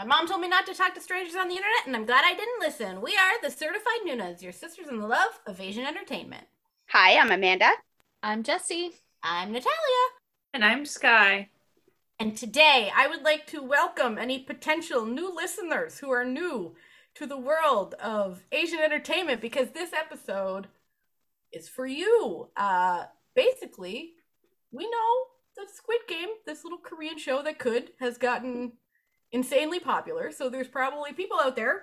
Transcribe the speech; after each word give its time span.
My 0.00 0.06
mom 0.06 0.26
told 0.26 0.40
me 0.40 0.48
not 0.48 0.64
to 0.64 0.72
talk 0.72 0.94
to 0.94 1.00
strangers 1.02 1.34
on 1.34 1.48
the 1.48 1.56
internet, 1.56 1.86
and 1.86 1.94
I'm 1.94 2.06
glad 2.06 2.24
I 2.24 2.32
didn't 2.32 2.58
listen. 2.58 3.02
We 3.02 3.18
are 3.18 3.38
the 3.42 3.50
Certified 3.50 4.00
Nunas, 4.06 4.40
your 4.40 4.50
sisters 4.50 4.88
in 4.88 4.98
the 4.98 5.06
love 5.06 5.38
of 5.46 5.60
Asian 5.60 5.84
entertainment. 5.84 6.44
Hi, 6.88 7.18
I'm 7.18 7.30
Amanda. 7.30 7.68
I'm 8.22 8.42
Jesse. 8.42 8.92
I'm 9.22 9.52
Natalia. 9.52 10.06
And 10.54 10.64
I'm 10.64 10.86
Sky. 10.86 11.50
And 12.18 12.34
today 12.34 12.90
I 12.96 13.08
would 13.08 13.22
like 13.24 13.46
to 13.48 13.62
welcome 13.62 14.16
any 14.16 14.38
potential 14.38 15.04
new 15.04 15.36
listeners 15.36 15.98
who 15.98 16.10
are 16.10 16.24
new 16.24 16.74
to 17.16 17.26
the 17.26 17.36
world 17.36 17.92
of 18.02 18.42
Asian 18.52 18.78
entertainment 18.78 19.42
because 19.42 19.72
this 19.72 19.92
episode 19.92 20.68
is 21.52 21.68
for 21.68 21.84
you. 21.84 22.48
Uh, 22.56 23.04
basically, 23.34 24.14
we 24.72 24.84
know 24.84 25.24
that 25.58 25.68
Squid 25.68 26.00
Game, 26.08 26.30
this 26.46 26.64
little 26.64 26.78
Korean 26.78 27.18
show 27.18 27.42
that 27.42 27.58
could, 27.58 27.90
has 28.00 28.16
gotten 28.16 28.72
insanely 29.32 29.80
popular. 29.80 30.30
So 30.30 30.48
there's 30.48 30.68
probably 30.68 31.12
people 31.12 31.38
out 31.40 31.56
there 31.56 31.82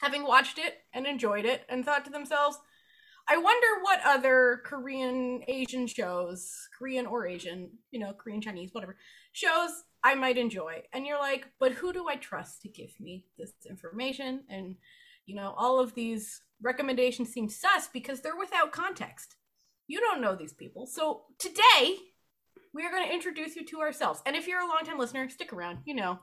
having 0.00 0.24
watched 0.24 0.58
it 0.58 0.74
and 0.92 1.06
enjoyed 1.06 1.44
it 1.44 1.62
and 1.68 1.84
thought 1.84 2.04
to 2.04 2.10
themselves, 2.10 2.58
I 3.26 3.38
wonder 3.38 3.82
what 3.82 4.00
other 4.04 4.60
Korean 4.66 5.42
Asian 5.48 5.86
shows, 5.86 6.68
Korean 6.78 7.06
or 7.06 7.26
Asian, 7.26 7.70
you 7.90 7.98
know, 7.98 8.12
Korean 8.12 8.42
Chinese, 8.42 8.70
whatever, 8.72 8.96
shows 9.32 9.70
I 10.02 10.14
might 10.14 10.36
enjoy. 10.36 10.82
And 10.92 11.06
you're 11.06 11.18
like, 11.18 11.46
but 11.58 11.72
who 11.72 11.92
do 11.92 12.06
I 12.08 12.16
trust 12.16 12.60
to 12.62 12.68
give 12.68 12.90
me 13.00 13.24
this 13.38 13.52
information? 13.68 14.42
And, 14.50 14.76
you 15.24 15.34
know, 15.34 15.54
all 15.56 15.80
of 15.80 15.94
these 15.94 16.42
recommendations 16.62 17.32
seem 17.32 17.48
sus 17.48 17.88
because 17.88 18.20
they're 18.20 18.36
without 18.36 18.72
context. 18.72 19.36
You 19.86 20.00
don't 20.00 20.20
know 20.20 20.36
these 20.36 20.52
people. 20.52 20.86
So 20.86 21.22
today, 21.38 21.96
we 22.74 22.84
are 22.84 22.90
going 22.90 23.06
to 23.06 23.14
introduce 23.14 23.56
you 23.56 23.64
to 23.66 23.80
ourselves. 23.80 24.20
And 24.26 24.36
if 24.36 24.46
you're 24.46 24.60
a 24.60 24.66
longtime 24.66 24.98
listener, 24.98 25.30
stick 25.30 25.52
around. 25.52 25.78
You 25.86 25.94
know, 25.94 26.18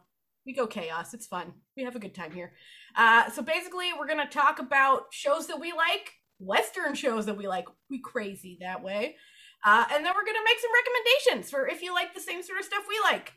we 0.46 0.54
go 0.54 0.68
chaos. 0.68 1.14
It's 1.14 1.28
fun. 1.28 1.54
We 1.78 1.84
have 1.84 1.96
a 1.96 2.00
good 2.00 2.16
time 2.16 2.32
here. 2.32 2.54
Uh, 2.96 3.30
so 3.30 3.42
basically, 3.42 3.90
we're 3.98 4.08
to 4.26 4.38
talk 4.38 4.60
about 4.60 5.06
shows 5.12 5.48
that 5.48 5.60
we 5.60 5.72
like, 5.72 6.14
Western 6.40 6.96
shows 6.96 7.26
that 7.28 7.38
we 7.38 7.48
like. 7.48 7.66
We 7.90 8.00
crazy 8.00 8.58
that 8.62 8.84
way. 8.84 9.18
Uh, 9.64 9.86
and 9.92 10.04
then 10.04 10.14
we're 10.16 10.24
to 10.36 10.44
make 10.46 10.60
some 10.60 10.72
recommendations 10.74 11.52
for 11.52 11.68
if 11.68 11.84
you 11.84 11.94
like 11.94 12.14
the 12.14 12.20
same 12.20 12.42
sort 12.42 12.60
of 12.60 12.66
stuff 12.66 12.84
we 12.90 13.00
like. 13.04 13.34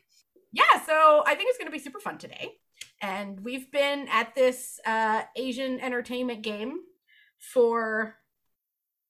Yeah, 0.51 0.81
so 0.85 1.23
I 1.25 1.35
think 1.35 1.49
it's 1.49 1.57
to 1.67 1.71
be 1.71 1.79
super 1.79 1.99
fun 1.99 2.17
today. 2.17 2.53
And 3.01 3.41
we've 3.41 3.71
been 3.71 4.07
at 4.07 4.33
this 4.35 4.79
uh, 4.85 5.23
Asian 5.35 5.79
entertainment 5.79 6.41
game 6.41 6.79
for 7.39 8.15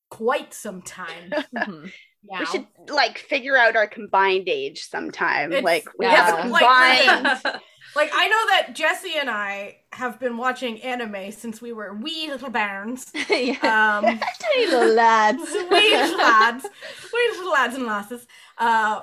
quite 0.10 0.54
some 0.54 0.82
time. 0.82 1.34
Now. 2.30 2.40
We 2.40 2.46
should 2.46 2.68
like 2.90 3.18
figure 3.18 3.58
out 3.58 3.76
our 3.76 3.88
combined 3.88 4.50
age 4.50 4.88
sometime. 4.88 5.52
It's- 5.52 5.64
like 5.64 5.88
we 5.98 6.06
yeah. 6.06 6.16
have 6.16 6.40
a 6.40 6.42
combined. 6.42 7.62
Like 7.96 8.12
I 8.14 8.28
know 8.28 8.46
that 8.48 8.76
Jesse 8.76 9.18
and 9.18 9.30
I 9.30 9.78
have 9.94 10.20
been 10.20 10.36
watching 10.36 10.82
anime 10.82 11.32
since 11.32 11.62
we 11.62 11.72
were 11.72 11.96
wee 11.96 12.28
little 12.30 12.50
bairns. 12.50 13.12
yeah. 13.30 13.54
Um, 13.64 14.04
Tiny 14.40 14.68
little 14.68 14.94
lads. 14.94 15.40
wee 15.72 15.96
little 15.96 16.18
lads, 16.18 16.66
wee 17.14 17.30
little 17.38 17.52
lads 17.54 17.76
and 17.76 17.86
lasses. 17.86 18.28
Uh, 18.58 19.02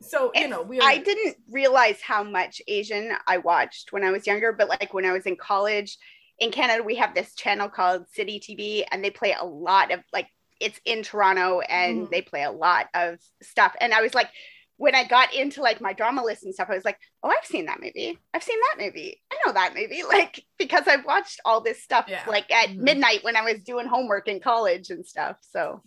so 0.00 0.30
you 0.36 0.46
know 0.46 0.62
we. 0.62 0.78
Are, 0.78 0.88
I 0.88 0.98
didn't 0.98 1.38
realize 1.50 2.00
how 2.00 2.22
much 2.22 2.62
Asian 2.68 3.12
I 3.26 3.38
watched 3.38 3.92
when 3.92 4.04
I 4.04 4.12
was 4.12 4.26
younger, 4.26 4.52
but 4.52 4.68
like 4.68 4.94
when 4.94 5.04
I 5.04 5.12
was 5.12 5.26
in 5.26 5.36
college 5.36 5.98
in 6.38 6.52
Canada, 6.52 6.84
we 6.84 6.94
have 6.96 7.14
this 7.14 7.34
channel 7.34 7.68
called 7.68 8.04
City 8.12 8.38
TV, 8.40 8.84
and 8.92 9.02
they 9.02 9.10
play 9.10 9.34
a 9.38 9.44
lot 9.44 9.90
of 9.90 10.00
like 10.12 10.28
it's 10.60 10.80
in 10.84 11.02
Toronto, 11.02 11.60
and 11.60 12.06
Mhm. 12.06 12.10
they 12.10 12.22
play 12.22 12.42
a 12.42 12.50
lot 12.52 12.88
of 12.94 13.18
stuff. 13.42 13.74
And 13.80 13.92
I 13.94 14.02
was 14.02 14.14
like, 14.14 14.28
when 14.76 14.94
I 14.94 15.04
got 15.04 15.34
into 15.34 15.60
like 15.62 15.80
my 15.80 15.92
drama 15.92 16.22
list 16.24 16.44
and 16.44 16.54
stuff, 16.54 16.68
I 16.70 16.74
was 16.74 16.84
like, 16.84 16.98
oh, 17.22 17.28
I've 17.30 17.44
seen 17.46 17.66
that 17.66 17.80
movie. 17.80 18.18
I've 18.32 18.42
seen 18.42 18.58
that 18.60 18.84
movie. 18.84 19.20
I 19.30 19.36
know 19.44 19.52
that 19.52 19.74
movie, 19.74 20.02
like 20.08 20.44
because 20.58 20.86
I've 20.88 21.04
watched 21.04 21.40
all 21.44 21.60
this 21.60 21.82
stuff 21.82 22.06
Yeah. 22.08 22.24
like 22.26 22.50
at 22.50 22.70
Mhm. 22.70 22.76
midnight 22.78 23.22
when 23.24 23.36
I 23.36 23.42
was 23.42 23.62
doing 23.62 23.86
homework 23.86 24.26
in 24.28 24.40
college 24.40 24.90
and 24.90 25.04
stuff. 25.06 25.36
So 25.42 25.82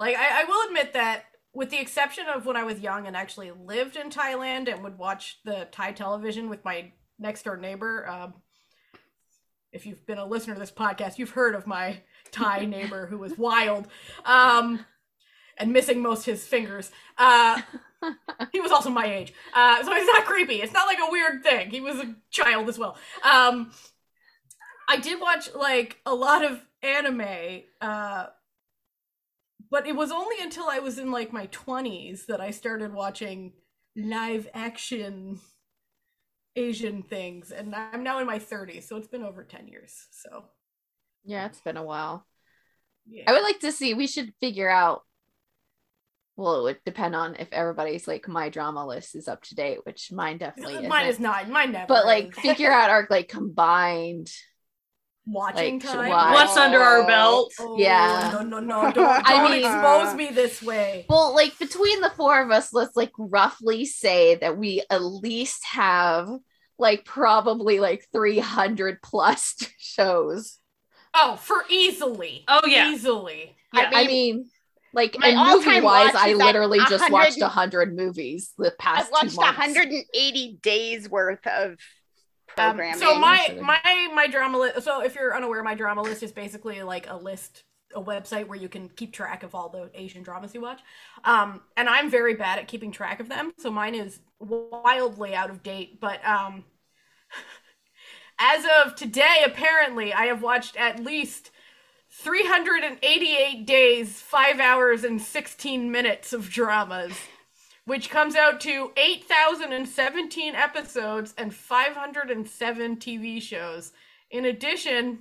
Like 0.00 0.16
I, 0.16 0.42
I 0.42 0.44
will 0.44 0.66
admit 0.68 0.92
that, 0.92 1.24
with 1.54 1.70
the 1.70 1.78
exception 1.80 2.26
of 2.28 2.46
when 2.46 2.56
I 2.56 2.62
was 2.62 2.78
young 2.78 3.06
and 3.06 3.16
actually 3.16 3.50
lived 3.52 3.96
in 3.96 4.10
Thailand 4.10 4.72
and 4.72 4.84
would 4.84 4.96
watch 4.98 5.40
the 5.44 5.66
Thai 5.72 5.92
television 5.92 6.48
with 6.48 6.64
my 6.64 6.92
next 7.18 7.42
door 7.42 7.56
neighbor. 7.56 8.06
Um, 8.08 8.34
if 9.72 9.84
you've 9.86 10.04
been 10.06 10.18
a 10.18 10.24
listener 10.26 10.54
to 10.54 10.60
this 10.60 10.70
podcast, 10.70 11.18
you've 11.18 11.30
heard 11.30 11.54
of 11.54 11.66
my 11.66 12.02
Thai 12.32 12.64
neighbor 12.64 13.06
who 13.06 13.18
was 13.18 13.36
wild, 13.36 13.88
um, 14.24 14.84
and 15.56 15.72
missing 15.72 16.00
most 16.02 16.24
his 16.26 16.44
fingers. 16.46 16.90
Uh, 17.16 17.60
he 18.52 18.60
was 18.60 18.72
also 18.72 18.90
my 18.90 19.06
age, 19.06 19.32
uh, 19.54 19.82
so 19.82 19.92
it's 19.92 20.06
not 20.06 20.24
creepy. 20.24 20.56
It's 20.56 20.72
not 20.72 20.86
like 20.86 20.98
a 20.98 21.10
weird 21.10 21.42
thing. 21.42 21.70
He 21.70 21.80
was 21.80 21.96
a 21.98 22.14
child 22.30 22.68
as 22.68 22.78
well. 22.78 22.96
Um, 23.24 23.72
I 24.88 24.96
did 24.96 25.20
watch 25.20 25.54
like 25.54 25.98
a 26.06 26.14
lot 26.14 26.44
of 26.44 26.60
anime. 26.82 27.62
Uh, 27.80 28.26
but 29.70 29.86
it 29.86 29.96
was 29.96 30.10
only 30.10 30.36
until 30.40 30.68
I 30.68 30.78
was 30.78 30.98
in 30.98 31.10
like 31.10 31.32
my 31.32 31.46
20s 31.48 32.26
that 32.26 32.40
I 32.40 32.50
started 32.50 32.92
watching 32.92 33.52
live 33.96 34.48
action 34.54 35.40
Asian 36.56 37.02
things 37.02 37.52
and 37.52 37.74
I'm 37.74 38.02
now 38.02 38.18
in 38.18 38.26
my 38.26 38.38
30s 38.38 38.88
so 38.88 38.96
it's 38.96 39.06
been 39.08 39.22
over 39.22 39.44
10 39.44 39.68
years 39.68 40.08
so 40.10 40.44
Yeah, 41.24 41.46
it's 41.46 41.60
been 41.60 41.76
a 41.76 41.84
while. 41.84 42.26
yeah 43.08 43.24
I 43.26 43.32
would 43.32 43.42
like 43.42 43.60
to 43.60 43.72
see. 43.72 43.94
We 43.94 44.06
should 44.06 44.32
figure 44.40 44.70
out. 44.70 45.02
Well, 46.36 46.60
it 46.60 46.62
would 46.62 46.78
depend 46.84 47.16
on 47.16 47.34
if 47.36 47.48
everybody's 47.52 48.06
like 48.06 48.28
my 48.28 48.48
drama 48.48 48.86
list 48.86 49.16
is 49.16 49.26
up 49.26 49.42
to 49.44 49.54
date, 49.56 49.78
which 49.84 50.12
mine 50.12 50.38
definitely 50.38 50.86
mine 50.88 51.06
isn't. 51.06 51.14
is 51.16 51.20
not 51.20 51.48
mine 51.48 51.72
never 51.72 51.86
But 51.88 52.06
like, 52.06 52.28
is. 52.28 52.38
figure 52.38 52.70
out 52.70 52.90
our 52.90 53.06
like 53.10 53.28
combined. 53.28 54.30
watching 55.26 55.80
like, 55.80 55.82
time 55.88 56.10
why- 56.10 56.32
What's 56.34 56.56
under 56.56 56.78
our 56.78 57.04
belt? 57.06 57.52
Oh, 57.58 57.76
Yeah. 57.76 58.30
no 58.34 58.42
no 58.42 58.60
no 58.60 58.82
don't, 58.82 58.94
don't 58.94 59.22
I 59.26 59.50
mean- 59.50 59.64
expose 59.64 60.14
me 60.14 60.28
this 60.30 60.62
way 60.62 61.06
Well, 61.08 61.34
like 61.34 61.58
between 61.58 62.00
the 62.00 62.10
four 62.10 62.40
of 62.40 62.50
us, 62.52 62.72
let's 62.72 62.94
like 62.96 63.12
roughly 63.18 63.84
say 63.84 64.36
that 64.36 64.56
we 64.56 64.84
at 64.88 65.02
least 65.02 65.64
have 65.66 66.28
like 66.78 67.04
probably 67.04 67.80
like 67.80 68.06
300 68.12 69.02
plus 69.02 69.56
shows. 69.78 70.57
Oh 71.20 71.36
for 71.36 71.64
easily 71.68 72.44
Oh, 72.48 72.60
yeah. 72.66 72.90
easily 72.90 73.54
Yeah. 73.72 73.90
I 73.94 74.06
mean, 74.06 74.46
like, 74.92 75.16
My 75.18 75.28
and 75.28 75.64
movie 75.64 75.80
wise, 75.80 76.14
I 76.14 76.32
literally 76.32 76.78
just 76.88 77.10
watched 77.10 77.40
100 77.40 77.90
100 77.90 77.96
movies 77.96 78.52
the 78.56 78.72
past 78.78 79.06
I've 79.06 79.12
watched 79.12 79.30
two 79.32 79.36
180 79.40 80.58
days 80.62 81.08
worth 81.10 81.46
of 81.46 81.72
Um, 81.72 81.76
programming. 82.56 82.98
so 82.98 83.18
my 83.18 83.58
my 83.62 84.08
my 84.14 84.26
drama 84.26 84.58
list. 84.58 84.82
So 84.82 85.02
if 85.02 85.14
you're 85.14 85.36
unaware, 85.36 85.62
my 85.62 85.74
drama 85.74 86.02
list 86.02 86.22
is 86.22 86.32
basically 86.32 86.82
like 86.82 87.08
a 87.08 87.16
list, 87.16 87.62
a 87.94 88.02
website 88.02 88.46
where 88.48 88.58
you 88.58 88.68
can 88.68 88.88
keep 88.88 89.12
track 89.12 89.42
of 89.42 89.54
all 89.54 89.68
the 89.68 89.90
Asian 89.94 90.22
dramas 90.22 90.54
you 90.54 90.62
watch. 90.62 90.80
Um, 91.24 91.60
and 91.76 91.88
I'm 91.88 92.10
very 92.10 92.34
bad 92.34 92.58
at 92.58 92.66
keeping 92.66 92.90
track 92.90 93.20
of 93.20 93.28
them, 93.28 93.52
so 93.58 93.70
mine 93.70 93.94
is 93.94 94.20
wildly 94.40 95.34
out 95.34 95.50
of 95.50 95.62
date. 95.62 96.00
But 96.00 96.24
um, 96.26 96.64
as 98.38 98.64
of 98.84 98.94
today, 98.94 99.42
apparently, 99.44 100.12
I 100.12 100.26
have 100.26 100.42
watched 100.42 100.76
at 100.76 101.02
least 101.02 101.50
388 102.10 103.66
days, 103.66 104.20
five 104.20 104.60
hours, 104.60 105.04
and 105.04 105.20
16 105.20 105.90
minutes 105.90 106.32
of 106.32 106.48
dramas 106.50 107.14
which 107.88 108.10
comes 108.10 108.36
out 108.36 108.60
to 108.60 108.92
8,017 108.98 110.54
episodes 110.54 111.32
and 111.38 111.54
507 111.54 112.96
TV 112.96 113.40
shows. 113.40 113.92
In 114.30 114.44
addition, 114.44 115.20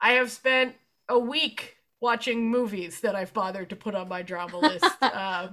I 0.00 0.12
have 0.12 0.30
spent 0.30 0.76
a 1.08 1.18
week 1.18 1.78
watching 2.00 2.48
movies 2.48 3.00
that 3.00 3.16
I've 3.16 3.34
bothered 3.34 3.68
to 3.70 3.76
put 3.76 3.96
on 3.96 4.08
my 4.08 4.22
drama 4.22 4.58
list. 4.58 4.84
uh, 5.02 5.48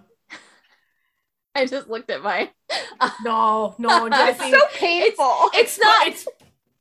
I 1.56 1.66
just 1.66 1.90
looked 1.90 2.12
at 2.12 2.22
my. 2.22 2.52
no, 3.24 3.74
no, 3.80 4.06
it's 4.12 4.52
so 4.52 4.62
painful. 4.76 5.50
It's 5.56 5.80
not. 5.80 6.08
It's 6.10 6.28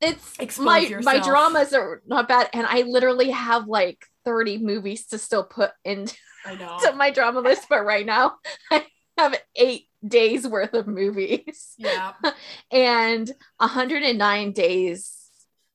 It's 0.00 0.38
Expose 0.38 0.64
my 0.64 1.00
my 1.02 1.18
dramas 1.18 1.72
are 1.72 2.02
not 2.06 2.28
bad, 2.28 2.48
and 2.52 2.66
I 2.66 2.82
literally 2.82 3.30
have 3.30 3.66
like 3.66 4.04
30 4.24 4.58
movies 4.58 5.06
to 5.06 5.18
still 5.18 5.42
put 5.44 5.72
into 5.84 6.14
my 6.96 7.10
drama 7.10 7.40
list, 7.40 7.66
but 7.68 7.84
right 7.84 8.06
now 8.06 8.34
I 8.70 8.86
have 9.16 9.40
eight 9.56 9.88
days 10.06 10.46
worth 10.46 10.74
of 10.74 10.86
movies. 10.86 11.74
Yeah. 11.78 12.12
and 12.70 13.30
109 13.56 14.52
days 14.52 15.30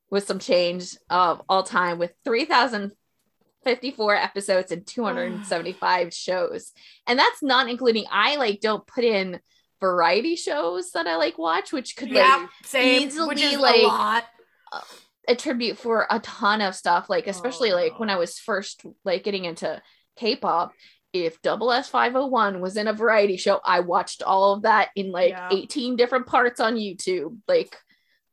with 0.09 0.25
some 0.27 0.39
change 0.39 0.95
of 1.09 1.41
all 1.49 1.63
time 1.63 1.97
with 1.97 2.13
3054 2.23 4.15
episodes 4.15 4.71
and 4.71 4.85
275 4.85 6.13
shows. 6.13 6.71
And 7.07 7.19
that's 7.19 7.41
not 7.43 7.69
including 7.69 8.05
i 8.11 8.35
like 8.35 8.61
don't 8.61 8.85
put 8.85 9.03
in 9.03 9.39
variety 9.87 10.35
shows 10.35 10.91
that 10.91 11.07
i 11.07 11.15
like 11.17 11.37
watch 11.37 11.73
which 11.73 11.95
could 11.97 12.11
like 12.11 12.49
Same. 12.63 13.01
easily, 13.07 13.27
which 13.27 13.41
is 13.41 13.57
like, 13.57 13.81
a 13.81 13.87
lot. 13.87 14.23
Uh, 14.71 14.81
attribute 15.27 15.77
for 15.77 16.07
a 16.09 16.19
ton 16.19 16.61
of 16.61 16.73
stuff 16.75 17.09
like 17.09 17.27
especially 17.27 17.71
oh, 17.71 17.75
like 17.75 17.99
when 17.99 18.09
i 18.09 18.15
Oh. 18.15 18.19
was 18.19 18.39
first 18.39 18.85
like 19.03 19.23
getting 19.23 19.45
into 19.45 19.81
k-pop 20.15 20.71
if 21.13 21.39
Double 21.43 21.71
S 21.71 21.89
501 21.89 22.59
was 22.59 22.75
in 22.75 22.87
a 22.87 22.93
variety 22.93 23.37
show, 23.37 23.61
I 23.63 23.81
watched 23.81 24.23
all 24.23 24.53
of 24.53 24.63
that 24.63 24.89
in 24.95 25.11
like 25.11 25.29
Yeah. 25.29 25.49
18 25.51 25.95
different 25.95 26.25
parts 26.25 26.59
on 26.59 26.73
YouTube. 26.75 27.37
Like 27.47 27.77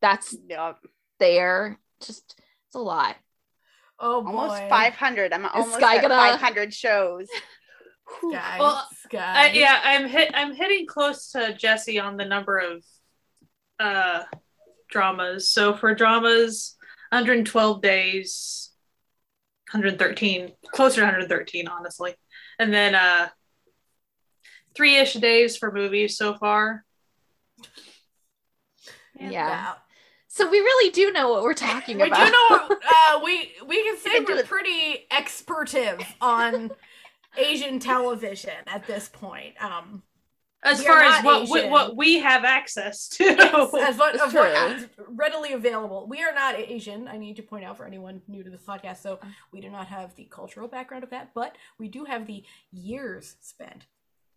that's 0.01 0.35
Yeah, 0.49 0.73
there. 1.19 1.79
Just 2.01 2.25
it's 2.67 2.75
a 2.75 2.79
lot. 2.79 3.17
Oh 3.99 4.23
boy. 4.23 4.31
almost 4.31 4.63
500. 4.71 5.35
I'm 5.35 5.45
almost 5.45 5.75
Sky 5.77 5.97
at 5.97 6.01
gonna- 6.03 6.15
500 6.15 6.73
shows. 6.73 7.29
Sky, 8.19 8.57
Well, 8.59 8.89
Sky. 9.05 9.49
Uh, 9.49 9.53
yeah, 9.53 9.81
I'm 9.83 10.09
hit. 10.09 10.31
I'm 10.35 10.55
hitting 10.55 10.87
close 10.87 11.33
to 11.33 11.55
Jesse 11.55 11.99
on 11.99 12.17
the 12.17 12.25
number 12.25 12.59
of 12.59 12.85
uh, 13.79 14.23
dramas. 14.89 15.51
So 15.51 15.75
for 15.75 15.95
dramas, 15.95 16.77
112 17.11 17.83
days, 17.83 18.71
113, 19.73 20.53
closer 20.73 21.01
to 21.01 21.07
113, 21.07 21.69
honestly, 21.69 22.15
and 22.59 22.73
then 22.73 22.95
uh, 22.95 23.29
three-ish 24.75 25.15
days 25.15 25.57
for 25.57 25.73
movies 25.73 26.17
so 26.17 26.35
far. 26.35 26.85
Yeah. 29.19 29.75
So 30.29 30.49
we 30.49 30.59
really 30.61 30.91
do 30.93 31.13
know 31.13 31.29
what 31.31 31.43
we're 31.43 31.55
talking 31.55 31.99
We 31.99 32.07
about. 32.07 32.21
We 32.21 32.27
do 32.27 32.33
know 32.33 32.77
uh, 32.89 33.21
we 33.25 33.53
we 33.67 33.83
can 33.83 33.99
say 33.99 34.21
we're 34.21 34.45
pretty 34.45 35.07
expertive 35.11 36.01
on 36.21 36.71
Asian 37.41 37.79
television 37.79 38.55
at 38.67 38.87
this 38.87 39.09
point. 39.09 39.55
Um, 39.63 40.03
As 40.63 40.83
far 40.85 41.01
as 41.01 41.25
what, 41.25 41.49
what 41.49 41.71
what 41.71 41.97
we 41.97 42.19
have 42.21 42.45
access 42.45 43.09
to. 43.11 43.25
yes, 43.25 43.75
as 43.75 43.97
what, 43.99 44.15
of 44.21 44.33
what 44.35 44.79
true. 44.79 44.89
readily 45.09 45.53
available. 45.55 46.07
We 46.09 46.23
are 46.23 46.35
not 46.35 46.55
Asian. 46.57 47.09
I 47.09 47.17
need 47.17 47.37
to 47.37 47.43
point 47.43 47.65
out 47.65 47.77
for 47.79 47.87
anyone 47.87 48.21
new 48.29 48.43
to 48.43 48.51
this 48.51 48.63
podcast. 48.63 48.99
So 48.99 49.19
we 49.53 49.61
do 49.61 49.71
not 49.71 49.87
have 49.87 50.15
the 50.17 50.25
cultural 50.25 50.69
background 50.69 51.03
of 51.05 51.11
that, 51.11 51.31
but 51.35 51.57
we 51.79 51.89
do 51.89 52.05
have 52.05 52.27
the 52.27 52.45
years 52.73 53.37
spent. 53.41 53.87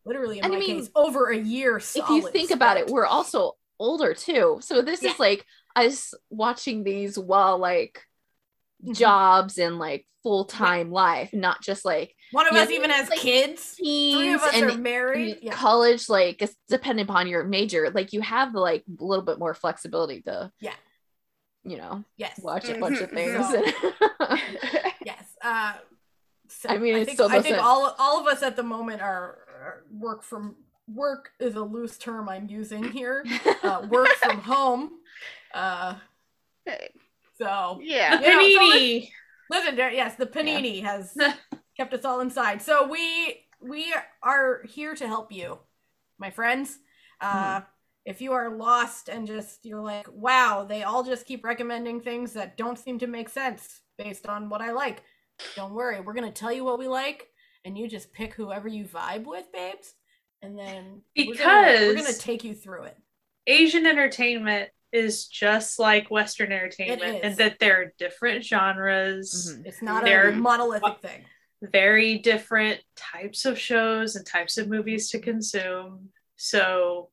Literally, 0.05 0.39
in 0.39 0.45
And 0.45 0.53
I 0.53 0.59
mean, 0.59 0.79
case, 0.81 0.89
over 0.95 1.29
a 1.31 1.38
year. 1.38 1.77
if 1.77 1.95
you 1.95 2.01
solid 2.03 2.33
think 2.33 2.51
about 2.51 2.77
it, 2.77 2.88
we're 2.88 3.05
also 3.05 3.53
older 3.79 4.13
too. 4.13 4.59
So 4.61 4.81
this 4.81 5.01
Yeah. 5.01 5.11
is 5.11 5.19
like 5.19 5.45
us 5.75 6.13
watching 6.29 6.83
these 6.83 7.17
while 7.17 7.57
like 7.57 8.01
Mhm. 8.85 8.95
jobs 8.97 9.57
and 9.57 9.79
like 9.79 10.05
full 10.21 10.45
time 10.45 10.91
life, 10.91 11.31
not 11.33 11.61
just 11.61 11.83
like 11.85 12.15
one 12.33 12.47
of 12.47 12.53
yeah, 12.53 12.63
us 12.63 12.69
even 12.71 12.89
has 12.89 13.09
like, 13.09 13.19
kids. 13.19 13.75
Three 13.77 14.33
of 14.33 14.41
us 14.41 14.53
and 14.53 14.71
are 14.71 14.77
married. 14.77 15.39
Yeah. 15.41 15.53
college. 15.53 16.09
Like 16.09 16.41
it's 16.41 16.56
depending 16.68 17.06
upon 17.06 17.27
your 17.27 17.44
major, 17.45 17.89
like 17.91 18.12
you 18.12 18.21
have 18.21 18.53
like 18.53 18.83
a 19.00 19.03
little 19.03 19.24
bit 19.24 19.39
more 19.39 19.53
flexibility 19.53 20.21
to 20.24 20.51
Yeah. 20.59 20.74
you 21.63 21.77
know 21.77 22.03
Yes. 22.18 22.39
watch 22.44 22.68
a 22.69 22.77
bunch 22.77 23.00
of 23.00 23.09
Mhm. 23.12 23.13
things. 23.13 24.39
Yes. 25.06 25.25
Uh, 25.41 25.74
so 26.50 26.69
I 26.69 26.77
mean, 26.77 26.95
it 26.95 27.06
think, 27.06 27.18
still 27.18 27.30
I 27.31 27.41
think 27.41 27.57
all 27.57 27.95
all 28.00 28.19
of 28.21 28.27
us 28.27 28.41
at 28.44 28.56
the 28.56 28.63
moment 28.63 29.01
are, 29.01 29.38
are 29.63 29.83
work 29.91 30.24
from 30.24 30.56
work 30.88 31.31
is 31.39 31.56
a 31.56 31.62
loose 31.62 31.97
term 31.97 32.27
I'm 32.29 32.47
using 32.50 32.83
here. 32.91 33.25
Uh, 33.63 33.86
work 33.89 34.07
from 34.24 34.39
home. 34.39 34.91
Uh, 35.53 35.95
so 37.38 37.79
yeah. 37.81 38.19
Yeah, 38.21 38.39
so 38.39 38.39
Panini. 38.39 39.09
listen, 39.50 39.77
yes, 39.77 40.15
the 40.15 40.25
panini 40.25 40.83
has 40.83 41.15
kept 41.78 41.94
us 41.94 42.06
all 42.06 42.20
inside. 42.22 42.62
So 42.62 42.88
we 42.88 43.40
we 43.62 43.94
are 44.22 44.62
here 44.66 44.94
to 44.96 45.08
help 45.08 45.31
you, 45.31 45.60
my 46.18 46.30
friends. 46.30 46.78
Uh, 47.22 47.62
If 48.06 48.20
you 48.20 48.34
are 48.34 48.50
lost 48.58 49.08
and 49.08 49.25
just 49.25 49.66
you're 49.66 49.81
like, 49.81 50.08
wow, 50.12 50.66
they 50.68 50.84
all 50.84 51.04
just 51.04 51.25
keep 51.25 51.46
recommending 51.46 52.02
things 52.02 52.34
that 52.34 52.58
don't 52.58 52.78
seem 52.78 53.00
to 53.00 53.08
make 53.08 53.30
sense 53.30 53.80
based 53.98 54.28
on 54.28 54.50
what 54.50 54.60
I 54.62 54.72
like. 54.72 55.04
Don't 55.56 55.74
worry, 55.74 56.02
we're 56.02 56.14
gonna 56.14 56.30
tell 56.31 56.52
you 56.52 56.66
what 56.66 56.78
we 56.80 56.88
like, 56.90 57.30
and 57.64 57.78
you 57.78 57.88
just 57.88 58.12
pick 58.12 58.34
whoever 58.34 58.68
you 58.68 58.84
vibe 58.84 59.24
with, 59.24 59.50
babes, 59.54 59.94
and 60.42 60.60
then 60.60 61.02
we're 61.16 61.34
gonna, 61.36 61.88
we're 61.88 61.96
gonna 61.96 62.14
take 62.14 62.44
you 62.44 62.54
through 62.54 62.84
it. 62.84 62.98
Asian 63.48 63.86
entertainment 63.88 64.70
is 64.92 65.25
just 65.28 65.80
like 65.80 66.12
Western 66.12 66.52
entertainment, 66.52 67.22
and 67.24 67.38
that 67.38 67.58
there 67.60 67.81
are 67.81 67.94
different 67.98 68.44
genres, 68.44 69.56
Mhm. 69.58 69.66
It's 69.66 69.81
not 69.81 70.04
a 70.04 70.06
They're- 70.06 70.31
monolithic 70.34 71.00
thing. 71.00 71.25
Very 71.71 72.18
different 72.18 72.81
types 72.95 73.45
of 73.45 73.57
shows 73.57 74.15
and 74.15 74.25
types 74.25 74.57
of 74.57 74.68
movies 74.69 75.10
to 75.12 75.19
consume. 75.19 76.10
So, 76.36 77.10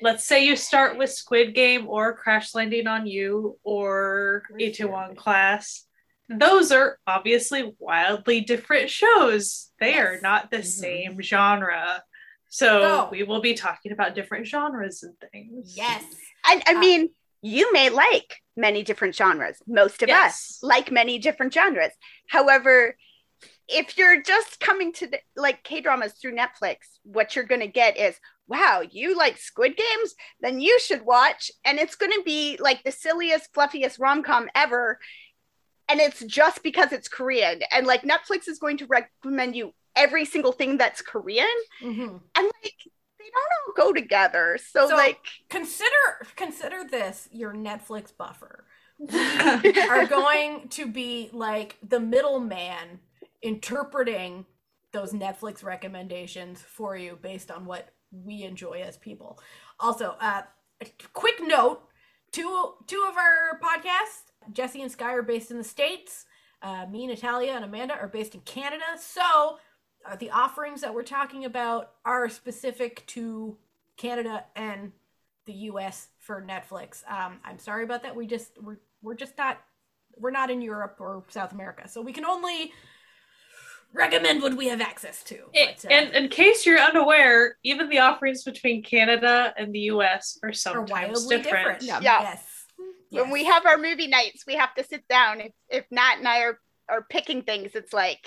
let's 0.00 0.24
say 0.24 0.44
you 0.44 0.56
start 0.56 0.98
with 0.98 1.10
Squid 1.10 1.54
Game 1.54 1.86
or 1.88 2.14
Crash 2.16 2.54
Landing 2.54 2.86
on 2.86 3.06
You 3.06 3.58
or 3.64 4.42
Itaewon 4.60 5.16
Class. 5.16 5.86
Those 6.28 6.72
are 6.72 6.98
obviously 7.06 7.74
wildly 7.78 8.40
different 8.40 8.90
shows. 8.90 9.70
They 9.80 9.94
are 9.98 10.18
not 10.20 10.50
the 10.50 10.58
Mhm. 10.58 10.64
same 10.64 11.22
genre. 11.22 12.02
So, 12.48 12.80
So- 12.80 13.08
we 13.10 13.22
will 13.22 13.40
be 13.40 13.54
talking 13.54 13.92
about 13.92 14.14
different 14.14 14.46
genres 14.46 15.02
and 15.02 15.14
things. 15.32 15.76
Yes. 15.76 16.04
I, 16.44 16.62
I 16.66 16.74
Uh, 16.74 16.78
mean, 16.78 17.10
you 17.42 17.72
may 17.72 17.90
like 17.90 18.40
many 18.56 18.82
different 18.82 19.14
genres. 19.14 19.58
Most 19.66 20.02
of 20.02 20.08
us 20.08 20.58
like 20.62 20.90
many 20.90 21.18
different 21.18 21.52
genres. 21.52 21.92
However, 22.28 22.96
if 23.68 23.98
you're 23.98 24.22
just 24.22 24.60
coming 24.60 24.92
to 24.94 25.06
the, 25.08 25.18
like 25.36 25.62
K 25.64 25.80
dramas 25.80 26.12
through 26.12 26.36
Netflix, 26.36 26.76
what 27.02 27.34
you're 27.34 27.44
going 27.44 27.60
to 27.62 27.66
get 27.66 27.96
is, 27.98 28.14
wow, 28.48 28.82
you 28.88 29.16
like 29.16 29.38
Squid 29.38 29.76
Games? 29.76 30.14
Then 30.40 30.60
you 30.60 30.78
should 30.78 31.04
watch. 31.04 31.50
And 31.64 31.78
it's 31.78 31.96
going 31.96 32.12
to 32.12 32.22
be 32.24 32.56
like 32.60 32.84
the 32.84 32.92
silliest, 32.92 33.52
fluffiest 33.52 33.98
rom 33.98 34.22
com 34.22 34.48
ever. 34.54 34.98
And 35.88 36.00
it's 36.00 36.20
just 36.24 36.62
because 36.62 36.92
it's 36.92 37.08
Korean. 37.08 37.60
And 37.72 37.86
like 37.86 38.02
Netflix 38.02 38.48
is 38.48 38.58
going 38.58 38.78
to 38.78 38.86
recommend 38.86 39.56
you 39.56 39.72
every 39.96 40.24
single 40.24 40.52
thing 40.52 40.76
that's 40.78 41.02
Korean. 41.02 41.46
hmm 41.80 42.18
And 42.34 42.46
like, 42.62 42.74
they 43.18 43.24
don't 43.32 43.78
all 43.78 43.86
go 43.88 43.92
together. 43.92 44.58
So, 44.70 44.88
So- 44.88 44.94
like, 44.96 45.18
consider 45.48 45.88
consider 46.36 46.84
this 46.84 47.28
your 47.32 47.52
Netflix 47.52 48.16
buffer. 48.16 48.64
We 48.98 49.78
are 49.80 50.06
going 50.06 50.68
to 50.70 50.86
be 50.86 51.28
like 51.32 51.76
the 51.86 52.00
middleman 52.00 53.00
interpreting 53.46 54.44
those 54.92 55.12
Netflix 55.12 55.62
recommendations 55.62 56.60
for 56.60 56.96
you 56.96 57.18
based 57.20 57.50
on 57.50 57.64
what 57.64 57.90
we 58.10 58.42
enjoy 58.42 58.82
as 58.84 58.96
people. 58.96 59.38
Also, 59.78 60.16
uh, 60.20 60.42
a 60.80 60.86
quick 61.12 61.36
note: 61.40 61.82
two 62.32 62.74
two 62.86 63.06
of 63.08 63.16
our 63.16 63.60
podcasts, 63.60 64.32
Jesse 64.52 64.82
and 64.82 64.90
Sky, 64.90 65.14
are 65.14 65.22
based 65.22 65.50
in 65.50 65.58
the 65.58 65.64
states. 65.64 66.26
Uh, 66.62 66.86
me, 66.86 67.06
Natalia, 67.06 67.52
and 67.52 67.64
Amanda 67.64 67.94
are 67.94 68.08
based 68.08 68.34
in 68.34 68.40
Canada. 68.40 68.84
So, 68.98 69.58
uh, 70.04 70.16
the 70.16 70.30
offerings 70.30 70.80
that 70.80 70.92
we're 70.92 71.02
talking 71.02 71.44
about 71.44 71.92
are 72.04 72.28
specific 72.28 73.06
to 73.08 73.56
Canada 73.96 74.44
and 74.56 74.92
the 75.44 75.52
U.S. 75.52 76.08
for 76.18 76.42
Netflix. 76.42 77.08
Um, 77.10 77.38
I'm 77.44 77.58
sorry 77.58 77.84
about 77.84 78.02
that. 78.02 78.16
We 78.16 78.26
just 78.26 78.60
we're 78.60 78.78
we're 79.02 79.14
just 79.14 79.38
not 79.38 79.58
we're 80.18 80.30
not 80.30 80.50
in 80.50 80.62
Europe 80.62 80.96
or 80.98 81.24
South 81.28 81.52
America, 81.52 81.88
so 81.88 82.00
we 82.00 82.12
can 82.12 82.24
only 82.24 82.72
recommend 83.96 84.42
what 84.42 84.54
we 84.54 84.68
have 84.68 84.80
access 84.80 85.22
to. 85.24 85.34
It- 85.52 85.80
But, 85.82 85.90
uh, 85.90 85.94
and 85.94 86.14
in 86.14 86.28
case 86.28 86.64
you're 86.66 86.78
unaware, 86.78 87.56
even 87.62 87.88
the 87.88 87.98
offerings 88.00 88.44
between 88.44 88.82
Canada 88.82 89.54
and 89.56 89.74
the 89.74 89.80
US 89.94 90.38
are 90.42 90.50
are 90.50 90.52
sometimes 90.52 90.90
wildly 90.90 91.36
different. 91.42 91.80
different. 91.80 91.82
Yeah. 91.82 92.00
Yeah. 92.00 92.22
Yes. 92.22 92.52
when 93.10 93.30
we 93.30 93.44
have 93.44 93.64
our 93.66 93.78
movie 93.78 94.08
nights, 94.08 94.44
we 94.46 94.54
have 94.54 94.74
to 94.74 94.84
sit 94.84 95.06
down. 95.08 95.40
If 95.40 95.52
if 95.70 95.84
Nat 95.90 96.16
and 96.18 96.28
I 96.28 96.40
are 96.40 96.58
are 96.88 97.02
picking 97.08 97.42
things, 97.42 97.74
it's 97.74 97.92
like, 97.92 98.20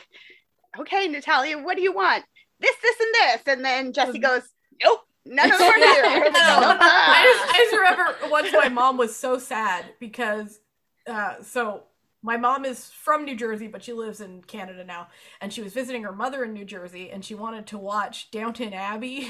okay, 0.79 1.07
Natalia, 1.07 1.57
what 1.59 1.75
do 1.77 1.81
you 1.83 1.93
want? 1.93 2.25
This, 2.59 2.75
this, 2.81 2.99
and 2.99 3.13
this, 3.15 3.41
and 3.53 3.63
then 3.63 3.93
Jesse 3.93 4.19
Mhm. 4.19 4.21
goes, 4.21 4.43
nope, 4.83 5.01
none 5.25 5.49
of 5.51 5.57
them 5.57 5.69
are 5.71 5.77
here. 5.77 6.03
no, 6.03 6.19
Nope. 6.19 6.77
I 6.81 7.21
just, 7.23 7.55
I 7.55 7.57
just 7.57 7.75
remember 7.77 8.29
once 8.29 8.51
my 8.51 8.67
mom 8.67 8.97
was 8.97 9.15
so 9.15 9.37
sad 9.39 9.85
because, 9.99 10.59
uh, 11.07 11.41
so 11.41 11.83
my 12.21 12.37
mom 12.37 12.65
is 12.65 12.89
from 12.89 13.25
New 13.25 13.35
Jersey, 13.35 13.67
but 13.67 13.83
she 13.83 13.93
lives 13.93 14.21
in 14.21 14.41
Canada 14.43 14.83
now, 14.83 15.07
and 15.41 15.53
she 15.53 15.61
was 15.61 15.73
visiting 15.73 16.03
her 16.03 16.11
mother 16.11 16.43
in 16.43 16.53
New 16.53 16.65
Jersey, 16.65 17.09
and 17.09 17.23
she 17.23 17.35
wanted 17.35 17.67
to 17.67 17.77
watch 17.77 18.31
Downton 18.31 18.73
Abbey, 18.73 19.29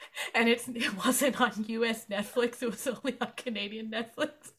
and 0.34 0.48
it's 0.48 0.68
it 0.68 0.96
wasn't 1.04 1.40
on 1.40 1.64
U.S. 1.68 2.06
Netflix; 2.10 2.62
it 2.62 2.70
was 2.70 2.86
only 2.86 3.16
on 3.20 3.32
Canadian 3.36 3.90
Netflix, 3.90 4.52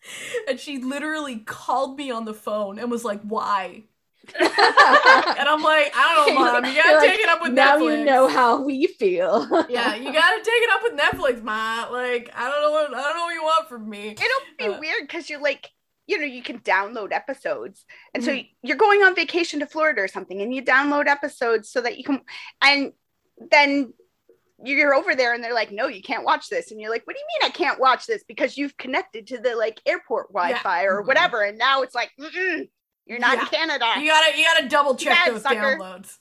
and 0.47 0.59
she 0.59 0.79
literally 0.79 1.37
called 1.39 1.97
me 1.97 2.11
on 2.11 2.25
the 2.25 2.33
phone 2.33 2.79
and 2.79 2.91
was 2.91 3.03
like, 3.05 3.21
"Why?" 3.23 3.83
and 4.39 4.49
I'm 5.49 5.61
like, 5.63 5.91
"I 5.95 6.15
don't 6.15 6.35
know, 6.35 6.41
mom. 6.41 6.65
You 6.65 6.75
gotta 6.75 6.89
You're 6.89 6.97
like, 6.99 7.09
take 7.11 7.19
it 7.19 7.29
up 7.29 7.41
with 7.41 7.53
now 7.53 7.77
Netflix." 7.77 7.77
you 7.77 7.97
know 7.97 8.27
how 8.27 8.61
we 8.63 8.87
feel. 8.87 9.47
yeah, 9.67 9.95
you 9.95 10.11
gotta 10.11 10.37
take 10.43 10.61
it 10.61 10.69
up 10.71 10.81
with 10.83 10.99
Netflix, 10.99 11.43
ma. 11.43 11.87
Like, 11.89 12.29
I 12.35 12.49
don't 12.49 12.61
know 12.61 12.71
what 12.71 12.93
I 12.93 13.01
don't 13.01 13.15
know 13.15 13.23
what 13.23 13.33
you 13.33 13.43
want 13.43 13.69
from 13.69 13.89
me. 13.89 14.19
It'll 14.19 14.57
be 14.57 14.69
Uh, 14.69 14.79
weird 14.79 15.01
because 15.07 15.29
you're 15.29 15.41
like, 15.41 15.71
you 16.07 16.17
know, 16.19 16.25
you 16.25 16.41
can 16.43 16.59
download 16.59 17.11
episodes. 17.13 17.85
And 18.13 18.23
so 18.23 18.31
Mhm. 18.31 18.49
you're 18.61 18.77
going 18.77 19.03
on 19.03 19.15
vacation 19.15 19.59
to 19.61 19.65
Florida 19.65 20.01
or 20.01 20.07
something, 20.07 20.41
and 20.41 20.53
you 20.53 20.61
download 20.61 21.07
episodes 21.07 21.69
so 21.69 21.81
that 21.81 21.97
you 21.97 22.03
can, 22.03 22.21
and 22.61 22.93
then 23.37 23.93
you're 24.65 24.93
over 24.93 25.15
there 25.15 25.33
and 25.33 25.43
they're 25.43 25.53
like, 25.53 25.71
no, 25.71 25.87
you 25.87 26.01
can't 26.01 26.23
watch 26.23 26.47
this. 26.49 26.71
And 26.71 26.79
you're 26.79 26.89
like, 26.91 27.05
what 27.05 27.15
do 27.15 27.19
you 27.19 27.27
mean 27.41 27.51
I 27.51 27.53
can't 27.53 27.79
watch 27.79 28.05
this? 28.05 28.23
Because 28.23 28.57
you've 28.57 28.77
connected 28.77 29.27
to 29.27 29.37
the 29.37 29.55
like 29.55 29.81
airport 29.85 30.31
Wi 30.31 30.53
Fi 30.59 30.83
or 30.85 31.01
Mhm. 31.03 31.07
whatever. 31.07 31.41
And 31.41 31.57
now 31.57 31.81
it's 31.81 31.95
like, 31.95 32.11
Mm-mm, 32.19 32.69
you're 33.05 33.19
not 33.19 33.39
in 33.39 33.45
Canada. 33.47 33.93
You 33.97 34.07
gotta 34.09 34.37
you 34.37 34.45
gotta 34.45 34.69
double 34.69 34.95
check 34.95 35.17
Yeah, 35.25 35.31
those 35.33 35.41
sucker. 35.41 35.55
downloads. 35.55 36.19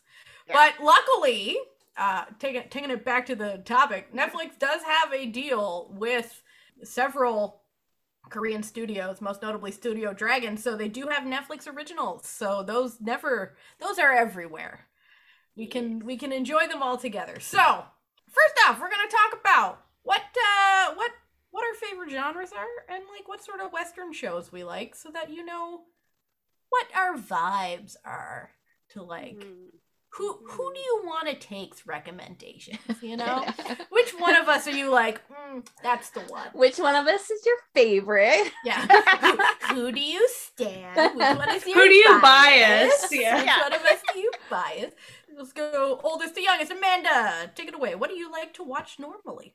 Yeah. 0.49 0.55
But 0.55 0.85
luckily, 0.85 1.57
uh, 1.97 2.25
taking 2.41 2.69
taking 2.69 2.91
it 2.91 3.05
back 3.05 3.27
to 3.27 3.37
the 3.37 3.59
topic, 3.59 4.12
Netflix 4.12 4.59
does 4.59 4.83
have 4.83 5.12
a 5.12 5.27
deal 5.27 5.93
with 5.93 6.43
several 6.83 7.62
Korean 8.31 8.62
studios, 8.62 9.21
most 9.21 9.43
notably 9.43 9.73
Studio 9.73 10.12
Dragon. 10.14 10.57
So 10.57 10.76
they 10.76 10.88
do 10.88 11.09
have 11.09 11.25
Netflix 11.25 11.67
originals. 11.73 12.26
So 12.26 12.62
those 12.62 13.00
never 13.00 13.57
those 13.79 13.99
are 13.99 14.12
everywhere. 14.12 14.87
We 15.57 15.67
can 15.67 16.05
we 16.07 16.17
can 16.17 16.33
enjoy 16.33 16.67
them 16.69 16.83
all 16.83 16.97
together. 16.97 17.41
So 17.41 17.85
first 18.29 18.55
off, 18.67 18.81
we're 18.81 18.91
gonna 18.91 19.02
talk 19.11 19.41
about 19.41 19.85
what 20.02 20.21
uh 20.21 20.95
what 20.95 21.11
what 21.50 21.64
our 21.64 21.75
favorite 21.75 22.11
genres 22.11 22.52
are 22.52 22.95
and 22.95 23.05
like 23.14 23.29
what 23.29 23.45
sort 23.45 23.61
of 23.61 23.73
Western 23.73 24.12
shows 24.12 24.50
we 24.50 24.64
like, 24.64 24.95
so 24.95 25.11
that 25.12 25.31
you 25.31 25.45
know 25.45 25.83
what 26.71 26.87
our 26.97 27.17
vibes 27.17 27.97
are 28.05 28.50
to 28.91 29.02
like 29.02 29.37
Mm. 29.37 29.69
Who 30.14 30.38
who 30.47 30.73
do 30.75 30.81
you 30.81 31.02
want 31.04 31.28
to 31.28 31.35
take's 31.35 31.87
recommendations 31.87 32.78
you 33.02 33.16
know? 33.16 33.45
Which 33.90 34.11
one 34.19 34.37
of 34.37 34.49
us 34.49 34.66
are 34.66 34.73
you 34.73 34.90
like 34.90 35.21
mm, 35.28 35.66
that's 35.83 36.11
the 36.11 36.21
one. 36.21 36.49
Which 36.52 36.78
one 36.78 36.95
of 36.97 37.07
us 37.07 37.31
is 37.31 37.45
your 37.47 37.57
favorite? 37.75 38.50
yeah. 38.64 38.87
Who, 39.73 39.75
who 39.75 39.92
do 39.92 40.00
you 40.00 40.26
stand? 40.28 40.97
Which 41.16 41.38
one 41.38 41.50
is 41.54 41.66
your 41.66 41.76
Who 41.76 41.88
do 41.88 41.95
you 41.95 42.21
bias? 42.21 43.09
Yeah. 43.11 43.38
which 43.38 43.62
one 43.62 43.73
of 43.75 43.83
us 43.83 44.00
do 44.12 44.19
you 44.21 44.31
bias? 44.50 44.92
Let's 45.37 45.52
go 45.52 45.99
oldest 46.04 46.35
to 46.35 46.42
youngest. 46.42 46.71
Amanda 46.73 47.50
take 47.54 47.69
it 47.69 47.75
away. 47.75 47.95
What 47.95 48.11
do 48.11 48.16
you 48.16 48.31
like 48.31 48.52
to 48.54 48.62
watch 48.62 48.99
normally? 48.99 49.54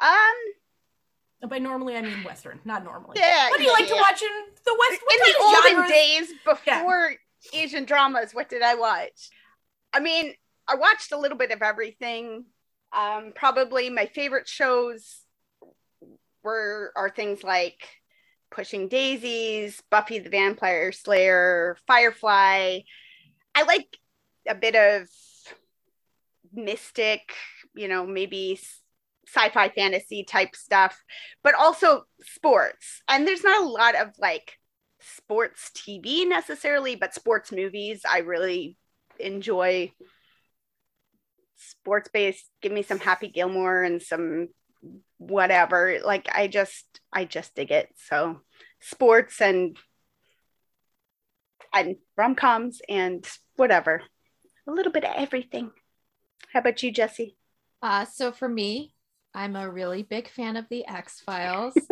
Um, 0.00 1.48
by 1.48 1.58
normally 1.58 1.96
i 1.96 2.02
mean 2.02 2.24
western 2.24 2.60
not 2.64 2.82
normally. 2.84 3.16
Yeah, 3.18 3.50
what 3.50 3.58
do 3.58 3.64
you 3.64 3.70
yeah, 3.70 3.74
like 3.74 3.88
to 3.88 3.94
watch 3.94 4.22
in 4.22 4.28
the 4.64 4.76
west? 4.78 5.02
What 5.04 5.14
in 5.14 5.32
the 5.32 5.38
olden 5.44 5.70
genres- 5.70 5.90
days 5.90 6.32
Yeah. 6.66 6.78
before 6.80 7.14
Asian 7.52 7.84
dramas, 7.84 8.32
what 8.34 8.48
did 8.48 8.62
I 8.62 8.74
watch? 8.74 9.30
I 9.92 10.00
mean, 10.00 10.34
I 10.68 10.76
watched 10.76 11.12
a 11.12 11.18
little 11.18 11.38
bit 11.38 11.50
of 11.50 11.62
everything. 11.62 12.46
Um, 12.92 13.32
probably 13.34 13.90
my 13.90 14.06
favorite 14.06 14.48
shows 14.48 15.20
were 16.42 16.92
are 16.96 17.10
things 17.10 17.42
like 17.42 17.88
Pushing 18.50 18.88
Daisies, 18.88 19.82
Buffy 19.90 20.18
the 20.18 20.30
Vampire 20.30 20.92
Slayer, 20.92 21.76
Firefly. 21.86 22.80
I 23.54 23.62
like 23.64 23.96
a 24.48 24.54
bit 24.54 24.74
of 24.74 25.08
mystic, 26.52 27.34
you 27.74 27.88
know, 27.88 28.06
maybe 28.06 28.60
sci-fi 29.26 29.68
fantasy 29.70 30.24
type 30.24 30.54
stuff, 30.54 31.02
but 31.42 31.54
also 31.54 32.02
sports. 32.22 33.02
And 33.08 33.26
there's 33.26 33.44
not 33.44 33.62
a 33.62 33.68
lot 33.68 33.94
of 33.94 34.10
like 34.18 34.58
sports 35.00 35.70
TV 35.74 36.28
necessarily, 36.28 36.96
but 36.96 37.14
sports 37.14 37.52
movies 37.52 38.02
I 38.10 38.18
really 38.18 38.76
enjoy. 39.22 39.92
Sports 41.56 42.10
based, 42.12 42.48
give 42.60 42.72
me 42.72 42.82
some 42.82 42.98
Happy 42.98 43.28
Gilmore 43.28 43.82
and 43.82 44.02
some 44.02 44.48
whatever. 45.18 45.98
Like 46.04 46.28
I 46.34 46.48
just 46.48 46.84
I 47.12 47.24
just 47.24 47.54
dig 47.54 47.70
it. 47.70 47.88
So 48.08 48.40
sports 48.80 49.40
and 49.40 49.76
and 51.72 51.96
rom 52.16 52.34
coms 52.34 52.80
and 52.88 53.26
whatever. 53.56 54.02
A 54.66 54.70
little 54.72 54.92
bit 54.92 55.04
of 55.04 55.12
everything. 55.16 55.70
How 56.52 56.60
about 56.60 56.82
you, 56.82 56.90
Jesse? 56.90 57.36
Uh, 57.80 58.04
so 58.04 58.30
for 58.32 58.48
me, 58.48 58.94
I'm 59.34 59.56
a 59.56 59.70
really 59.70 60.02
big 60.02 60.28
fan 60.28 60.56
of 60.56 60.68
the 60.68 60.86
X 60.86 61.20
Files. 61.20 61.74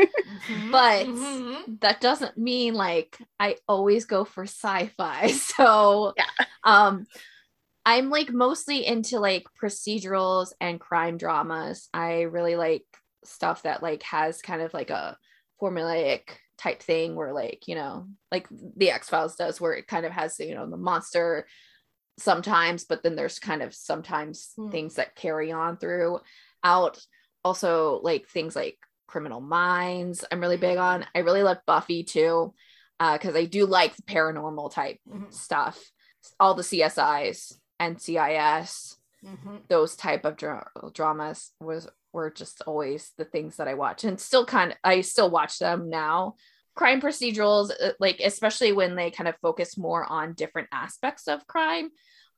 Mhm, 0.49 0.71
But- 0.71 1.07
mhm. 1.07 1.81
that 1.81 2.01
doesn't 2.01 2.39
mean 2.39 2.75
like 2.75 3.19
I 3.41 3.57
always 3.67 4.05
go 4.05 4.25
for 4.25 4.45
sci-fi. 4.45 5.27
So 5.33 6.13
Yeah. 6.17 6.47
Um 6.65 7.07
I'm 7.87 8.11
like 8.11 8.31
mostly 8.31 8.87
into 8.87 9.19
like 9.21 9.47
procedurals 9.63 10.53
and 10.61 10.81
crime 10.81 11.17
dramas. 11.19 11.89
I 11.95 12.23
really 12.23 12.57
like 12.57 12.85
stuff 13.25 13.63
that 13.63 13.83
like 13.83 14.03
has 14.05 14.43
kind 14.43 14.63
of 14.63 14.75
like 14.75 14.91
a 14.91 15.17
formulaic 15.61 16.23
type 16.59 16.83
thing 16.83 17.17
where 17.17 17.33
like, 17.33 17.67
you 17.67 17.75
know, 17.75 18.09
like 18.31 18.47
the 18.51 18.91
X-Files 18.91 19.37
does 19.37 19.61
where 19.61 19.73
it 19.73 19.87
kind 19.87 20.05
of 20.05 20.13
has, 20.13 20.39
you 20.39 20.55
know, 20.55 20.69
the 20.69 20.77
monster 20.77 21.47
sometimes, 22.19 22.85
but 22.85 23.03
then 23.03 23.17
there's 23.17 23.39
kind 23.39 23.63
of 23.63 23.75
sometimes 23.75 24.55
Hmm. 24.57 24.71
things 24.71 24.97
that 24.97 25.17
carry 25.17 25.53
on 25.53 25.77
through 25.79 26.21
out. 26.63 26.99
Also 27.45 28.01
like 28.03 28.29
things 28.29 28.55
like 28.55 28.79
criminal 29.07 29.41
minds 29.41 30.25
i'm 30.31 30.41
really 30.41 30.57
big 30.57 30.79
on 30.79 31.05
i 31.17 31.19
really 31.19 31.43
love 31.43 31.57
buffy 31.67 32.05
too 32.05 32.55
because 33.01 33.35
i 33.35 33.45
do 33.45 33.67
like 33.67 33.97
the 33.97 34.03
paranormal 34.03 34.73
type 34.73 34.99
Mhm, 35.07 35.33
stuff 35.33 35.91
all 36.39 36.55
the 36.55 36.63
csis 36.63 37.59
ncis 37.81 38.97
mhm. 39.25 39.61
those 39.69 39.97
type 39.97 40.25
of 40.25 40.37
dra- 40.37 40.71
dramas 40.93 41.53
was 41.61 41.89
were 42.13 42.31
just 42.31 42.63
always 42.67 43.13
the 43.19 43.25
things 43.25 43.57
that 43.57 43.69
i 43.69 43.75
watch 43.75 44.05
and 44.05 44.21
still 44.21 44.45
kind 44.45 44.73
of 44.73 44.79
i 44.85 45.01
still 45.01 45.31
watch 45.31 45.59
them 45.59 45.89
now 45.89 46.35
crime 46.75 47.01
procedurals 47.01 47.71
uh, 47.83 47.93
like 48.01 48.21
especially 48.21 48.73
when 48.73 48.95
they 48.97 49.11
kind 49.11 49.29
of 49.29 49.35
focus 49.43 49.77
more 49.79 50.05
on 50.05 50.35
different 50.35 50.69
aspects 50.73 51.29
of 51.29 51.47
crime 51.47 51.91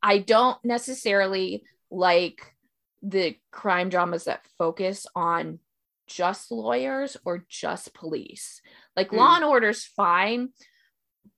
i 0.03 0.19
don't 0.19 0.59
necessarily 0.65 1.65
like 1.91 2.55
the 3.03 3.37
crime 3.51 3.89
dramas 3.89 4.25
that 4.25 4.45
focus 4.59 5.07
on 5.15 5.59
just 6.07 6.51
lawyers 6.53 7.17
or 7.25 7.45
just 7.49 7.95
police 7.95 8.61
like 8.97 9.11
Mm. 9.11 9.17
law 9.19 9.37
and 9.37 9.45
order's 9.45 9.85
fine 9.85 10.51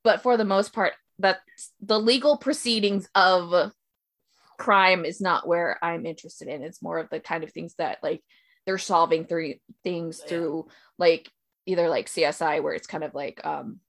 but 0.02 0.22
for 0.22 0.36
the 0.36 0.44
most 0.44 0.72
part 0.72 0.94
that's 1.18 1.72
the 1.80 1.98
legal 1.98 2.36
proceedings 2.36 3.08
of 3.14 3.72
crime 4.58 5.04
is 5.04 5.20
not 5.20 5.46
where 5.46 5.78
i'm 5.82 6.06
interested 6.06 6.48
in 6.48 6.62
it's 6.62 6.82
more 6.82 6.98
of 6.98 7.08
the 7.10 7.20
kind 7.20 7.42
of 7.44 7.52
things 7.52 7.74
that 7.78 7.98
like 8.02 8.22
they're 8.66 8.78
solving 8.78 9.24
through 9.24 9.54
things 9.82 10.20
Yeah. 10.22 10.28
through 10.28 10.68
like 10.98 11.28
either 11.66 11.88
like 11.88 12.06
csi 12.06 12.62
where 12.62 12.74
it's 12.74 12.86
kind 12.86 13.04
of 13.04 13.14
like 13.14 13.44
um 13.44 13.80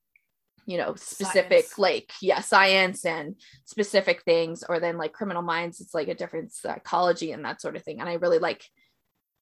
you 0.65 0.77
know 0.79 0.95
specific 0.95 1.65
Science. 1.65 1.77
like 1.77 2.11
yeah 2.21 2.39
science 2.41 3.05
and 3.05 3.35
specific 3.65 4.23
things 4.23 4.63
or 4.67 4.79
then 4.79 4.97
like 4.97 5.13
criminal 5.13 5.43
minds 5.43 5.79
it's 5.79 5.93
like 5.93 6.07
a 6.07 6.15
different 6.15 6.51
psychology 6.51 7.31
and 7.31 7.45
that 7.45 7.61
sort 7.61 7.75
of 7.75 7.83
thing 7.83 7.99
and 7.99 8.09
i 8.09 8.13
really 8.13 8.39
like 8.39 8.63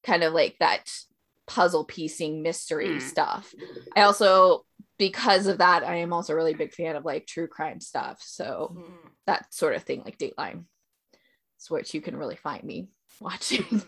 kind 0.06 0.24
of 0.24 0.34
like 0.34 0.58
that 0.60 0.92
puzzle 1.48 1.86
piecing 1.86 2.42
mystery 2.42 2.98
Mm. 2.98 3.02
stuff 3.02 3.54
i 3.96 4.02
also 4.02 4.66
because 4.98 5.48
of 5.48 5.58
that 5.60 5.84
i 5.84 5.96
am 5.96 6.14
also 6.14 6.34
a 6.34 6.36
really 6.36 6.54
big 6.54 6.74
fan 6.74 6.96
of 6.96 7.06
like 7.06 7.26
true 7.26 7.48
crime 7.48 7.80
stuff. 7.80 8.22
So 8.22 8.74
Mhm. 8.76 9.12
that 9.28 9.54
sort 9.54 9.76
of 9.76 9.84
thing 9.84 10.02
like 10.04 10.18
dateline 10.18 10.66
it's 11.58 11.70
what 11.72 11.94
you 11.94 12.02
can 12.02 12.18
really 12.18 12.36
find 12.36 12.64
me 12.64 12.90
watching. 13.20 13.82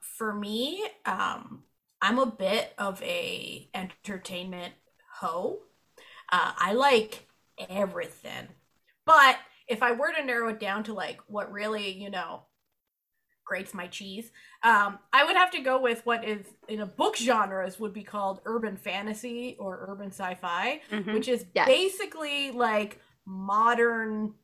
For 0.00 0.32
me 0.32 0.84
um 1.06 1.62
i'm 2.02 2.18
a 2.18 2.26
bit 2.26 2.72
of 2.78 3.02
a 3.02 3.68
entertainment 3.74 4.74
hoe. 5.18 5.60
Uh, 6.32 6.52
i 6.58 6.72
like 6.72 7.26
everything. 7.68 8.48
But 9.06 9.38
if 9.68 9.82
i 9.82 9.92
were 9.92 10.12
to 10.12 10.24
narrow 10.24 10.48
it 10.50 10.60
down 10.60 10.84
to 10.84 10.94
like 10.94 11.20
what 11.26 11.52
really 11.52 11.90
you 11.90 12.10
know 12.10 12.42
grates 13.50 13.74
my 13.74 13.88
cheese 13.88 14.30
um 14.62 14.96
i 15.12 15.24
would 15.24 15.34
have 15.34 15.50
to 15.50 15.60
go 15.60 15.80
with 15.80 16.00
what 16.06 16.24
is 16.24 16.46
in 16.68 16.80
a 16.80 16.86
book 16.86 17.16
genres 17.16 17.80
would 17.80 17.92
be 17.92 18.04
called 18.04 18.40
urban 18.44 18.76
fantasy 18.76 19.56
or 19.58 19.86
urban 19.90 20.10
sci-fi 20.12 20.80
Mhm. 20.92 21.12
which 21.14 21.26
is 21.26 21.44
Yes. 21.52 21.66
basically 21.66 22.52
like 22.52 23.00
modern 23.26 24.34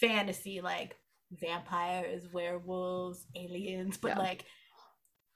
fantasy, 0.00 0.60
like 0.60 0.96
vampires, 1.30 2.24
werewolves, 2.32 3.26
aliens. 3.34 3.96
But 3.96 4.08
Yeah. 4.12 4.18
like, 4.18 4.44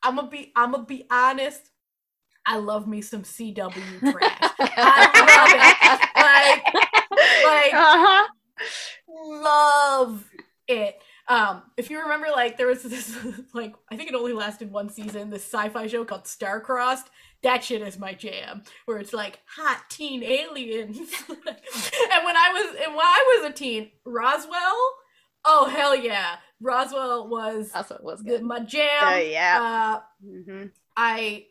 I'm 0.03 0.17
gonna 0.17 0.29
be, 0.29 0.53
I'm 0.55 0.73
gonna 0.73 0.85
be 0.85 1.07
honest. 1.11 1.71
I 2.47 2.57
love 2.57 2.87
me 2.87 3.01
some 3.03 3.23
CW 3.23 4.01
trash. 4.13 4.39
I 4.61 5.01
love 5.41 5.53
it. 5.57 6.01
Like, 6.29 6.63
like 7.45 7.75
uh-huh. 7.75 8.29
love 9.09 10.31
it. 10.69 11.01
Um, 11.31 11.63
if 11.77 11.91
you 11.91 12.03
remember, 12.03 12.27
like 12.33 12.59
there 12.59 12.67
was 12.67 12.83
this, 12.83 13.17
like 13.55 13.73
I 13.91 13.97
think 13.97 14.09
it 14.09 14.17
only 14.17 14.33
lasted 14.33 14.73
one 14.73 14.91
season. 14.91 15.31
This 15.31 15.45
sci-fi 15.45 15.87
show 15.87 16.05
called 16.05 16.25
Starcrossed. 16.25 17.05
That 17.45 17.63
shit 17.63 17.83
is 17.83 18.01
my 18.01 18.15
jam. 18.15 18.65
Where 18.85 18.99
it's 18.99 19.13
like 19.13 19.39
hot 19.47 19.85
teen 19.89 20.25
aliens. 20.25 20.99
and 21.29 21.39
when 21.39 22.37
I 22.37 22.51
was, 22.53 22.77
and 22.85 22.97
when 22.97 23.07
I 23.07 23.39
was 23.43 23.51
a 23.51 23.53
teen, 23.53 23.93
Roswell. 24.05 24.97
Oh 25.45 25.71
hell 25.73 25.95
yeah, 25.95 26.37
Roswell 26.61 27.29
was 27.29 27.71
that's 27.73 27.91
what 27.91 28.03
was 28.03 28.23
good 28.23 28.43
my 28.43 28.59
jam. 28.61 28.89
Oh, 29.03 29.17
yeah. 29.17 29.59
Uh, 29.63 30.01
hmm 30.27 30.65
I 30.97 31.47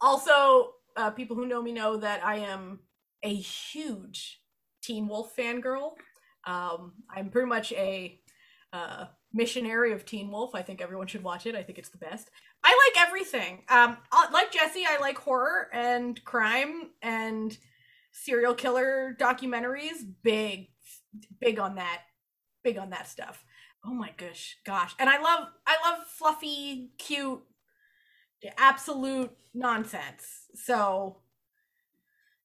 also 0.00 0.74
uh, 0.96 1.10
people 1.10 1.34
who 1.34 1.46
know 1.46 1.60
me 1.60 1.72
know 1.72 1.96
that 1.96 2.24
I 2.24 2.36
am 2.36 2.78
a 3.24 3.34
huge 3.34 4.40
Teen 4.80 5.08
Wolf 5.08 5.34
fangirl. 5.36 5.94
Um, 6.46 6.92
I'm 7.10 7.30
pretty 7.30 7.48
much 7.48 7.72
a 7.72 8.20
uh, 8.72 9.06
missionary 9.34 9.92
of 9.92 10.06
Teen 10.06 10.30
Wolf. 10.30 10.54
I 10.54 10.62
think 10.62 10.80
everyone 10.80 11.08
should 11.08 11.24
watch 11.24 11.46
it. 11.46 11.56
I 11.56 11.62
think 11.62 11.78
it's 11.78 11.90
the 11.90 11.98
best. 11.98 12.30
I 12.64 12.92
like 12.96 13.06
everything. 13.06 13.64
Um, 13.68 13.98
uh, 14.12 14.26
like 14.32 14.52
Jesse, 14.52 14.84
I 14.88 14.98
like 15.00 15.18
horror 15.18 15.68
and 15.74 16.24
crime 16.24 16.90
and 17.02 17.56
serial 18.12 18.54
killer 18.54 19.16
documentaries. 19.20 20.04
Big, 20.22 20.68
big 21.40 21.58
on 21.58 21.76
that. 21.76 22.02
big 22.62 22.78
on 22.78 22.90
that 22.90 23.08
stuff. 23.08 23.44
Oh 23.84 23.92
my 23.92 24.10
gosh, 24.16 24.56
gosh. 24.64 24.94
And 24.98 25.10
I 25.10 25.20
love 25.20 25.48
I 25.66 25.76
love 25.84 26.06
fluffy, 26.06 26.90
cute, 26.98 27.42
absolute 28.58 29.30
nonsense. 29.54 30.46
So 30.54 31.18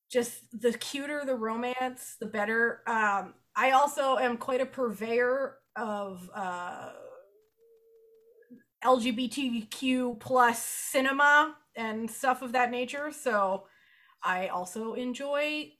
just 0.09 0.43
the 0.59 0.73
cuter 0.73 1.23
the 1.25 1.35
romance, 1.35 2.15
the 2.19 2.25
better. 2.25 2.81
Um 2.87 3.35
I 3.55 3.71
also 3.71 4.17
am 4.17 4.37
quite 4.37 4.61
a 4.61 4.65
purveyor 4.65 5.58
of 5.79 6.29
uh 6.35 6.89
LGBTQ 8.83 10.19
plus 10.19 10.63
cinema 10.63 11.55
and 11.75 12.09
stuff 12.09 12.41
of 12.41 12.53
that 12.53 12.71
nature. 12.71 13.11
So 13.11 13.65
I 14.23 14.47
also 14.47 14.93
enjoy, 14.93 15.71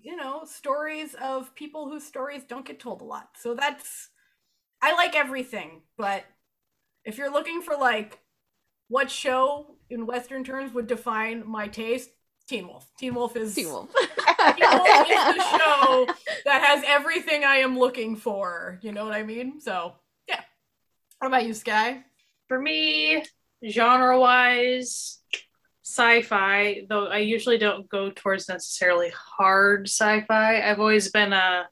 you 0.00 0.16
know, 0.16 0.44
stories 0.44 1.14
of 1.22 1.54
people 1.54 1.88
whose 1.88 2.04
stories 2.04 2.44
don't 2.44 2.66
get 2.66 2.80
told 2.80 3.00
a 3.00 3.04
lot. 3.04 3.30
So 3.36 3.54
that's, 3.54 4.10
I 4.80 4.94
like 4.94 5.14
everything. 5.14 5.82
But 5.96 6.24
if 7.04 7.18
you're 7.18 7.32
looking 7.32 7.62
for 7.62 7.76
like 7.76 8.20
what 8.88 9.10
show 9.10 9.76
in 9.90 10.06
Western 10.06 10.44
terms 10.44 10.72
would 10.72 10.86
define 10.86 11.46
my 11.46 11.68
taste, 11.68 12.10
Teen 12.48 12.66
Wolf. 12.66 12.88
Teen 12.98 13.14
Wolf 13.14 13.36
is 13.36 13.54
Teen 13.54 13.68
Wolf. 13.68 13.90
Teen 13.98 14.08
Wolf 14.70 15.06
is 15.10 15.36
the 15.36 15.58
show 15.58 16.06
that 16.46 16.62
has 16.64 16.82
everything 16.86 17.44
I 17.44 17.56
am 17.56 17.78
looking 17.78 18.16
for. 18.16 18.78
You 18.82 18.92
know 18.92 19.04
what 19.04 19.14
I 19.14 19.22
mean? 19.22 19.60
So 19.60 19.92
yeah. 20.26 20.40
What 21.18 21.28
about 21.28 21.46
you, 21.46 21.52
Sky? 21.54 22.04
For 22.48 22.58
me, 22.58 23.22
genre 23.68 24.18
wise, 24.18 25.18
sci 25.82 26.22
fi, 26.22 26.86
though 26.88 27.06
I 27.06 27.18
usually 27.18 27.58
don't 27.58 27.88
go 27.90 28.10
towards 28.10 28.48
necessarily 28.48 29.12
hard 29.14 29.86
sci 29.88 30.22
fi. 30.22 30.62
I've 30.62 30.80
always 30.80 31.10
been 31.10 31.34
a 31.34 31.68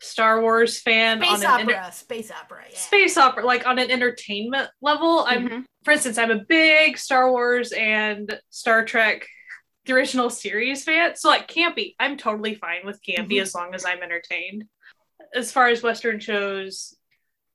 Star 0.00 0.40
Wars 0.40 0.80
fan 0.80 1.18
Space 1.20 1.30
on 1.30 1.40
an 1.40 1.46
opera. 1.68 1.76
enter- 1.84 1.92
space 1.92 2.30
opera. 2.30 2.64
Yeah. 2.70 2.78
space 2.78 3.16
opera, 3.18 3.44
like 3.44 3.66
on 3.66 3.78
an 3.78 3.90
entertainment 3.90 4.70
level. 4.80 5.24
I'm, 5.26 5.48
Mhm. 5.48 5.64
for 5.84 5.90
instance, 5.92 6.16
I'm 6.16 6.30
a 6.30 6.44
big 6.48 6.96
Star 6.96 7.30
Wars 7.30 7.72
and 7.72 8.38
Star 8.50 8.84
Trek, 8.84 9.26
the 9.86 9.92
original 9.92 10.30
series 10.30 10.84
fan. 10.84 11.16
So, 11.16 11.28
like, 11.28 11.48
campy, 11.48 11.94
I'm 11.98 12.16
totally 12.16 12.54
fine 12.54 12.84
with 12.84 13.00
campy 13.02 13.36
Mhm. 13.36 13.42
as 13.42 13.54
long 13.54 13.74
as 13.74 13.84
I'm 13.84 14.02
entertained. 14.02 14.64
As 15.34 15.52
far 15.52 15.68
as 15.68 15.82
Western 15.82 16.20
shows, 16.20 16.98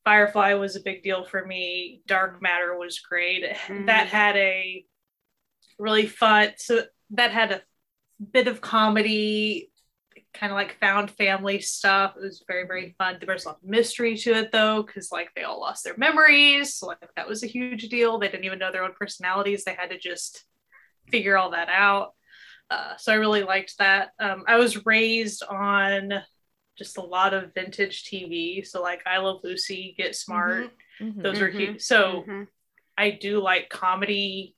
Firefly 0.04 0.54
was 0.56 0.76
a 0.76 0.82
big 0.82 1.04
deal 1.04 1.24
for 1.24 1.46
me. 1.46 2.02
Dark 2.08 2.42
Matter 2.42 2.76
was 2.78 3.00
great. 3.00 3.44
Mhm. 3.44 3.86
That 3.86 4.08
had 4.08 4.36
a 4.36 4.86
really 5.78 6.08
fun, 6.08 6.54
so 6.58 6.86
that 7.12 7.32
had 7.32 7.52
a 7.52 7.62
bit 8.32 8.48
of 8.48 8.62
comedy, 8.62 9.72
kind 10.34 10.52
of 10.52 10.56
like 10.56 10.80
found 10.80 11.12
family 11.12 11.60
stuff. 11.60 12.16
It 12.16 12.22
was 12.22 12.44
very, 12.48 12.66
very 12.66 12.96
fun. 12.98 13.18
There 13.20 13.34
was 13.34 13.46
a 13.46 13.50
lot 13.50 13.58
of 13.58 13.64
mystery 13.64 14.16
to 14.18 14.32
it 14.34 14.52
though, 14.52 14.82
because 14.84 15.12
like 15.12 15.30
they 15.36 15.44
all 15.44 15.60
lost 15.60 15.84
their 15.84 15.98
memories. 15.98 16.76
So, 16.76 16.88
like 16.88 17.14
that 17.16 17.28
was 17.28 17.44
a 17.44 17.48
huge 17.48 17.90
deal. 17.90 18.18
They 18.18 18.28
didn't 18.30 18.46
even 18.46 18.60
know 18.60 18.72
their 18.72 18.84
own 18.84 18.94
personalities. 18.98 19.64
They 19.64 19.74
had 19.74 19.90
to 19.90 20.00
just 20.00 20.46
figure 21.10 21.38
all 21.38 21.52
that 21.52 21.70
out. 21.70 22.14
Uh, 22.72 22.96
so 22.96 23.12
I 23.12 23.16
really 23.16 23.44
liked 23.44 23.78
that. 23.80 24.12
Um, 24.18 24.46
I 24.48 24.56
was 24.56 24.86
raised 24.86 25.44
on 25.44 26.14
just 26.78 26.98
a 26.98 27.02
lot 27.02 27.34
of 27.34 27.54
vintage 27.54 28.06
TV. 28.06 28.66
So 28.66 28.82
like 28.82 29.02
I 29.06 29.18
Love 29.18 29.42
Lucy, 29.44 29.94
Get 29.98 30.16
Smart. 30.16 30.72
Mhm. 31.02 31.22
Those 31.22 31.42
are 31.42 31.52
Mhm. 31.52 31.58
cute. 31.58 31.82
So 31.82 32.24
Mhm. 32.26 32.48
I 32.98 33.12
do 33.12 33.42
like 33.42 33.70
comedy. 33.70 34.56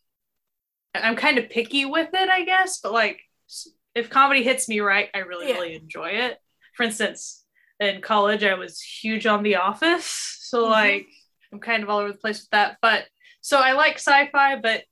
I'm 0.93 1.15
kind 1.15 1.39
of 1.39 1.50
picky 1.50 1.86
with 1.86 2.10
it, 2.13 2.29
I 2.29 2.43
guess, 2.43 2.79
but 2.79 2.93
like 2.93 3.20
if 3.96 4.12
comedy 4.12 4.43
hits 4.43 4.70
me 4.70 4.79
right, 4.79 5.10
I 5.15 5.20
really, 5.20 5.50
Yeah. 5.50 5.55
really 5.55 5.75
enjoy 5.75 6.12
it. 6.12 6.39
For 6.75 6.84
instance, 6.84 7.46
in 7.79 8.00
college, 8.01 8.43
I 8.43 8.53
was 8.53 8.79
huge 8.79 9.25
on 9.25 9.41
The 9.41 9.55
Office. 9.55 10.05
So, 10.05 10.65
Mhm. 10.65 10.70
like, 10.70 11.08
I'm 11.51 11.60
kind 11.60 11.82
of 11.82 11.89
all 11.89 11.98
over 12.00 12.12
the 12.12 12.17
place 12.20 12.41
with 12.41 12.50
that. 12.51 12.77
But 12.79 13.08
so 13.41 13.60
I 13.60 13.72
like 13.72 13.96
sci 13.96 14.27
fi, 14.27 14.55
but 14.58 14.86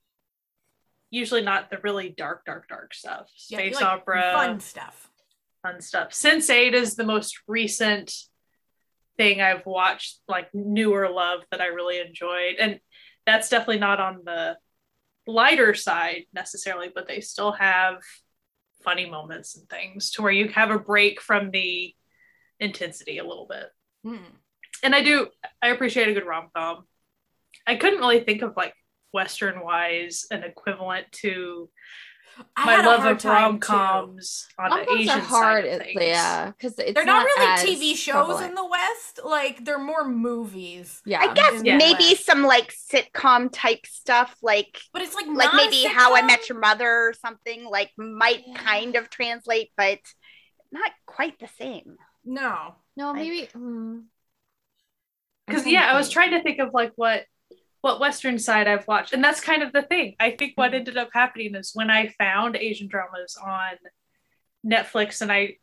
usually 1.11 1.43
not 1.43 1.69
the 1.69 1.77
really 1.83 2.09
dark, 2.09 2.45
dark, 2.45 2.67
dark 2.67 2.93
stuff. 2.93 3.29
Yeah, 3.49 3.59
Space 3.59 3.75
like 3.75 3.85
opera, 3.85 4.31
Fun 4.33 4.59
stuff. 4.59 5.09
fun 5.61 5.81
stuff. 5.81 6.09
Sense8 6.11 6.74
is 6.74 6.95
the 6.95 7.03
most 7.03 7.39
recent 7.47 8.13
thing 9.17 9.41
I've 9.41 9.65
watched, 9.65 10.19
like 10.27 10.50
newer 10.53 11.09
love 11.09 11.41
that 11.51 11.61
I 11.61 11.67
really 11.67 12.00
enjoyed, 12.00 12.55
and 12.59 12.79
that's 13.27 13.50
definitely 13.50 13.79
not 13.79 14.00
on 14.00 14.21
the 14.25 14.57
lighter 15.27 15.75
side 15.75 16.24
necessarily, 16.33 16.89
but 16.93 17.07
they 17.07 17.21
still 17.21 17.51
have 17.51 17.97
funny 18.83 19.07
moments 19.07 19.55
and 19.55 19.69
things 19.69 20.11
to 20.11 20.24
where 20.24 20.31
you 20.31 20.47
have 20.47 20.71
a 20.71 20.79
break 20.79 21.21
from 21.21 21.51
the 21.51 21.93
intensity 22.59 23.19
a 23.19 23.24
little 23.24 23.47
bit. 23.47 23.67
Mm. 24.05 24.25
And 24.83 24.95
I 24.95 25.03
do, 25.03 25.27
I 25.61 25.67
appreciate 25.67 26.07
a 26.07 26.13
good 26.13 26.25
rom 26.25 26.47
com. 26.55 26.85
I 27.67 27.75
couldn't 27.75 28.00
really 28.00 28.21
think 28.21 28.41
of 28.41 28.57
like 28.57 28.74
Western 29.11 29.61
wise 29.63 30.25
an 30.31 30.43
equivalent 30.43 31.11
to 31.11 31.69
I 32.55 32.65
my 32.77 32.85
love 32.85 33.05
of 33.05 33.17
time, 33.19 33.31
rom 33.33 33.59
coms 33.59 34.47
on 34.57 34.69
the 34.69 34.75
Rom-coms 34.77 35.00
Asian 35.01 35.19
are 35.19 35.21
hard, 35.21 35.65
side 35.65 35.74
of 35.74 35.81
things. 35.81 36.01
yeah, 36.01 36.47
because 36.51 36.75
They're 36.75 37.03
not, 37.05 37.25
really 37.25 37.45
TV 37.91 37.95
shows 37.95 38.13
prevalent. 38.25 38.50
in 38.50 38.55
the 38.55 38.65
West. 38.65 39.19
Like 39.24 39.65
they're 39.65 39.77
more 39.77 40.07
movies. 40.07 41.01
Yeah, 41.05 41.19
I 41.19 41.33
guess 41.33 41.55
in 41.55 41.63
the 41.63 41.75
maybe 41.75 42.15
some 42.15 42.43
like 42.43 42.74
sitcom 42.74 43.50
type 43.51 43.85
stuff, 43.85 44.33
like 44.41 44.79
But 44.93 45.01
it's 45.01 45.13
like 45.13 45.27
like 45.27 45.51
not 45.51 45.53
a 45.53 45.57
maybe 45.57 45.83
How 45.83 46.15
I. 46.15 46.21
Met 46.21 46.47
Your 46.47 46.57
Mother 46.59 46.87
or 46.89 47.13
something, 47.21 47.65
like 47.65 47.91
might 47.97 48.43
Yeah. 48.47 48.55
kind 48.55 48.95
of 48.95 49.09
translate, 49.09 49.71
but 49.75 50.00
not 50.71 50.91
quite 51.05 51.37
the 51.37 51.50
same. 51.59 51.97
No. 52.24 52.75
no, 52.95 53.07
like- 53.07 53.15
maybe 53.17 53.50
mm. 53.53 54.03
Because 55.47 55.63
trying 55.63 55.74
yeah 55.74 55.91
i 55.91 55.97
was 55.97 56.09
trying 56.09 56.31
to 56.31 56.41
think 56.43 56.59
of 56.59 56.69
like 56.74 56.93
what 56.95 57.25
what 57.81 58.00
western 58.00 58.37
side 58.39 58.67
i've 58.67 58.87
watched 58.87 59.13
and 59.13 59.24
that's 59.24 59.41
kind 59.41 59.63
of 59.63 59.72
the 59.74 59.81
thing 59.81 60.15
i 60.20 60.31
think 60.31 60.53
what 60.55 60.72
Mhm. 60.72 60.75
ended 60.75 60.98
up 60.98 61.09
happening 61.13 61.55
is 61.55 61.72
when 61.74 61.89
i 61.89 62.07
found 62.17 62.55
asian 62.55 62.87
dramas 62.87 63.37
on 63.44 63.74
netflix 64.65 65.22
and 65.22 65.31
i 65.31 65.55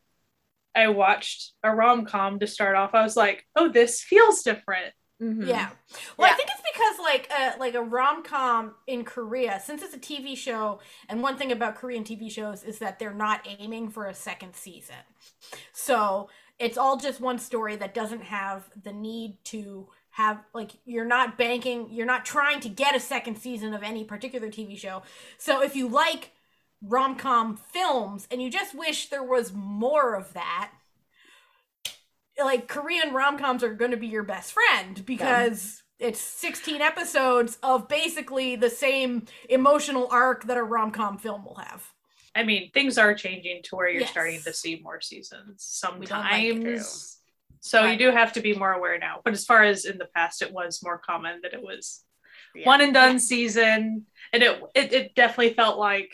i 0.74 0.88
watched 0.88 1.52
a 1.62 1.74
rom-com 1.74 2.38
to 2.38 2.46
start 2.46 2.76
off 2.76 2.94
i 2.94 3.02
was 3.02 3.16
like 3.16 3.44
oh 3.56 3.68
this 3.68 4.02
feels 4.02 4.42
different 4.42 4.92
Mhm. 5.20 5.48
Yeah. 5.48 5.70
Well, 6.16 6.30
I 6.32 6.36
think 6.36 6.48
it's 6.48 6.62
because 6.72 6.98
like 7.00 7.28
a 7.36 7.58
like 7.58 7.74
a 7.74 7.82
rom 7.82 8.22
com 8.22 8.76
in 8.86 9.04
Korea, 9.04 9.58
since 9.58 9.82
it's 9.82 9.92
a 9.92 9.98
TV 9.98 10.36
show, 10.36 10.78
and 11.08 11.20
one 11.24 11.36
thing 11.36 11.50
about 11.50 11.74
Korean 11.74 12.04
TV 12.04 12.30
shows 12.30 12.62
is 12.62 12.78
that 12.78 13.00
they're 13.00 13.12
not 13.12 13.44
aiming 13.58 13.90
for 13.90 14.06
a 14.06 14.14
second 14.14 14.54
season. 14.54 14.94
So 15.72 16.28
it's 16.60 16.78
all 16.78 16.96
just 16.98 17.20
one 17.20 17.40
story 17.40 17.74
that 17.74 17.94
doesn't 17.94 18.22
have 18.22 18.70
the 18.80 18.92
need 18.92 19.38
to 19.46 19.88
have 20.18 20.40
like 20.52 20.72
you're 20.84 21.04
not 21.04 21.38
banking, 21.38 21.88
you're 21.92 22.04
not 22.04 22.24
trying 22.24 22.58
to 22.58 22.68
get 22.68 22.96
a 22.96 23.00
second 23.00 23.36
season 23.36 23.72
of 23.72 23.84
any 23.84 24.02
particular 24.02 24.48
TV 24.48 24.76
show. 24.76 25.02
So 25.38 25.62
if 25.62 25.76
you 25.76 25.86
like 25.88 26.32
rom 26.82 27.14
com 27.14 27.56
films 27.56 28.26
and 28.28 28.42
you 28.42 28.50
just 28.50 28.74
wish 28.74 29.08
there 29.10 29.22
was 29.22 29.52
more 29.52 30.14
of 30.16 30.32
that, 30.34 30.72
like 32.36 32.66
Korean 32.66 33.14
rom 33.14 33.38
coms 33.38 33.62
are 33.62 33.72
going 33.72 33.92
to 33.92 33.96
be 33.96 34.08
your 34.08 34.24
best 34.24 34.52
friend 34.52 35.04
because 35.06 35.82
it's 36.00 36.20
16 36.20 36.80
episodes 36.82 37.56
of 37.62 37.86
basically 37.88 38.56
the 38.56 38.70
same 38.70 39.24
emotional 39.48 40.08
arc 40.10 40.44
that 40.46 40.56
a 40.56 40.62
rom 40.64 40.90
com 40.90 41.16
film 41.18 41.44
will 41.44 41.56
have. 41.56 41.92
i 42.34 42.42
mean 42.42 42.70
things 42.72 42.98
are 42.98 43.14
changing 43.14 43.62
to 43.64 43.76
where 43.76 43.88
you're 43.88 44.00
Yes. 44.02 44.10
starting 44.10 44.40
to 44.42 44.52
see 44.52 44.80
more 44.82 45.00
seasons 45.00 45.80
We 45.98 46.06
don't 46.06 46.20
like 46.20 46.44
it. 46.44 46.54
sometimes 46.54 47.17
so 47.60 47.84
you 47.84 47.98
do 47.98 48.10
have 48.10 48.32
to 48.32 48.40
be 48.40 48.54
more 48.54 48.72
aware 48.72 48.98
now 48.98 49.20
but 49.24 49.32
as 49.32 49.44
far 49.44 49.62
as 49.62 49.84
in 49.84 49.98
the 49.98 50.08
past 50.14 50.42
it 50.42 50.52
was 50.52 50.82
more 50.82 50.98
common 50.98 51.40
that 51.42 51.54
it 51.54 51.62
was 51.62 52.04
Yeah. 52.54 52.66
one 52.66 52.80
and 52.80 52.94
done 52.94 53.18
season 53.18 54.06
and 54.32 54.42
it, 54.42 54.60
it 54.74 54.92
it 54.92 55.14
definitely 55.14 55.54
felt 55.54 55.78
like 55.78 56.10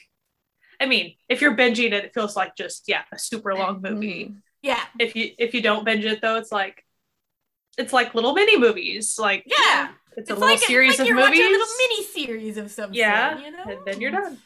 i 0.80 0.86
mean 0.86 1.14
if 1.28 1.40
you're 1.40 1.56
binging 1.56 1.92
it 1.92 2.04
it 2.04 2.14
feels 2.14 2.34
like 2.36 2.56
just 2.56 2.84
yeah 2.88 3.02
a 3.12 3.18
super 3.18 3.54
long 3.54 3.80
movie 3.82 4.24
Mhm. 4.26 4.36
Yeah. 4.62 4.82
if 4.98 5.14
you 5.16 5.32
if 5.38 5.54
you 5.54 5.60
don't 5.60 5.84
binge 5.84 6.04
it 6.04 6.20
though 6.22 6.36
it's 6.36 6.50
like 6.52 6.84
it's 7.78 7.92
like 7.92 8.14
little 8.14 8.32
mini 8.34 8.58
movies 8.58 9.18
like 9.18 9.44
Yeah. 9.46 9.90
it's, 10.16 10.18
It's 10.18 10.30
a 10.30 10.34
little 10.34 10.48
like, 10.48 10.58
series 10.60 10.90
it's 10.92 10.98
like 11.00 11.06
of 11.06 11.08
you're 11.08 11.16
movies 11.24 11.40
watching 11.40 11.54
a 11.54 11.58
little 11.58 11.74
mini 11.78 12.02
series 12.04 12.56
of 12.56 12.70
some 12.70 12.94
yeah 12.94 13.34
sort, 13.34 13.44
you 13.44 13.50
know? 13.52 13.64
and 13.66 13.78
then 13.86 14.00
you're 14.00 14.10
done 14.12 14.38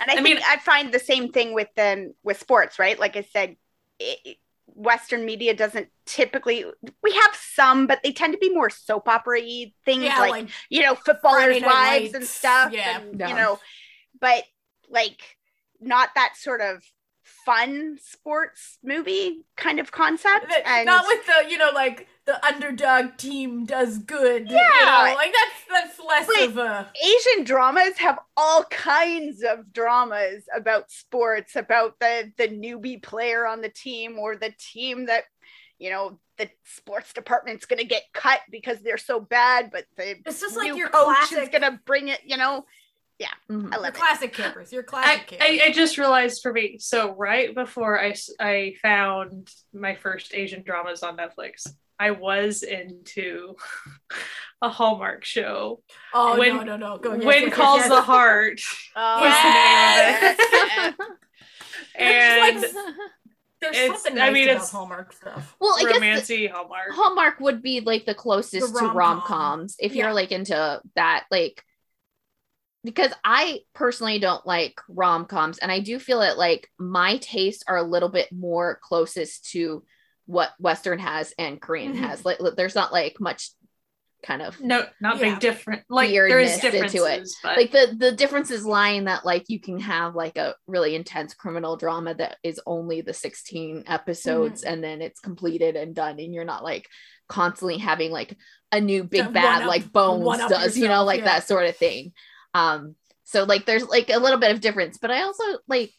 And 0.00 0.10
I, 0.10 0.12
I 0.12 0.16
think 0.16 0.24
mean- 0.24 0.40
I 0.46 0.56
find 0.58 0.92
the 0.92 0.98
same 0.98 1.30
thing 1.30 1.52
with 1.54 1.68
them 1.76 2.14
with 2.22 2.38
sports, 2.40 2.78
right? 2.78 2.98
Like 2.98 3.16
I 3.16 3.22
said, 3.36 3.56
it, 3.98 4.38
Western 4.80 5.24
media 5.24 5.54
doesn't 5.54 5.88
typically. 6.06 6.64
We 7.02 7.12
have 7.12 7.34
some, 7.34 7.86
but 7.86 8.02
they 8.02 8.12
tend 8.12 8.32
to 8.32 8.38
be 8.38 8.48
more 8.52 8.70
soap 8.70 9.08
opera 9.08 9.40
things, 9.84 10.04
Yeah, 10.04 10.18
like, 10.18 10.30
like, 10.30 10.48
you 10.68 10.82
know, 10.82 10.94
footballers' 10.94 11.58
Friday 11.58 11.64
wives 11.64 12.14
and 12.14 12.24
stuff. 12.24 12.72
yeah. 12.72 12.98
and, 13.00 13.18
Yeah. 13.20 13.28
you 13.28 13.34
know, 13.34 13.58
but 14.20 14.44
like 14.88 15.36
not 15.80 16.10
that 16.14 16.36
sort 16.36 16.60
of 16.60 16.82
fun 17.22 17.98
sports 18.02 18.78
movie 18.82 19.44
kind 19.56 19.78
of 19.80 19.92
concept. 19.92 20.46
and 20.64 20.86
not 20.86 21.04
with 21.06 21.24
the, 21.26 21.50
you 21.50 21.58
know, 21.58 21.70
like 21.74 22.06
the 22.30 22.46
underdog 22.46 23.16
team 23.16 23.64
does 23.64 23.98
good. 23.98 24.48
you 24.48 24.56
Yeah. 24.56 24.84
know, 25.08 25.14
like 25.16 25.32
that's 25.32 25.96
that's 25.96 26.00
less 26.06 26.28
Wait. 26.28 26.50
of 26.50 26.58
a 26.58 26.90
Asian 27.02 27.44
dramas 27.44 27.96
have 27.98 28.18
all 28.36 28.64
kinds 28.64 29.42
of 29.42 29.72
dramas 29.72 30.44
about 30.54 30.90
sports, 30.90 31.56
about 31.56 31.98
the 32.00 32.32
the 32.36 32.48
newbie 32.48 33.02
player 33.02 33.46
on 33.46 33.60
the 33.62 33.68
team 33.68 34.18
or 34.18 34.36
the 34.36 34.52
team 34.58 35.06
that 35.06 35.24
you 35.78 35.90
know 35.90 36.18
the 36.36 36.48
sports 36.64 37.12
department's 37.12 37.66
going 37.66 37.78
to 37.80 37.84
get 37.84 38.02
cut 38.14 38.40
because 38.50 38.78
they're 38.80 38.96
so 38.96 39.20
bad, 39.20 39.70
but 39.72 39.84
the 39.96 40.16
It's 40.24 40.40
just 40.40 40.56
like 40.56 40.74
your 40.76 40.88
coach 40.88 41.32
is 41.32 41.48
going 41.48 41.62
to 41.62 41.80
bring 41.84 42.08
it. 42.08 42.20
You 42.24 42.36
know, 42.38 42.64
Mhm. 43.50 43.66
I 43.66 43.76
your 43.76 43.82
love 43.82 43.84
it. 43.88 43.94
classic 43.94 44.32
campers. 44.32 44.72
Your 44.72 44.82
I, 44.82 44.86
classic 44.86 45.26
campers. 45.26 45.60
I, 45.62 45.66
I 45.66 45.72
just 45.72 45.98
realized 45.98 46.40
for 46.42 46.52
me 46.52 46.78
so 46.78 47.14
right 47.16 47.54
before 47.54 48.00
I 48.00 48.14
I 48.38 48.74
found 48.80 49.50
my 49.74 49.94
first 49.94 50.32
asian 50.34 50.62
dramas 50.62 51.02
on 51.02 51.16
netflix 51.18 51.68
i 52.00 52.10
was 52.10 52.62
into 52.64 53.54
a 54.62 54.68
hallmark 54.68 55.24
show 55.24 55.82
oh 56.14 56.38
when- 56.38 56.56
no, 56.56 56.62
no, 56.64 56.76
no. 56.76 56.98
Go. 56.98 57.14
yes, 57.14 57.24
when 57.24 57.40
yes, 57.42 57.48
yes, 57.50 57.54
calls 57.56 57.78
yes. 57.80 57.88
the 57.88 58.02
heart 58.02 58.60
Oh, 58.96 59.20
Yes. 59.22 60.36
yes. 60.52 60.94
and 61.94 62.64
It's 62.64 62.74
There's 63.60 63.76
it's- 63.76 64.02
something 64.02 64.20
I 64.22 64.30
mean, 64.30 64.44
it's- 64.48 64.70
Hallmark 64.70 65.12
stuff. 65.12 65.54
well, 65.60 65.76
I 65.78 65.82
guess 65.82 65.92
the- 66.26 66.34
romancy 66.36 66.50
hallmark 66.50 66.92
Hallmark 66.92 67.40
would 67.40 67.62
be 67.62 67.80
like 67.80 68.06
the 68.06 68.14
closest 68.14 68.72
The 68.72 68.80
to 68.80 68.86
rom-com. 68.86 68.96
rom 68.96 69.20
coms 69.22 69.76
if 69.78 69.94
Yeah. 69.94 70.04
you're 70.04 70.14
like 70.14 70.32
into 70.32 70.80
that, 70.96 71.26
like 71.30 71.62
because 72.82 73.12
I 73.22 73.60
personally 73.74 74.18
don't 74.18 74.46
like 74.46 74.80
rom 74.88 75.26
coms, 75.26 75.58
and 75.58 75.70
I 75.70 75.80
do 75.80 75.98
feel 75.98 76.20
that 76.20 76.38
like 76.38 76.70
my 76.78 77.18
tastes 77.18 77.62
are 77.68 77.76
a 77.76 77.82
little 77.82 78.08
bit 78.08 78.32
more 78.32 78.78
closest 78.82 79.50
to 79.50 79.84
what 80.30 80.50
Western 80.58 80.98
has 80.98 81.34
and 81.38 81.60
Korean 81.60 81.94
Mhm. 81.94 82.00
has. 82.06 82.24
Like, 82.24 82.38
there's 82.56 82.74
not 82.76 82.92
like 82.92 83.18
much 83.20 83.50
kind 84.22 84.42
of 84.42 84.60
no 84.60 84.86
not 85.00 85.16
Yeah. 85.16 85.30
big 85.30 85.40
different 85.40 85.82
like 85.88 86.10
there 86.10 86.38
is 86.38 86.60
Weirdness 86.62 86.92
into 86.94 87.04
it. 87.06 87.26
but 87.42 87.56
like 87.56 87.72
the 87.72 87.96
the 87.98 88.12
differences 88.12 88.66
lie 88.66 88.90
in 88.90 89.04
that 89.06 89.24
like 89.24 89.46
you 89.48 89.58
can 89.58 89.80
have 89.80 90.14
like 90.14 90.36
a 90.36 90.54
really 90.66 90.94
intense 90.94 91.32
criminal 91.32 91.78
drama 91.78 92.12
that 92.14 92.36
is 92.42 92.60
only 92.66 93.00
the 93.00 93.14
16 93.14 93.84
episodes 93.86 94.60
Mm-hmm. 94.60 94.72
and 94.74 94.84
then 94.84 95.00
it's 95.00 95.20
completed 95.20 95.74
and 95.74 95.94
done 95.94 96.18
and 96.20 96.34
you're 96.34 96.44
not 96.44 96.62
like 96.62 96.86
constantly 97.30 97.78
having 97.78 98.10
like 98.12 98.36
a 98.70 98.78
new 98.80 99.04
big 99.04 99.24
To 99.24 99.30
bad 99.30 99.60
one-up- 99.60 99.68
like 99.70 99.90
bones 99.90 100.22
one-up 100.22 100.50
does 100.50 100.76
you 100.76 100.86
know 100.88 101.02
like 101.04 101.20
yeah. 101.20 101.24
that 101.38 101.48
sort 101.48 101.64
of 101.66 101.74
thing 101.78 102.12
um 102.52 102.96
so 103.24 103.44
like 103.44 103.64
there's 103.64 103.88
like 103.88 104.10
a 104.10 104.18
little 104.18 104.38
bit 104.38 104.50
of 104.52 104.60
difference 104.60 104.98
but 104.98 105.10
i 105.10 105.22
also 105.22 105.44
like 105.66 105.92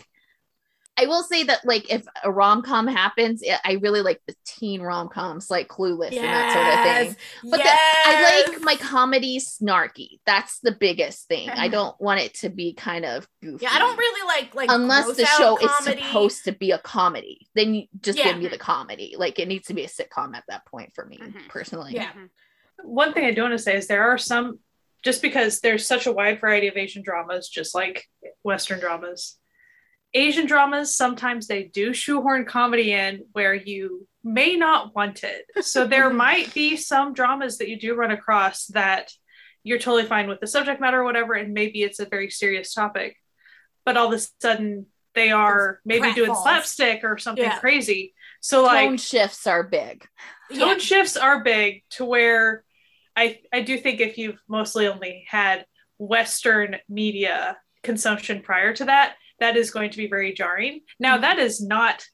I 1.02 1.06
will 1.08 1.24
say 1.24 1.44
that 1.44 1.66
like 1.66 1.92
if 1.92 2.06
a 2.24 2.32
rom 2.32 2.62
com 2.62 2.86
happens, 2.88 3.42
I- 3.50 3.60
I 3.66 3.74
really 3.82 4.02
like 4.02 4.22
the 4.28 4.36
teen 4.46 4.82
rom 4.82 5.10
coms 5.10 5.50
like 5.50 5.68
Clueless 5.68 6.12
and 6.16 6.24
that 6.24 6.54
sort 6.54 6.68
of 6.68 7.16
thing. 7.16 7.50
But 7.52 7.58
the- 7.64 7.70
I 7.70 8.44
like 8.52 8.62
my 8.62 8.76
comedy 8.76 9.40
snarky. 9.40 10.20
That's 10.26 10.60
the 10.60 10.72
biggest 10.74 11.28
thing. 11.28 11.50
I 11.50 11.68
don't 11.68 12.00
want 12.00 12.20
it 12.22 12.34
to 12.36 12.50
be 12.50 12.74
kind 12.74 13.06
of 13.06 13.28
goofy. 13.42 13.64
Yeah, 13.64 13.72
I 13.74 13.80
don't 13.80 13.98
really 13.98 14.28
like 14.28 14.54
like 14.56 14.70
Unless 14.72 15.16
the 15.18 15.26
show 15.26 15.58
comedy. 15.58 16.00
is 16.00 16.06
supposed 16.06 16.44
to 16.46 16.52
be 16.52 16.72
a 16.72 16.78
comedy, 16.80 17.48
then 17.56 17.74
you 17.74 17.88
just 18.00 18.18
Yeah. 18.20 18.26
give 18.26 18.38
me 18.40 18.48
the 18.48 18.58
comedy. 18.58 19.16
Like 19.18 19.40
it 19.40 19.48
needs 19.48 19.68
to 19.68 19.74
be 19.74 19.84
a 19.84 19.88
sitcom 19.88 20.36
at 20.36 20.44
that 20.50 20.66
point 20.66 20.94
for 20.94 21.06
me 21.06 21.18
Mhm. 21.18 21.48
personally. 21.50 21.94
Yeah. 21.94 22.12
one 22.84 23.14
thing 23.14 23.26
I 23.26 23.32
do 23.32 23.44
want 23.44 23.52
to 23.54 23.60
say 23.60 23.76
is 23.78 23.86
there 23.86 24.02
are 24.12 24.18
some 24.18 24.58
just 25.04 25.22
because 25.22 25.60
there's 25.60 25.86
such 25.86 26.08
a 26.08 26.12
wide 26.12 26.40
variety 26.42 26.68
of 26.68 26.76
Asian 26.78 27.04
dramas, 27.04 27.48
just 27.48 27.76
like 27.76 28.08
Western 28.44 28.80
dramas. 28.80 29.38
Asian 30.14 30.46
dramas 30.46 30.96
sometimes 30.96 31.48
they 31.48 31.64
do 31.64 31.94
shoehorn 31.94 32.46
comedy 32.46 32.92
in 32.94 33.24
where 33.32 33.54
you 33.54 34.08
may 34.24 34.56
not 34.56 34.94
want 34.96 35.24
it. 35.24 35.46
So 35.66 35.88
there 35.88 36.10
might 36.14 36.54
be 36.54 36.76
some 36.78 37.14
dramas 37.14 37.58
that 37.58 37.70
you 37.70 37.80
do 37.80 37.96
run 37.96 38.12
across 38.12 38.68
that 38.68 39.12
you're 39.64 39.80
totally 39.80 40.06
fine 40.06 40.28
with 40.28 40.40
the 40.40 40.48
subject 40.48 40.82
matter 40.82 41.02
or 41.02 41.04
whatever, 41.04 41.34
and 41.34 41.54
maybe 41.54 41.84
it's 41.84 42.00
a 42.00 42.06
very 42.06 42.30
serious 42.30 42.74
topic, 42.74 43.16
but 43.86 43.96
all 43.96 44.12
of 44.12 44.20
a 44.20 44.24
sudden 44.42 44.88
they 45.14 45.32
are 45.32 45.80
maybe 45.86 46.14
doing 46.14 46.34
slapstick 46.34 47.02
or 47.04 47.18
something 47.18 47.44
Yeah. 47.44 47.60
crazy. 47.60 48.14
So 48.40 48.64
like 48.64 48.88
Tone 48.88 48.98
shifts 48.98 49.46
are 49.46 49.64
big. 49.64 50.06
Yeah. 50.50 50.66
tone 50.66 50.80
shifts 50.80 51.16
are 51.16 51.44
big 51.44 51.84
to 51.92 52.06
where 52.06 52.64
I 53.16 53.40
I 53.54 53.62
do 53.62 53.78
think 53.78 54.00
if 54.02 54.18
you've 54.18 54.42
mostly 54.48 54.88
only 54.88 55.26
had 55.30 55.66
Western 56.00 56.78
media 56.90 57.58
consumption 57.84 58.42
prior 58.42 58.74
to 58.74 58.86
that, 58.86 59.16
that 59.42 59.58
is 59.58 59.72
going 59.72 59.90
to 59.92 59.98
be 59.98 60.08
very 60.08 60.34
jarring. 60.34 60.82
Now 61.00 61.18
Mhm. 61.18 61.22
that 61.22 61.40
is 61.40 61.62
not 61.62 62.06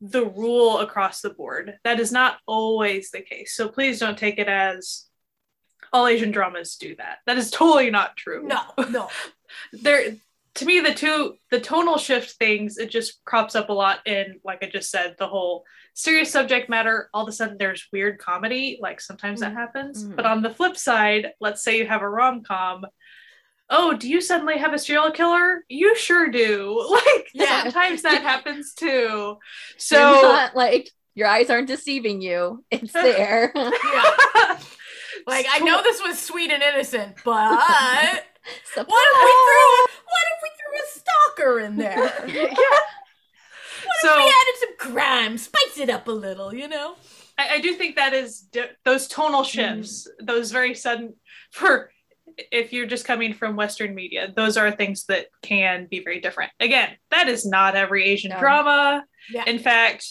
the 0.00 0.24
rule 0.26 0.80
across 0.80 1.20
the 1.20 1.30
board. 1.30 1.78
That 1.84 2.00
is 2.00 2.10
not 2.10 2.38
always 2.46 3.10
the 3.10 3.20
case. 3.22 3.54
So 3.54 3.68
please 3.68 4.00
don't 4.00 4.18
take 4.18 4.38
it 4.38 4.48
as 4.48 5.06
all 5.92 6.08
Asian 6.08 6.32
dramas 6.32 6.76
do 6.76 6.96
that. 6.96 7.18
That 7.26 7.38
is 7.38 7.50
totally 7.52 7.90
not 7.90 8.16
true 8.16 8.42
No, 8.48 8.62
no. 8.90 9.08
there 9.72 10.16
to 10.54 10.64
me 10.66 10.80
the 10.80 10.94
two 10.94 11.36
the 11.50 11.60
tonal 11.60 11.98
shift 11.98 12.32
things 12.38 12.78
it 12.78 12.90
just 12.90 13.22
crops 13.24 13.54
up 13.54 13.68
a 13.70 13.72
lot 13.72 13.98
in 14.06 14.40
like 14.44 14.62
i 14.62 14.66
just 14.68 14.88
said 14.90 15.16
the 15.18 15.26
whole 15.26 15.64
serious 15.94 16.30
subject 16.30 16.68
matter 16.68 17.08
all 17.12 17.22
of 17.24 17.28
a 17.28 17.32
sudden 17.32 17.56
there's 17.58 17.88
weird 17.92 18.18
comedy 18.18 18.78
like 18.80 19.00
sometimes 19.00 19.40
that 19.40 19.52
Mhm. 19.52 19.56
happens 19.56 20.04
Mhm. 20.04 20.14
but 20.16 20.26
on 20.26 20.42
the 20.42 20.50
flip 20.54 20.76
side 20.76 21.32
let's 21.40 21.62
say 21.62 21.76
you 21.78 21.86
have 21.88 22.02
a 22.02 22.08
rom-com 22.08 22.84
oh 23.70 23.94
do 23.94 24.08
you 24.08 24.20
suddenly 24.20 24.58
have 24.58 24.72
a 24.72 24.78
serial 24.78 25.10
killer 25.10 25.64
you 25.68 25.96
sure 25.96 26.28
do 26.30 26.84
like 26.90 27.28
Yeah. 27.34 27.62
sometimes 27.62 28.02
that 28.02 28.22
happens 28.22 28.74
too 28.74 29.36
so 29.78 29.96
not, 29.96 30.54
like 30.54 30.90
your 31.14 31.28
eyes 31.28 31.48
aren't 31.48 31.68
deceiving 31.68 32.20
you. 32.20 32.64
It's 32.70 32.92
there. 32.92 33.52
Yeah. 33.54 34.58
Like 35.26 35.46
I 35.50 35.60
know 35.60 35.82
this 35.82 36.02
was 36.02 36.18
sweet 36.18 36.50
and 36.50 36.62
innocent, 36.62 37.14
but 37.24 37.50
what 37.52 38.24
So- 38.74 38.80
if 38.80 38.86
we 38.86 38.92
threw 38.92 39.86
what 40.04 40.24
if 40.32 40.42
we 40.42 40.50
threw 40.58 40.74
a 40.76 40.86
stalker 40.90 41.60
in 41.60 41.76
there? 41.76 42.28
yeah. 42.28 42.48
What 43.84 43.96
so 44.02 44.10
if 44.10 44.16
we 44.16 44.22
added 44.24 44.60
some 44.60 44.92
crime, 44.92 45.38
spice 45.38 45.78
it 45.78 45.88
up 45.88 46.08
a 46.08 46.12
little, 46.12 46.54
you 46.54 46.68
know? 46.68 46.96
I, 47.38 47.54
I 47.54 47.60
do 47.60 47.74
think 47.74 47.96
that 47.96 48.12
is 48.12 48.40
di- 48.40 48.70
those 48.84 49.06
tonal 49.08 49.42
mm. 49.42 49.46
shifts, 49.46 50.08
those 50.20 50.50
very 50.50 50.74
sudden 50.74 51.14
for 51.52 51.90
if 52.38 52.72
you're 52.72 52.86
just 52.86 53.04
coming 53.06 53.32
from 53.34 53.56
Western 53.56 53.94
media, 53.94 54.32
those 54.34 54.56
are 54.56 54.70
things 54.70 55.04
that 55.06 55.26
can 55.42 55.86
be 55.90 56.02
very 56.02 56.20
different. 56.20 56.52
Again, 56.60 56.96
that 57.10 57.28
is 57.28 57.46
not 57.46 57.76
every 57.76 58.04
Asian 58.04 58.30
No. 58.30 58.38
drama. 58.38 59.04
Yeah. 59.30 59.44
In 59.46 59.58
fact, 59.58 60.06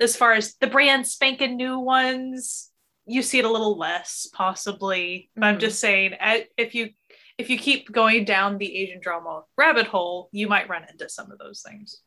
as 0.00 0.16
far 0.16 0.32
as 0.32 0.54
the 0.56 0.66
brand 0.66 1.06
spanking 1.06 1.56
new 1.56 1.78
ones, 1.78 2.70
you 3.06 3.22
see 3.22 3.38
it 3.38 3.44
a 3.44 3.50
little 3.50 3.76
less 3.78 4.28
possibly. 4.32 5.30
But 5.34 5.44
I'm 5.46 5.56
Mhm. 5.56 5.60
just 5.60 5.80
saying, 5.80 6.16
if 6.56 6.74
you 6.74 6.90
if 7.38 7.48
you 7.48 7.58
keep 7.58 7.90
going 7.90 8.24
down 8.24 8.58
the 8.58 8.76
Asian 8.76 9.00
drama 9.00 9.42
rabbit 9.56 9.86
hole, 9.86 10.28
you 10.32 10.46
might 10.48 10.68
run 10.68 10.84
into 10.88 11.08
some 11.08 11.32
of 11.32 11.38
those 11.38 11.62
things. 11.62 12.02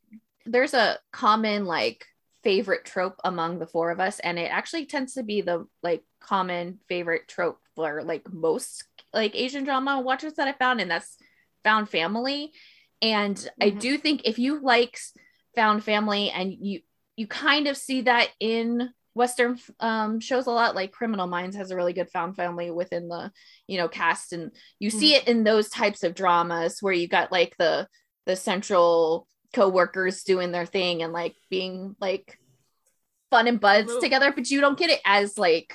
there's 0.47 0.75
a 0.75 0.99
common 1.11 1.65
like 1.65 2.05
favorite 2.43 2.85
trope 2.85 3.19
among 3.23 3.57
the 3.57 3.65
four 3.65 3.89
of 3.89 3.99
us 3.99 4.19
and 4.19 4.37
it 4.37 4.45
actually 4.51 4.85
tends 4.85 5.15
to 5.15 5.23
be 5.23 5.41
the 5.41 5.65
like 5.81 6.03
common 6.19 6.79
favorite 6.87 7.27
trope 7.27 7.59
for 7.75 8.03
like 8.03 8.31
most 8.31 8.83
like 9.15 9.35
asian 9.35 9.63
drama 9.63 9.99
watchers 9.99 10.33
that 10.33 10.47
i 10.47 10.53
found 10.53 10.79
and 10.81 10.91
that's 10.91 11.17
found 11.63 11.89
family. 11.89 12.51
And 13.01 13.37
i 13.59 13.71
Mhm. 13.71 13.79
do 13.79 13.97
think 13.97 14.21
if 14.25 14.37
you 14.37 14.61
like 14.61 14.99
found 15.55 15.83
family 15.83 16.29
and 16.29 16.53
you 16.53 16.81
you 17.15 17.25
kind 17.27 17.67
of 17.67 17.77
see 17.77 18.01
that 18.01 18.29
in 18.39 18.89
western 19.15 19.57
um, 19.79 20.19
shows 20.19 20.45
a 20.45 20.51
lot 20.51 20.75
like 20.75 20.91
criminal 20.91 21.25
minds 21.25 21.55
has 21.55 21.71
a 21.71 21.75
really 21.75 21.93
good 21.93 22.09
found 22.11 22.35
family 22.35 22.69
within 22.69 23.07
the 23.07 23.31
you 23.65 23.77
know 23.77 23.87
cast. 23.87 24.33
And 24.33 24.51
you 24.77 24.89
see 24.89 25.15
it 25.15 25.27
in 25.27 25.43
those 25.45 25.69
types 25.69 26.03
of 26.03 26.13
dramas 26.13 26.79
where 26.81 26.93
you 26.93 27.07
got 27.07 27.31
like 27.31 27.55
the 27.57 27.87
the 28.25 28.35
central 28.35 29.27
co-workers 29.53 30.23
doing 30.23 30.51
their 30.51 30.65
thing 30.65 31.01
and 31.01 31.13
like 31.13 31.35
being 31.49 31.95
like 32.01 32.37
fun 33.31 33.47
and 33.47 33.59
buds 33.61 33.93
together. 34.01 34.33
But 34.35 34.51
you 34.51 34.59
don't 34.59 34.77
get 34.77 34.89
it 34.89 34.99
as 35.05 35.37
like 35.37 35.73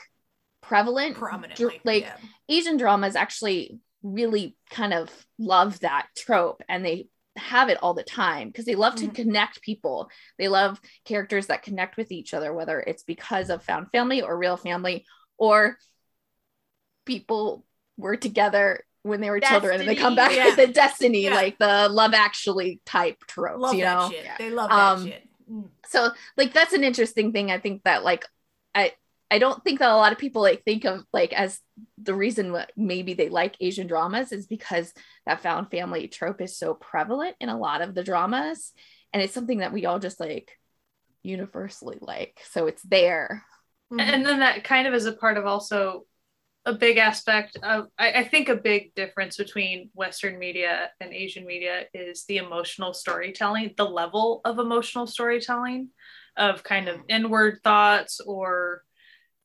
prevalent 0.63 1.17
Prominently. 1.17 1.65
Dr- 1.65 1.81
like 1.85 2.03
yeah. 2.05 2.17
asian 2.49 2.77
dramas 2.77 3.17
actually 3.17 3.79
really 4.03 4.57
kind 4.71 4.93
of 4.93 5.11
love 5.39 5.81
that 5.81 6.07
trope 6.17 6.63
and 6.69 6.85
they 6.85 7.09
have 7.37 7.69
it 7.69 7.79
all 7.83 7.95
the 7.95 8.03
time 8.03 8.49
because 8.49 8.65
they 8.65 8.75
love 8.75 8.95
to 8.97 9.09
connect 9.09 9.63
people 9.63 10.11
they 10.39 10.49
love 10.49 10.81
characters 11.05 11.47
that 11.47 11.63
connect 11.63 11.97
with 11.97 12.11
each 12.13 12.35
other 12.35 12.53
whether 12.53 12.81
it's 12.81 13.03
because 13.05 13.51
of 13.51 13.63
found 13.63 13.89
family 13.91 14.21
or 14.21 14.37
real 14.37 14.57
family 14.57 15.05
or 15.39 15.79
people 17.07 17.65
were 17.97 18.17
together 18.17 18.81
when 19.03 19.21
they 19.21 19.31
were 19.31 19.41
children 19.41 19.81
and 19.81 19.89
they 19.89 19.95
come 19.97 20.15
back 20.15 20.31
Destiny, 20.31 20.51
with 20.57 20.57
the 20.69 20.73
destiny 20.75 21.25
Yeah. 21.25 21.35
like 21.35 21.59
the 21.59 21.89
love 21.89 22.13
actually 22.15 22.81
type 22.85 23.19
tropes 23.27 23.61
Love 23.61 23.75
you 23.75 23.85
know. 23.85 24.11
Yeah. 24.13 24.35
They 24.39 24.51
love 24.51 24.69
that 24.71 24.93
Um, 24.99 25.07
shit. 25.07 25.29
Mm. 25.51 25.69
so 25.87 26.11
like 26.37 26.53
that's 26.53 26.75
an 26.75 26.85
interesting 26.85 27.33
thing 27.33 27.51
i 27.51 27.59
think 27.59 27.83
that 27.85 28.05
like 28.05 28.25
i 28.75 28.93
i 29.31 29.39
don't 29.39 29.63
think 29.65 29.79
that 29.79 29.91
a 29.91 29.97
lot 29.97 30.13
of 30.13 30.19
people 30.19 30.43
like 30.43 30.63
think 30.65 30.85
of 30.85 31.05
like 31.13 31.33
as 31.33 31.61
the 31.99 32.15
reason 32.15 32.53
what 32.53 32.71
maybe 32.77 33.15
they 33.15 33.29
like 33.29 33.57
asian 33.61 33.87
dramas 33.87 34.33
is 34.33 34.47
because 34.47 34.93
that 35.27 35.43
found 35.43 35.71
family 35.71 36.09
trope 36.09 36.41
is 36.41 36.59
so 36.59 36.75
prevalent 36.75 37.37
in 37.41 37.49
a 37.49 37.59
lot 37.59 37.83
of 37.83 37.95
the 37.95 38.03
dramas. 38.03 38.73
And 39.13 39.23
it's 39.23 39.35
something 39.35 39.59
that 39.59 39.73
we 39.73 39.87
all 39.87 39.99
just 39.99 40.21
like 40.21 40.51
universally 41.23 41.99
like. 42.01 42.41
So 42.51 42.67
it's 42.67 42.83
there. 42.83 43.45
And 43.91 44.25
then 44.25 44.41
that 44.41 44.65
kind 44.65 44.87
of 44.87 44.95
is 44.95 45.07
a 45.07 45.13
part 45.13 45.37
of 45.37 45.47
also 45.47 46.07
a 46.67 46.75
big 46.75 46.99
aspect 46.99 47.59
of 47.63 47.87
I, 47.99 48.13
I 48.13 48.25
think 48.25 48.49
a 48.49 48.55
big 48.55 48.95
difference 48.95 49.37
between 49.37 49.89
western 49.95 50.39
media 50.39 50.91
and 51.01 51.11
asian 51.15 51.47
media 51.47 51.85
is 51.95 52.27
the 52.27 52.37
emotional 52.37 52.93
storytelling 52.93 53.73
the 53.79 53.87
level 53.87 54.43
of 54.45 54.59
emotional 54.59 55.07
storytelling 55.07 55.89
of 56.37 56.63
kind 56.63 56.91
of 56.91 57.01
inward 57.09 57.61
thoughts 57.65 58.21
or 58.21 58.83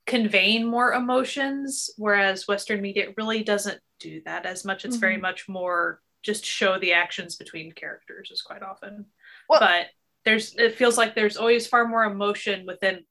conveying 0.06 0.66
more 0.66 0.94
emotions, 0.94 1.90
whereas 1.98 2.48
Western 2.48 2.82
media 2.82 3.14
really 3.18 3.44
doesn't 3.44 3.82
do 4.00 4.22
that 4.26 4.46
as 4.46 4.64
much. 4.66 4.86
It's 4.86 4.98
very 4.98 5.18
Mhm. 5.18 5.22
much 5.22 5.50
more 5.50 6.02
just 6.22 6.44
show 6.46 6.80
the 6.80 6.94
actions 6.94 7.36
between 7.36 7.72
characters 7.72 8.32
is 8.32 8.42
quite 8.42 8.64
often. 8.64 9.12
Well- 9.48 9.60
but 9.60 9.90
there's 10.24 10.56
it 10.56 10.76
feels 10.76 10.98
like 10.98 11.14
there's 11.14 11.38
always 11.38 11.68
far 11.68 11.88
more 11.88 12.04
emotion 12.04 12.66
within 12.66 13.06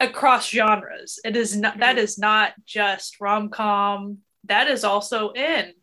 across 0.00 0.48
genres. 0.48 1.18
It 1.24 1.34
is 1.36 1.56
not 1.56 1.78
that 1.78 1.96
is 1.98 2.18
not 2.18 2.54
just 2.64 3.20
rom-com. 3.20 4.18
That 4.44 4.68
is 4.68 4.84
also 4.84 5.32
in 5.32 5.74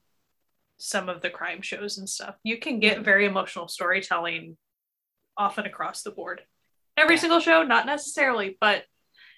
some 0.77 1.09
of 1.09 1.21
the 1.21 1.29
crime 1.29 1.61
shows 1.61 1.97
and 1.97 2.07
stuff. 2.09 2.35
You 2.43 2.57
can 2.57 2.79
get 2.79 2.99
very 2.99 3.25
emotional 3.25 3.67
storytelling 3.67 4.57
often 5.37 5.65
across 5.65 6.03
the 6.03 6.11
board. 6.11 6.45
Every 6.95 7.15
Yeah. 7.15 7.21
single 7.21 7.39
show, 7.39 7.63
not 7.63 7.85
necessarily, 7.85 8.57
but 8.61 8.85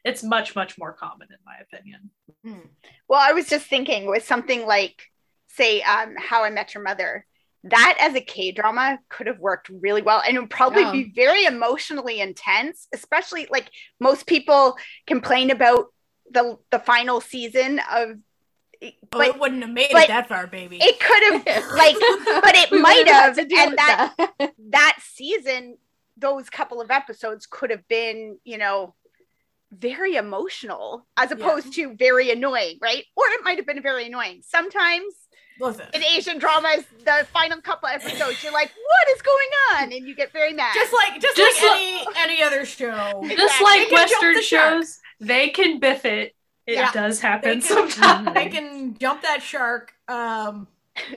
it's 0.03 0.23
much, 0.23 0.55
much 0.55 0.77
more 0.77 0.93
common 0.93 1.27
in 1.31 1.37
my 1.45 1.55
opinion. 1.61 2.09
Mm. 2.45 2.67
Well, 3.07 3.19
I 3.21 3.33
was 3.33 3.47
just 3.47 3.65
thinking 3.67 4.07
with 4.07 4.25
something 4.25 4.65
like, 4.65 5.09
say, 5.47 5.81
um, 5.83 6.15
How 6.17 6.43
I 6.43 6.49
Met 6.49 6.73
Your 6.73 6.83
Mother, 6.83 7.25
that 7.65 7.97
as 7.99 8.15
a 8.15 8.21
K 8.21 8.51
drama 8.51 8.97
could 9.09 9.27
have 9.27 9.37
worked 9.39 9.69
really 9.69 10.01
well 10.01 10.23
and 10.25 10.35
it 10.35 10.39
would 10.39 10.49
probably 10.49 10.81
Yeah. 10.81 10.91
be 10.91 11.11
very 11.15 11.45
emotionally 11.45 12.19
intense, 12.19 12.87
especially 12.93 13.47
like 13.51 13.69
most 13.99 14.25
people 14.25 14.77
complain 15.05 15.51
about 15.51 15.87
the 16.31 16.57
the 16.71 16.79
final 16.79 17.21
season 17.21 17.79
of 17.91 18.17
Oh, 19.13 19.21
it 19.21 19.39
wouldn't 19.39 19.61
have 19.61 19.69
made 19.71 19.91
it 19.91 20.07
that 20.07 20.27
far, 20.27 20.47
baby. 20.47 20.79
it 20.81 20.99
could 20.99 21.45
have 21.45 21.71
like 21.75 21.95
but 22.41 22.55
it 22.55 22.71
might 22.81 23.07
have 23.07 23.37
and 23.37 23.51
that 23.77 24.13
that. 24.17 24.53
that 24.71 24.97
season 25.01 25.77
those 26.17 26.49
couple 26.49 26.81
of 26.81 26.89
episodes 26.89 27.45
could 27.45 27.69
have 27.69 27.87
been 27.87 28.39
you 28.43 28.57
know 28.57 28.95
very 29.71 30.15
emotional 30.15 31.05
as 31.17 31.29
Yeah. 31.29 31.37
opposed 31.37 31.73
to 31.75 31.93
very 31.95 32.29
annoying 32.31 32.77
right 32.81 33.05
or 33.15 33.25
it 33.27 33.41
might 33.43 33.57
have 33.57 33.65
been 33.65 33.81
very 33.81 34.07
annoying 34.07 34.41
sometimes 34.45 35.13
Listen, 35.59 35.85
in 35.93 36.03
asian 36.03 36.39
dramas 36.39 36.83
the 37.05 37.25
final 37.31 37.61
couple 37.61 37.87
episodes 37.87 38.43
you're 38.43 38.51
like 38.53 38.71
what 38.71 39.15
is 39.15 39.21
going 39.21 39.47
on 39.75 39.83
and 39.93 40.07
you 40.07 40.15
get 40.15 40.31
very 40.33 40.53
mad 40.53 40.73
just 40.73 40.91
like 40.93 41.21
just, 41.21 41.37
Just 41.37 41.61
like 41.61 41.71
like- 41.71 41.81
any 42.17 42.33
any 42.33 42.43
other 42.43 42.65
show. 42.65 43.21
Exactly. 43.23 43.35
Just 43.37 43.59
They 43.59 43.63
like 43.63 43.91
Western 43.91 44.33
the 44.35 44.41
shark. 44.41 44.73
shows, 44.83 44.99
they 45.19 45.49
can 45.49 45.79
biff 45.79 46.03
it. 46.05 46.35
It 46.67 46.75
Yeah. 46.75 46.91
does 46.91 47.19
They 47.21 47.27
happen 47.27 47.61
can, 47.61 47.61
sometimes. 47.61 48.33
they 48.33 48.49
can 48.49 48.97
jump 48.97 49.21
that 49.23 49.41
shark. 49.41 49.93
Um, 50.07 50.67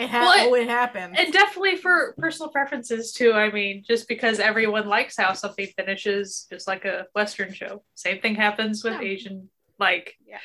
it 0.00 0.08
ha- 0.10 0.20
Well, 0.20 0.32
it- 0.46 0.50
oh, 0.50 0.54
it 0.54 0.68
happens. 0.68 1.16
and 1.18 1.32
definitely 1.32 1.76
for 1.76 2.14
personal 2.18 2.50
preferences 2.50 3.12
too. 3.12 3.32
I 3.32 3.50
mean, 3.50 3.84
just 3.86 4.08
because 4.08 4.40
everyone 4.40 4.86
likes 4.88 5.16
how 5.16 5.32
something 5.34 5.66
finishes, 5.76 6.46
just 6.50 6.66
like 6.66 6.84
a 6.84 7.06
Western 7.14 7.52
show. 7.52 7.84
Same 7.94 8.20
thing 8.20 8.34
happens 8.34 8.82
with 8.84 8.94
Yeah. 8.94 9.00
Asian. 9.08 9.50
Like, 9.78 10.16
Yeah. 10.26 10.38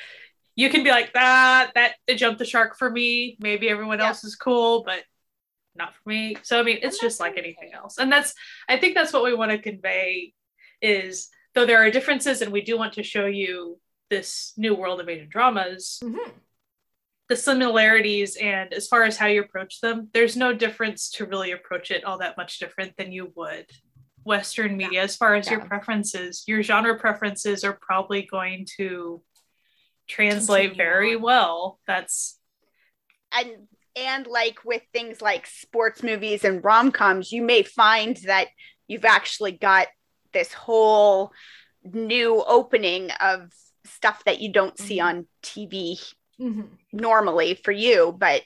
you 0.54 0.70
can 0.70 0.82
be 0.84 0.90
like, 0.90 1.10
ah, 1.14 1.70
that 1.74 1.96
it 2.06 2.14
jumped 2.16 2.38
the 2.38 2.44
shark 2.44 2.76
for 2.78 2.90
me. 2.90 3.36
Maybe 3.40 3.68
everyone 3.68 3.98
Yeah. 3.98 4.08
else 4.08 4.24
is 4.24 4.36
cool, 4.36 4.82
but 4.84 5.04
not 5.74 5.94
for 5.94 6.08
me. 6.08 6.36
So 6.42 6.58
I 6.58 6.62
mean, 6.62 6.78
it's 6.82 6.98
just 6.98 7.20
like 7.20 7.36
anything 7.36 7.72
else, 7.74 7.98
and 7.98 8.10
that's 8.10 8.34
I 8.68 8.78
think 8.78 8.94
that's 8.94 9.12
what 9.12 9.24
we 9.24 9.34
want 9.34 9.50
to 9.52 9.58
convey 9.58 10.32
is 10.80 11.28
though 11.54 11.66
there 11.66 11.78
are 11.84 11.90
differences, 11.90 12.40
and 12.42 12.52
we 12.52 12.62
do 12.62 12.76
want 12.78 12.94
to 12.94 13.02
show 13.02 13.26
you 13.26 13.78
this 14.08 14.52
new 14.56 14.74
world 14.74 15.00
of 15.00 15.08
Asian 15.08 15.28
dramas 15.28 15.98
Mhm. 16.02 16.32
The 17.28 17.36
similarities 17.36 18.36
and 18.36 18.72
as 18.72 18.86
far 18.88 19.02
as 19.04 19.16
how 19.16 19.26
you 19.26 19.40
approach 19.42 19.80
them, 19.80 20.08
there's 20.12 20.36
no 20.36 20.52
difference 20.52 21.10
to 21.10 21.26
really 21.26 21.52
approach 21.52 21.90
it 21.90 22.04
all 22.04 22.18
that 22.18 22.36
much 22.36 22.58
different 22.58 22.96
than 22.96 23.10
you 23.12 23.32
would 23.34 23.66
Western 24.24 24.76
media 24.76 25.02
as 25.02 25.16
far 25.16 25.34
as 25.34 25.50
your 25.50 25.60
preferences. 25.60 26.44
Your 26.46 26.62
genre 26.62 26.98
preferences 26.98 27.64
are 27.64 27.78
probably 27.80 28.22
going 28.22 28.66
to 28.76 29.22
translate 30.08 30.70
Continue 30.70 30.84
very 30.84 31.14
on. 31.16 31.22
well. 31.22 31.80
That's 31.86 32.38
and 33.32 33.68
and 33.96 34.26
like 34.26 34.64
with 34.64 34.82
things 34.92 35.20
like 35.20 35.46
sports 35.46 36.02
movies 36.02 36.44
and 36.44 36.62
rom-coms 36.62 37.32
you 37.32 37.42
may 37.42 37.62
find 37.62 38.16
that 38.18 38.48
you've 38.86 39.04
actually 39.04 39.52
got 39.52 39.88
this 40.32 40.52
whole 40.52 41.32
new 41.82 42.42
opening 42.46 43.10
of 43.20 43.50
stuff 43.84 44.22
that 44.24 44.40
you 44.40 44.52
don't 44.52 44.78
see 44.78 44.98
Mhm. 44.98 45.04
on 45.04 45.26
tv 45.42 46.14
Mhm. 46.40 46.68
normally 46.92 47.54
for 47.54 47.72
you 47.72 48.14
but 48.16 48.42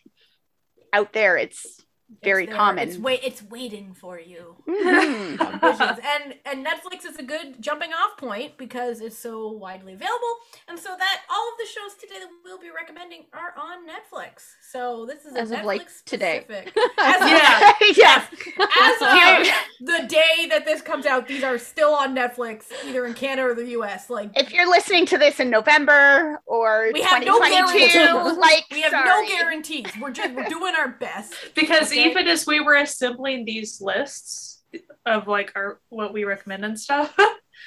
out 0.93 1.13
there 1.13 1.37
it's 1.37 1.81
very 2.23 2.45
It's 2.45 2.53
common 2.55 2.89
It's 2.89 2.99
wait. 2.99 3.21
It's 3.23 3.43
waiting 3.43 3.95
for 3.95 4.19
you. 4.19 4.57
Mhm. 4.67 6.01
And 6.05 6.35
and 6.45 6.67
Netflix 6.67 7.05
is 7.07 7.17
a 7.19 7.23
good 7.23 7.61
jumping 7.61 7.93
off 7.93 8.17
point 8.17 8.57
because 8.59 9.01
it's 9.01 9.17
so 9.19 9.51
widely 9.53 9.93
available, 9.95 10.35
and 10.69 10.79
so 10.79 10.95
that 10.99 11.21
all 11.31 11.49
of 11.53 11.59
the 11.59 11.67
shows 11.67 11.95
today 12.01 12.19
that 12.21 12.29
we'll 12.45 12.59
be 12.59 12.71
recommending 12.71 13.27
are 13.33 13.55
on 13.57 13.87
Netflix. 13.87 14.55
So 14.63 15.07
this 15.07 15.25
is 15.25 15.35
a 15.37 15.41
As 15.41 15.51
of, 15.51 15.59
Netflix 15.59 15.65
like, 15.65 15.89
today. 16.05 16.45
specific. 16.45 16.77
As 16.99 17.23
of, 17.23 17.29
Yeah. 17.29 17.73
yeah 17.97 18.25
as 18.83 19.03
of 19.03 19.87
the 19.87 20.07
day 20.09 20.47
that 20.49 20.65
this 20.65 20.83
comes 20.83 21.07
out, 21.07 21.27
these 21.29 21.43
are 21.45 21.59
still 21.59 21.95
on 21.95 22.15
Netflix, 22.15 22.67
either 22.87 23.07
in 23.07 23.15
Canada 23.15 23.49
or 23.49 23.55
the 23.55 23.69
U.S. 23.71 24.11
Like 24.11 24.31
if 24.37 24.53
you're 24.53 24.69
listening 24.69 25.07
to 25.07 25.19
this 25.19 25.41
in 25.41 25.51
november 25.51 26.41
or 26.47 26.91
We 26.93 27.03
have 27.03 27.25
no 27.25 27.39
2022 27.39 27.93
guarantee. 27.99 28.41
like 28.41 28.65
we 28.71 28.81
have 28.83 28.91
sorry. 28.91 29.09
no 29.09 29.27
guarantees. 29.29 29.87
We're 30.01 30.11
just 30.11 30.35
we're 30.35 30.49
doing 30.49 30.75
our 30.77 30.89
best. 30.89 31.35
because 31.55 31.93
Okay. 32.01 32.11
even 32.11 32.29
as 32.29 32.47
we 32.47 32.61
were 32.61 32.75
assembling 32.75 33.45
these 33.45 33.81
lists 33.81 34.63
of 35.07 35.27
like 35.29 35.53
our 35.57 35.81
what 35.89 36.13
we 36.13 36.25
recommend 36.25 36.65
and 36.65 36.79
stuff, 36.79 37.15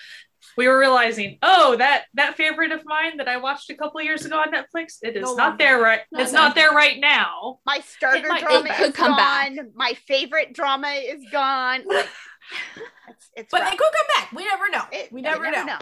we 0.57 0.67
were 0.67 0.77
realizing, 0.79 1.37
oh, 1.41 1.75
that 1.77 2.03
that 2.13 2.35
favorite 2.35 2.71
of 2.71 2.81
mine 2.85 3.17
that 3.17 3.27
I 3.27 3.37
watched 3.37 3.69
a 3.69 3.75
couple 3.75 4.01
years 4.01 4.25
ago 4.25 4.37
on 4.39 4.51
Netflix, 4.51 4.97
it 5.01 5.15
is 5.15 5.23
No 5.23 5.35
not 5.35 5.57
there 5.57 5.79
right. 5.81 6.01
Not 6.11 6.21
it's 6.21 6.31
not 6.31 6.55
there. 6.55 6.69
there 6.69 6.77
right 6.77 6.99
now. 6.99 7.59
my 7.65 7.79
starter 7.79 8.27
might- 8.27 8.41
drama 8.41 8.69
it 8.69 8.75
could 8.75 8.89
is 8.89 8.95
come 8.95 9.11
gone 9.11 9.55
back. 9.55 9.65
my 9.75 9.93
favorite 10.07 10.53
drama 10.53 10.89
is 10.89 11.23
gone 11.31 11.81
like, 11.87 12.07
it's, 13.09 13.29
it's 13.35 13.51
But 13.51 13.61
rough. 13.61 13.73
it 13.73 13.77
could 13.79 13.91
come 13.93 14.07
back. 14.21 14.31
We 14.31 14.45
never 14.45 14.69
know. 14.69 14.83
It- 14.91 15.11
we 15.11 15.21
you 15.21 15.23
never, 15.23 15.51
know. 15.51 15.79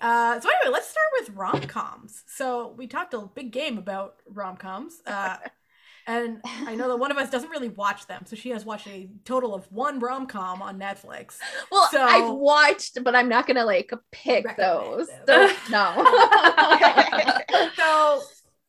Uh, 0.00 0.40
so 0.40 0.48
anyway, 0.48 0.72
let's 0.72 0.88
start 0.88 1.06
with 1.20 1.30
rom 1.30 1.60
coms. 1.62 2.24
So 2.26 2.74
we 2.76 2.86
talked 2.88 3.14
a 3.14 3.20
big 3.20 3.52
game 3.52 3.78
about 3.78 4.16
rom 4.28 4.56
coms, 4.56 5.00
uh, 5.06 5.36
and 6.06 6.40
I 6.44 6.74
know 6.74 6.88
that 6.88 6.96
one 6.96 7.10
of 7.10 7.16
us 7.16 7.30
doesn't 7.30 7.50
really 7.50 7.68
watch 7.68 8.06
them. 8.06 8.24
So 8.26 8.34
she 8.36 8.50
has 8.50 8.64
watched 8.64 8.86
a 8.88 9.08
total 9.24 9.54
of 9.54 9.70
one 9.70 9.98
rom 10.00 10.26
com 10.26 10.60
on 10.62 10.78
Netflix. 10.78 11.38
Well, 11.70 11.88
So- 11.90 12.02
I've 12.02 12.30
watched, 12.34 13.02
but 13.04 13.14
I'm 13.14 13.28
not 13.28 13.46
gonna 13.46 13.64
like 13.64 13.92
pick 14.10 14.44
Recommend 14.46 15.06
those. 15.08 15.08
no. 15.70 16.04
So 17.76 18.22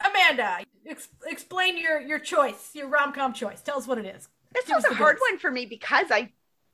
Amanda, 0.06 0.58
ex- 0.86 1.08
explain 1.26 1.78
your 1.78 2.00
your 2.02 2.20
choice, 2.20 2.72
your 2.74 2.88
rom 2.90 3.14
com 3.14 3.34
choice. 3.34 3.62
Tell 3.62 3.78
us 3.78 3.88
what 3.88 3.98
it 3.98 4.06
is. 4.06 4.28
This 4.54 4.66
Give 4.66 4.76
was 4.76 4.86
a 4.86 4.94
hard 4.94 5.16
goods. 5.18 5.32
one 5.32 5.40
for 5.40 5.50
me 5.52 5.66
because 5.66 6.08
I 6.12 6.32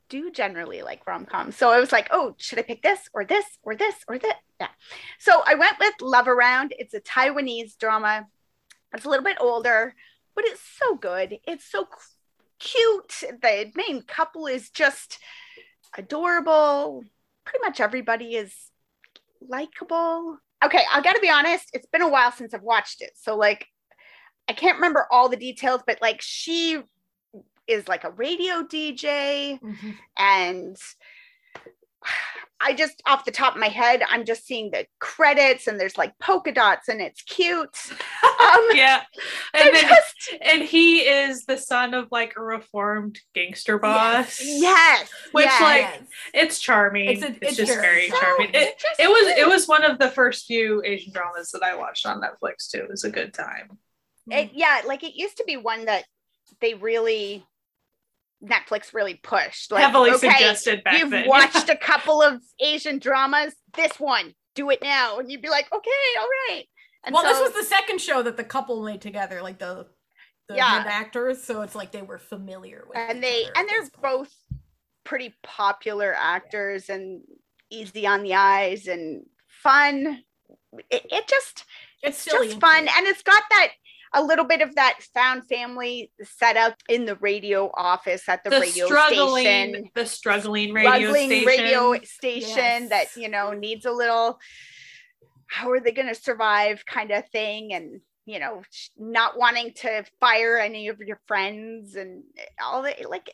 do 0.08 0.30
generally 0.32 0.82
like 0.82 1.06
rom 1.06 1.24
coms. 1.24 1.56
So 1.56 1.70
I 1.70 1.78
was 1.80 1.92
like, 1.92 2.08
oh, 2.10 2.34
should 2.36 2.58
I 2.58 2.62
pick 2.62 2.82
this 2.82 2.98
or 3.14 3.24
this 3.24 3.44
or 3.62 3.76
this 3.76 3.94
or 4.08 4.18
that? 4.18 4.36
Yeah. 4.60 4.68
So 5.18 5.42
I 5.46 5.54
went 5.54 5.78
with 5.78 5.94
Love 6.00 6.26
Around. 6.28 6.74
It's 6.78 6.94
a 6.94 7.00
Taiwanese 7.00 7.78
drama. 7.78 8.26
It's 8.92 9.04
a 9.04 9.08
little 9.08 9.24
bit 9.24 9.36
older, 9.40 9.94
but 10.34 10.44
it's 10.44 10.62
so 10.78 10.96
good. 10.96 11.38
It's 11.46 11.70
so 11.70 11.86
cute. 12.58 13.24
The 13.42 13.72
main 13.74 14.02
couple 14.02 14.46
is 14.46 14.70
just 14.70 15.18
adorable. 15.96 17.04
Pretty 17.44 17.62
much 17.62 17.80
everybody 17.80 18.36
is 18.36 18.54
likable. 19.40 20.38
Okay, 20.64 20.82
I 20.92 21.00
got 21.00 21.14
to 21.14 21.20
be 21.20 21.30
honest. 21.30 21.70
It's 21.72 21.86
been 21.86 22.02
a 22.02 22.08
while 22.08 22.32
since 22.32 22.52
I've 22.52 22.62
watched 22.62 23.00
it. 23.00 23.12
So, 23.16 23.36
like, 23.36 23.66
I 24.48 24.52
can't 24.52 24.76
remember 24.76 25.06
all 25.10 25.28
the 25.28 25.36
details, 25.36 25.82
but 25.86 25.98
like, 26.02 26.20
she 26.20 26.80
is 27.66 27.88
like 27.88 28.04
a 28.04 28.10
radio 28.10 28.62
DJ 28.62 29.60
mm-hmm. 29.60 29.90
and 30.18 30.76
I 32.62 32.74
just 32.74 33.02
off 33.06 33.24
the 33.24 33.30
top 33.30 33.54
of 33.54 33.60
my 33.60 33.68
head, 33.68 34.02
I'm 34.06 34.26
just 34.26 34.44
seeing 34.46 34.70
the 34.70 34.84
credits 34.98 35.66
and 35.66 35.80
there's 35.80 35.96
like 35.96 36.12
polka 36.18 36.52
dots 36.52 36.88
and 36.88 37.00
it's 37.00 37.22
cute. 37.22 37.68
Um, 38.40 38.68
yeah, 38.74 39.02
and 39.54 39.74
then 39.74 39.84
just 39.86 40.34
and 40.40 40.62
he 40.62 41.00
is 41.00 41.44
the 41.44 41.58
son 41.58 41.92
of 41.92 42.08
like 42.10 42.34
a 42.36 42.40
reformed 42.42 43.18
gangster 43.34 43.78
boss. 43.78 44.40
yes, 44.42 45.10
Which, 45.32 45.44
yes. 45.44 45.60
like, 45.60 46.02
It's 46.32 46.58
charming. 46.58 47.10
It's 47.10 47.22
It's, 47.22 47.36
a- 47.38 47.46
it's 47.46 47.56
just 47.56 47.72
very 47.74 47.82
very 47.82 48.08
So 48.08 48.16
charming. 48.18 48.50
It, 48.54 48.82
it 48.98 49.08
was 49.08 49.36
it 49.38 49.46
was 49.46 49.68
one 49.68 49.84
of 49.84 49.98
the 49.98 50.08
first 50.08 50.46
few 50.46 50.82
Asian 50.84 51.12
dramas 51.12 51.50
that 51.50 51.62
I 51.62 51.76
watched 51.76 52.06
on 52.06 52.20
Netflix 52.22 52.70
too. 52.70 52.78
It 52.78 52.88
was 52.90 53.04
a 53.04 53.10
good 53.10 53.34
time. 53.34 53.78
It- 54.30 54.52
yeah, 54.54 54.80
like 54.86 55.04
it 55.04 55.14
used 55.14 55.36
to 55.36 55.44
be 55.44 55.56
one 55.58 55.84
that 55.84 56.06
they 56.62 56.72
really 56.74 57.46
Netflix 58.44 58.94
really 58.94 59.14
pushed. 59.14 59.70
Like, 59.70 59.84
Heavily 59.84 60.10
okay, 60.12 60.30
suggested 60.30 60.84
back 60.84 60.98
you've 60.98 61.10
then. 61.10 61.28
watched 61.28 61.68
a 61.68 61.76
couple 61.76 62.22
of 62.22 62.40
Asian 62.60 62.98
dramas. 62.98 63.54
This 63.74 63.98
one, 64.00 64.34
do 64.54 64.70
it 64.70 64.80
now, 64.82 65.18
and 65.18 65.30
you'd 65.30 65.42
be 65.42 65.48
like, 65.50 65.66
okay, 65.72 65.90
all 66.18 66.28
right. 66.48 66.64
And 67.04 67.14
well, 67.14 67.22
this 67.24 67.40
was 67.40 67.52
the 67.52 67.64
second 67.64 68.00
show 68.00 68.22
that 68.22 68.36
the 68.36 68.44
couple 68.44 68.82
made 68.82 69.00
together, 69.00 69.42
like 69.42 69.58
the 69.58 69.86
the 70.48 70.56
Yeah. 70.56 70.84
actors. 70.86 71.42
So 71.42 71.62
it's 71.62 71.74
like 71.74 71.92
they 71.92 72.02
were 72.02 72.18
familiar 72.18 72.84
with. 72.88 72.98
and 72.98 73.18
each 73.18 73.22
they 73.22 73.42
other 73.44 73.52
and 73.56 73.68
at 73.70 73.92
they're 73.92 74.02
both 74.02 74.32
pretty 75.04 75.34
popular 75.42 76.14
actors 76.14 76.88
and 76.90 77.22
easy 77.70 78.06
on 78.06 78.22
the 78.22 78.34
eyes 78.34 78.86
and 78.86 79.24
fun. 79.62 80.22
It, 80.90 81.06
it 81.10 81.28
just 81.28 81.64
It's 82.02 82.26
it's 82.26 82.34
just 82.34 82.60
fun 82.60 82.88
and 82.88 83.06
it's 83.06 83.22
got 83.22 83.42
that 83.50 83.68
a 84.12 84.22
little 84.22 84.44
bit 84.44 84.60
of 84.60 84.74
that 84.74 84.98
found 85.14 85.46
family 85.48 86.10
setup 86.22 86.74
in 86.88 87.04
the 87.04 87.14
radio 87.16 87.70
office 87.74 88.28
at 88.28 88.42
the, 88.42 88.50
The, 88.50 88.60
radio 88.60 88.86
struggling, 88.86 89.44
station 89.44 89.90
the 89.94 90.06
struggling 90.06 90.72
radio 90.72 90.98
struggling 90.98 91.28
station. 91.30 91.46
radio 91.46 92.00
station 92.02 92.88
that 92.88 93.06
you 93.16 93.28
know 93.28 93.52
needs 93.52 93.86
a 93.86 93.92
little 93.92 94.38
how 95.46 95.70
are 95.70 95.80
they 95.80 95.92
going 95.92 96.08
to 96.08 96.14
survive 96.14 96.84
kind 96.86 97.10
of 97.10 97.28
thing 97.30 97.72
and 97.72 98.00
you 98.26 98.38
know 98.38 98.62
not 98.98 99.38
wanting 99.38 99.72
to 99.74 100.04
fire 100.20 100.58
any 100.58 100.88
of 100.88 100.98
your 101.00 101.20
friends 101.26 101.94
and 101.96 102.22
all 102.62 102.82
that 102.82 103.08
like 103.08 103.30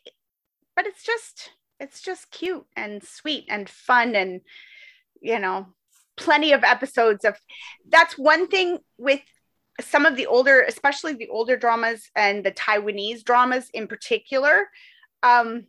but 0.74 0.86
it's 0.86 1.02
just 1.04 1.50
it's 1.80 2.00
just 2.00 2.30
cute 2.30 2.64
and 2.76 3.02
sweet 3.02 3.44
and 3.48 3.68
fun 3.68 4.14
and 4.14 4.40
you 5.20 5.38
know 5.38 5.66
plenty 6.16 6.52
of 6.52 6.64
episodes 6.64 7.24
of 7.24 7.36
that's 7.88 8.16
one 8.16 8.48
thing 8.48 8.78
with 8.96 9.20
some 9.80 10.06
of 10.06 10.16
the 10.16 10.26
older 10.26 10.62
especially 10.62 11.14
the 11.14 11.28
older 11.28 11.56
dramas 11.56 12.10
and 12.14 12.44
the 12.44 12.52
taiwanese 12.52 13.22
dramas 13.24 13.68
in 13.74 13.86
particular 13.86 14.68
um 15.22 15.64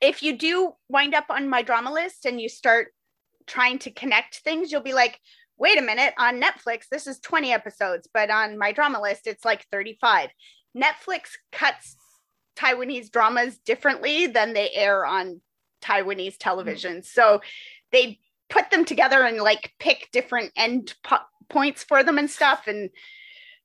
if 0.00 0.22
you 0.22 0.36
do 0.36 0.72
wind 0.88 1.14
up 1.14 1.26
on 1.30 1.48
MyDramaList 1.48 2.24
and 2.24 2.40
you 2.40 2.48
start 2.48 2.88
trying 3.46 3.78
to 3.78 3.90
connect 3.90 4.36
things 4.38 4.72
you'll 4.72 4.80
be 4.80 4.94
like 4.94 5.20
wait 5.58 5.78
a 5.78 5.82
minute 5.82 6.14
on 6.18 6.40
netflix 6.40 6.84
this 6.90 7.06
is 7.06 7.20
20 7.20 7.52
episodes 7.52 8.08
but 8.12 8.30
on 8.30 8.56
MyDramaList 8.56 9.26
it's 9.26 9.44
like 9.44 9.66
35 9.70 10.30
netflix 10.76 11.30
cuts 11.52 11.96
taiwanese 12.56 13.10
dramas 13.10 13.58
differently 13.58 14.26
than 14.26 14.52
they 14.52 14.70
air 14.70 15.04
on 15.04 15.40
taiwanese 15.82 16.36
television. 16.38 17.02
So 17.02 17.40
they 17.90 18.18
put 18.52 18.70
them 18.70 18.84
together 18.84 19.22
and 19.22 19.38
like 19.38 19.72
pick 19.80 20.08
different 20.12 20.52
end 20.56 20.94
po- 21.02 21.16
points 21.48 21.82
for 21.82 22.04
them 22.04 22.18
and 22.18 22.30
stuff 22.30 22.66
and 22.66 22.90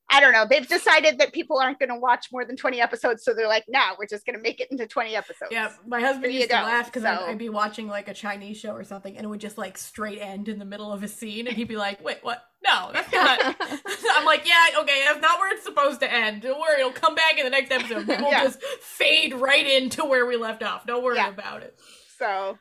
I 0.10 0.22
don't 0.22 0.32
know. 0.32 0.46
They've 0.50 0.66
decided 0.66 1.20
that 1.20 1.34
people 1.34 1.60
aren't 1.60 1.80
going 1.80 1.90
to 1.90 2.00
watch 2.00 2.28
more 2.32 2.46
than 2.46 2.56
20 2.56 2.80
episodes. 2.80 3.26
So 3.26 3.34
they're 3.34 3.46
like, 3.50 3.66
nah, 3.68 3.90
we're 4.00 4.08
just 4.08 4.26
going 4.26 4.38
to 4.38 4.42
make 4.42 4.62
it 4.62 4.70
into 4.72 4.88
20 4.88 5.14
episodes. 5.18 5.52
Yeah, 5.52 5.70
my 5.86 6.00
husband 6.00 6.32
used 6.34 6.48
to 6.50 6.56
go. 6.56 6.62
laugh 6.62 6.86
because 6.86 7.04
I'd, 7.04 7.20
I'd 7.32 7.38
be 7.38 7.50
watching 7.50 7.90
like 7.90 8.08
a 8.08 8.14
Chinese 8.14 8.56
show 8.58 8.72
or 8.72 8.86
something, 8.86 9.18
and 9.18 9.26
it 9.26 9.28
would 9.28 9.42
just 9.42 9.58
like 9.58 9.78
straight 9.78 10.20
end 10.22 10.48
in 10.48 10.60
the 10.60 10.64
middle 10.66 10.94
of 10.94 11.04
a 11.04 11.10
scene, 11.10 11.46
and 11.48 11.58
he'd 11.58 11.68
be 11.68 11.76
like, 11.76 12.02
"Wait, 12.02 12.20
what? 12.22 12.42
No, 12.64 12.92
that's 12.94 13.12
not." 13.12 13.58
I'm 14.16 14.24
like, 14.26 14.48
"Yeah, 14.48 14.80
okay, 14.80 15.02
that's 15.06 15.20
not 15.20 15.40
where 15.40 15.54
it's 15.54 15.66
supposed 15.66 16.00
to 16.00 16.10
end. 16.10 16.42
Don't 16.44 16.58
worry, 16.58 16.80
it'll 16.80 16.94
come 16.94 17.14
back 17.14 17.38
in 17.38 17.44
the 17.44 17.50
next 17.50 17.70
episode. 17.74 18.08
We 18.08 18.16
will 18.16 18.32
Yeah. 18.32 18.44
just 18.46 18.64
fade 18.64 19.34
right 19.34 19.68
into 19.68 20.06
where 20.06 20.26
we 20.26 20.38
left 20.38 20.64
off. 20.64 20.86
Don't 20.88 21.04
worry 21.04 21.18
Yeah. 21.18 21.28
about 21.32 21.64
it." 21.64 21.78
So, 22.18 22.58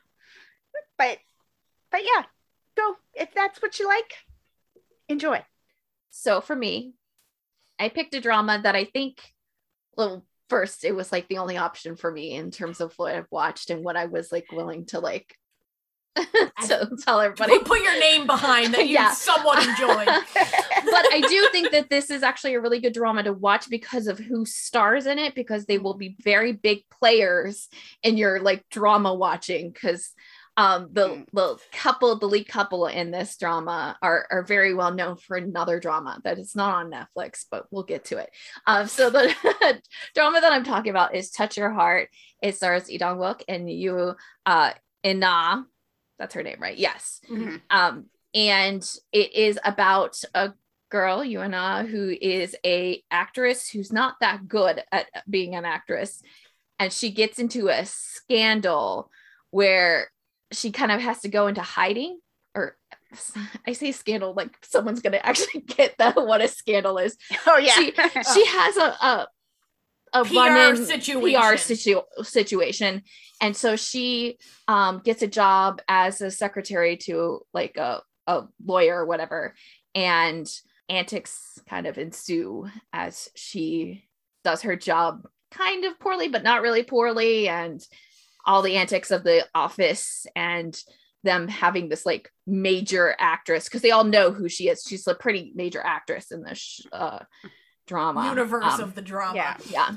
but, 0.98 1.18
but 1.96 2.04
yeah. 2.04 2.24
So 2.78 2.96
if 3.14 3.32
that's 3.34 3.62
what 3.62 3.78
you 3.78 3.86
like, 3.88 4.12
enjoy. 5.08 5.42
so 6.10 6.40
for 6.42 6.54
me, 6.54 6.92
I 7.78 7.88
picked 7.88 8.14
a 8.14 8.20
drama 8.20 8.60
that 8.62 8.74
I 8.76 8.84
think, 8.84 9.22
well, 9.96 10.26
first 10.50 10.84
it 10.84 10.94
was 10.94 11.10
like 11.10 11.26
the 11.28 11.38
only 11.38 11.56
option 11.56 11.96
for 11.96 12.10
me 12.12 12.32
in 12.34 12.50
terms 12.50 12.80
of 12.82 12.92
what 12.98 13.14
I've 13.14 13.30
watched 13.30 13.70
and 13.70 13.82
what 13.82 13.96
I 13.96 14.06
was 14.06 14.30
like 14.30 14.46
willing 14.52 14.84
to 14.86 15.00
like 15.00 15.34
to 16.16 16.90
tell 17.02 17.20
everybody. 17.20 17.58
Put, 17.58 17.66
put 17.66 17.82
your 17.82 17.98
name 17.98 18.26
behind 18.26 18.74
that 18.74 18.86
you 18.88 18.94
Yeah. 18.94 19.12
somewhat 19.12 19.58
enjoyed. 19.66 20.06
but 20.34 21.04
I 21.14 21.22
do 21.28 21.48
think 21.52 21.72
that 21.72 21.88
this 21.90 22.10
is 22.10 22.22
actually 22.22 22.54
a 22.54 22.60
really 22.60 22.80
good 22.80 22.94
drama 22.94 23.22
to 23.22 23.32
watch 23.32 23.68
because 23.70 24.06
of 24.06 24.18
who 24.18 24.44
stars 24.46 25.06
in 25.06 25.18
it, 25.18 25.34
because 25.34 25.64
they 25.66 25.78
will 25.78 25.94
be 25.94 26.16
very 26.22 26.52
big 26.52 26.84
players 26.90 27.68
in 28.02 28.16
your 28.18 28.40
like 28.40 28.64
drama 28.70 29.14
watching. 29.14 29.70
Because 29.70 30.12
um, 30.56 30.88
the 30.92 31.08
Mm. 31.08 31.26
the 31.32 31.58
couple, 31.72 32.18
the 32.18 32.26
lead 32.26 32.48
couple 32.48 32.86
in 32.86 33.10
this 33.10 33.36
drama 33.36 33.96
are 34.00 34.26
are 34.30 34.42
very 34.42 34.72
well 34.74 34.92
known 34.92 35.16
for 35.16 35.36
another 35.36 35.78
drama 35.80 36.18
that 36.24 36.38
is 36.38 36.56
not 36.56 36.74
on 36.74 36.90
Netflix, 36.90 37.44
but 37.50 37.66
we'll 37.70 37.82
get 37.82 38.06
to 38.06 38.18
it. 38.18 38.30
Um, 38.66 38.86
so 38.88 39.10
the 39.10 39.34
drama 40.14 40.40
that 40.40 40.52
I'm 40.52 40.64
talking 40.64 40.90
about 40.90 41.14
is 41.14 41.30
Touch 41.30 41.56
Your 41.56 41.70
Heart. 41.72 42.08
It 42.42 42.56
stars 42.56 42.88
Lee 42.88 42.98
Dong 42.98 43.18
Wook 43.18 43.42
and 43.48 43.70
Yu 43.70 44.14
uh, 44.46 44.72
Ina. 45.04 45.66
That's 46.18 46.34
her 46.34 46.42
name, 46.42 46.58
right? 46.60 46.76
Yes 46.78 47.20
Mhm. 47.30 47.60
um, 47.70 48.06
and 48.34 48.82
it 49.12 49.34
is 49.34 49.58
about 49.64 50.20
a 50.34 50.52
girl 50.90 51.18
Yuana 51.20 51.86
who 51.86 52.08
is 52.08 52.54
a 52.64 53.02
actress 53.10 53.68
who's 53.68 53.92
not 53.92 54.14
that 54.20 54.46
good 54.48 54.82
at 54.92 55.06
being 55.28 55.54
an 55.56 55.64
actress 55.64 56.22
and 56.78 56.92
she 56.92 57.10
gets 57.10 57.38
into 57.38 57.68
a 57.68 57.84
scandal 57.84 59.10
where 59.50 60.10
she 60.52 60.70
kind 60.70 60.92
of 60.92 61.00
has 61.00 61.20
to 61.20 61.28
go 61.28 61.46
into 61.46 61.62
hiding 61.62 62.18
or 62.56 62.76
I 63.66 63.72
say 63.72 63.92
scandal 63.92 64.34
like 64.34 64.56
someone's 64.62 65.02
gonna 65.02 65.20
actually 65.22 65.60
get 65.66 65.96
that 65.98 66.16
what 66.16 66.40
a 66.40 66.48
scandal 66.48 66.98
is. 66.98 67.16
Oh 67.46 67.58
yeah. 67.58 67.72
She 67.74 67.92
she 68.34 68.46
has 68.46 68.76
a 68.76 68.96
a, 69.06 69.28
a 70.14 70.24
PR 70.24 70.76
situation. 70.76 71.40
PR 71.40 71.56
situ- 71.56 72.02
situation, 72.22 73.02
and 73.40 73.56
so 73.56 73.76
she 73.76 74.38
um, 74.66 75.00
gets 75.04 75.22
a 75.22 75.26
job 75.26 75.80
as 75.88 76.20
a 76.20 76.30
secretary 76.30 76.96
to 76.98 77.40
like 77.52 77.76
a 77.76 78.02
a 78.26 78.44
lawyer 78.64 79.02
or 79.02 79.06
whatever, 79.06 79.54
and 79.94 80.46
antics 80.88 81.58
kind 81.68 81.86
of 81.86 81.98
ensue 81.98 82.68
as 82.92 83.28
she 83.34 84.04
does 84.44 84.62
her 84.62 84.76
job 84.76 85.26
kind 85.50 85.84
of 85.84 85.98
poorly, 85.98 86.28
but 86.28 86.42
not 86.42 86.62
really 86.62 86.82
poorly, 86.82 87.48
and 87.48 87.84
all 88.46 88.62
the 88.62 88.76
antics 88.76 89.10
of 89.10 89.24
the 89.24 89.44
office 89.54 90.26
and 90.36 90.78
them 91.24 91.48
having 91.48 91.88
this 91.88 92.06
like 92.06 92.30
major 92.46 93.14
actress 93.18 93.64
because 93.64 93.82
they 93.82 93.90
all 93.90 94.04
know 94.04 94.30
who 94.30 94.48
she 94.48 94.68
is. 94.68 94.84
She's 94.86 95.06
a 95.08 95.14
pretty 95.14 95.52
major 95.54 95.82
actress 95.84 96.30
in 96.30 96.42
this 96.42 96.58
sh- 96.58 96.80
uh, 96.92 97.18
drama 97.86 98.28
Universe 98.28 98.74
Um, 98.74 98.80
of 98.82 98.94
the 98.94 99.02
drama. 99.02 99.34
yeah. 99.36 99.56
yeah. 99.70 99.88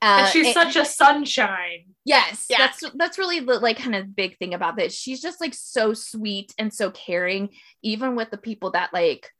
and 0.00 0.26
Uh, 0.26 0.26
she's 0.26 0.46
and- 0.46 0.54
such 0.54 0.76
a 0.76 0.84
sunshine. 0.84 1.86
Yes, 2.04 2.46
Yeah. 2.48 2.58
that's 2.58 2.84
that's 2.94 3.18
really 3.18 3.40
the 3.40 3.58
like 3.58 3.78
kind 3.78 3.96
of 3.96 4.14
big 4.14 4.38
thing 4.38 4.54
about 4.54 4.76
this. 4.76 4.94
She's 4.94 5.20
just 5.20 5.40
like 5.40 5.54
so 5.54 5.92
sweet 5.94 6.54
and 6.58 6.72
so 6.72 6.90
caring, 6.92 7.50
even 7.82 8.14
with 8.14 8.30
the 8.30 8.38
people 8.38 8.70
that 8.72 8.92
like 8.94 9.30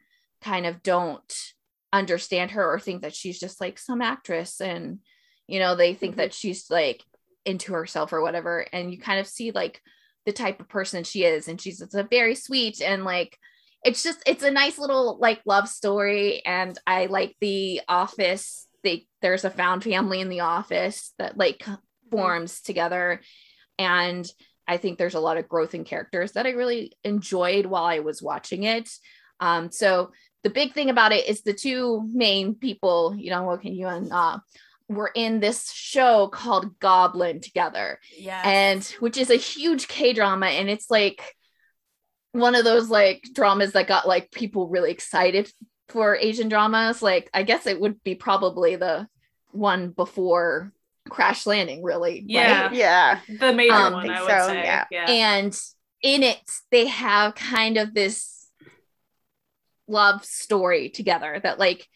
kind 0.43 0.67
of 0.67 0.83
don't 0.83 1.33
understand 1.93 2.51
her 2.53 2.69
or 2.75 2.79
think 2.81 3.03
that 3.03 3.15
she's 3.15 3.39
just 3.41 3.61
like 3.61 3.79
some 3.79 4.03
actress 4.03 4.61
and 4.61 4.99
you 5.47 5.59
know 5.59 5.75
they 5.75 5.95
think 5.95 6.17
that 6.17 6.35
she's 6.35 6.69
like 6.71 7.03
into 7.45 7.73
herself 7.73 8.13
or 8.13 8.21
whatever 8.21 8.67
and 8.73 8.93
you 8.93 8.99
kind 8.99 9.21
of 9.21 9.27
see 9.27 9.51
like 9.51 9.81
the 10.27 10.33
type 10.33 10.61
of 10.61 10.69
person 10.69 11.05
she 11.05 11.25
is 11.25 11.49
and 11.49 11.61
she's 11.61 11.81
it's 11.81 11.95
a 11.95 12.03
very 12.03 12.35
sweet 12.35 12.83
and 12.83 13.05
like 13.05 13.39
it's 13.85 14.03
just 14.03 14.23
it's 14.27 14.43
a 14.43 14.51
nice 14.51 14.79
little 14.79 15.19
like 15.21 15.41
love 15.47 15.69
story 15.69 16.45
and 16.45 16.79
i 16.87 17.07
like 17.07 17.37
the 17.41 17.81
office. 17.89 18.67
They 18.85 19.07
there's 19.23 19.45
a 19.45 19.51
found 19.51 19.85
family 19.85 20.21
in 20.21 20.29
the 20.29 20.41
office 20.41 21.13
that 21.19 21.37
like 21.37 21.65
forms 22.11 22.61
together 22.61 23.21
and 23.79 24.31
i 24.67 24.77
think 24.77 24.99
there's 24.99 25.15
a 25.15 25.21
lot 25.21 25.37
of 25.37 25.49
growth 25.49 25.75
in 25.75 25.85
characters 25.85 26.33
that 26.33 26.47
i 26.47 26.51
really 26.51 26.93
enjoyed 27.05 27.67
while 27.67 27.85
i 27.85 28.01
was 28.01 28.23
watching 28.23 28.65
it. 28.65 28.89
Um 29.41 29.71
so 29.71 30.13
the 30.43 30.51
big 30.51 30.73
thing 30.73 30.91
about 30.91 31.13
it 31.13 31.29
is 31.29 31.43
the 31.43 31.53
two 31.53 32.09
main 32.13 32.55
people 32.55 33.15
you 33.17 33.31
know 33.31 33.43
what 33.43 33.63
can 33.63 33.75
you 33.75 33.87
and 33.87 34.13
uh 34.13 34.39
were 34.89 35.11
in 35.15 35.41
this 35.41 35.71
show 35.71 36.29
called 36.29 36.79
goblin 36.79 37.41
together 37.41 38.01
Yeah. 38.17 38.41
and 38.45 38.83
which 39.01 39.17
is 39.19 39.29
a 39.31 39.37
huge 39.37 39.87
K 39.89 40.13
drama, 40.13 40.47
and 40.47 40.71
it's 40.71 40.91
like 40.91 41.35
one 42.33 42.55
of 42.55 42.65
those 42.65 42.89
like 42.89 43.23
dramas 43.35 43.73
that 43.73 43.87
got 43.87 44.09
like 44.09 44.31
people 44.31 44.69
really 44.69 44.91
excited 44.91 45.51
for 45.89 46.17
Asian 46.17 46.49
dramas. 46.49 47.03
Like 47.03 47.29
I 47.35 47.43
guess 47.43 47.67
it 47.67 47.81
would 47.81 48.03
be 48.03 48.15
probably 48.15 48.77
the 48.77 49.07
one 49.51 49.91
before 49.91 50.73
Crash 51.09 51.47
Landing, 51.47 51.83
really. 51.83 52.23
Yeah. 52.27 52.63
right? 52.67 52.75
yeah. 52.75 53.21
The 53.39 53.53
major 53.53 53.75
Um, 53.75 53.93
one, 53.95 54.03
think 54.03 54.15
I 54.15 54.21
would 54.23 54.31
so, 54.31 54.49
say. 54.49 54.63
yeah. 54.63 54.85
yeah. 54.91 55.07
And 55.11 55.61
in 56.03 56.23
it, 56.23 56.39
they 56.71 56.87
have 56.87 57.35
kind 57.35 57.77
of 57.79 57.95
this 57.95 58.47
love 59.87 60.25
story 60.25 60.91
together 60.91 61.41
that 61.43 61.59
like 61.59 61.87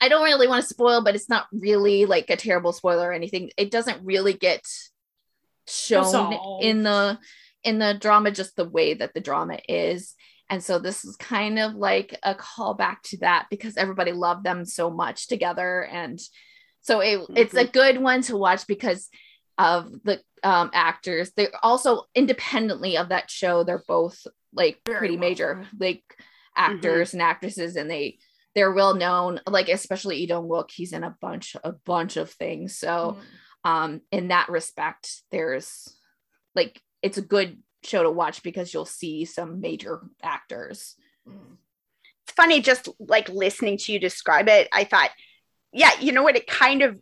I 0.00 0.08
don't 0.08 0.24
really 0.24 0.46
want 0.46 0.62
to 0.62 0.68
spoil, 0.68 1.02
but 1.02 1.14
it's 1.14 1.28
not 1.28 1.46
really 1.52 2.06
like 2.06 2.30
a 2.30 2.36
terrible 2.36 2.72
spoiler 2.72 3.08
or 3.08 3.12
anything. 3.12 3.50
It 3.56 3.70
doesn't 3.70 4.04
really 4.04 4.32
get 4.32 4.64
shown 5.66 6.04
Resolved. 6.04 6.64
in 6.64 6.82
the 6.82 7.18
in 7.64 7.78
the 7.78 7.94
drama 7.94 8.30
just 8.30 8.56
the 8.56 8.68
way 8.68 8.94
that 8.94 9.14
the 9.14 9.20
drama 9.20 9.58
is. 9.68 10.14
And 10.48 10.62
so 10.62 10.78
this 10.78 11.04
is 11.04 11.16
kind 11.16 11.58
of 11.58 11.74
like 11.74 12.18
a 12.22 12.34
callback 12.34 13.02
to 13.06 13.18
that 13.18 13.48
because 13.50 13.76
everybody 13.76 14.12
loved 14.12 14.44
them 14.44 14.64
so 14.64 14.90
much 14.90 15.28
together. 15.28 15.84
And 15.84 16.18
so 16.80 17.00
it, 17.00 17.20
it's 17.34 17.54
a 17.54 17.66
good 17.66 18.00
one 18.00 18.22
to 18.22 18.36
watch 18.36 18.66
because 18.66 19.10
of 19.58 19.92
the 20.04 20.20
um, 20.42 20.70
actors. 20.72 21.32
They're 21.36 21.50
also 21.62 22.04
independently 22.14 22.96
of 22.96 23.10
that 23.10 23.30
show, 23.30 23.64
they're 23.64 23.84
both 23.86 24.26
like 24.54 24.80
Very 24.86 24.98
pretty 24.98 25.16
well 25.16 25.28
major 25.28 25.66
like 25.78 26.02
actors 26.56 27.12
and 27.12 27.20
actresses 27.20 27.76
and 27.76 27.90
they 27.90 28.18
they're 28.58 28.72
well 28.72 28.94
known 28.94 29.40
like 29.46 29.68
especially 29.68 30.16
Lee 30.16 30.26
Dong 30.26 30.48
Wook 30.48 30.70
he's 30.72 30.92
in 30.92 31.04
a 31.04 31.16
bunch 31.20 31.56
a 31.62 31.72
bunch 31.72 32.16
of 32.16 32.30
things 32.30 32.76
so 32.76 33.16
Mm. 33.64 33.70
um 33.70 34.00
in 34.10 34.28
that 34.28 34.48
respect 34.48 35.22
there's 35.30 35.88
like 36.54 36.80
it's 37.02 37.18
a 37.18 37.22
good 37.22 37.62
show 37.84 38.02
to 38.02 38.10
watch 38.10 38.42
because 38.42 38.74
you'll 38.74 38.84
see 38.84 39.24
some 39.24 39.60
major 39.60 40.00
actors. 40.22 40.96
Mm. 41.28 41.56
It's 42.24 42.32
funny 42.34 42.60
just 42.60 42.88
like 42.98 43.28
listening 43.28 43.78
to 43.78 43.92
you 43.92 44.00
describe 44.00 44.48
it. 44.48 44.68
I 44.72 44.82
thought, 44.84 45.10
yeah, 45.72 45.92
you 46.00 46.10
know 46.12 46.24
what 46.24 46.36
it 46.36 46.48
kind 46.48 46.82
of 46.82 46.98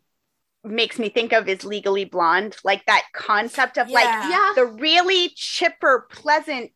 makes 0.63 0.99
me 0.99 1.09
think 1.09 1.33
of 1.33 1.49
is 1.49 1.65
Legally 1.65 2.05
Blonde, 2.05 2.57
like 2.63 2.85
that 2.87 3.05
concept 3.15 3.79
of 3.79 3.89
like 3.89 4.05
Yeah. 4.05 4.29
Yeah. 4.31 4.53
the 4.55 4.67
really 4.67 5.31
chipper, 5.35 6.07
pleasant, 6.11 6.73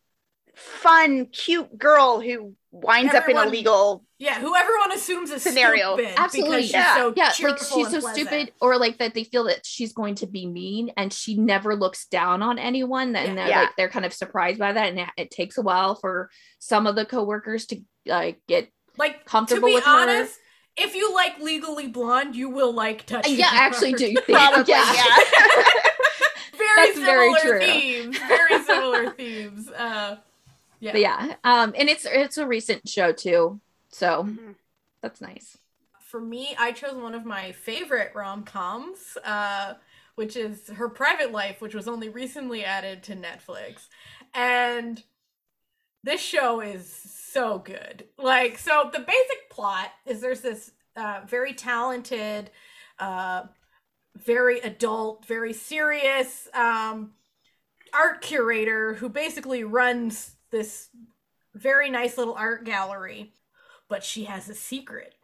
fun, 0.55 1.25
cute 1.27 1.77
girl 1.77 2.19
who 2.21 2.55
winds 2.71 3.13
up 3.13 3.27
in 3.27 3.35
a 3.37 3.45
legal 3.45 4.03
Yeah, 4.17 4.39
who 4.39 4.55
everyone 4.55 4.91
assumes 4.93 5.29
is 5.31 5.41
Scenario. 5.43 5.95
stupid 5.95 6.13
Absolutely. 6.17 6.49
because 6.57 6.65
she's 6.65 6.73
Yeah. 6.73 6.95
so 6.95 7.13
yeah, 7.17 7.23
like 7.25 7.57
she's 7.57 7.67
so 7.67 7.83
pleasant. 7.99 8.13
stupid, 8.15 8.53
or 8.61 8.77
like 8.77 8.97
that 8.99 9.13
they 9.13 9.23
feel 9.25 9.43
that 9.45 9.65
she's 9.65 9.91
going 9.93 10.15
to 10.15 10.27
be 10.27 10.45
mean, 10.45 10.91
and 10.97 11.11
she 11.11 11.35
never 11.37 11.75
looks 11.75 12.05
down 12.05 12.41
on 12.41 12.57
anyone, 12.59 13.15
and 13.15 13.29
Yeah. 13.29 13.35
they're 13.35 13.47
Yeah. 13.49 13.59
like 13.61 13.75
they're 13.77 13.89
kind 13.89 14.05
of 14.05 14.13
surprised 14.13 14.59
by 14.59 14.71
that, 14.73 14.89
and 14.89 14.99
it, 14.99 15.09
it 15.17 15.31
takes 15.31 15.57
a 15.57 15.61
while 15.61 15.95
for 15.95 16.29
some 16.59 16.87
of 16.87 16.95
the 16.95 17.05
coworkers 17.05 17.65
to 17.67 17.81
like 18.05 18.39
get. 18.47 18.69
Like 18.97 19.25
comfortable 19.25 19.61
to 19.61 19.65
be 19.67 19.75
with 19.75 19.83
her. 19.85 20.27
if 20.77 20.95
you 20.95 21.13
like 21.13 21.39
Legally 21.39 21.87
Blonde, 21.87 22.35
you 22.35 22.49
will 22.49 22.73
like 22.73 23.05
touching. 23.05 23.37
Yeah, 23.37 23.49
I 23.51 23.57
actually 23.65 23.93
do. 23.93 24.07
Think, 24.25 24.37
probably, 24.37 24.65
yeah. 24.73 24.93
yeah. 24.93 25.15
very 26.57 26.75
That's 26.87 26.93
similar 26.95 27.05
very 27.05 27.33
true. 27.41 27.59
themes. 27.59 28.17
Very 28.19 28.63
similar 28.63 29.09
themes. 29.11 29.69
Uh, 29.69 30.17
yeah. 30.81 30.91
But 30.91 31.01
yeah, 31.01 31.35
um, 31.43 31.73
and 31.77 31.89
it's 31.89 32.05
it's 32.05 32.37
a 32.37 32.47
recent 32.47 32.89
show 32.89 33.11
too, 33.13 33.61
so 33.89 34.23
Mhm. 34.23 34.55
that's 35.01 35.21
nice. 35.21 35.57
For 36.01 36.19
me, 36.19 36.55
I 36.59 36.73
chose 36.73 36.95
one 36.95 37.15
of 37.15 37.25
my 37.25 37.53
favorite 37.53 38.11
rom 38.13 38.43
coms, 38.43 39.17
uh, 39.23 39.75
which 40.15 40.35
is 40.35 40.67
Her 40.67 40.89
Private 40.89 41.31
Life, 41.31 41.61
which 41.61 41.73
was 41.73 41.87
only 41.87 42.09
recently 42.09 42.65
added 42.65 43.03
to 43.03 43.15
Netflix. 43.15 43.87
And 44.33 45.01
this 46.03 46.19
show 46.21 46.61
is 46.61 46.91
so 46.91 47.59
good. 47.59 48.07
Like, 48.17 48.57
so 48.57 48.89
the 48.91 48.99
basic 48.99 49.49
plot 49.49 49.91
is 50.05 50.19
there's 50.19 50.41
this 50.41 50.71
uh, 50.95 51.21
very 51.27 51.53
talented, 51.53 52.49
uh, 52.99 53.43
very 54.17 54.59
adult, 54.59 55.25
very 55.25 55.53
serious 55.53 56.49
um, 56.53 57.13
art 57.93 58.21
curator 58.21 58.95
who 58.95 59.09
basically 59.09 59.63
runs 59.63 60.35
this 60.51 60.89
very 61.53 61.89
nice 61.89 62.17
little 62.17 62.33
art 62.33 62.63
gallery, 62.63 63.33
but 63.89 64.03
she 64.03 64.25
has 64.25 64.49
a 64.49 64.55
secret. 64.55 65.15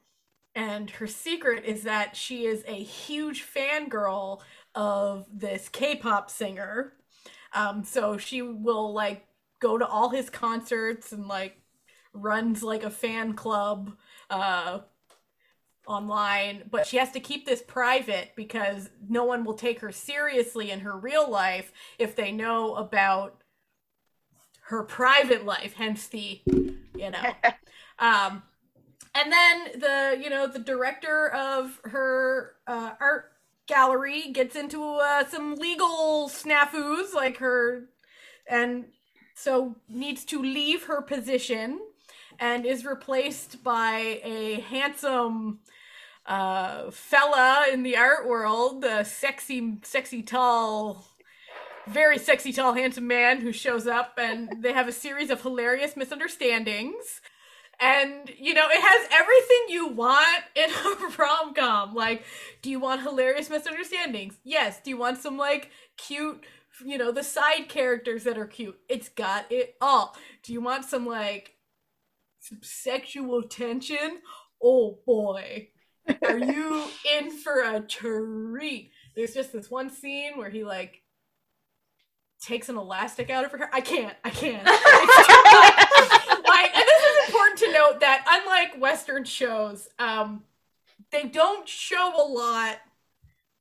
And 0.55 0.89
her 0.89 1.07
secret 1.07 1.65
is 1.65 1.83
that 1.83 2.15
she 2.15 2.45
is 2.45 2.63
a 2.67 2.83
huge 2.83 3.45
fangirl 3.45 4.41
of 4.73 5.27
this 5.31 5.69
K 5.69 5.95
pop 5.95 6.29
singer. 6.31 6.93
Um, 7.53 7.83
so 7.83 8.17
she 8.17 8.41
will 8.41 8.93
like 8.93 9.25
go 9.59 9.77
to 9.77 9.87
all 9.87 10.09
his 10.09 10.29
concerts 10.29 11.11
and 11.11 11.27
like 11.27 11.61
runs 12.13 12.63
like 12.63 12.83
a 12.83 12.89
fan 12.89 13.33
club 13.33 13.95
uh, 14.29 14.79
online, 15.87 16.63
but 16.69 16.85
she 16.85 16.97
has 16.97 17.11
to 17.11 17.19
keep 17.19 17.45
this 17.45 17.61
private 17.61 18.31
because 18.35 18.89
no 19.07 19.23
one 19.23 19.45
will 19.45 19.53
take 19.53 19.79
her 19.79 19.91
seriously 19.91 20.69
in 20.71 20.81
her 20.81 20.97
real 20.97 21.29
life 21.29 21.71
if 21.97 22.15
they 22.15 22.31
know 22.31 22.75
about 22.75 23.36
her 24.67 24.83
private 24.83 25.45
life, 25.45 25.73
hence 25.77 26.07
the, 26.07 26.41
you 26.45 27.09
know. 27.09 27.23
um, 27.99 28.43
and 29.15 29.31
then 29.31 29.79
the, 29.79 30.19
you 30.21 30.29
know, 30.29 30.45
the 30.45 30.59
director 30.59 31.29
of 31.29 31.79
her 31.85 32.55
uh, 32.67 32.91
art 32.99 33.31
gallery 33.67 34.29
gets 34.33 34.57
into 34.57 34.83
uh, 34.83 35.25
some 35.25 35.55
legal 35.55 36.29
snafus, 36.29 37.13
like 37.13 37.37
her, 37.37 37.85
and 38.49 38.85
so 39.35 39.77
needs 39.87 40.25
to 40.25 40.41
leave 40.41 40.83
her 40.83 41.01
position 41.01 41.79
and 42.37 42.65
is 42.65 42.85
replaced 42.85 43.63
by 43.63 44.19
a 44.23 44.59
handsome 44.69 45.59
uh, 46.25 46.91
fella 46.91 47.67
in 47.71 47.83
the 47.83 47.95
art 47.95 48.27
world, 48.27 48.83
a 48.83 49.05
sexy, 49.05 49.77
sexy, 49.83 50.21
tall, 50.21 51.07
very 51.89 52.17
sexy, 52.17 52.51
tall, 52.53 52.73
handsome 52.73 53.07
man 53.07 53.41
who 53.41 53.51
shows 53.51 53.87
up, 53.87 54.17
and 54.17 54.61
they 54.61 54.73
have 54.73 54.87
a 54.87 54.91
series 54.91 55.29
of 55.29 55.41
hilarious 55.41 55.95
misunderstandings. 55.95 57.21
And 57.79 58.31
you 58.37 58.53
know, 58.53 58.67
it 58.69 58.81
has 58.81 59.07
everything 59.11 59.65
you 59.69 59.87
want 59.87 60.43
in 60.55 60.69
a 60.69 61.17
rom 61.17 61.53
com. 61.53 61.93
Like, 61.93 62.23
do 62.61 62.69
you 62.69 62.79
want 62.79 63.01
hilarious 63.01 63.49
misunderstandings? 63.49 64.35
Yes. 64.43 64.81
Do 64.81 64.89
you 64.89 64.97
want 64.97 65.19
some 65.19 65.37
like 65.37 65.71
cute, 65.97 66.43
you 66.83 66.97
know, 66.97 67.11
the 67.11 67.23
side 67.23 67.69
characters 67.69 68.23
that 68.23 68.37
are 68.37 68.47
cute? 68.47 68.77
It's 68.89 69.09
got 69.09 69.51
it 69.51 69.75
all. 69.79 70.15
Do 70.43 70.53
you 70.53 70.61
want 70.61 70.85
some 70.85 71.05
like 71.05 71.53
some 72.39 72.59
sexual 72.63 73.43
tension? 73.43 74.21
Oh 74.61 74.99
boy, 75.05 75.69
are 76.23 76.37
you 76.39 76.85
in 77.19 77.31
for 77.31 77.61
a 77.61 77.81
treat? 77.81 78.91
There's 79.15 79.33
just 79.33 79.53
this 79.53 79.69
one 79.69 79.89
scene 79.91 80.37
where 80.37 80.49
he 80.49 80.63
like 80.63 81.01
takes 82.41 82.69
an 82.69 82.77
elastic 82.77 83.29
out 83.29 83.45
of 83.45 83.51
her 83.51 83.57
hair. 83.57 83.69
I 83.73 83.81
can't. 83.81 84.15
I 84.23 84.29
can't. 84.29 84.61
It's 84.65 85.27
too 85.27 85.43
much. 85.43 86.47
like, 86.47 86.75
and 86.75 86.85
this 86.85 87.03
is 87.03 87.27
important 87.27 87.59
to 87.59 87.71
note 87.71 87.99
that 88.01 88.25
unlike 88.27 88.81
Western 88.81 89.23
shows, 89.23 89.87
um, 89.99 90.43
they 91.11 91.23
don't 91.23 91.67
show 91.67 92.13
a 92.15 92.27
lot 92.27 92.77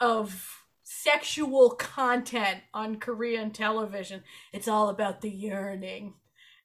of 0.01 0.65
sexual 0.83 1.71
content 1.71 2.61
on 2.75 2.97
Korean 2.97 3.51
television. 3.51 4.23
It's 4.53 4.69
all 4.69 4.89
about 4.89 5.21
the 5.21 5.31
yearning, 5.31 6.15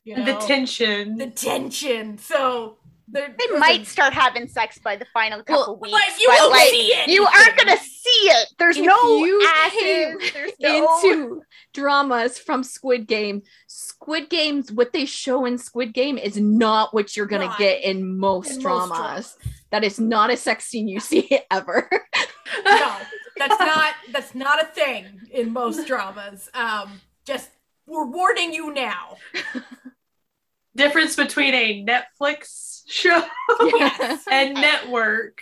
you 0.03 0.18
know, 0.18 0.26
the 0.26 0.36
tension. 0.45 1.18
the 1.18 1.28
tension. 1.28 2.18
So 2.18 2.78
they're, 3.12 3.36
They 3.38 3.57
might 3.59 3.86
start 3.88 4.14
having 4.14 4.47
sex 4.47 4.78
by 4.80 4.95
the 4.95 5.05
final 5.14 5.41
Well, 5.47 5.59
couple 5.59 5.80
weeks, 5.80 5.97
but 5.97 6.20
you 6.20 6.28
but 6.30 6.39
won't 6.39 6.51
like 6.51 6.70
see 6.70 6.88
it. 6.88 7.07
you 7.09 7.26
aren't 7.26 7.57
gonna 7.57 7.78
see 7.78 8.09
it. 8.30 8.47
There's 8.57 8.78
If 8.78 8.86
no 8.86 9.24
you 9.26 9.47
asses. 9.57 10.32
There's 10.34 10.51
no. 10.59 10.99
Into 11.03 11.41
dramas 11.74 12.38
from 12.38 12.64
Squid 12.64 13.07
Game. 13.07 13.43
Squid 13.68 14.30
Games, 14.30 14.72
what 14.72 14.93
they 14.93 15.05
show 15.05 15.45
in 15.45 15.57
Squid 15.57 15.93
Game 15.93 16.18
is 16.18 16.38
not 16.38 16.93
what 16.93 17.16
you're 17.16 17.26
gonna 17.26 17.45
Not 17.45 17.57
get 17.57 17.84
in 17.84 18.18
most 18.18 18.49
in 18.51 18.55
most 18.57 18.62
dramas. 18.62 18.97
dramas. 18.97 19.38
That 19.72 19.84
is 19.84 19.99
not 19.99 20.32
a 20.32 20.38
sex 20.38 20.66
scene 20.66 20.88
you 20.88 20.99
see 20.99 21.39
ever. 21.51 21.89
no, 22.66 22.97
that's 23.38 23.59
not 23.59 23.93
that's 24.12 24.36
not 24.36 24.62
a 24.62 24.66
thing 24.68 25.05
in 25.32 25.51
most 25.53 25.88
dramas. 25.88 26.49
Um, 26.53 26.99
just 27.26 27.49
we're 27.88 28.05
warning 28.05 28.53
you 28.53 28.74
now. 28.74 29.16
Difference 30.76 31.15
between 31.15 31.53
a 31.53 31.86
Netflix 31.86 32.82
show 32.88 33.24
Yes. 33.76 34.24
and 34.32 34.53
network. 34.53 35.41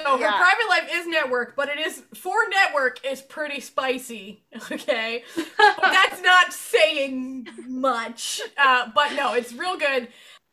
So 0.00 0.18
her 0.18 0.28
private 0.28 0.68
life 0.68 0.90
is 0.92 1.06
network, 1.06 1.54
but 1.54 1.68
it 1.68 1.78
is 1.78 2.02
for 2.16 2.34
network 2.50 3.04
is 3.06 3.22
pretty 3.22 3.60
spicy. 3.60 4.44
Okay, 4.72 5.22
that's 5.80 6.20
not 6.22 6.52
saying 6.52 7.46
much. 7.68 8.40
Uh, 8.58 8.88
but 8.94 9.12
no, 9.14 9.34
it's 9.34 9.52
real 9.52 9.76
good. 9.76 10.08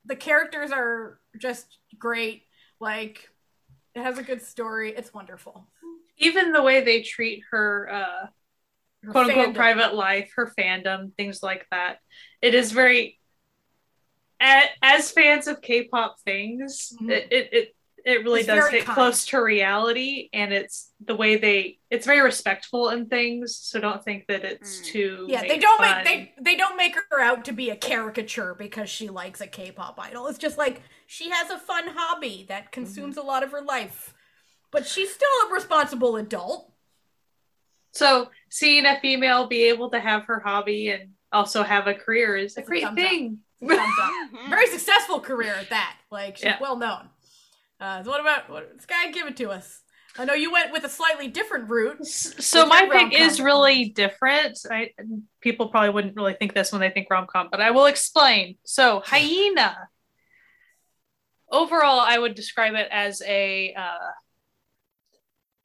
The 0.06 0.16
characters 0.16 0.72
are 0.72 1.20
just 1.40 1.66
great. 1.98 2.44
Like 2.80 3.30
it 3.96 4.04
has 4.04 4.18
a 4.20 4.24
good 4.24 4.42
story. 4.44 4.94
It's 4.96 5.14
wonderful. 5.14 5.68
Even 6.18 6.52
the 6.52 6.62
way 6.62 6.84
they 6.84 7.02
treat 7.02 7.42
her 7.52 7.90
uh 7.92 8.28
Her 9.04 9.12
quote 9.12 9.28
unquote 9.28 9.56
private 9.56 9.96
life, 9.96 10.32
her 10.36 10.54
fandom, 10.58 11.16
things 11.16 11.42
like 11.42 11.66
that. 11.72 11.98
It 12.42 12.54
is 12.54 12.72
very 12.72 13.00
a- 13.00 13.18
as 14.42 15.12
fans 15.12 15.48
of 15.48 15.62
K-pop 15.62 16.20
things, 16.22 16.94
Mhm. 17.02 17.10
it, 17.12 17.28
it 17.54 17.76
it 18.04 18.24
really 18.24 18.40
It's 18.40 18.48
does 18.48 18.68
hit 18.70 18.84
kind. 18.86 18.96
close 18.96 19.28
to 19.28 19.38
reality, 19.38 20.28
and 20.34 20.52
it's 20.52 20.92
the 21.06 21.16
way 21.16 21.36
they 21.36 21.78
it's 21.92 22.08
very 22.08 22.22
respectful 22.22 22.90
in 22.90 23.08
things. 23.08 23.56
So 23.56 23.80
don't 23.80 24.04
think 24.04 24.26
that 24.28 24.44
it's 24.44 24.80
Mm. 24.80 24.86
too 24.86 25.26
Yeah, 25.30 25.42
they 25.42 25.60
don't 25.60 25.78
fun. 25.78 26.04
make 26.04 26.06
they 26.06 26.34
they 26.52 26.56
don't 26.58 26.76
make 26.78 26.96
her 27.12 27.20
out 27.20 27.46
to 27.46 27.52
be 27.52 27.70
a 27.70 27.76
caricature 27.76 28.56
because 28.56 28.90
she 28.90 29.08
likes 29.08 29.40
a 29.40 29.46
K-pop 29.46 30.00
idol. 30.00 30.26
It's 30.28 30.40
just 30.40 30.58
like 30.58 30.82
she 31.06 31.30
has 31.30 31.52
a 31.52 31.60
fun 31.60 31.90
hobby 31.90 32.46
that 32.50 32.72
consumes 32.72 33.18
a 33.18 33.22
lot 33.22 33.44
of 33.44 33.52
her 33.52 33.62
life. 33.62 34.16
But 34.72 34.88
she's 34.88 35.14
still 35.14 35.30
a 35.48 35.54
responsible 35.54 36.16
adult. 36.16 36.72
So 37.94 38.32
seeing 38.50 38.86
a 38.88 39.00
female 39.00 39.46
be 39.46 39.66
able 39.66 39.92
to 39.92 40.00
have 40.00 40.26
her 40.26 40.40
hobby 40.40 40.90
and 40.90 41.12
also 41.32 41.62
have 41.62 41.86
a 41.86 41.94
career 41.94 42.36
is 42.36 42.58
a 42.58 42.62
It's 42.62 42.70
great 42.70 42.96
thing. 42.96 43.26
Up. 43.34 43.51
Mhm. 43.62 44.50
Very 44.50 44.68
successful 44.68 45.20
career 45.20 45.54
at 45.54 45.70
that. 45.70 45.98
Like 46.10 46.38
she's 46.38 46.46
Yeah. 46.46 46.58
well 46.60 46.78
known. 46.78 47.10
Uh, 47.80 48.04
so 48.04 48.10
what 48.10 48.22
about 48.22 48.50
what, 48.50 48.82
Sky? 48.82 49.12
Give 49.12 49.28
it 49.28 49.38
to 49.38 49.50
us. 49.50 49.82
I 50.18 50.26
know 50.26 50.34
you 50.34 50.52
went 50.52 50.72
with 50.74 50.84
a 50.84 50.90
slightly 50.90 51.28
different 51.30 51.70
route. 51.70 52.06
So 52.06 52.66
my 52.66 52.88
pick 52.92 53.14
is 53.14 53.40
rom-com. 53.40 53.46
really 53.46 53.90
different. 53.90 54.60
I 54.70 54.92
people 55.40 55.70
probably 55.70 55.90
wouldn't 55.92 56.16
really 56.16 56.34
think 56.34 56.54
this 56.54 56.72
when 56.72 56.82
they 56.82 56.90
think 56.90 57.08
rom 57.10 57.28
com, 57.28 57.50
but 57.52 57.62
I 57.62 57.72
will 57.72 57.86
explain. 57.86 58.58
So 58.66 59.02
hyena. 59.06 59.78
Overall, 61.50 62.00
I 62.00 62.18
would 62.18 62.36
describe 62.36 62.74
it 62.76 62.88
as 62.92 63.22
a 63.24 63.74
uh, 63.74 64.12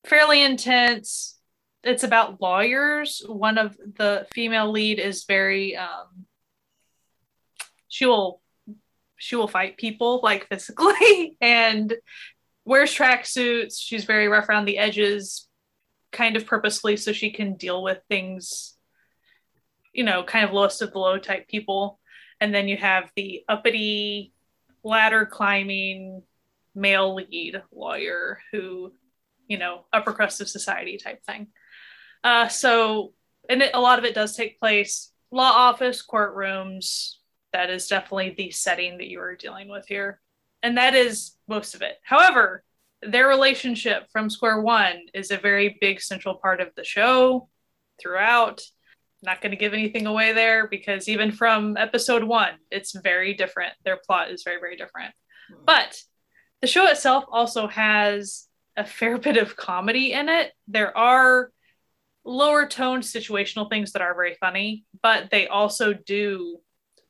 fairly 0.04 0.42
intense, 0.42 1.38
it's 1.82 2.02
about 2.04 2.40
lawyers. 2.40 3.22
One 3.26 3.56
of 3.58 3.76
the 3.76 4.26
female 4.32 4.70
lead 4.70 4.98
is 4.98 5.24
very 5.24 5.76
um 5.76 6.25
she 7.96 8.04
will 8.04 8.42
she 9.16 9.36
will 9.36 9.48
fight 9.48 9.78
people 9.78 10.20
like 10.22 10.48
physically 10.48 11.38
and 11.40 11.94
wears 12.66 12.94
tracksuits. 12.94 13.80
She's 13.80 14.04
very 14.04 14.28
rough 14.28 14.50
around 14.50 14.66
the 14.66 14.76
edges, 14.76 15.48
kind 16.12 16.36
of 16.36 16.44
purposely 16.44 16.98
so 16.98 17.14
she 17.14 17.30
can 17.30 17.54
deal 17.54 17.82
with 17.82 18.00
things, 18.10 18.76
you 19.94 20.04
know, 20.04 20.22
kind 20.24 20.44
of 20.44 20.52
lowest 20.52 20.82
of 20.82 20.92
the 20.92 20.98
low 20.98 21.16
type 21.16 21.48
people. 21.48 21.98
And 22.38 22.54
then 22.54 22.68
you 22.68 22.76
have 22.76 23.10
the 23.16 23.44
uppity 23.48 24.34
ladder 24.84 25.24
climbing 25.24 26.22
male 26.74 27.14
lead 27.14 27.62
lawyer 27.72 28.40
who, 28.52 28.92
you 29.48 29.56
know, 29.56 29.86
upper 29.90 30.12
crust 30.12 30.42
of 30.42 30.50
society 30.50 30.98
type 30.98 31.24
thing. 31.24 31.46
Uh, 32.22 32.48
so, 32.48 33.14
and 33.48 33.62
it, 33.62 33.70
a 33.72 33.80
lot 33.80 33.98
of 33.98 34.04
it 34.04 34.14
does 34.14 34.36
take 34.36 34.60
place 34.60 35.12
law 35.30 35.50
office, 35.50 36.04
courtrooms. 36.06 37.14
That 37.52 37.70
is 37.70 37.88
definitely 37.88 38.34
the 38.36 38.50
setting 38.50 38.98
that 38.98 39.08
you 39.08 39.20
are 39.20 39.36
dealing 39.36 39.68
with 39.68 39.86
here. 39.86 40.20
And 40.62 40.78
that 40.78 40.94
is 40.94 41.36
most 41.48 41.74
of 41.74 41.82
it. 41.82 41.96
However, 42.02 42.64
their 43.02 43.28
relationship 43.28 44.08
from 44.10 44.30
square 44.30 44.60
one 44.60 45.00
is 45.14 45.30
a 45.30 45.36
very 45.36 45.76
big 45.80 46.00
central 46.00 46.34
part 46.34 46.60
of 46.60 46.74
the 46.74 46.84
show 46.84 47.48
throughout. 48.00 48.62
Not 49.22 49.40
going 49.40 49.50
to 49.50 49.56
give 49.56 49.72
anything 49.74 50.06
away 50.06 50.32
there 50.32 50.68
because 50.68 51.08
even 51.08 51.32
from 51.32 51.76
episode 51.76 52.24
one, 52.24 52.54
it's 52.70 52.92
very 52.92 53.34
different. 53.34 53.74
Their 53.84 53.98
plot 54.04 54.30
is 54.30 54.42
very, 54.42 54.60
very 54.60 54.76
different. 54.76 55.14
But 55.64 56.00
the 56.60 56.66
show 56.66 56.86
itself 56.86 57.24
also 57.30 57.66
has 57.68 58.48
a 58.76 58.84
fair 58.84 59.18
bit 59.26 59.36
of 59.36 59.56
comedy 59.56 60.12
in 60.12 60.28
it. 60.28 60.52
There 60.68 60.96
are 60.96 61.50
lower 62.24 62.66
toned 62.66 63.04
situational 63.04 63.70
things 63.70 63.92
that 63.92 64.02
are 64.02 64.14
very 64.14 64.36
funny, 64.40 64.84
but 65.02 65.30
they 65.30 65.46
also 65.46 65.92
do 65.92 66.58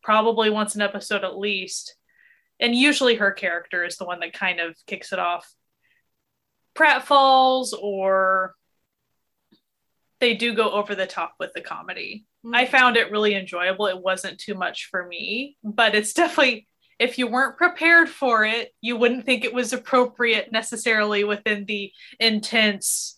probably 0.07 0.50
once 0.50 0.76
an 0.76 0.82
episode 0.82 1.24
at 1.24 1.36
least. 1.36 1.96
And 2.61 2.76
usually 2.76 3.16
her 3.16 3.32
character 3.32 3.84
is 3.84 3.96
the 3.96 4.04
one 4.04 4.20
that 4.20 4.32
kind 4.32 4.61
of 4.61 4.76
kicks 4.86 5.12
it 5.12 5.18
off. 5.18 5.52
pratfalls, 6.76 7.72
or 7.72 8.54
they 10.20 10.34
do 10.34 10.54
go 10.54 10.70
over 10.70 10.94
the 10.94 11.09
top 11.09 11.34
with 11.40 11.52
the 11.54 11.61
comedy. 11.61 12.24
Mm. 12.44 12.54
I 12.54 12.66
found 12.66 12.96
it 12.96 13.11
really 13.11 13.34
enjoyable. 13.34 13.88
It 13.88 14.00
wasn't 14.00 14.38
too 14.38 14.54
much 14.54 14.88
for 14.92 15.04
me, 15.04 15.57
but 15.64 15.96
it's 15.96 16.12
definitely 16.12 16.68
if 17.00 17.18
you 17.18 17.26
weren't 17.26 17.59
prepared 17.59 18.09
for 18.09 18.44
it, 18.44 18.72
you 18.80 18.96
wouldn't 18.96 19.26
think 19.26 19.44
it 19.44 19.52
was 19.52 19.72
appropriate 19.72 20.52
necessarily 20.52 21.24
within 21.24 21.64
the 21.66 21.90
intense 22.20 23.15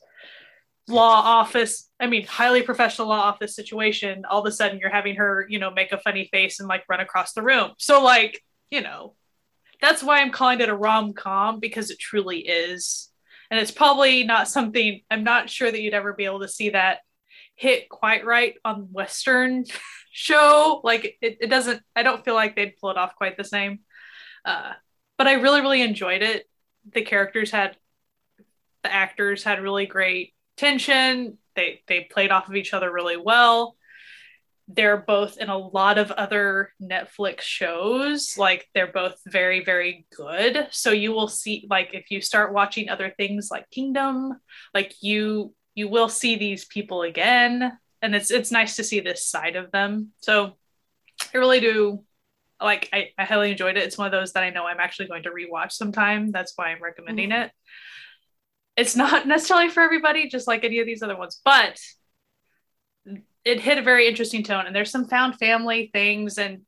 law 0.89 1.21
office, 1.25 1.89
I 2.01 2.07
mean, 2.07 2.27
highly 2.27 2.63
professional 2.63 3.09
law 3.09 3.21
office 3.21 3.55
situation. 3.55 4.25
All 4.29 4.41
of 4.41 4.47
a 4.47 4.53
sudden, 4.53 4.79
you're 4.79 4.91
having 4.91 5.17
her, 5.17 5.47
you 5.49 5.59
know, 5.59 5.71
make 5.71 5.93
a 5.93 5.99
funny 5.99 6.29
face 6.33 6.61
and 6.61 6.69
like 6.69 6.85
run 6.89 7.01
across 7.01 7.33
the 7.33 7.43
room. 7.43 7.73
So, 7.79 8.03
like, 8.03 8.43
you 8.71 8.81
know, 8.81 9.15
that's 9.81 10.03
why 10.03 10.21
I'm 10.21 10.31
calling 10.31 10.61
it 10.61 10.69
a 10.69 10.77
rom 10.77 11.13
com 11.13 11.61
because 11.61 11.91
it 11.91 11.99
truly 11.99 12.39
is. 12.39 13.11
And 13.51 13.61
it's 13.61 13.71
probably 13.71 14.25
not 14.25 14.49
something 14.49 15.01
I'm 15.11 15.25
not 15.25 15.49
sure 15.49 15.71
that 15.71 15.81
you'd 15.81 15.95
ever 15.95 16.13
be 16.13 16.25
able 16.25 16.41
to 16.41 16.49
see 16.49 16.71
that 16.71 16.99
hit 17.55 17.89
quite 17.89 18.25
right 18.25 18.55
on 18.65 18.89
Western 18.93 19.65
show. 20.13 20.81
Like 20.85 21.17
it, 21.21 21.39
it 21.41 21.51
doesn't, 21.51 21.83
I 21.95 22.03
don't 22.03 22.25
feel 22.25 22.35
like 22.35 22.57
they'd 22.57 22.77
pull 22.81 22.91
it 22.91 22.97
off 22.97 23.17
quite 23.17 23.37
the 23.37 23.45
same. 23.45 23.81
Uh, 24.45 24.73
but 25.17 25.27
I 25.27 25.35
really, 25.35 25.61
really 25.61 25.83
enjoyed 25.83 26.23
it. 26.23 26.49
The 26.93 27.03
characters 27.03 27.51
had, 27.51 27.77
the 28.83 28.93
actors 28.93 29.43
had 29.43 29.61
really 29.61 29.87
great 29.87 30.35
tension. 30.59 31.39
They 31.57 31.83
they 31.89 32.01
played 32.11 32.31
off 32.31 32.49
of 32.49 32.57
each 32.57 32.75
other 32.75 32.93
really 32.93 33.17
well. 33.17 33.77
They're 34.71 34.99
both 34.99 35.39
in 35.39 35.49
a 35.49 35.57
lot 35.57 35.97
of 35.97 36.11
other 36.11 36.73
Netflix 36.83 37.41
shows. 37.41 38.37
Like 38.37 38.69
they're 38.75 38.93
both 38.93 39.17
very 39.27 39.65
very 39.65 40.07
good. 40.15 40.69
So 40.71 40.91
you 40.91 41.13
will 41.13 41.29
see 41.29 41.67
like 41.71 41.91
if 41.95 42.11
you 42.11 42.21
start 42.21 42.53
watching 42.53 42.91
other 42.91 43.11
things 43.17 43.49
like 43.51 43.71
Kingdom, 43.71 44.39
like 44.75 44.95
you 45.03 45.55
you 45.75 45.89
will 45.89 46.09
see 46.09 46.37
these 46.37 46.65
people 46.67 47.03
again 47.03 47.79
and 48.03 48.15
it's 48.15 48.31
it's 48.31 48.51
nice 48.51 48.77
to 48.77 48.85
see 48.85 49.01
this 49.01 49.25
side 49.25 49.57
of 49.57 49.71
them. 49.73 50.11
So 50.21 50.57
I 51.35 51.39
really 51.39 51.61
do 51.61 52.05
like 52.61 52.89
I, 52.93 53.11
I 53.17 53.25
highly 53.25 53.51
enjoyed 53.53 53.77
it. 53.77 53.85
It's 53.85 53.97
one 53.97 54.07
of 54.07 54.13
those 54.13 54.33
that 54.33 54.43
I 54.43 54.51
know 54.51 54.67
I'm 54.67 54.81
actually 54.81 55.09
going 55.09 55.23
to 55.23 55.31
rewatch 55.31 55.73
sometime. 55.73 56.31
That's 56.31 56.53
why 56.57 56.67
I'm 56.69 56.83
recommending 56.83 57.31
Mhm. 57.31 57.45
it. 57.47 57.53
It's 58.79 58.95
not 58.95 59.27
necessarily 59.27 59.69
for 59.71 59.83
everybody, 59.83 60.29
just 60.29 60.47
like 60.47 60.65
any 60.65 60.79
of 60.79 60.87
these 60.87 61.03
other 61.03 61.17
ones, 61.17 61.41
but 61.45 61.81
it 63.45 63.61
hit 63.61 63.77
a 63.77 63.83
very 63.83 64.07
interesting 64.07 64.45
tone. 64.45 64.67
And 64.67 64.75
there's 64.75 64.91
some 64.93 65.09
found 65.09 65.37
family 65.37 65.91
things, 65.93 66.39
and 66.39 66.63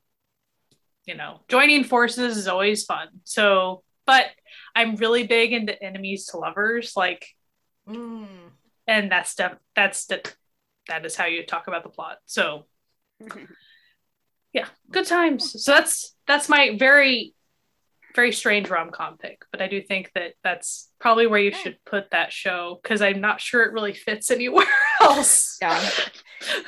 you 1.06 1.14
know, 1.14 1.40
joining 1.48 1.84
forces 1.84 2.36
is 2.36 2.48
always 2.48 2.84
fun. 2.84 3.08
So, 3.24 3.84
but 4.06 4.26
I'm 4.74 4.96
really 4.96 5.24
big 5.26 5.52
into 5.52 5.80
enemies 5.82 6.26
to 6.26 6.38
lovers, 6.38 6.92
like, 6.96 7.26
Mm. 7.88 8.50
and 8.86 9.10
that's 9.10 9.36
that's 9.74 10.06
the, 10.06 10.20
that 10.88 11.04
is 11.06 11.14
how 11.16 11.26
you 11.26 11.46
talk 11.46 11.68
about 11.68 11.82
the 11.84 11.88
plot. 11.90 12.18
So, 12.26 12.66
yeah, 14.52 14.66
good 14.90 15.06
times. 15.06 15.62
So 15.64 15.72
that's 15.72 16.14
that's 16.26 16.48
my 16.48 16.76
very 16.76 17.34
very 18.14 18.32
strange 18.32 18.68
rom-com 18.68 19.18
pick, 19.18 19.42
but 19.52 19.62
I 19.62 19.68
do 19.68 19.80
think 19.82 20.10
that 20.14 20.34
that's 20.42 20.90
probably 21.00 21.26
where 21.26 21.40
you 21.40 21.52
should 21.52 21.78
put 21.84 22.10
that 22.10 22.32
show 22.32 22.80
because 22.82 23.02
I'm 23.02 23.20
not 23.20 23.40
sure 23.40 23.62
it 23.62 23.72
really 23.72 23.94
fits 23.94 24.30
anywhere 24.30 24.66
else. 25.00 25.58
Yeah. 25.60 25.80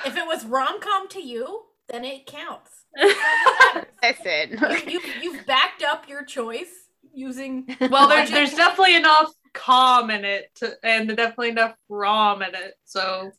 If 0.05 0.19
it 0.19 0.27
was 0.27 0.45
rom 0.45 0.81
com 0.83 1.09
to 1.09 1.23
you, 1.23 1.63
then 1.89 2.05
it 2.05 2.27
counts. 2.27 2.71
That's 2.95 3.15
all 3.47 3.87
that 4.03 4.19
Listen. 4.23 4.91
you, 4.91 5.01
you, 5.01 5.13
you've 5.23 5.47
backed 5.47 5.83
up 5.83 6.11
your 6.11 6.27
choice 6.27 6.91
using. 7.15 7.67
well, 7.91 8.07
there's 8.07 8.31
there's 8.31 8.53
definitely 8.53 8.97
enough 8.97 9.33
calm 9.55 10.11
in 10.11 10.27
it 10.27 10.51
to, 10.57 10.75
and 10.83 11.09
definitely 11.09 11.51
enough 11.51 11.75
rom 11.89 12.43
in 12.43 12.55
it. 12.55 12.75
So 12.85 13.31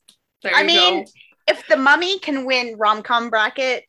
there 0.42 0.56
I 0.56 0.62
you 0.62 0.68
mean, 0.68 1.06
go. 1.06 1.12
if 1.50 1.68
the 1.68 1.78
mummy 1.78 2.18
can 2.18 2.46
win 2.46 2.78
rom 2.80 3.04
com 3.04 3.30
bracket, 3.30 3.84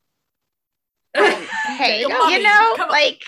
then, 1.15 1.47
hey, 1.79 2.01
you 2.01 2.09
know, 2.09 2.75
come 2.77 2.87
on. 2.87 2.89
like 2.91 3.23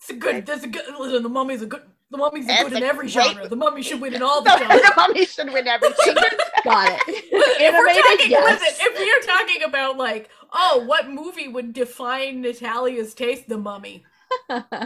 It's 0.00 0.10
a 0.10 0.14
good. 0.14 0.46
There's 0.46 0.64
a 0.64 0.68
good. 0.68 0.82
Listen, 0.98 1.22
the 1.22 1.28
mummy's 1.28 1.62
a 1.62 1.66
good. 1.66 1.82
The 2.10 2.16
mummy's 2.18 2.44
a 2.44 2.48
That's 2.48 2.64
good 2.64 2.78
in 2.78 2.82
every 2.82 3.06
great- 3.10 3.10
genre. 3.12 3.46
The 3.48 3.54
mummy 3.56 3.82
should 3.82 4.00
win 4.00 4.14
in 4.14 4.22
all 4.28 4.42
the 4.42 4.50
the, 4.50 4.58
genres. 4.58 4.82
the 4.82 4.92
mummy 4.96 5.24
should 5.26 5.52
win 5.52 5.68
everything. 5.68 6.14
Got 6.64 6.92
it. 6.92 7.02
if 7.06 7.72
we're 7.72 8.02
talking, 8.02 8.30
yes. 8.30 8.60
listen, 8.60 8.86
if 8.86 8.98
we 8.98 9.10
are 9.10 9.36
talking 9.36 9.62
about 9.62 9.96
like, 9.96 10.28
oh, 10.52 10.82
what 10.86 11.08
movie 11.08 11.46
would 11.48 11.72
define 11.72 12.42
Natalia's 12.42 13.14
taste? 13.14 13.48
The 13.48 13.58
Mummy. 13.58 14.04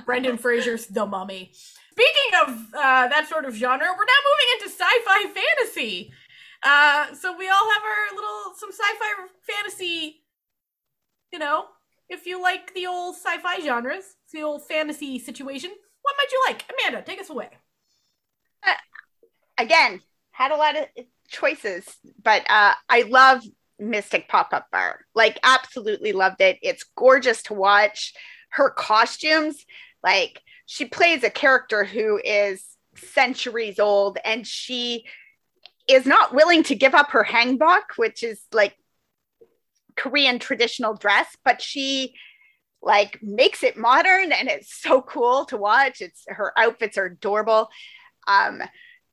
Brendan 0.04 0.36
Fraser's 0.38 0.86
The 0.86 1.04
Mummy. 1.06 1.52
Speaking 1.92 2.40
of 2.46 2.48
uh, 2.74 3.08
that 3.08 3.26
sort 3.28 3.44
of 3.44 3.54
genre, 3.54 3.86
we're 3.86 4.04
now 4.04 4.20
moving 4.28 4.48
into 4.54 4.68
sci-fi 4.68 5.24
fantasy. 5.32 6.12
Uh, 6.62 7.14
so 7.14 7.36
we 7.36 7.48
all 7.48 7.70
have 7.72 7.82
our 7.82 8.14
little 8.16 8.54
some 8.56 8.70
sci-fi 8.70 9.26
fantasy. 9.42 10.22
You 11.32 11.38
know, 11.38 11.64
if 12.08 12.26
you 12.26 12.42
like 12.42 12.74
the 12.74 12.86
old 12.86 13.16
sci-fi 13.16 13.60
genres, 13.60 14.16
old 14.42 14.66
fantasy 14.66 15.18
situation, 15.18 15.70
what 16.02 16.14
might 16.18 16.32
you 16.32 16.42
like? 16.48 16.64
Amanda, 16.70 17.02
take 17.04 17.20
us 17.20 17.30
away. 17.30 17.48
Again, 19.56 20.00
had 20.32 20.50
a 20.50 20.56
lot 20.56 20.76
of 20.76 20.86
choices, 21.28 21.86
but 22.22 22.42
uh, 22.50 22.74
I 22.88 23.02
love 23.02 23.44
Mystic 23.78 24.28
Pop 24.28 24.52
Up 24.52 24.66
Bar. 24.72 25.00
Like, 25.14 25.38
absolutely 25.42 26.12
loved 26.12 26.40
it. 26.40 26.58
It's 26.60 26.84
gorgeous 26.96 27.42
to 27.44 27.54
watch. 27.54 28.12
Her 28.50 28.70
costumes, 28.70 29.64
like, 30.02 30.40
she 30.66 30.86
plays 30.86 31.22
a 31.22 31.30
character 31.30 31.84
who 31.84 32.20
is 32.24 32.64
centuries 32.96 33.78
old 33.78 34.18
and 34.24 34.46
she 34.46 35.04
is 35.88 36.06
not 36.06 36.34
willing 36.34 36.62
to 36.64 36.74
give 36.74 36.94
up 36.94 37.10
her 37.10 37.24
hanbok, 37.24 37.82
which 37.96 38.22
is 38.22 38.40
like 38.52 38.76
Korean 39.96 40.38
traditional 40.38 40.94
dress, 40.94 41.36
but 41.44 41.60
she 41.60 42.14
like 42.84 43.18
makes 43.22 43.62
it 43.62 43.76
modern 43.76 44.32
and 44.32 44.48
it's 44.48 44.74
so 44.74 45.02
cool 45.02 45.44
to 45.46 45.56
watch. 45.56 46.00
It's 46.00 46.24
her 46.28 46.52
outfits 46.58 46.98
are 46.98 47.06
adorable. 47.06 47.68
Um, 48.26 48.62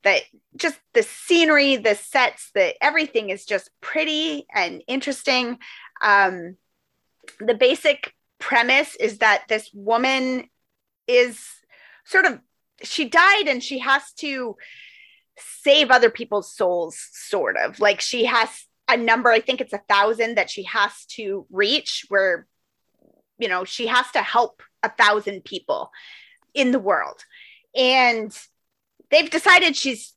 that 0.04 0.22
just 0.56 0.78
the 0.94 1.02
scenery, 1.02 1.76
the 1.76 1.94
sets, 1.94 2.50
the 2.54 2.74
everything 2.82 3.30
is 3.30 3.44
just 3.44 3.70
pretty 3.80 4.46
and 4.52 4.82
interesting. 4.88 5.58
Um, 6.02 6.56
the 7.38 7.54
basic 7.54 8.12
premise 8.38 8.96
is 8.96 9.18
that 9.18 9.44
this 9.48 9.70
woman 9.72 10.48
is 11.06 11.44
sort 12.04 12.24
of 12.24 12.40
she 12.82 13.08
died 13.08 13.46
and 13.46 13.62
she 13.62 13.78
has 13.78 14.12
to 14.14 14.56
save 15.38 15.90
other 15.90 16.10
people's 16.10 16.54
souls, 16.54 16.98
sort 17.12 17.56
of 17.56 17.78
like 17.80 18.00
she 18.00 18.24
has 18.24 18.48
a 18.88 18.96
number. 18.96 19.30
I 19.30 19.40
think 19.40 19.60
it's 19.60 19.72
a 19.72 19.82
thousand 19.88 20.34
that 20.34 20.50
she 20.50 20.64
has 20.64 21.06
to 21.12 21.46
reach, 21.50 22.04
where 22.08 22.46
you 23.38 23.48
know 23.48 23.64
she 23.64 23.86
has 23.86 24.10
to 24.12 24.22
help 24.22 24.62
a 24.82 24.90
thousand 24.90 25.44
people 25.44 25.90
in 26.54 26.72
the 26.72 26.78
world, 26.78 27.24
and 27.76 28.36
they've 29.10 29.30
decided 29.30 29.76
she's 29.76 30.14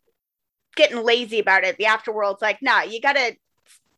getting 0.76 1.04
lazy 1.04 1.40
about 1.40 1.64
it. 1.64 1.78
The 1.78 1.86
afterworld's 1.86 2.42
like, 2.42 2.62
nah, 2.62 2.82
you 2.82 3.00
gotta 3.02 3.38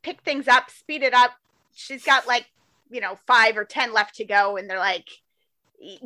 pick 0.04 0.22
things 0.22 0.48
up, 0.48 0.70
speed 0.70 1.04
it 1.04 1.14
up. 1.14 1.32
She's 1.74 2.04
got 2.04 2.28
like, 2.28 2.46
you 2.90 3.02
know, 3.02 3.18
five 3.26 3.58
or 3.58 3.66
ten 3.66 3.94
left 3.94 4.16
to 4.16 4.26
go, 4.26 4.58
and 4.58 4.70
they're 4.70 4.80
like, 4.80 5.08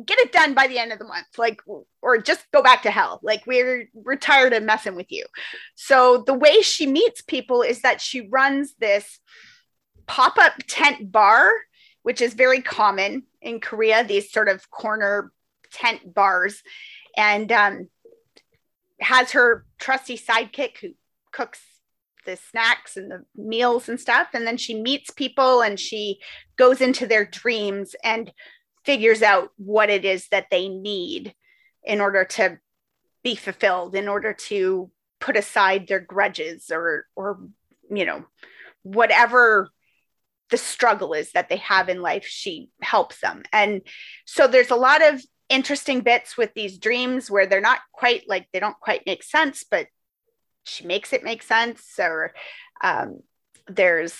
get 0.04 0.18
it 0.18 0.32
done 0.32 0.54
by 0.54 0.66
the 0.66 0.78
end 0.78 0.92
of 0.92 0.98
the 0.98 1.04
month 1.04 1.26
like 1.38 1.62
or 2.02 2.18
just 2.18 2.44
go 2.52 2.62
back 2.62 2.82
to 2.82 2.90
hell 2.90 3.20
like 3.22 3.46
we're 3.46 3.88
we're 3.94 4.16
tired 4.16 4.52
of 4.52 4.62
messing 4.62 4.94
with 4.94 5.10
you 5.10 5.24
so 5.74 6.22
the 6.26 6.34
way 6.34 6.60
she 6.60 6.86
meets 6.86 7.22
people 7.22 7.62
is 7.62 7.80
that 7.80 7.98
she 8.00 8.28
runs 8.28 8.74
this 8.80 9.18
pop-up 10.06 10.52
tent 10.68 11.10
bar 11.10 11.52
which 12.02 12.20
is 12.20 12.34
very 12.34 12.60
common 12.60 13.24
in 13.40 13.60
korea 13.60 14.04
these 14.04 14.30
sort 14.30 14.48
of 14.48 14.70
corner 14.70 15.32
tent 15.72 16.14
bars. 16.14 16.62
And 17.16 17.50
um, 17.50 17.88
has 19.00 19.32
her 19.32 19.66
trusty 19.78 20.16
sidekick 20.16 20.78
who 20.80 20.90
cooks 21.32 21.60
the 22.24 22.36
snacks 22.36 22.96
and 22.96 23.10
the 23.10 23.24
meals 23.34 23.88
and 23.88 23.98
stuff. 23.98 24.28
And 24.32 24.46
then 24.46 24.56
she 24.56 24.80
meets 24.80 25.10
people 25.10 25.62
and 25.62 25.78
she 25.78 26.20
goes 26.56 26.80
into 26.80 27.06
their 27.06 27.24
dreams 27.24 27.96
and 28.04 28.32
figures 28.84 29.22
out 29.22 29.50
what 29.56 29.90
it 29.90 30.04
is 30.04 30.28
that 30.28 30.46
they 30.50 30.68
need 30.68 31.34
in 31.84 32.00
order 32.00 32.24
to 32.24 32.58
be 33.24 33.34
fulfilled 33.34 33.94
in 33.94 34.08
order 34.08 34.32
to 34.32 34.90
put 35.20 35.36
aside 35.36 35.86
their 35.86 36.00
grudges 36.00 36.70
or 36.72 37.06
or 37.14 37.38
you 37.88 38.04
know 38.04 38.24
whatever 38.82 39.70
the 40.52 40.56
struggle 40.56 41.12
is 41.12 41.32
that 41.32 41.48
they 41.48 41.56
have 41.56 41.88
in 41.88 42.00
life 42.00 42.24
she 42.24 42.68
helps 42.80 43.20
them 43.20 43.42
and 43.52 43.82
so 44.24 44.46
there's 44.46 44.70
a 44.70 44.76
lot 44.76 45.02
of 45.02 45.20
interesting 45.48 46.00
bits 46.00 46.36
with 46.36 46.54
these 46.54 46.78
dreams 46.78 47.28
where 47.28 47.46
they're 47.46 47.60
not 47.60 47.80
quite 47.92 48.22
like 48.28 48.46
they 48.52 48.60
don't 48.60 48.78
quite 48.78 49.02
make 49.04 49.24
sense 49.24 49.64
but 49.68 49.88
she 50.64 50.86
makes 50.86 51.12
it 51.12 51.24
make 51.24 51.42
sense 51.42 51.94
or 51.98 52.32
um, 52.84 53.18
there's 53.66 54.14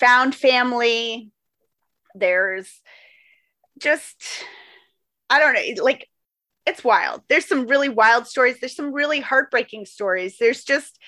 found 0.00 0.34
family 0.34 1.30
there's 2.14 2.80
just 3.78 4.16
I 5.28 5.38
don't 5.38 5.54
know, 5.54 5.82
like 5.82 6.08
it's 6.66 6.84
wild. 6.84 7.22
There's 7.28 7.46
some 7.46 7.66
really 7.66 7.88
wild 7.88 8.26
stories. 8.26 8.58
There's 8.60 8.76
some 8.76 8.92
really 8.92 9.20
heartbreaking 9.20 9.86
stories. 9.86 10.36
There's 10.38 10.64
just 10.64 10.98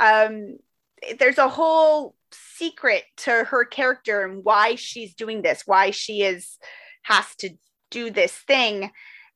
um 0.00 0.58
there's 1.18 1.38
a 1.38 1.48
whole 1.48 2.14
secret 2.58 3.04
to 3.18 3.44
her 3.44 3.64
character 3.64 4.24
and 4.24 4.44
why 4.44 4.74
she's 4.74 5.14
doing 5.14 5.42
this, 5.42 5.62
why 5.66 5.90
she 5.90 6.22
is 6.22 6.58
has 7.02 7.34
to 7.36 7.50
do 7.90 8.10
this 8.10 8.32
thing. 8.32 8.90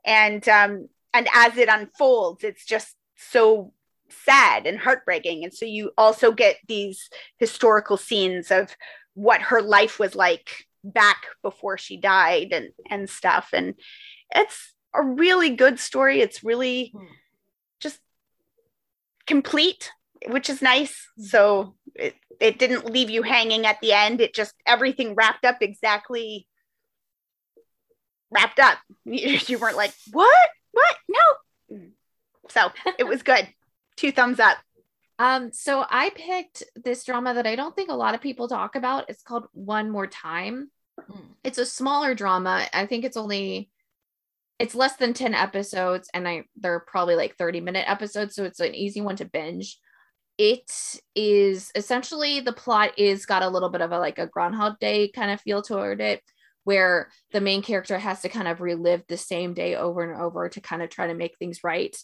And 0.04 0.46
um 0.48 0.88
and 1.14 1.28
as 1.34 1.56
it 1.56 1.68
unfolds, 1.68 2.44
it's 2.44 2.64
just 2.64 2.96
so 3.16 3.72
sad 4.24 4.66
and 4.66 4.78
heartbreaking. 4.78 5.44
And 5.44 5.52
so 5.52 5.64
you 5.64 5.92
also 5.96 6.32
get 6.32 6.56
these 6.68 7.08
historical 7.38 7.96
scenes 7.96 8.50
of 8.50 8.74
what 9.14 9.42
her 9.42 9.60
life 9.62 9.98
was 9.98 10.14
like 10.14 10.66
back 10.84 11.26
before 11.42 11.78
she 11.78 11.96
died 11.96 12.48
and 12.52 12.70
and 12.90 13.08
stuff 13.08 13.50
and 13.52 13.74
it's 14.34 14.74
a 14.94 15.02
really 15.02 15.50
good 15.50 15.78
story 15.78 16.20
it's 16.20 16.42
really 16.42 16.92
hmm. 16.94 17.04
just 17.80 18.00
complete 19.26 19.92
which 20.28 20.48
is 20.50 20.62
nice 20.62 21.08
so 21.18 21.74
it, 21.94 22.14
it 22.40 22.58
didn't 22.58 22.90
leave 22.90 23.10
you 23.10 23.22
hanging 23.22 23.66
at 23.66 23.80
the 23.80 23.92
end 23.92 24.20
it 24.20 24.34
just 24.34 24.54
everything 24.66 25.14
wrapped 25.14 25.44
up 25.44 25.58
exactly 25.60 26.46
wrapped 28.30 28.58
up 28.58 28.78
you, 29.04 29.38
you 29.46 29.58
weren't 29.58 29.76
like 29.76 29.92
what 30.12 30.48
what 30.72 30.96
no 31.08 31.78
so 32.48 32.70
it 32.98 33.06
was 33.06 33.22
good 33.22 33.48
two 33.96 34.12
thumbs 34.12 34.40
up 34.40 34.58
um, 35.18 35.52
so 35.52 35.84
I 35.88 36.10
picked 36.10 36.64
this 36.74 37.04
drama 37.04 37.34
that 37.34 37.46
I 37.46 37.54
don't 37.54 37.76
think 37.76 37.90
a 37.90 37.94
lot 37.94 38.16
of 38.16 38.20
people 38.20 38.48
talk 38.48 38.74
about. 38.74 39.08
It's 39.08 39.22
called 39.22 39.44
One 39.52 39.88
More 39.88 40.08
Time. 40.08 40.70
Mm. 40.98 41.20
It's 41.44 41.58
a 41.58 41.66
smaller 41.66 42.14
drama. 42.14 42.66
I 42.72 42.86
think 42.86 43.04
it's 43.04 43.16
only 43.16 43.70
it's 44.58 44.74
less 44.74 44.96
than 44.96 45.12
10 45.12 45.34
episodes 45.34 46.08
and 46.14 46.28
I 46.28 46.44
they're 46.56 46.80
probably 46.80 47.16
like 47.16 47.36
30 47.36 47.60
minute 47.60 47.84
episodes, 47.88 48.34
so 48.34 48.44
it's 48.44 48.60
an 48.60 48.74
easy 48.74 49.00
one 49.00 49.16
to 49.16 49.24
binge. 49.24 49.78
It 50.38 50.70
is 51.14 51.70
essentially 51.74 52.40
the 52.40 52.52
plot 52.52 52.98
is 52.98 53.26
got 53.26 53.42
a 53.42 53.48
little 53.48 53.68
bit 53.68 53.80
of 53.80 53.92
a 53.92 53.98
like 53.98 54.18
a 54.18 54.26
Groundhog 54.26 54.78
Day 54.80 55.08
kind 55.08 55.30
of 55.30 55.40
feel 55.40 55.62
toward 55.62 56.00
it, 56.00 56.22
where 56.64 57.10
the 57.32 57.40
main 57.40 57.62
character 57.62 57.98
has 57.98 58.22
to 58.22 58.28
kind 58.28 58.48
of 58.48 58.60
relive 58.60 59.02
the 59.08 59.16
same 59.16 59.54
day 59.54 59.76
over 59.76 60.02
and 60.02 60.20
over 60.20 60.48
to 60.48 60.60
kind 60.60 60.82
of 60.82 60.90
try 60.90 61.06
to 61.06 61.14
make 61.14 61.36
things 61.38 61.60
right. 61.62 61.96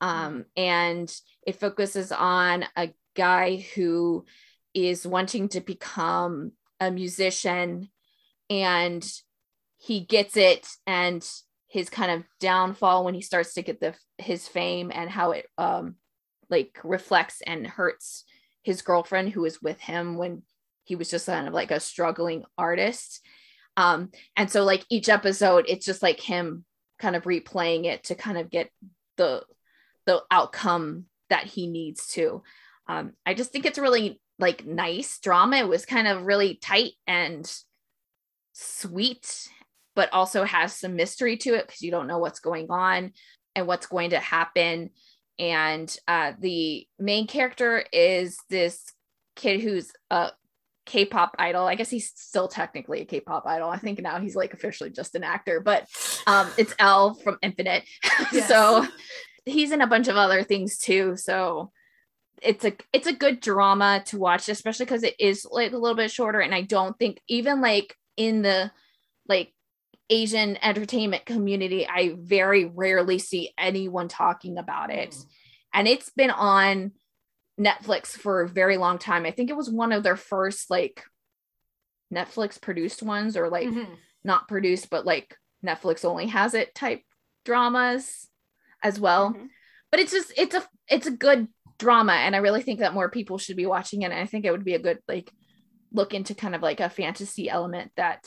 Um, 0.00 0.46
and 0.56 1.12
it 1.46 1.56
focuses 1.56 2.12
on 2.12 2.64
a 2.76 2.90
guy 3.14 3.66
who 3.74 4.24
is 4.74 5.06
wanting 5.06 5.48
to 5.50 5.60
become 5.60 6.52
a 6.78 6.90
musician 6.90 7.90
and 8.48 9.06
he 9.78 10.00
gets 10.00 10.36
it 10.36 10.66
and 10.86 11.26
his 11.68 11.88
kind 11.88 12.10
of 12.10 12.24
downfall 12.40 13.04
when 13.04 13.14
he 13.14 13.20
starts 13.20 13.54
to 13.54 13.62
get 13.62 13.80
the 13.80 13.94
his 14.18 14.46
fame 14.46 14.90
and 14.92 15.08
how 15.08 15.30
it 15.32 15.46
um 15.56 15.94
like 16.50 16.78
reflects 16.84 17.40
and 17.46 17.66
hurts 17.66 18.24
his 18.62 18.82
girlfriend 18.82 19.30
who 19.30 19.42
was 19.42 19.62
with 19.62 19.80
him 19.80 20.16
when 20.16 20.42
he 20.84 20.96
was 20.96 21.10
just 21.10 21.26
kind 21.26 21.48
of 21.48 21.54
like 21.54 21.70
a 21.70 21.80
struggling 21.80 22.44
artist 22.58 23.20
um 23.76 24.10
and 24.36 24.50
so 24.50 24.64
like 24.64 24.84
each 24.90 25.08
episode 25.08 25.64
it's 25.68 25.86
just 25.86 26.02
like 26.02 26.20
him 26.20 26.64
kind 26.98 27.16
of 27.16 27.24
replaying 27.24 27.86
it 27.86 28.04
to 28.04 28.14
kind 28.14 28.38
of 28.38 28.50
get 28.50 28.70
the 29.16 29.42
the 30.06 30.22
outcome 30.30 31.06
that 31.30 31.44
he 31.44 31.66
needs 31.66 32.08
to. 32.08 32.42
Um, 32.88 33.12
I 33.24 33.34
just 33.34 33.52
think 33.52 33.64
it's 33.64 33.78
really 33.78 34.20
like 34.38 34.66
nice 34.66 35.18
drama. 35.20 35.56
It 35.58 35.68
was 35.68 35.86
kind 35.86 36.08
of 36.08 36.24
really 36.24 36.56
tight 36.56 36.92
and 37.06 37.50
sweet, 38.52 39.48
but 39.94 40.12
also 40.12 40.44
has 40.44 40.74
some 40.74 40.96
mystery 40.96 41.36
to 41.38 41.54
it 41.54 41.66
because 41.66 41.82
you 41.82 41.90
don't 41.90 42.06
know 42.06 42.18
what's 42.18 42.40
going 42.40 42.70
on 42.70 43.12
and 43.54 43.66
what's 43.66 43.86
going 43.86 44.10
to 44.10 44.18
happen. 44.18 44.90
And 45.40 45.94
uh, 46.06 46.34
the 46.38 46.86
main 46.98 47.26
character 47.26 47.82
is 47.92 48.38
this 48.50 48.84
kid 49.36 49.62
who's 49.62 49.90
a 50.10 50.32
K-pop 50.84 51.34
idol. 51.38 51.66
I 51.66 51.76
guess 51.76 51.88
he's 51.88 52.12
still 52.14 52.46
technically 52.46 53.00
a 53.00 53.04
K-pop 53.06 53.46
idol. 53.46 53.70
I 53.70 53.78
think 53.78 54.02
now 54.02 54.20
he's 54.20 54.36
like 54.36 54.52
officially 54.52 54.90
just 54.90 55.14
an 55.14 55.24
actor, 55.24 55.60
but 55.60 55.86
um, 56.26 56.50
it's 56.58 56.74
L 56.78 57.14
from 57.14 57.38
Infinite. 57.42 57.84
Yes. 58.32 58.48
so 58.48 58.86
he's 59.46 59.72
in 59.72 59.80
a 59.80 59.86
bunch 59.86 60.08
of 60.08 60.16
other 60.16 60.44
things 60.44 60.76
too. 60.76 61.16
So 61.16 61.72
it's 62.42 62.64
a 62.64 62.74
it's 62.92 63.06
a 63.06 63.12
good 63.14 63.40
drama 63.40 64.02
to 64.06 64.18
watch, 64.18 64.48
especially 64.48 64.84
because 64.84 65.02
it 65.02 65.14
is 65.18 65.46
like 65.50 65.72
a 65.72 65.78
little 65.78 65.96
bit 65.96 66.10
shorter. 66.10 66.40
And 66.40 66.54
I 66.54 66.62
don't 66.62 66.98
think 66.98 67.20
even 67.28 67.62
like 67.62 67.96
in 68.16 68.42
the 68.42 68.70
like 69.26 69.54
Asian 70.10 70.58
entertainment 70.62 71.24
community, 71.24 71.86
I 71.88 72.16
very 72.18 72.64
rarely 72.64 73.18
see 73.18 73.52
anyone 73.56 74.08
talking 74.08 74.58
about 74.58 74.90
it. 74.90 75.10
Mm. 75.10 75.26
And 75.72 75.88
it's 75.88 76.10
been 76.10 76.30
on 76.30 76.92
Netflix 77.58 78.08
for 78.08 78.42
a 78.42 78.48
very 78.48 78.76
long 78.76 78.98
time. 78.98 79.24
I 79.24 79.30
think 79.30 79.50
it 79.50 79.56
was 79.56 79.70
one 79.70 79.92
of 79.92 80.02
their 80.02 80.16
first 80.16 80.68
like 80.68 81.04
Netflix 82.12 82.60
produced 82.60 83.02
ones 83.02 83.36
or 83.36 83.48
like 83.48 83.68
mm-hmm. 83.68 83.92
not 84.24 84.48
produced, 84.48 84.90
but 84.90 85.06
like 85.06 85.36
Netflix 85.64 86.04
only 86.04 86.26
has 86.26 86.54
it 86.54 86.74
type 86.74 87.02
dramas 87.44 88.28
as 88.82 88.98
well. 88.98 89.30
Mm-hmm. 89.30 89.46
But 89.92 90.00
it's 90.00 90.12
just 90.12 90.32
it's 90.36 90.54
a 90.54 90.64
it's 90.88 91.06
a 91.06 91.12
good 91.12 91.48
drama 91.78 92.12
and 92.12 92.34
I 92.34 92.38
really 92.38 92.62
think 92.62 92.80
that 92.80 92.94
more 92.94 93.08
people 93.08 93.38
should 93.38 93.56
be 93.56 93.66
watching 93.66 94.02
it. 94.02 94.06
And 94.06 94.14
I 94.14 94.26
think 94.26 94.44
it 94.44 94.50
would 94.50 94.64
be 94.64 94.74
a 94.74 94.80
good 94.80 94.98
like 95.06 95.30
look 95.92 96.14
into 96.14 96.34
kind 96.34 96.54
of 96.54 96.62
like 96.62 96.80
a 96.80 96.90
fantasy 96.90 97.48
element 97.48 97.92
that 97.96 98.26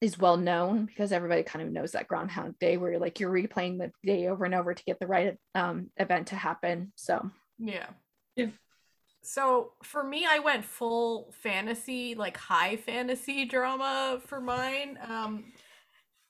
is 0.00 0.18
well 0.18 0.36
known 0.36 0.86
because 0.86 1.12
everybody 1.12 1.42
kind 1.42 1.64
of 1.64 1.72
knows 1.72 1.92
that 1.92 2.06
Groundhog 2.06 2.58
Day 2.58 2.76
where 2.76 2.92
you're 2.92 3.00
like 3.00 3.18
you're 3.18 3.32
replaying 3.32 3.78
the 3.78 3.90
day 4.04 4.28
over 4.28 4.44
and 4.44 4.54
over 4.54 4.74
to 4.74 4.84
get 4.84 5.00
the 5.00 5.06
right 5.06 5.36
um, 5.54 5.90
event 5.96 6.28
to 6.28 6.36
happen. 6.36 6.92
So 6.94 7.30
yeah. 7.58 7.86
Yeah. 8.36 8.46
So 9.22 9.72
for 9.82 10.02
me, 10.02 10.24
I 10.28 10.38
went 10.38 10.64
full 10.64 11.34
fantasy, 11.42 12.14
like 12.14 12.36
high 12.36 12.76
fantasy 12.76 13.44
drama 13.44 14.20
for 14.24 14.40
mine. 14.40 14.98
Um, 15.06 15.52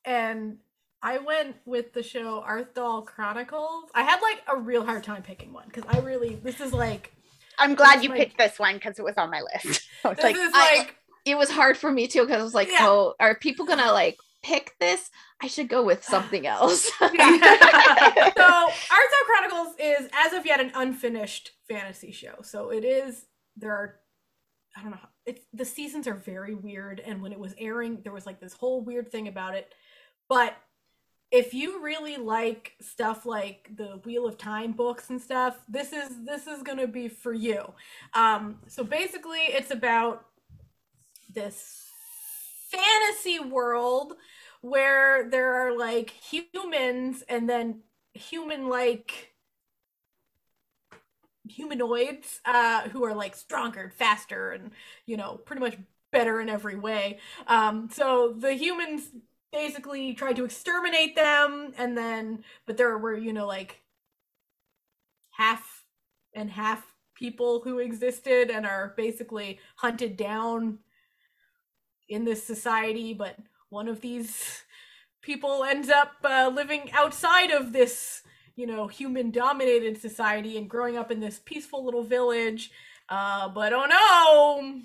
and 0.05 0.59
I 1.03 1.19
went 1.19 1.57
with 1.66 1.93
the 1.93 2.03
show 2.03 2.43
Arthdal 2.47 3.05
Chronicles. 3.07 3.91
I 3.95 4.03
had 4.03 4.21
like 4.21 4.43
a 4.49 4.57
real 4.57 4.85
hard 4.85 5.05
time 5.05 5.23
picking 5.23 5.53
one 5.53 5.66
because 5.66 5.85
I 5.89 6.01
really 6.01 6.37
this 6.43 6.61
is 6.61 6.73
like. 6.73 7.12
I'm 7.61 7.75
glad 7.75 8.03
you 8.03 8.09
my, 8.09 8.16
picked 8.16 8.39
this 8.39 8.59
one 8.59 8.75
because 8.75 8.99
it 8.99 9.05
was 9.05 9.16
on 9.16 9.31
my 9.31 9.43
list. 9.43 9.83
I 10.05 10.09
was 10.09 10.19
like, 10.19 10.37
like 10.37 10.55
I, 10.55 10.91
it 11.25 11.37
was 11.37 11.51
hard 11.51 11.77
for 11.77 11.91
me 11.91 12.07
too 12.07 12.23
because 12.23 12.41
I 12.41 12.45
was 12.45 12.55
like, 12.55 12.69
yeah. 12.69 12.79
oh, 12.81 13.14
are 13.21 13.35
people 13.35 13.66
gonna 13.66 13.93
like 13.93 14.19
pick 14.43 14.75
this? 14.81 15.11
I 15.43 15.47
should 15.47 15.69
go 15.69 15.85
with 15.85 16.05
something 16.05 16.47
else. 16.47 16.85
so 16.99 17.09
Arthdal 17.09 18.71
Chronicles 19.27 19.75
is 19.79 20.09
as 20.12 20.33
of 20.33 20.47
yet 20.47 20.61
an 20.61 20.73
unfinished 20.75 21.53
fantasy 21.69 22.12
show. 22.12 22.37
So 22.43 22.71
it 22.71 22.85
is. 22.85 23.27
There 23.57 23.73
are 23.73 23.97
I 24.77 24.83
don't 24.83 24.93
know. 24.93 24.99
It's 25.27 25.45
the 25.53 25.64
seasons 25.64 26.07
are 26.07 26.14
very 26.14 26.55
weird, 26.55 27.01
and 27.01 27.21
when 27.21 27.33
it 27.33 27.39
was 27.39 27.55
airing, 27.59 28.01
there 28.03 28.12
was 28.12 28.27
like 28.27 28.41
this 28.41 28.55
whole 28.55 28.83
weird 28.83 29.11
thing 29.11 29.29
about 29.29 29.55
it. 29.55 29.73
But 30.29 30.57
if 31.31 31.53
you 31.53 31.83
really 31.83 32.16
like 32.16 32.73
stuff 32.81 33.27
like 33.27 33.71
the 33.77 34.01
Wheel 34.05 34.27
of 34.27 34.39
Time 34.39 34.73
books 34.73 35.11
and 35.11 35.21
stuff, 35.21 35.59
this 35.69 35.93
is 35.93 36.25
this 36.25 36.47
is 36.47 36.62
gonna 36.62 36.87
be 36.87 37.09
for 37.09 37.33
you. 37.33 37.73
Um, 38.14 38.61
so 38.66 38.85
basically, 38.85 39.41
it's 39.41 39.71
about 39.71 40.25
this 41.39 41.84
fantasy 42.68 43.39
world 43.39 44.14
where 44.61 45.30
there 45.30 45.55
are 45.55 45.78
like 45.78 46.11
humans 46.11 47.22
and 47.28 47.49
then 47.49 47.80
human 48.12 48.68
like 48.68 49.32
humanoids 51.49 52.41
uh, 52.45 52.89
who 52.89 53.05
are 53.05 53.14
like 53.14 53.36
stronger 53.36 53.82
and 53.82 53.93
faster 53.93 54.51
and 54.51 54.72
you 55.07 55.16
know 55.16 55.36
pretty 55.47 55.61
much 55.61 55.76
better 56.11 56.41
in 56.41 56.49
every 56.49 56.76
way. 56.76 57.18
Um, 57.47 57.89
so 57.93 58.34
the 58.36 58.55
humans 58.55 59.11
basically 59.53 60.14
tried 60.14 60.36
to 60.36 60.45
exterminate 60.45 61.14
them, 61.14 61.72
and 61.78 61.97
then 61.97 62.43
but 62.66 62.76
there 62.76 62.99
were 62.99 63.16
you 63.16 63.32
know 63.32 63.47
like 63.47 63.80
half 65.30 65.84
and 66.34 66.51
half 66.51 66.84
people 67.14 67.61
who 67.62 67.78
existed 67.78 68.51
and 68.51 68.66
are 68.66 68.93
basically 68.97 69.61
hunted 69.76 70.16
down 70.16 70.78
in 72.09 72.24
this 72.24 72.42
society, 72.42 73.14
but 73.14 73.36
one 73.70 73.88
of 73.88 74.00
these 74.00 74.62
people 75.22 75.64
ends 75.64 75.88
up 75.88 76.12
uh, 76.24 76.50
living 76.52 76.90
outside 76.92 77.50
of 77.50 77.72
this 77.72 78.22
you 78.56 78.66
know 78.66 78.88
human 78.88 79.30
dominated 79.30 80.00
society 80.00 80.56
and 80.59 80.68
growing 80.68 80.96
up 80.96 81.11
in 81.11 81.20
this 81.20 81.40
peaceful 81.44 81.84
little 81.84 82.02
village. 82.02 82.70
Uh, 83.09 83.48
but 83.48 83.72
oh 83.72 83.86
no! 83.86 84.80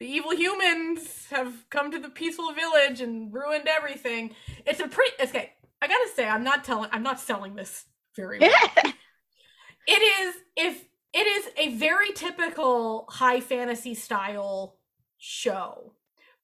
The 0.00 0.06
evil 0.06 0.32
humans 0.32 1.26
have 1.30 1.52
come 1.70 1.90
to 1.90 1.98
the 1.98 2.08
peaceful 2.08 2.52
village 2.52 3.00
and 3.00 3.32
ruined 3.34 3.66
everything. 3.66 4.34
It's 4.64 4.80
a 4.80 4.88
pretty 4.88 5.12
okay 5.20 5.52
i 5.80 5.86
gotta 5.86 6.08
say 6.14 6.28
i'm 6.28 6.44
not 6.44 6.64
telling 6.64 6.90
i'm 6.92 7.02
not 7.02 7.20
selling 7.20 7.54
this 7.54 7.84
very 8.16 8.38
well 8.40 8.92
it 9.86 9.90
is 9.90 10.34
if 10.56 10.84
it 11.14 11.26
is 11.26 11.48
a 11.56 11.76
very 11.76 12.12
typical 12.12 13.06
high 13.08 13.40
fantasy 13.40 13.94
style 13.94 14.76
show 15.18 15.92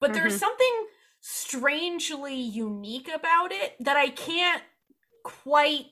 but 0.05 0.15
there's 0.15 0.35
Mhm. 0.37 0.41
something 0.41 0.87
strangely 1.21 2.35
unique 2.35 3.09
about 3.09 3.51
it 3.53 3.75
that 3.81 3.97
i 3.97 4.09
can't 4.11 4.63
quite 5.23 5.87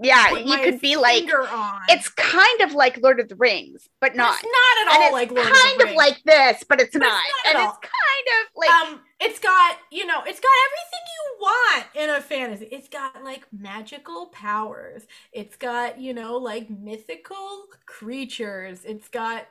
yeah, 0.00 0.30
you 0.38 0.56
could 0.58 0.80
be 0.80 0.96
like 0.96 1.24
on. 1.34 1.80
it's 1.90 2.08
kind 2.08 2.60
of 2.62 2.72
like 2.72 2.96
Lord 3.02 3.20
of 3.20 3.28
the 3.28 3.36
Rings, 3.36 3.88
but 4.00 4.16
not. 4.16 4.34
It's 4.34 4.44
not 4.44 4.88
at 4.88 4.94
and 4.94 5.02
all 5.02 5.02
it's 5.08 5.12
like 5.12 5.30
Lord 5.30 5.52
kind 5.52 5.80
of, 5.82 5.86
the 5.86 5.90
of 5.90 5.96
like 5.96 6.22
this, 6.24 6.64
but 6.66 6.80
it's 6.80 6.96
But 6.96 7.02
it's 7.02 7.12
not. 7.12 7.22
not 7.22 7.46
at 7.46 7.54
and 7.56 7.58
all. 7.58 7.68
it's 7.68 7.78
kind 7.78 8.26
of 8.40 8.56
like 8.56 8.70
um, 8.70 9.00
it's 9.20 9.38
got 9.38 9.76
you 9.90 10.06
know, 10.06 10.22
it's 10.26 10.40
got 10.40 10.50
everything 10.66 11.04
you 11.12 11.36
want 11.40 11.86
in 11.94 12.10
a 12.10 12.20
fantasy. 12.22 12.64
It's 12.72 12.88
got 12.88 13.22
like 13.22 13.46
magical 13.52 14.28
powers. 14.28 15.02
It's 15.32 15.56
got 15.56 16.00
you 16.00 16.14
know 16.14 16.38
like 16.38 16.70
mythical 16.70 17.66
creatures. 17.84 18.86
It's 18.86 19.08
got 19.08 19.46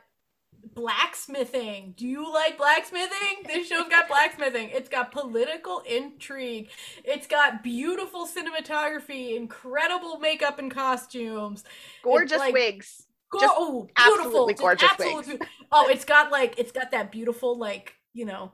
blacksmithing. 0.74 1.94
Do 1.96 2.06
you 2.06 2.32
like 2.32 2.56
blacksmithing? 2.58 3.44
This 3.46 3.68
show's 3.68 3.88
got 3.88 4.08
blacksmithing. 4.08 4.70
It's 4.70 4.88
got 4.88 5.12
political 5.12 5.80
intrigue. 5.88 6.70
It's 7.04 7.26
got 7.26 7.62
beautiful 7.62 8.26
cinematography, 8.26 9.36
incredible 9.36 10.18
makeup 10.18 10.58
and 10.58 10.70
costumes. 10.70 11.64
gorgeous 12.02 12.38
like- 12.38 12.54
wigs. 12.54 13.06
Go- 13.30 13.40
Just 13.40 13.54
oh, 13.56 13.88
absolutely 13.96 14.52
beautiful, 14.54 14.54
gorgeous 14.64 14.90
absolutely 14.90 15.36
beau- 15.38 15.46
Oh, 15.72 15.88
it's 15.88 16.04
got 16.04 16.30
like 16.30 16.58
it's 16.58 16.70
got 16.72 16.90
that 16.90 17.10
beautiful 17.10 17.56
like 17.56 17.94
you 18.12 18.26
know, 18.26 18.52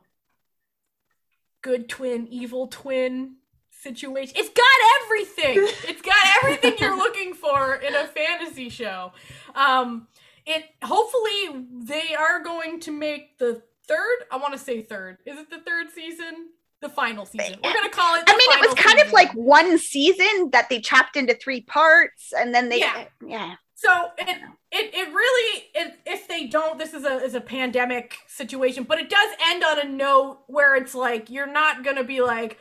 good 1.62 1.88
twin, 1.88 2.28
evil 2.28 2.68
twin 2.68 3.36
situation. 3.70 4.34
It's 4.38 4.50
got 4.50 5.02
everything. 5.02 5.68
It's 5.88 6.02
got 6.02 6.16
everything 6.42 6.74
you're 6.78 6.96
looking 7.04 7.34
for 7.34 7.74
in 7.74 7.94
a 7.94 8.06
fantasy 8.06 8.68
show. 8.68 9.12
Um, 9.56 10.06
it 10.49 10.64
hopefully 10.82 11.66
they 11.84 12.14
are 12.14 12.42
going 12.42 12.80
to 12.80 12.90
make 12.90 13.38
the 13.38 13.62
third. 13.86 14.16
I 14.32 14.38
want 14.38 14.55
to 14.55 14.59
say 14.59 14.82
third. 14.82 15.18
Is 15.26 15.38
it 15.38 15.51
the 15.51 15.59
third 15.59 15.90
season? 15.94 16.51
The 16.80 16.88
final 16.88 17.26
season. 17.26 17.59
We're 17.62 17.74
gonna 17.74 17.90
call 17.90 18.14
it. 18.14 18.22
I 18.28 18.36
mean, 18.36 18.62
it 18.62 18.70
was 18.70 18.74
kind 18.78 19.01
of 19.01 19.12
like 19.12 19.32
one 19.32 19.78
season 19.78 20.51
that 20.53 20.68
they 20.68 20.80
chopped 20.80 21.16
into 21.16 21.34
three 21.34 21.61
parts, 21.62 22.32
and 22.36 22.55
then 22.55 22.68
they 22.68 22.78
Yeah. 22.78 23.05
yeah. 23.26 23.55
So 23.74 24.11
it 24.16 24.38
it, 24.70 24.94
it 24.94 25.09
really 25.12 25.64
it, 25.74 25.99
if 26.07 26.28
they 26.28 26.46
don't 26.46 26.78
this 26.78 26.94
is 26.94 27.05
a 27.05 27.16
is 27.16 27.34
a 27.34 27.40
pandemic 27.40 28.18
situation, 28.28 28.84
but 28.84 28.99
it 28.99 29.11
does 29.11 29.30
end 29.49 29.64
on 29.64 29.80
a 29.80 29.88
note 29.88 30.44
where 30.46 30.76
it's 30.76 30.94
like 30.94 31.30
you're 31.30 31.51
not 31.51 31.84
gonna 31.84 32.05
be 32.05 32.20
like, 32.20 32.59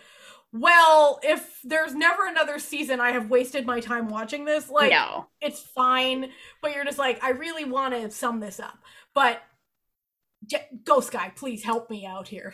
well, 0.54 1.20
if 1.24 1.60
there's 1.64 1.94
never 1.94 2.26
another 2.26 2.60
season, 2.60 3.00
I 3.00 3.12
have 3.12 3.30
wasted 3.30 3.66
my 3.66 3.80
time 3.80 4.08
watching 4.08 4.46
this. 4.46 4.70
Like 4.70 4.92
no. 4.92 5.28
it's 5.42 5.60
fine, 5.60 6.32
but 6.62 6.74
you're 6.74 6.86
just 6.86 6.98
like, 6.98 7.24
I 7.24 7.32
really 7.32 7.66
want 7.66 7.94
to 7.94 8.10
sum 8.12 8.40
this 8.40 8.60
up. 8.60 8.78
But 9.14 9.42
J- 10.46 10.68
Ghost 10.84 11.12
Guy, 11.12 11.32
please 11.36 11.64
help 11.64 11.90
me 11.90 12.06
out 12.06 12.28
here. 12.28 12.54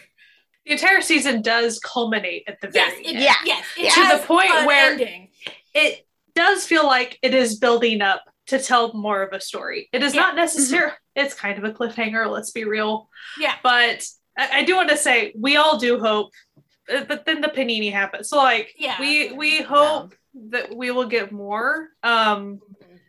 The 0.66 0.72
entire 0.74 1.02
season 1.02 1.42
does 1.42 1.80
culminate 1.80 2.44
at 2.48 2.62
the 2.62 2.72
Yes, 2.74 2.92
very 2.94 3.06
it, 3.06 3.16
end. 3.16 3.20
Yeah. 3.20 3.34
yes, 3.46 3.66
it 3.78 3.84
Yeah. 3.84 4.12
To 4.12 4.18
the 4.18 4.26
point 4.26 4.50
an 4.52 4.66
where- 4.66 4.92
ending. 4.92 5.30
It 5.74 6.08
does 6.36 6.66
feel 6.66 6.86
like 6.86 7.20
it 7.22 7.34
is 7.34 7.60
building 7.60 8.02
up 8.02 8.22
to 8.48 8.60
tell 8.60 8.94
more 8.94 9.22
of 9.22 9.34
a 9.34 9.42
story. 9.42 9.90
It 9.92 10.04
is 10.04 10.14
Yeah. 10.14 10.22
not 10.22 10.30
mm-hmm. 10.30 10.38
necessarily. 10.38 10.94
It's 11.16 11.34
kind 11.34 11.58
of 11.58 11.64
a 11.64 11.74
cliffhanger. 11.74 12.30
Let's 12.30 12.52
be 12.52 12.64
real. 12.64 13.10
Yeah. 13.40 13.56
But 13.62 14.06
I, 14.38 14.60
I 14.60 14.64
do 14.64 14.76
want 14.76 14.90
to 14.90 14.98
say 14.98 15.34
we 15.38 15.58
all 15.58 15.78
do 15.78 16.00
hope, 16.00 16.32
but 16.88 17.26
then 17.26 17.42
the 17.42 17.48
panini 17.48 17.92
happened. 17.92 18.26
So 18.26 18.38
like, 18.38 18.74
Yeah. 18.78 19.00
we 19.00 19.32
we 19.34 19.62
hope 19.62 20.16
that 20.50 20.76
we 20.76 20.92
will 20.92 21.08
get 21.08 21.32
more. 21.32 21.90
Um, 22.04 22.62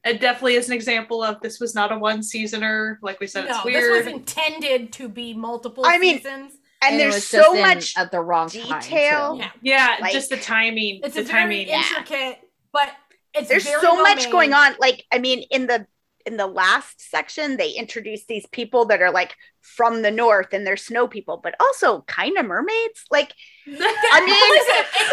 it 0.05 0.21
definitely 0.21 0.55
is 0.55 0.69
an 0.69 0.75
example 0.75 1.23
of 1.23 1.41
this 1.41 1.59
was 1.61 1.75
not 1.75 1.91
a 1.91 1.99
one 1.99 2.23
seasoner. 2.23 2.99
Like 3.03 3.21
we 3.21 3.27
said, 3.27 3.47
No, 3.49 3.63
it's 3.65 3.73
this 3.75 4.05
was 4.05 4.13
intended 4.13 4.93
to 4.95 5.09
be 5.09 5.35
multiple 5.35 5.85
I 5.87 5.99
mean, 5.99 6.19
seasons. 6.19 6.53
And, 6.83 6.97
it 6.97 6.99
there's 6.99 7.25
so 7.25 7.55
much 7.55 7.97
at 7.97 8.11
the 8.11 8.21
wrong 8.21 8.51
time, 8.51 8.81
detail. 8.81 9.37
Yeah. 9.39 9.51
yeah, 9.63 9.97
like- 10.03 10.13
just 10.13 10.29
the 10.29 10.37
timing. 10.37 11.01
It's 11.03 11.15
the 11.15 11.23
a 11.23 11.25
very 11.25 11.65
timing. 11.65 11.69
Yeah. 11.69 11.79
intricate, 11.79 12.41
but 12.73 12.91
it's 13.33 13.49
there's 13.49 13.65
very 13.65 13.81
so 13.81 13.95
well 13.95 14.03
much 14.03 14.25
made. 14.25 14.31
going 14.33 14.53
on 14.53 14.75
like 14.79 15.05
i 15.11 15.19
mean 15.19 15.41
in 15.51 15.67
the 15.67 15.85
in 16.25 16.37
the 16.37 16.47
last 16.47 17.01
section 17.11 17.57
they 17.57 17.71
introduced 17.71 18.29
these 18.29 18.47
people 18.47 18.85
that 18.85 19.03
are 19.03 19.11
like 19.11 19.35
from 19.65 20.03
the 20.03 20.11
north 20.11 20.53
and 20.53 20.67
they're 20.67 20.77
snow 20.77 21.09
people 21.09 21.41
but 21.43 21.55
also 21.59 22.03
kind 22.03 22.37
of 22.37 22.45
mermaids? 22.47 23.05
Like 23.11 23.33
i 23.67 23.71
mean 24.21 24.37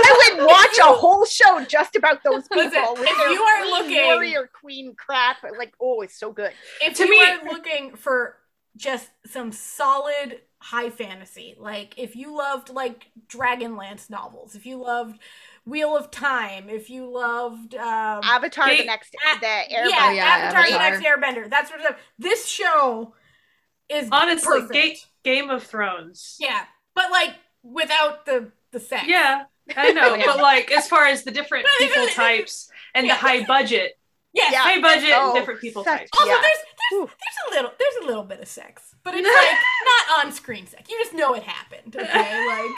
i 0.04 0.34
would 0.36 0.46
watch 0.46 0.78
a 0.80 0.94
whole 0.94 1.26
show 1.26 1.64
just 1.66 1.96
about 1.96 2.22
those 2.24 2.48
people 2.54 2.94
Listen, 2.96 3.06
if 3.08 3.32
you 3.32 3.42
are 3.42 3.66
looking- 3.70 3.96
warrior 4.06 4.50
queen 4.60 4.94
crap 4.96 5.38
like 5.58 5.74
oh 5.82 6.02
it's 6.02 6.20
so 6.20 6.32
good. 6.34 6.52
If 6.82 6.96
To 6.98 7.06
you 7.06 7.12
me- 7.12 7.26
are 7.26 7.44
looking 7.46 7.96
for 7.96 8.36
just 8.78 9.10
some 9.26 9.52
solid 9.52 10.40
high 10.60 10.90
fantasy, 10.90 11.56
like 11.58 11.94
if 11.98 12.16
you 12.16 12.38
loved 12.38 12.70
like 12.70 13.06
Dragonlance 13.28 14.10
novels, 14.10 14.56
if 14.56 14.66
you 14.66 14.78
loved 14.78 15.20
Wheel 15.66 15.96
of 15.98 16.10
Time, 16.12 16.70
if 16.70 16.90
you 16.90 17.06
loved 17.10 17.76
um, 17.76 18.22
avatar 18.24 18.70
the 18.70 18.78
They- 18.78 18.86
next 18.86 19.14
a- 19.16 19.40
the 19.40 19.46
yeah, 19.70 19.84
Oh, 19.86 20.12
yeah, 20.12 20.24
Avatar, 20.26 20.66
the 20.72 20.78
Next 20.78 21.04
Airbender, 21.06 21.50
that 21.50 21.68
sort 21.68 21.80
of 21.82 21.86
stuff. 21.88 22.00
This 22.20 22.48
show 22.48 23.14
is 23.92 24.10
Honestly, 24.12 24.62
perfect. 24.62 24.74
Ga- 24.74 25.00
Game 25.24 25.50
of 25.50 25.64
Thrones. 25.64 26.38
yeah, 26.40 26.66
but 26.96 27.12
like 27.12 27.32
without 27.64 28.26
the 28.26 28.52
the 28.72 28.80
sex. 28.80 29.06
Yeah, 29.08 29.44
I 29.76 29.92
know, 29.92 30.18
but 30.26 30.38
like 30.42 30.72
as 30.72 30.88
far 30.88 31.06
as 31.08 31.24
the 31.24 31.32
different 31.32 31.66
people 31.78 32.08
types 32.08 32.70
and 32.96 33.06
Yeah. 33.06 33.14
the 33.14 33.20
high 33.20 33.44
budget, 33.46 33.98
Yes. 34.34 34.52
Yeah. 34.54 34.60
high 34.62 34.80
budget 34.82 35.12
Oh, 35.14 35.32
and 35.32 35.40
different 35.40 35.60
people 35.62 35.84
such- 35.84 36.00
types. 36.00 36.10
Also, 36.18 36.32
Yeah. 36.32 36.42
there's 36.42 36.58
there's 36.92 37.10
there's 37.10 37.38
a 37.48 37.56
little 37.56 37.72
there's 37.78 38.04
a 38.04 38.08
little 38.08 38.24
bit 38.24 38.40
of 38.42 38.48
sex, 38.48 38.96
but 39.04 39.14
it's 39.14 39.28
like 39.28 39.58
not 40.18 40.26
on 40.26 40.32
screen 40.32 40.68
sex. 40.68 40.90
You 40.90 40.98
just 41.00 41.14
know 41.14 41.34
it 41.36 41.44
happened. 41.44 41.96
Okay, 41.96 42.48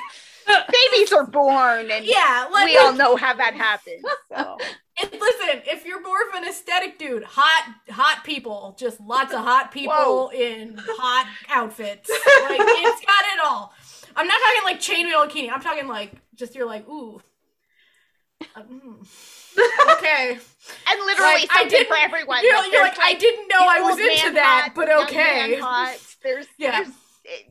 like 0.47 0.67
babies 0.69 1.13
are 1.13 1.25
born 1.25 1.89
and 1.91 2.05
yeah, 2.05 2.47
like 2.51 2.65
we 2.65 2.77
all 2.77 2.91
know 2.93 3.15
how 3.15 3.33
that 3.33 3.53
happens 3.53 4.03
so 4.29 4.57
And 5.01 5.11
listen, 5.11 5.61
if 5.65 5.85
you're 5.85 6.01
more 6.01 6.17
of 6.29 6.35
an 6.35 6.47
aesthetic 6.47 6.99
dude, 6.99 7.23
hot 7.23 7.73
hot 7.89 8.23
people, 8.23 8.75
just 8.79 8.99
lots 9.01 9.33
of 9.33 9.39
hot 9.39 9.71
people 9.73 9.93
Whoa. 9.93 10.29
in 10.31 10.77
hot 10.77 11.27
outfits. 11.49 12.09
Like 12.09 12.59
it's 12.61 13.05
got 13.05 13.23
it 13.33 13.39
all. 13.43 13.73
I'm 14.15 14.27
not 14.27 14.39
talking 14.39 14.63
like 14.63 14.79
chainmail 14.79 15.27
bikini. 15.29 15.51
I'm 15.51 15.61
talking 15.61 15.87
like 15.87 16.11
just 16.35 16.53
you're 16.55 16.67
like 16.67 16.87
ooh. 16.87 17.21
Uh, 18.55 18.61
mm. 18.63 19.07
Okay. 19.97 20.31
and 20.31 20.99
literally 21.05 21.33
Like, 21.33 21.47
I 21.51 21.59
something 21.61 21.69
didn't- 21.69 21.87
for 21.87 21.95
everyone 21.97 22.43
You're, 22.43 22.55
Like, 22.57 22.71
you're 22.73 22.83
there's, 22.83 22.97
like, 22.97 23.05
I 23.07 23.13
didn't 23.13 23.47
know 23.47 23.59
I 23.59 23.81
was 23.81 23.97
into 23.99 24.31
that, 24.33 24.63
hot, 24.63 24.75
but 24.75 24.89
okay. 25.03 25.57
hot. 25.59 25.97
There's 26.23 26.47
Yeah. 26.57 26.83
there's 26.83 26.87
eh, 27.25 27.49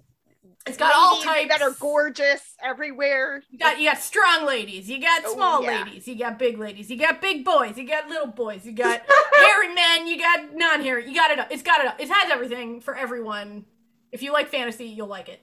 It's 0.67 0.77
got 0.77 0.93
all 0.95 1.21
types 1.21 1.49
that 1.49 1.61
are 1.61 1.73
gorgeous 1.73 2.55
everywhere. 2.63 3.43
You 3.51 3.59
got 3.59 3.81
you 3.81 3.89
got 3.89 3.99
strong 3.99 4.47
ladies, 4.47 4.89
you 4.89 5.01
got 5.01 5.23
Oh, 5.27 5.35
small 5.35 5.63
yeah. 5.63 5.85
ladies, 5.85 6.07
you 6.07 6.15
got 6.17 6.39
big 6.39 6.59
ladies, 6.59 6.89
you 6.89 6.97
got 6.97 7.21
big 7.21 7.45
boys, 7.45 7.77
you 7.77 7.87
got 7.87 8.09
little 8.09 8.29
boys, 8.29 8.65
you 8.65 8.73
got 8.73 9.03
hairy 9.37 9.75
men, 9.75 10.07
you 10.07 10.19
got 10.19 10.55
non-hairy. 10.55 11.09
You 11.09 11.15
got 11.15 11.37
it. 11.37 11.47
It's 11.51 11.63
got 11.63 11.85
it. 11.85 11.93
It 11.99 12.09
has 12.11 12.31
everything 12.31 12.81
for 12.81 12.95
everyone. 12.95 13.65
If 14.13 14.23
you 14.23 14.33
like 14.33 14.49
fantasy, 14.51 14.87
you'll 14.87 15.09
like 15.09 15.29
it. 15.29 15.41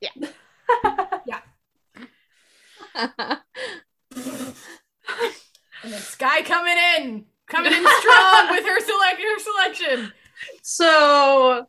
Yeah. 0.00 0.10
yeah. 1.26 1.40
and 2.94 3.10
then 5.84 6.00
Sky 6.00 6.42
coming 6.42 6.76
in, 6.98 7.24
coming 7.46 7.72
in 7.72 7.84
strong 8.00 8.50
with 8.50 8.64
her 8.64 8.80
select 8.80 9.20
her 9.20 9.38
selection. 9.38 10.12
So, 10.62 11.66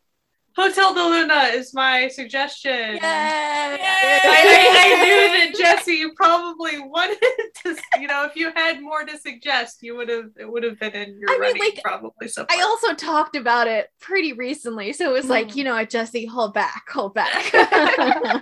Hotel 0.58 0.94
Del 0.96 1.10
Luna 1.12 1.44
is 1.54 1.72
my 1.74 2.08
suggestion. 2.08 2.96
Yay! 2.96 3.00
I, 3.04 3.78
I, 3.80 5.00
I 5.00 5.06
knew 5.06 5.38
that 5.38 5.56
Jesse 5.56 5.94
you 5.94 6.14
probably 6.16 6.80
wanted 6.80 7.20
to, 7.64 7.76
you 8.00 8.08
know, 8.08 8.26
if 8.26 8.36
you 8.36 8.52
had 8.56 8.82
more 8.82 9.04
to 9.06 9.18
suggest, 9.20 9.84
you 9.84 9.96
would 9.96 10.10
have, 10.10 10.32
it 10.36 10.52
would 10.52 10.64
have 10.64 10.80
been 10.80 10.94
in 10.94 11.20
your 11.20 11.30
I 11.30 11.34
mean, 11.34 11.42
running 11.42 11.62
like, 11.62 11.84
probably 11.84 12.28
somewhere. 12.28 12.58
I 12.58 12.64
also 12.64 12.96
talked 12.96 13.36
about 13.36 13.68
it 13.68 13.92
pretty 14.02 14.34
recently, 14.34 14.94
so 14.94 15.08
it 15.10 15.14
was 15.14 15.30
like, 15.30 15.50
Mm. 15.50 15.56
you 15.58 15.64
know, 15.64 15.76
what, 15.76 15.92
Jesse, 15.92 16.26
hold 16.26 16.56
back, 16.56 16.90
hold 16.90 17.14
back. 17.14 17.54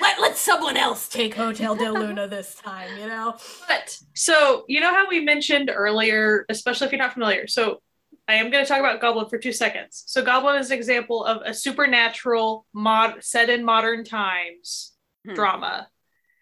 Let 0.00 0.20
let 0.20 0.36
someone 0.36 0.76
else 0.76 1.08
take 1.08 1.34
Hotel 1.34 1.74
Del 1.74 1.94
Luna 1.94 2.28
this 2.28 2.54
time. 2.54 2.96
You 2.98 3.08
know. 3.08 3.36
But 3.66 3.98
so 4.14 4.64
you 4.68 4.80
know 4.80 4.92
how 4.94 5.08
we 5.08 5.20
mentioned 5.20 5.70
earlier, 5.74 6.44
especially 6.48 6.86
if 6.86 6.92
you're 6.92 7.00
not 7.00 7.14
familiar. 7.14 7.48
So 7.48 7.80
I 8.28 8.34
am 8.34 8.50
going 8.50 8.62
to 8.62 8.68
talk 8.68 8.78
about 8.80 9.00
Goblin 9.00 9.28
for 9.28 9.38
two 9.38 9.52
seconds. 9.52 10.04
So 10.06 10.22
Goblin 10.22 10.60
is 10.60 10.70
an 10.70 10.76
example 10.76 11.24
of 11.24 11.40
a 11.46 11.54
supernatural 11.54 12.66
mod 12.74 13.24
set 13.24 13.48
in 13.50 13.64
modern 13.64 14.04
times 14.04 14.94
Hmm. 15.26 15.34
drama, 15.34 15.88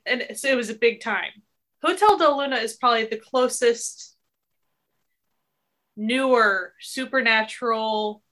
and 0.04 0.20
it's, 0.20 0.44
it 0.44 0.54
was 0.56 0.68
a 0.68 0.74
big 0.74 1.00
time. 1.00 1.30
Hotel 1.82 2.18
Del 2.18 2.36
Luna 2.36 2.56
is 2.56 2.76
probably 2.76 3.06
the 3.06 3.16
closest 3.16 4.14
newer 5.96 6.74
supernatural 6.80 8.22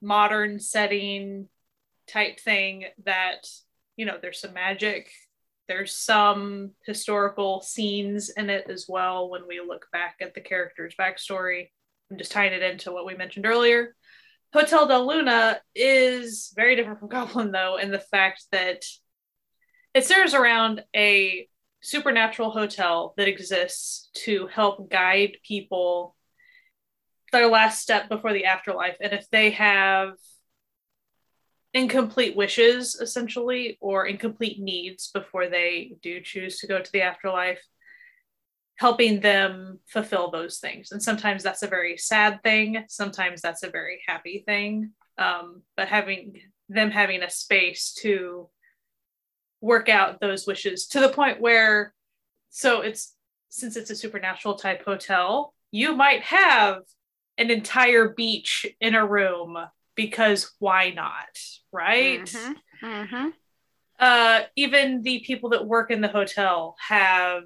modern 0.00 0.60
setting 0.60 1.48
type 2.06 2.38
thing 2.38 2.84
that 3.04 3.48
you 3.96 4.06
know 4.06 4.18
there's 4.20 4.40
some 4.40 4.52
magic 4.52 5.10
there's 5.66 5.92
some 5.92 6.70
historical 6.84 7.60
scenes 7.60 8.28
in 8.30 8.48
it 8.50 8.70
as 8.70 8.86
well 8.88 9.28
when 9.28 9.48
we 9.48 9.58
look 9.60 9.86
back 9.90 10.16
at 10.20 10.32
the 10.34 10.40
character's 10.40 10.94
backstory 10.94 11.70
i'm 12.10 12.18
just 12.18 12.32
tying 12.32 12.52
it 12.52 12.62
into 12.62 12.92
what 12.92 13.06
we 13.06 13.14
mentioned 13.14 13.46
earlier. 13.46 13.94
Hotel 14.52 14.86
del 14.86 15.06
luna 15.06 15.60
is 15.74 16.52
very 16.54 16.76
different 16.76 17.00
from 17.00 17.08
goblin 17.10 17.52
though 17.52 17.76
in 17.76 17.90
the 17.90 17.98
fact 17.98 18.44
that 18.52 18.84
it 19.94 20.04
centers 20.04 20.34
around 20.34 20.84
a 20.94 21.48
supernatural 21.82 22.50
hotel 22.50 23.14
that 23.16 23.28
exists 23.28 24.10
to 24.12 24.46
help 24.48 24.90
guide 24.90 25.36
people 25.46 26.16
their 27.32 27.48
last 27.48 27.80
step 27.80 28.08
before 28.08 28.32
the 28.32 28.44
afterlife. 28.44 28.96
And 29.00 29.12
if 29.12 29.28
they 29.30 29.50
have 29.50 30.14
incomplete 31.74 32.34
wishes 32.36 32.94
essentially 32.94 33.76
or 33.80 34.06
incomplete 34.06 34.58
needs 34.58 35.10
before 35.12 35.48
they 35.48 35.96
do 36.02 36.20
choose 36.20 36.58
to 36.58 36.66
go 36.66 36.80
to 36.80 36.92
the 36.92 37.02
afterlife 37.02 37.62
helping 38.76 39.20
them 39.20 39.80
fulfill 39.86 40.30
those 40.30 40.58
things. 40.58 40.92
And 40.92 41.02
sometimes 41.02 41.42
that's 41.42 41.62
a 41.62 41.68
very 41.68 41.96
sad 41.96 42.42
thing. 42.42 42.84
Sometimes 42.88 43.40
that's 43.40 43.62
a 43.62 43.70
very 43.70 44.00
happy 44.06 44.42
thing. 44.46 44.92
Um, 45.18 45.62
but 45.76 45.88
having 45.88 46.40
them 46.68 46.90
having 46.90 47.22
a 47.22 47.30
space 47.30 47.94
to 48.02 48.48
work 49.60 49.88
out 49.88 50.20
those 50.20 50.46
wishes 50.46 50.86
to 50.88 51.00
the 51.00 51.08
point 51.08 51.40
where 51.40 51.94
so 52.50 52.82
it's 52.82 53.14
since 53.48 53.76
it's 53.76 53.90
a 53.90 53.96
supernatural 53.96 54.54
type 54.54 54.84
hotel 54.84 55.54
you 55.70 55.94
might 55.94 56.22
have 56.22 56.82
an 57.38 57.50
entire 57.50 58.10
beach 58.10 58.66
in 58.80 58.94
a 58.94 59.06
room 59.06 59.56
because 59.94 60.52
why 60.58 60.90
not 60.90 61.26
right? 61.72 62.28
Mhm, 62.28 62.54
mhm. 62.82 63.32
uh 63.98 64.42
even 64.56 65.02
the 65.02 65.20
people 65.20 65.50
that 65.50 65.66
work 65.66 65.90
in 65.90 66.00
the 66.00 66.08
hotel 66.08 66.76
have 66.86 67.42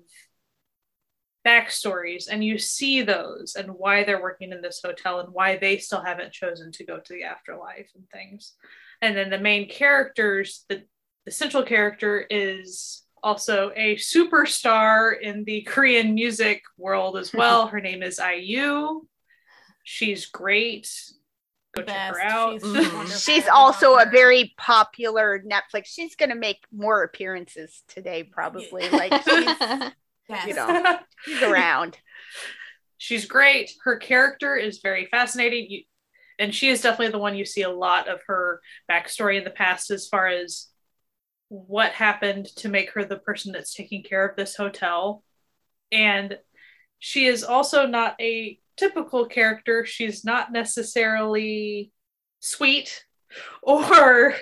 backstories 1.46 2.28
and 2.30 2.44
you 2.44 2.58
see 2.58 3.02
those 3.02 3.54
and 3.56 3.70
why 3.70 4.04
they're 4.04 4.20
working 4.22 4.52
in 4.52 4.60
this 4.60 4.80
hotel 4.84 5.20
and 5.20 5.32
why 5.32 5.56
they 5.56 5.78
still 5.78 6.02
haven't 6.02 6.32
chosen 6.32 6.70
to 6.70 6.84
go 6.84 6.98
to 6.98 7.12
the 7.14 7.24
afterlife 7.24 7.90
and 7.94 8.04
things 8.10 8.54
and 9.00 9.16
then 9.16 9.30
the 9.30 9.38
main 9.38 9.66
characters 9.68 10.64
the, 10.68 10.82
the 11.24 11.30
central 11.30 11.62
character 11.62 12.26
is 12.28 13.04
also 13.22 13.72
a 13.74 13.96
superstar 13.96 15.18
in 15.18 15.44
the 15.44 15.62
korean 15.66 16.14
music 16.14 16.62
world 16.76 17.16
as 17.16 17.32
well 17.34 17.66
her 17.68 17.80
name 17.80 18.02
is 18.02 18.20
IU 18.20 19.00
she's 19.82 20.26
great 20.26 20.90
go 21.74 21.82
check 21.82 22.12
her 22.12 22.20
out 22.20 22.52
She's 22.52 22.62
Mhm. 22.64 23.24
She's 23.24 23.48
also 23.48 23.96
a 23.96 24.06
very 24.10 24.52
popular 24.58 25.40
Netflix. 25.40 25.86
She's 25.86 26.16
gonna 26.16 26.34
make 26.34 26.58
more 26.72 27.02
appearances 27.02 27.82
today, 27.88 28.24
probably. 28.24 28.88
Like 28.88 29.12
she's, 29.22 29.90
Yes. 30.30 30.46
you 30.46 30.54
know. 30.54 30.98
she's 31.24 31.42
around. 31.42 31.98
she's 32.98 33.26
great. 33.26 33.72
Her 33.84 33.96
character 33.96 34.56
is 34.56 34.80
very 34.82 35.06
fascinating. 35.06 35.66
You, 35.68 35.82
and 36.38 36.54
she 36.54 36.68
is 36.68 36.80
definitely 36.80 37.12
the 37.12 37.18
one 37.18 37.36
you 37.36 37.44
see 37.44 37.62
a 37.62 37.70
lot 37.70 38.08
of 38.08 38.20
her 38.26 38.60
backstory 38.90 39.36
in 39.36 39.44
the 39.44 39.50
past 39.50 39.90
as 39.90 40.08
far 40.08 40.26
as 40.26 40.68
what 41.48 41.92
happened 41.92 42.46
to 42.56 42.68
make 42.68 42.92
her 42.92 43.04
the 43.04 43.18
person 43.18 43.52
that's 43.52 43.74
taking 43.74 44.02
care 44.02 44.26
of 44.26 44.36
this 44.36 44.56
hotel. 44.56 45.22
And 45.92 46.38
she 46.98 47.26
is 47.26 47.42
also 47.44 47.86
not 47.86 48.14
a 48.20 48.58
typical 48.76 49.26
character. 49.26 49.84
She's 49.84 50.24
not 50.24 50.52
necessarily 50.52 51.92
sweet 52.38 53.04
or, 53.62 54.34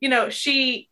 you 0.00 0.08
know, 0.08 0.28
she 0.28 0.87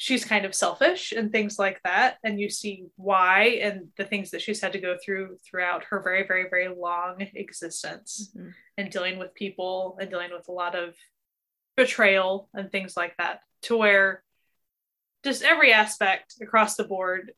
she's 0.00 0.24
kind 0.24 0.44
of 0.46 0.54
selfish 0.54 1.10
and 1.10 1.32
things 1.32 1.58
like 1.58 1.80
that. 1.82 2.18
And 2.22 2.38
you 2.40 2.48
see 2.48 2.86
why 2.96 3.58
and 3.60 3.88
the 3.96 4.04
things 4.04 4.30
that 4.30 4.40
she's 4.40 4.60
had 4.60 4.72
to 4.74 4.80
go 4.80 4.96
through 5.04 5.38
throughout 5.44 5.82
her 5.90 6.00
very 6.00 6.24
very 6.26 6.48
very 6.48 6.68
long 6.68 7.20
existence 7.34 8.30
Mhm. 8.36 8.54
and 8.78 8.90
dealing 8.92 9.18
with 9.18 9.34
people 9.34 9.98
and 10.00 10.08
dealing 10.08 10.30
with 10.32 10.46
a 10.48 10.52
lot 10.52 10.74
of 10.76 10.94
betrayal 11.76 12.48
and 12.54 12.70
things 12.70 12.96
like 12.96 13.16
that 13.18 13.40
to 13.62 13.76
where 13.76 14.22
just 15.24 15.42
every 15.42 15.72
aspect 15.72 16.34
across 16.40 16.76
the 16.76 16.84
board 16.84 17.32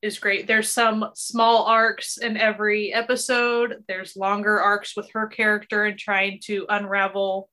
is 0.00 0.18
great. 0.20 0.46
There's 0.46 0.68
some 0.68 1.10
small 1.14 1.64
arcs 1.64 2.16
in 2.18 2.36
every 2.36 2.92
episode. 2.92 3.82
There's 3.88 4.14
longer 4.16 4.60
arcs 4.60 4.94
with 4.96 5.10
her 5.14 5.26
character 5.26 5.84
and 5.84 5.98
trying 5.98 6.40
to 6.44 6.66
unravel 6.68 7.50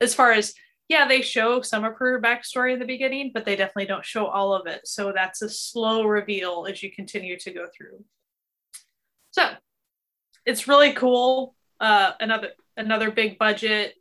as 0.00 0.14
far 0.14 0.32
as 0.32 0.54
yeah, 0.88 1.08
they 1.08 1.22
show 1.22 1.62
some 1.62 1.84
of 1.84 1.94
her 1.96 2.20
backstory 2.20 2.74
in 2.74 2.78
the 2.78 2.84
beginning, 2.84 3.30
but 3.32 3.44
they 3.44 3.56
definitely 3.56 3.86
don't 3.86 4.04
show 4.04 4.26
all 4.26 4.52
of 4.54 4.66
it. 4.66 4.86
So 4.86 5.12
that's 5.14 5.40
a 5.42 5.48
slow 5.48 6.04
reveal 6.04 6.66
as 6.68 6.82
you 6.82 6.90
continue 6.92 7.38
to 7.38 7.50
go 7.52 7.66
through. 7.76 8.04
So 9.30 9.48
it's 10.44 10.68
really 10.68 10.92
cool. 10.92 11.54
Uh, 11.80 12.12
another 12.20 12.50
another 12.76 13.10
big 13.10 13.38
budget, 13.38 13.94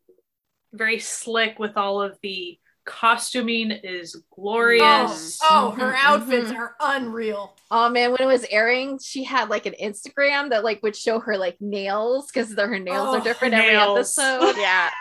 very 0.74 1.00
slick 1.00 1.58
with 1.58 1.78
all 1.78 2.02
of 2.02 2.18
the 2.22 2.58
costuming 2.86 3.72
is 3.72 4.22
glorious. 4.36 5.40
Oh, 5.42 5.68
oh, 5.68 5.72
her 5.72 5.94
Mhm, 5.94 6.04
outfits 6.04 6.52
mhm. 6.52 6.58
are 6.58 6.76
unreal. 6.82 7.56
Oh 7.72 7.90
man, 7.90 8.12
when 8.12 8.22
it 8.22 8.26
was 8.26 8.46
airing, 8.50 9.00
she 9.00 9.24
had 9.24 9.50
like 9.50 9.66
an 9.66 9.76
Instagram 9.82 10.50
that 10.50 10.64
like 10.66 10.84
would 10.84 10.96
show 10.96 11.20
her 11.20 11.38
like 11.38 11.56
nails 11.62 12.30
because 12.30 12.54
her 12.54 12.78
nails 12.80 13.08
Oh, 13.10 13.18
are 13.20 13.24
different 13.24 13.54
every 13.54 13.76
episode. 13.76 14.56
Yeah. 14.58 14.90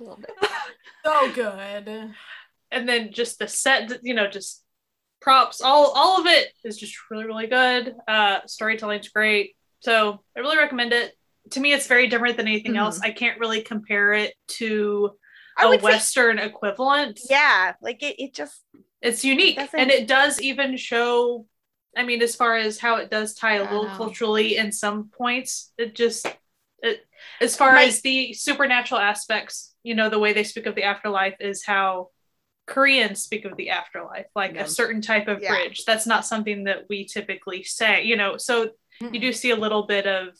It. 1.06 1.34
So 1.34 1.34
good. 1.34 2.14
and 2.70 2.88
then 2.88 3.12
just 3.12 3.38
the 3.38 3.48
set, 3.48 4.00
you 4.02 4.14
know, 4.14 4.28
just 4.28 4.62
props, 5.20 5.60
all 5.60 5.92
all 5.94 6.20
of 6.20 6.26
it 6.26 6.52
is 6.64 6.76
just 6.76 6.96
really 7.10 7.24
really 7.26 7.46
good. 7.46 7.94
Uh, 8.08 8.40
storytelling's 8.46 9.08
great, 9.08 9.56
so 9.80 10.22
I 10.36 10.40
really 10.40 10.58
recommend 10.58 10.92
it. 10.92 11.16
To 11.52 11.60
me, 11.60 11.72
it's 11.72 11.86
very 11.86 12.08
different 12.08 12.36
than 12.36 12.48
anything 12.48 12.72
Mhm. 12.74 12.78
else. 12.78 13.00
I 13.00 13.12
can't 13.12 13.38
really 13.38 13.62
compare 13.62 14.12
it 14.12 14.34
to 14.58 15.16
a 15.58 15.68
would 15.68 15.80
say, 15.80 15.84
Western 15.84 16.38
equivalent. 16.38 17.20
yeah, 17.30 17.74
like 17.80 18.02
it, 18.02 18.16
it 18.22 18.34
just 18.34 18.62
It's 19.00 19.24
unique, 19.24 19.56
Doesn't- 19.56 19.78
and 19.78 19.90
it 19.90 20.08
does 20.08 20.40
even 20.40 20.76
show. 20.76 21.46
I 21.96 22.02
mean, 22.02 22.20
as 22.20 22.34
far 22.36 22.56
as 22.56 22.78
how 22.78 22.96
it 22.96 23.10
does 23.10 23.34
tie 23.34 23.56
a 23.56 23.62
little 23.62 23.86
culturally 23.86 24.56
in 24.56 24.72
some 24.72 25.08
points, 25.10 25.72
it 25.78 25.94
just 25.94 26.26
it 26.82 27.06
as 27.40 27.56
far 27.56 27.72
My- 27.72 27.84
as 27.84 28.02
the 28.02 28.32
supernatural 28.34 29.00
aspects, 29.00 29.74
you 29.86 29.94
know, 29.94 30.08
the 30.10 30.18
way 30.18 30.32
they 30.32 30.42
speak 30.42 30.66
of 30.66 30.74
the 30.74 30.82
afterlife 30.82 31.36
is 31.38 31.64
how 31.64 32.08
Koreans 32.66 33.22
speak 33.22 33.44
of 33.44 33.56
the 33.56 33.70
afterlife, 33.70 34.26
like 34.34 34.54
Yeah. 34.54 34.64
a 34.64 34.68
certain 34.68 35.00
type 35.00 35.28
of 35.28 35.40
Yeah. 35.40 35.50
bridge. 35.54 35.84
That's 35.84 36.06
not 36.06 36.26
something 36.26 36.64
that 36.64 36.88
we 36.88 37.04
typically 37.04 37.62
say, 37.62 38.02
you 38.02 38.16
know. 38.16 38.36
So 38.36 38.72
you 39.00 39.20
do 39.20 39.32
see 39.32 39.50
a 39.50 39.56
little 39.56 39.84
bit 39.86 40.06
of 40.08 40.36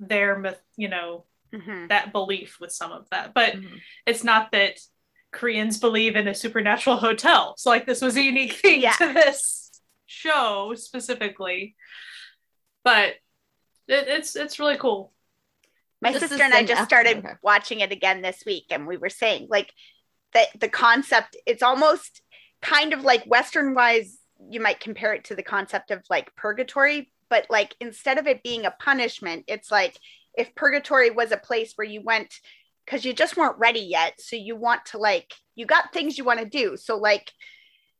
their 0.00 0.38
myth, 0.38 0.62
you 0.76 0.88
know, 0.88 1.26
mhm. 1.52 1.88
that 1.90 2.10
belief 2.12 2.56
with 2.58 2.72
some 2.72 2.90
of 2.92 3.08
that, 3.10 3.34
but 3.34 3.52
Mhm. 3.54 3.80
it's 4.06 4.24
not 4.24 4.50
that 4.52 4.78
Koreans 5.32 5.78
believe 5.78 6.16
in 6.16 6.26
a 6.28 6.34
supernatural 6.34 6.96
hotel. 7.08 7.54
So 7.58 7.68
like 7.68 7.84
this 7.84 8.00
was 8.00 8.16
a 8.16 8.22
unique 8.22 8.54
thing 8.54 8.80
Yeah. 8.80 8.92
to 8.92 9.12
this 9.12 9.82
show 10.06 10.74
specifically. 10.74 11.76
But 12.82 13.16
it, 13.88 14.08
it's 14.08 14.34
it's 14.36 14.58
really 14.58 14.78
cool. 14.78 15.12
My 16.06 16.12
This 16.12 16.28
sister 16.28 16.42
and 16.42 16.54
I 16.54 16.64
just 16.64 16.84
started 16.84 17.18
okay. 17.18 17.34
watching 17.42 17.80
it 17.80 17.92
again 17.92 18.22
this 18.22 18.44
week, 18.46 18.66
and 18.70 18.86
we 18.86 18.96
were 18.96 19.08
saying 19.08 19.48
like 19.50 19.72
the 20.32 20.46
the 20.58 20.68
concept. 20.68 21.36
It's 21.46 21.62
almost 21.62 22.22
kind 22.62 22.92
of 22.92 23.02
like 23.02 23.24
Western 23.24 23.74
wise. 23.74 24.18
You 24.50 24.60
might 24.60 24.80
compare 24.80 25.14
it 25.14 25.24
to 25.24 25.34
the 25.34 25.42
concept 25.42 25.90
of 25.90 26.04
like 26.10 26.34
purgatory, 26.36 27.10
but 27.28 27.46
like 27.50 27.74
instead 27.80 28.18
of 28.18 28.26
it 28.26 28.42
being 28.42 28.66
a 28.66 28.70
punishment, 28.70 29.44
it's 29.48 29.70
like 29.70 29.98
if 30.34 30.54
purgatory 30.54 31.10
was 31.10 31.32
a 31.32 31.36
place 31.36 31.72
where 31.76 31.86
you 31.86 32.02
went 32.02 32.34
because 32.84 33.04
you 33.04 33.12
just 33.12 33.36
weren't 33.36 33.58
ready 33.58 33.80
yet. 33.80 34.14
So 34.20 34.36
you 34.36 34.54
want 34.56 34.86
to 34.86 34.98
like, 34.98 35.34
you 35.54 35.66
got 35.66 35.92
things 35.92 36.16
you 36.16 36.24
want 36.24 36.40
to 36.40 36.46
do. 36.46 36.76
So, 36.76 36.96
like, 36.96 37.32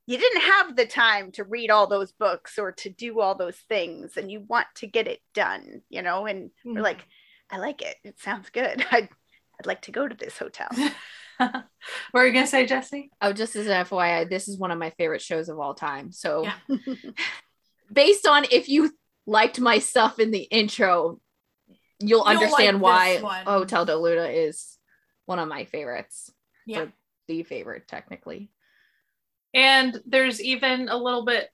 you 0.07 0.16
didn't 0.18 0.42
have 0.42 0.76
the 0.76 0.86
time 0.86 1.32
to 1.32 1.44
read 1.44 1.70
all 1.70 1.88
those 1.88 2.12
books 2.12 2.59
or 2.59 2.70
to 2.72 2.90
do 2.90 3.20
all 3.20 3.34
those 3.34 3.57
things, 3.68 4.16
and 4.16 4.30
you 4.30 4.40
want 4.46 4.68
to 4.76 4.86
get 4.86 5.09
it 5.09 5.20
done, 5.34 5.82
you 5.88 6.02
know? 6.02 6.26
And 6.26 6.50
Mhm. 6.64 6.76
we're 6.76 6.82
like, 6.82 7.04
I 7.51 7.59
like 7.59 7.82
it. 7.82 7.97
It 8.05 8.18
sounds 8.20 8.51
good. 8.51 8.84
I'd, 8.90 9.09
I'd 9.59 9.66
like 9.66 9.82
to 9.82 9.92
go 9.92 10.07
to 10.07 10.14
this 10.14 10.36
hotel. 10.38 10.68
what 11.38 11.64
were 12.12 12.26
you 12.26 12.32
gonna 12.32 12.47
say, 12.47 12.66
Jesse? 12.66 13.11
Oh, 13.20 13.32
just 13.32 13.57
as 13.57 13.66
an 13.66 13.84
FYI, 13.86 14.28
this 14.28 14.49
is 14.49 14.59
one 14.59 14.70
of 14.70 14.78
my 14.78 14.90
favorite 14.90 15.22
shows 15.22 15.49
of 15.49 15.59
all 15.59 15.74
time. 15.74 16.12
So, 16.12 16.44
Yeah. 16.68 16.76
based 17.92 18.26
on 18.26 18.47
if 18.51 18.68
you 18.68 18.90
liked 19.26 19.61
my 19.61 19.78
stuff 19.78 20.18
in 20.18 20.30
the 20.30 20.40
intro, 20.42 21.20
you'll, 21.99 22.09
You'll 22.09 22.22
understand 22.22 22.80
like 22.80 23.22
why. 23.22 23.42
Hotel 23.44 23.84
Del 23.84 24.03
Luna 24.03 24.24
is 24.26 24.78
one 25.26 25.38
of 25.38 25.49
my 25.49 25.64
favorites. 25.64 26.30
Yeah. 26.66 26.80
Or 26.80 26.92
the 27.28 27.42
favorite, 27.42 27.86
technically. 27.88 28.51
And 29.55 29.99
there's 30.07 30.40
even 30.40 30.88
a 30.88 30.97
little 30.97 31.24
bit, 31.24 31.49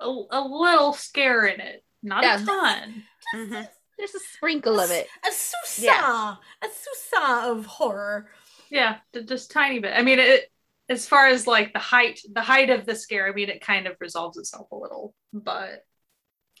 a, 0.00 0.06
a 0.06 0.40
little 0.40 0.92
scare 0.92 1.46
in 1.46 1.60
it. 1.60 1.84
Not 2.02 2.22
Yeah. 2.22 2.42
a 2.42 2.46
ton. 2.46 3.02
Mhm. 3.34 3.68
There's 4.00 4.14
a 4.14 4.20
sprinkle 4.20 4.80
of 4.80 4.90
it. 4.90 5.08
A 5.26 5.30
susa, 5.32 5.82
Yeah. 5.86 6.36
a 6.62 6.66
susa 6.68 7.50
of 7.50 7.66
horror. 7.66 8.30
Yeah, 8.70 8.98
d- 9.12 9.24
just 9.24 9.50
tiny 9.50 9.78
bit. 9.80 9.92
I 9.96 10.02
mean, 10.02 10.18
it 10.18 10.50
as 10.88 11.06
far 11.06 11.28
as 11.28 11.46
like 11.46 11.72
the 11.72 11.78
height, 11.78 12.20
the 12.32 12.42
height 12.42 12.70
of 12.70 12.86
the 12.86 12.96
scare. 12.96 13.28
I 13.28 13.32
mean, 13.32 13.48
it 13.50 13.60
kind 13.60 13.86
of 13.86 13.96
resolves 14.00 14.38
itself 14.38 14.70
a 14.72 14.76
little, 14.76 15.14
but 15.32 15.84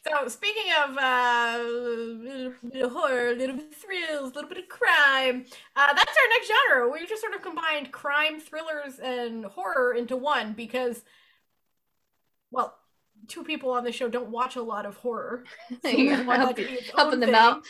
So 0.06 0.28
speaking 0.28 0.72
of 0.84 0.96
uh, 0.98 1.62
little 1.64 2.52
bit 2.70 2.82
of 2.82 2.92
horror, 2.92 3.28
a 3.30 3.34
little 3.34 3.56
bit 3.56 3.66
of 3.68 3.74
thrills, 3.76 4.32
a 4.32 4.34
little 4.34 4.48
bit 4.48 4.58
of 4.58 4.68
crime, 4.68 5.46
uh, 5.76 5.94
that's 5.94 6.16
our 6.16 6.28
next 6.30 6.48
genre. 6.52 6.90
We 6.90 7.06
just 7.06 7.22
sort 7.22 7.34
of 7.34 7.42
combined 7.42 7.92
crime, 7.92 8.40
thrillers, 8.40 8.98
and 8.98 9.44
horror 9.46 9.94
into 9.94 10.16
one 10.16 10.52
because, 10.54 11.02
well, 12.50 12.76
two 13.28 13.44
people 13.44 13.70
on 13.70 13.84
the 13.84 13.92
show 13.92 14.08
don't 14.08 14.30
watch 14.30 14.56
a 14.56 14.62
lot 14.62 14.86
of 14.86 14.96
horror. 14.96 15.44
So 15.82 15.90
we 15.96 16.08
Yeah, 16.08 16.22
want 16.22 16.40
help- 16.40 16.56
to 16.56 16.64
be 16.66 16.72
its 16.72 16.90
helping 16.90 17.20
them 17.20 17.34
out. 17.34 17.62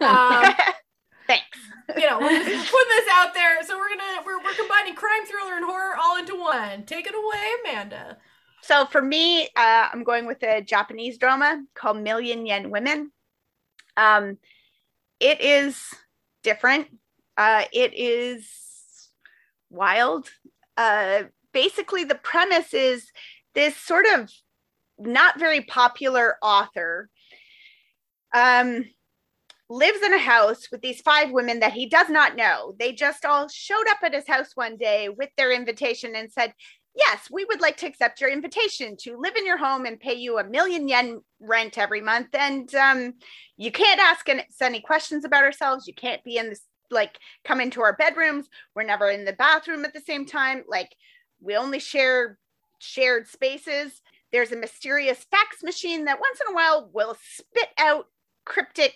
Um, 0.00 0.54
Thanks. 1.26 1.58
you 1.96 2.06
know, 2.06 2.18
we're 2.20 2.44
just 2.44 2.70
putting 2.70 2.88
this 2.88 3.08
out 3.12 3.34
there. 3.34 3.62
So 3.64 3.76
we're 3.76 3.88
gonna 3.88 4.22
we're, 4.24 4.38
we're 4.42 4.54
combining 4.54 4.94
crime, 4.94 5.24
thriller, 5.26 5.56
and 5.56 5.64
horror 5.64 5.96
all 6.00 6.18
into 6.18 6.36
one. 6.38 6.84
Take 6.84 7.06
it 7.06 7.14
away, 7.14 7.48
Amanda. 7.64 8.18
So 8.62 8.86
for 8.86 9.02
me, 9.02 9.44
uh, 9.56 9.88
I'm 9.92 10.02
going 10.04 10.26
with 10.26 10.42
a 10.42 10.60
Japanese 10.62 11.18
drama 11.18 11.62
called 11.74 11.98
Million 11.98 12.46
Yen 12.46 12.70
Women. 12.70 13.10
Um, 13.96 14.38
it 15.20 15.40
is 15.40 15.82
different. 16.42 16.88
Uh, 17.36 17.64
it 17.72 17.92
is 17.94 18.48
wild. 19.70 20.28
Uh, 20.76 21.24
basically, 21.52 22.04
the 22.04 22.14
premise 22.16 22.72
is 22.74 23.10
this 23.54 23.76
sort 23.76 24.06
of 24.14 24.30
not 24.98 25.38
very 25.38 25.62
popular 25.62 26.36
author 26.42 27.10
um, 28.34 28.84
lives 29.68 30.02
in 30.02 30.14
a 30.14 30.18
house 30.18 30.70
with 30.70 30.80
these 30.80 31.00
five 31.00 31.30
women 31.30 31.60
that 31.60 31.72
he 31.72 31.86
does 31.86 32.08
not 32.08 32.36
know. 32.36 32.74
They 32.78 32.92
just 32.92 33.24
all 33.24 33.48
showed 33.48 33.88
up 33.88 33.98
at 34.02 34.14
his 34.14 34.26
house 34.26 34.50
one 34.54 34.76
day 34.76 35.08
with 35.08 35.30
their 35.36 35.52
invitation 35.52 36.14
and 36.14 36.30
said, 36.30 36.52
Yes, 36.94 37.28
we 37.30 37.44
would 37.44 37.60
like 37.60 37.76
to 37.78 37.86
accept 37.86 38.22
your 38.22 38.30
invitation 38.30 38.96
to 39.00 39.18
live 39.18 39.36
in 39.36 39.44
your 39.44 39.58
home 39.58 39.84
and 39.84 40.00
pay 40.00 40.14
you 40.14 40.38
a 40.38 40.44
million 40.44 40.88
yen 40.88 41.20
rent 41.40 41.76
every 41.76 42.00
month. 42.00 42.28
And 42.32 42.74
um, 42.74 43.12
you 43.58 43.70
can't 43.70 44.00
ask 44.00 44.26
any 44.62 44.80
questions 44.80 45.26
about 45.26 45.44
ourselves. 45.44 45.86
You 45.86 45.92
can't 45.92 46.24
be 46.24 46.38
in 46.38 46.48
this, 46.48 46.62
like, 46.90 47.18
come 47.44 47.60
into 47.60 47.82
our 47.82 47.94
bedrooms. 47.96 48.48
We're 48.74 48.84
never 48.84 49.10
in 49.10 49.26
the 49.26 49.34
bathroom 49.34 49.84
at 49.84 49.92
the 49.92 50.00
same 50.00 50.24
time. 50.24 50.64
Like, 50.66 50.88
we 51.42 51.54
only 51.54 51.80
share 51.80 52.38
shared 52.78 53.28
spaces. 53.28 54.00
There's 54.32 54.52
a 54.52 54.56
mysterious 54.56 55.24
fax 55.30 55.62
machine 55.62 56.04
that 56.04 56.20
once 56.20 56.40
in 56.40 56.52
a 56.52 56.54
while 56.54 56.90
will 56.92 57.16
spit 57.20 57.68
out 57.78 58.06
cryptic, 58.44 58.94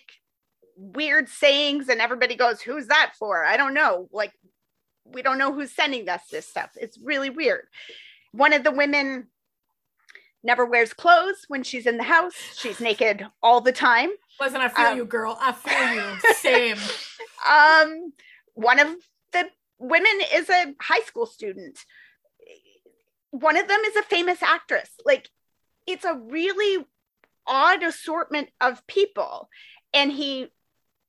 weird 0.75 1.29
sayings, 1.29 1.89
and 1.89 2.01
everybody 2.01 2.35
goes, 2.35 2.61
Who's 2.61 2.87
that 2.87 3.13
for? 3.17 3.43
I 3.45 3.57
don't 3.57 3.73
know. 3.73 4.07
Like, 4.11 4.33
we 5.05 5.21
don't 5.21 5.37
know 5.37 5.53
who's 5.53 5.71
sending 5.71 6.07
us 6.09 6.21
this 6.31 6.47
stuff. 6.47 6.71
It's 6.75 6.97
really 7.03 7.29
weird. 7.29 7.63
One 8.33 8.53
of 8.53 8.63
the 8.63 8.71
women 8.71 9.27
never 10.43 10.65
wears 10.65 10.93
clothes 10.93 11.45
when 11.47 11.63
she's 11.63 11.85
in 11.85 11.97
the 11.97 12.03
house. 12.03 12.33
She's 12.55 12.79
naked 12.79 13.25
all 13.43 13.61
the 13.61 13.71
time. 13.71 14.09
Listen, 14.39 14.61
I 14.61 14.69
feel 14.69 14.85
Um, 14.87 14.97
you, 14.97 15.05
girl. 15.05 15.37
I 15.39 15.51
feel 15.51 15.93
you. 15.93 16.33
Same. 16.35 16.77
Um, 17.49 18.13
one 18.53 18.77
of 18.79 18.87
the 19.31 19.45
women 19.79 20.11
is 20.31 20.47
a 20.47 20.75
high 20.79 21.01
school 21.01 21.25
student. 21.25 21.79
One 23.31 23.57
of 23.57 23.67
them 23.67 23.79
is 23.85 23.95
a 23.95 24.03
famous 24.03 24.43
actress. 24.43 24.89
Like, 25.05 25.29
it's 25.87 26.05
a 26.05 26.15
really 26.15 26.85
odd 27.47 27.83
assortment 27.83 28.49
of 28.59 28.85
people. 28.87 29.49
And 29.93 30.11
he 30.11 30.47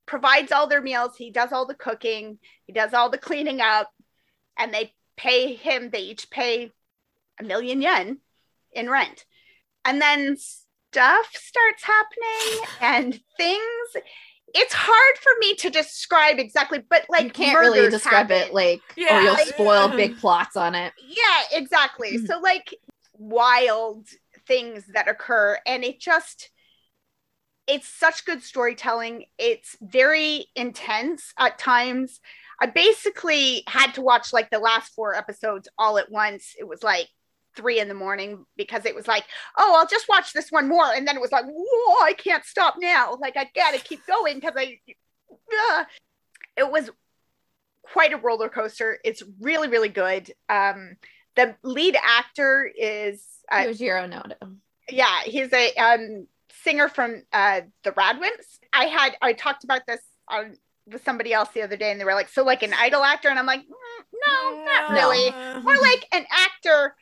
provides 0.07 0.51
all 0.51 0.67
their 0.67 0.83
meals, 0.83 1.17
he 1.17 1.31
does 1.31 1.53
all 1.53 1.67
the 1.67 1.75
cooking, 1.75 2.39
he 2.67 2.73
does 2.73 2.93
all 2.93 3.09
the 3.09 3.19
cleaning 3.19 3.61
up, 3.61 3.91
and 4.59 4.75
they 4.75 4.95
pay 5.17 5.55
him, 5.55 5.91
they 5.91 6.01
each 6.01 6.29
pay 6.31 6.73
a 7.39 7.45
million 7.45 7.81
yen 7.81 8.19
in 8.73 8.91
rent. 8.91 9.25
And 9.85 10.01
then 10.01 10.37
stuff 10.37 11.31
starts 11.33 11.85
happening 11.85 12.67
and 12.81 13.21
things. 13.37 14.05
It's 14.55 14.75
hard 14.75 15.17
for 15.23 15.33
me 15.41 15.55
to 15.57 15.71
describe 15.71 16.39
exactly, 16.39 16.81
but 16.89 17.05
like 17.09 17.25
you 17.25 17.31
can't 17.31 17.59
really 17.59 17.89
describe 17.89 18.31
it 18.31 18.53
like, 18.53 18.83
Yeah. 18.97 19.19
or 19.19 19.21
you'll 19.23 19.33
like- 19.35 19.47
spoil 19.49 19.89
big 19.97 20.19
plots 20.19 20.57
on 20.57 20.75
it. 20.75 20.93
Yeah, 21.07 21.59
exactly. 21.59 22.19
Mhm. 22.19 22.27
So 22.27 22.39
like 22.41 22.75
wild 23.15 24.09
things 24.47 24.85
that 24.95 25.09
occur 25.09 25.59
and 25.67 25.85
it 25.85 26.01
just 26.01 26.51
it's 27.69 27.87
such 27.87 28.25
good 28.25 28.43
storytelling. 28.43 29.25
It's 29.39 29.77
very 29.81 30.47
intense 30.57 31.33
at 31.39 31.59
times. 31.59 32.21
I 32.61 32.67
basically 32.67 33.63
had 33.69 33.95
to 33.95 34.03
watch 34.03 34.33
like 34.33 34.51
the 34.51 34.59
last 34.59 34.93
four 34.95 35.15
episodes 35.15 35.69
all 35.79 35.97
at 35.97 36.11
once. 36.11 36.55
It 36.59 36.67
was 36.67 36.83
like 36.83 37.09
three 37.57 37.81
in 37.81 37.89
the 37.89 37.95
morning 37.95 38.45
because 38.57 38.85
it 38.87 38.95
was 38.95 39.07
like, 39.07 39.25
oh, 39.57 39.77
I'll 39.79 39.87
just 39.87 40.09
watch 40.09 40.33
this 40.33 40.51
one 40.51 40.69
more. 40.69 40.87
And 40.93 41.07
then 41.07 41.17
it 41.17 41.21
was 41.21 41.33
like, 41.33 41.45
whoa, 41.47 42.05
I 42.05 42.13
can't 42.15 42.45
stop 42.45 42.77
now. 42.79 43.17
Like 43.21 43.37
I 43.37 43.49
gotta 43.55 43.79
keep 43.79 44.07
going 44.07 44.37
because 44.37 44.55
I 44.57 44.79
Ugh. 45.71 45.87
it 46.57 46.71
was 46.71 46.91
quite 47.83 48.13
a 48.13 48.17
roller 48.17 48.49
coaster. 48.49 48.99
It's 49.05 49.23
really, 49.41 49.69
really 49.69 49.89
good. 49.89 50.33
Um 50.49 50.97
the 51.35 51.57
lead 51.63 51.97
actor 52.03 52.71
is 52.77 53.25
uh, 53.51 53.63
Yojiro 53.65 54.07
Noda. 54.11 54.55
yeah, 54.91 55.21
he's 55.25 55.51
a 55.53 55.73
um, 55.77 56.27
singer 56.63 56.89
from 56.89 57.23
uh, 57.33 57.63
the 57.85 57.93
Radwimps. 57.93 58.59
I 58.73 58.85
had 58.85 59.17
I 59.23 59.33
talked 59.33 59.65
about 59.65 59.87
this 59.87 60.01
on 60.29 60.57
with 60.87 61.03
somebody 61.05 61.33
else 61.33 61.49
the 61.55 61.63
other 61.63 61.77
day, 61.79 61.91
and 61.91 61.99
they 61.99 62.05
were 62.05 62.13
like, 62.13 62.29
"So 62.29 62.45
like 62.45 62.63
an 62.63 62.75
idol 62.75 63.03
actor?" 63.03 63.31
And 63.31 63.39
I'm 63.39 63.47
like, 63.47 63.61
"Mm, 63.61 63.67
"No, 64.27 64.65
not 64.65 64.91
No. 64.91 64.95
really. 64.95 65.31
More 65.63 65.75
like 65.81 66.07
an 66.13 66.27
actor 66.31 66.95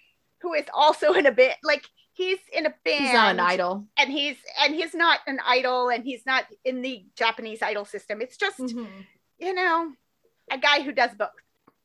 who 0.43 0.55
is 0.55 0.67
also 0.75 1.13
in 1.13 1.27
a 1.27 1.33
bit 1.33 1.57
like 1.63 1.85
he's 2.13 2.39
in 2.53 2.67
a 2.67 2.75
band. 2.85 3.05
He's 3.05 3.13
not 3.13 3.31
an 3.33 3.41
idol. 3.41 3.87
and 3.99 4.11
he's 4.11 4.37
and 4.63 4.75
he's 4.75 4.95
not 4.95 5.21
an 5.27 5.39
idol, 5.45 5.89
and 5.89 6.05
he's 6.05 6.25
not 6.27 6.45
in 6.65 6.83
the 6.83 7.05
Japanese 7.17 7.63
idol 7.63 7.85
system. 7.85 8.21
It's 8.21 8.37
just 8.37 8.59
Mhm. 8.59 9.07
you 9.39 9.55
know, 9.55 9.93
a 10.51 10.59
guy 10.59 10.83
who 10.83 10.93
does 10.93 11.15
both. 11.15 11.31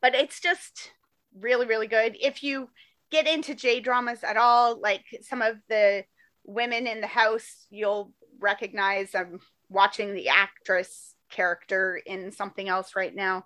But 0.01 0.14
it's 0.16 0.39
just 0.39 0.91
really, 1.38 1.66
really 1.66 1.88
good. 1.88 2.18
If 2.20 2.43
you 2.43 2.70
get 3.12 3.28
into 3.28 3.56
J 3.56 3.80
dramas 3.80 4.24
at 4.24 4.38
all, 4.38 4.80
like 4.80 5.03
some 5.22 5.41
of 5.41 5.58
the 5.70 6.06
women 6.43 6.86
in 6.88 7.01
the 7.01 7.08
house, 7.08 7.66
you'll 7.70 8.14
recognize. 8.39 9.16
I'm 9.16 9.39
watching 9.70 10.14
the 10.14 10.30
actress 10.30 11.16
character 11.32 11.97
in 12.06 12.32
something 12.32 12.68
else 12.70 12.95
right 12.95 13.14
now. 13.16 13.45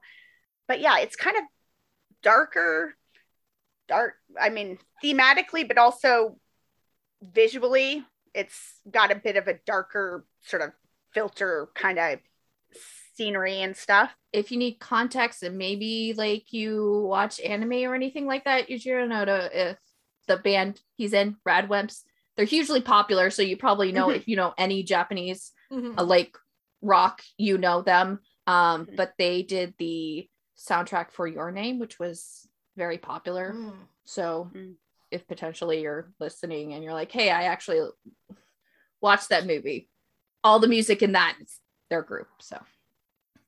But 0.67 0.79
yeah, 0.81 0.97
it's 0.99 1.15
kind 1.15 1.37
of 1.37 1.43
darker, 2.21 2.95
dark. 3.89 4.13
I 4.39 4.49
mean, 4.49 4.77
thematically, 5.03 5.67
but 5.67 5.77
also 5.77 6.37
visually, 7.21 8.05
it's 8.33 8.79
got 8.89 9.11
a 9.11 9.15
bit 9.15 9.35
of 9.35 9.47
a 9.47 9.59
darker 9.65 10.25
sort 10.41 10.61
of 10.61 10.71
filter 11.13 11.69
kind 11.75 11.99
of 11.99 12.19
scenery 13.15 13.61
and 13.61 13.75
stuff. 13.75 14.15
If 14.31 14.51
you 14.51 14.57
need 14.57 14.79
context 14.79 15.43
and 15.43 15.57
maybe 15.57 16.13
like 16.15 16.53
you 16.53 17.05
watch 17.05 17.39
anime 17.41 17.83
or 17.83 17.95
anything 17.95 18.25
like 18.25 18.45
that, 18.45 18.69
Yojiro 18.69 19.07
Noda, 19.07 19.49
if 19.51 19.77
the 20.27 20.37
band 20.37 20.79
he's 20.95 21.13
in, 21.13 21.35
Radwimps, 21.47 22.03
they're 22.37 22.45
hugely 22.45 22.81
popular. 22.81 23.29
So 23.29 23.41
you 23.41 23.57
probably 23.57 23.91
know 23.91 24.07
Mhm. 24.07 24.15
if 24.15 24.27
you 24.27 24.35
know 24.37 24.53
any 24.57 24.83
Japanese 24.83 25.51
Mhm. 25.71 25.97
uh, 25.97 26.03
like 26.03 26.37
rock, 26.81 27.21
you 27.37 27.57
know 27.57 27.81
them. 27.81 28.19
Um, 28.47 28.85
Mhm. 28.85 28.95
but 28.95 29.13
they 29.17 29.43
did 29.43 29.73
the 29.77 30.29
soundtrack 30.57 31.11
for 31.11 31.27
Your 31.27 31.51
Name, 31.51 31.79
which 31.79 31.99
was 31.99 32.47
very 32.79 32.97
popular. 32.97 33.53
Mm. 33.53 33.73
So 34.05 34.49
Mm. 34.55 34.73
if 35.11 35.27
potentially 35.27 35.81
you're 35.81 36.11
listening 36.19 36.73
and 36.73 36.83
you're 36.83 36.93
like, 37.01 37.11
hey, 37.11 37.29
I 37.29 37.43
actually 37.43 37.79
watch 39.01 39.27
that 39.27 39.45
movie. 39.45 39.87
All 40.43 40.59
the 40.59 40.67
music 40.67 41.03
in 41.03 41.11
that 41.11 41.35
is 41.41 41.59
their 41.89 42.01
group. 42.01 42.27
So 42.39 42.57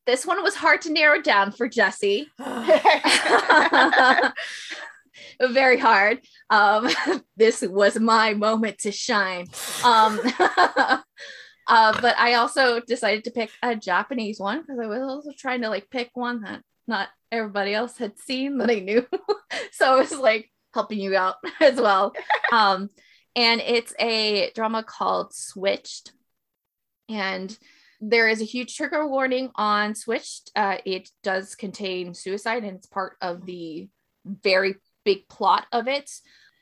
this 0.05 0.25
one 0.25 0.43
was 0.43 0.55
hard 0.55 0.81
to 0.83 0.91
narrow 0.91 1.21
down 1.21 1.51
for 1.51 1.67
Jesse. 1.69 2.27
Very 5.41 5.77
hard. 5.77 6.19
Um, 6.49 6.89
this 7.37 7.61
was 7.61 7.99
my 7.99 8.33
moment 8.33 8.79
to 8.79 8.91
shine. 8.91 9.47
Um, 9.83 10.19
uh, 11.67 12.01
but 12.01 12.15
I 12.17 12.35
also 12.35 12.79
decided 12.81 13.23
to 13.25 13.31
pick 13.31 13.51
a 13.63 13.75
Japanese 13.75 14.39
one 14.39 14.61
because 14.61 14.79
I 14.79 14.87
was 14.87 15.01
also 15.01 15.31
trying 15.37 15.61
to 15.61 15.69
like 15.69 15.89
pick 15.89 16.11
one 16.13 16.41
that 16.41 16.61
not 16.91 17.09
everybody 17.31 17.73
else 17.73 17.97
had 17.97 18.19
seen 18.19 18.59
that 18.59 18.69
I 18.69 18.79
knew. 18.79 19.07
so 19.71 19.95
it 19.95 20.11
was 20.11 20.19
like 20.19 20.51
helping 20.73 20.99
you 20.99 21.15
out 21.15 21.35
as 21.59 21.81
well. 21.81 22.13
Um, 22.53 22.89
and 23.33 23.61
it's 23.61 23.93
a 23.97 24.51
drama 24.55 24.83
called 24.83 25.33
Switched. 25.33 26.11
And 27.07 27.57
there 28.01 28.27
is 28.27 28.41
a 28.41 28.45
huge 28.45 28.75
trigger 28.75 29.07
warning 29.07 29.51
on 29.55 29.95
Switched. 29.95 30.51
Uh, 30.53 30.79
it 30.85 31.09
does 31.23 31.55
contain 31.55 32.13
suicide 32.13 32.65
and 32.65 32.75
it's 32.75 32.87
part 32.87 33.13
of 33.21 33.45
the 33.45 33.87
very 34.25 34.75
big 35.05 35.29
plot 35.29 35.65
of 35.71 35.87
it. 35.87 36.11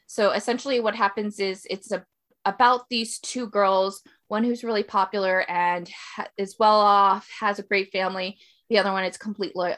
So 0.06 0.30
essentially, 0.30 0.80
what 0.80 0.94
happens 0.94 1.40
is 1.40 1.66
it's 1.68 1.92
a, 1.92 2.06
about 2.46 2.88
these 2.92 3.18
two 3.18 3.48
girls, 3.48 4.04
one 4.28 4.44
who's 4.44 4.64
really 4.64 4.84
popular 4.84 5.44
and 5.50 5.90
ha- 6.16 6.28
is 6.38 6.58
well 6.60 6.82
off, 6.82 7.28
has 7.40 7.58
a 7.58 7.64
great 7.64 7.92
family. 7.92 8.38
The 8.70 8.78
other 8.78 8.92
one 8.92 9.06
is 9.06 9.18
completely 9.18 9.74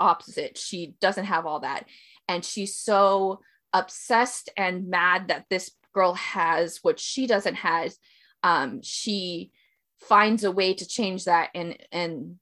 opposite. 0.00 0.58
She 0.58 0.94
doesn't 1.00 1.24
have 1.24 1.46
all 1.46 1.60
that. 1.60 1.86
And 2.28 2.44
she's 2.44 2.76
so 2.76 3.40
obsessed 3.72 4.50
and 4.56 4.88
mad 4.88 5.28
that 5.28 5.46
this 5.50 5.70
girl 5.94 6.14
has 6.14 6.78
what 6.82 6.98
she 7.00 7.26
doesn't 7.26 7.56
have. 7.56 7.92
Um, 8.42 8.80
she 8.82 9.52
finds 10.00 10.44
a 10.44 10.52
way 10.52 10.74
to 10.74 10.86
change 10.86 11.24
that 11.24 11.50
and 11.54 11.76
and 11.90 12.36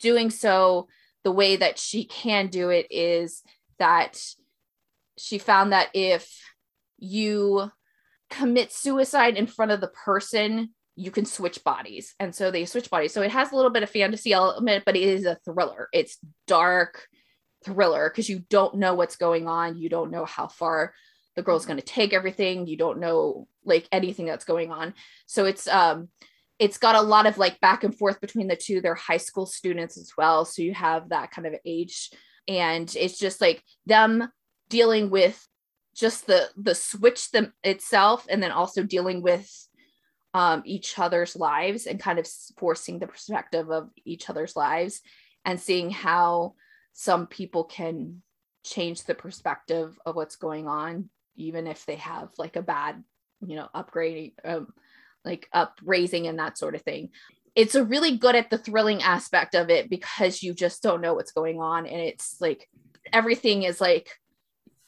doing 0.00 0.30
so 0.30 0.88
the 1.22 1.30
way 1.30 1.56
that 1.56 1.78
she 1.78 2.04
can 2.04 2.48
do 2.48 2.70
it 2.70 2.86
is 2.90 3.42
that 3.78 4.20
she 5.16 5.38
found 5.38 5.72
that 5.72 5.88
if 5.94 6.40
you 6.98 7.70
commit 8.30 8.72
suicide 8.72 9.36
in 9.36 9.46
front 9.46 9.70
of 9.70 9.80
the 9.80 9.92
person 10.04 10.70
you 10.96 11.10
can 11.10 11.24
switch 11.24 11.64
bodies. 11.64 12.14
And 12.20 12.34
so 12.34 12.50
they 12.50 12.64
switch 12.64 12.90
bodies. 12.90 13.12
So 13.12 13.22
it 13.22 13.30
has 13.30 13.52
a 13.52 13.56
little 13.56 13.70
bit 13.70 13.82
of 13.82 13.90
fantasy 13.90 14.32
element 14.32 14.84
but 14.84 14.96
it 14.96 15.02
is 15.02 15.24
a 15.24 15.38
thriller. 15.44 15.88
It's 15.92 16.18
dark 16.46 17.06
thriller 17.64 18.10
because 18.10 18.28
you 18.28 18.40
don't 18.50 18.76
know 18.76 18.94
what's 18.94 19.16
going 19.16 19.48
on. 19.48 19.78
You 19.78 19.88
don't 19.88 20.10
know 20.10 20.24
how 20.24 20.48
far 20.48 20.94
the 21.34 21.42
girl's 21.42 21.66
going 21.66 21.78
to 21.78 21.84
take 21.84 22.12
everything. 22.12 22.66
You 22.66 22.76
don't 22.76 23.00
know 23.00 23.48
like 23.64 23.88
anything 23.90 24.26
that's 24.26 24.44
going 24.44 24.70
on. 24.70 24.94
So 25.26 25.46
it's 25.46 25.66
um 25.68 26.08
it's 26.58 26.78
got 26.78 26.94
a 26.94 27.02
lot 27.02 27.26
of 27.26 27.38
like 27.38 27.60
back 27.60 27.82
and 27.84 27.96
forth 27.96 28.20
between 28.20 28.48
the 28.48 28.56
two. 28.56 28.80
They're 28.80 28.94
high 28.94 29.16
school 29.16 29.46
students 29.46 29.96
as 29.96 30.12
well 30.16 30.44
so 30.44 30.62
you 30.62 30.74
have 30.74 31.08
that 31.08 31.30
kind 31.30 31.46
of 31.46 31.54
age. 31.64 32.10
And 32.48 32.94
it's 32.98 33.18
just 33.18 33.40
like 33.40 33.62
them 33.86 34.28
dealing 34.68 35.10
with 35.10 35.46
just 35.94 36.26
the 36.26 36.48
the 36.56 36.74
switch 36.74 37.30
them 37.30 37.52
itself 37.62 38.26
and 38.28 38.42
then 38.42 38.50
also 38.50 38.82
dealing 38.82 39.22
with 39.22 39.50
um, 40.34 40.62
each 40.64 40.98
other's 40.98 41.36
lives 41.36 41.86
and 41.86 42.00
kind 42.00 42.18
of 42.18 42.26
forcing 42.58 42.98
the 42.98 43.06
perspective 43.06 43.70
of 43.70 43.90
each 44.04 44.30
other's 44.30 44.56
lives 44.56 45.02
and 45.44 45.60
seeing 45.60 45.90
how 45.90 46.54
some 46.92 47.26
people 47.26 47.64
can 47.64 48.22
change 48.64 49.04
the 49.04 49.14
perspective 49.14 49.98
of 50.06 50.14
what's 50.16 50.36
going 50.36 50.68
on 50.68 51.10
even 51.36 51.66
if 51.66 51.84
they 51.86 51.96
have 51.96 52.28
like 52.38 52.56
a 52.56 52.62
bad 52.62 53.02
you 53.44 53.56
know 53.56 53.68
upgrading 53.74 54.32
um, 54.44 54.68
like 55.24 55.48
upraising 55.52 56.26
and 56.26 56.38
that 56.38 56.58
sort 56.58 56.74
of 56.74 56.82
thing. 56.82 57.10
It's 57.54 57.74
a 57.74 57.84
really 57.84 58.16
good 58.16 58.34
at 58.34 58.50
the 58.50 58.58
thrilling 58.58 59.02
aspect 59.02 59.54
of 59.54 59.68
it 59.70 59.90
because 59.90 60.42
you 60.42 60.54
just 60.54 60.82
don't 60.82 61.02
know 61.02 61.14
what's 61.14 61.32
going 61.32 61.60
on 61.60 61.86
and 61.86 62.00
it's 62.00 62.40
like 62.40 62.68
everything 63.12 63.64
is 63.64 63.80
like 63.80 64.08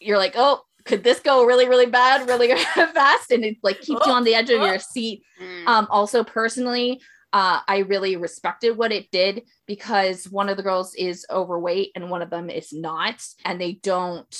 you're 0.00 0.18
like 0.18 0.34
oh 0.36 0.62
could 0.84 1.02
this 1.02 1.20
go 1.20 1.44
really 1.44 1.68
really 1.68 1.86
bad 1.86 2.28
really 2.28 2.54
fast 2.94 3.30
and 3.30 3.44
it 3.44 3.56
like 3.62 3.80
keeps 3.80 4.02
oh, 4.04 4.08
you 4.08 4.12
on 4.12 4.24
the 4.24 4.34
edge 4.34 4.50
of 4.50 4.60
oh. 4.60 4.66
your 4.66 4.78
seat 4.78 5.22
mm. 5.40 5.66
um 5.66 5.86
also 5.90 6.22
personally 6.22 7.00
uh, 7.34 7.58
I 7.66 7.78
really 7.78 8.14
respected 8.14 8.76
what 8.76 8.92
it 8.92 9.10
did 9.10 9.42
because 9.66 10.30
one 10.30 10.48
of 10.48 10.56
the 10.56 10.62
girls 10.62 10.94
is 10.94 11.26
overweight 11.28 11.90
and 11.96 12.08
one 12.08 12.22
of 12.22 12.30
them 12.30 12.48
is 12.48 12.72
not, 12.72 13.26
and 13.44 13.60
they 13.60 13.72
don't 13.72 14.32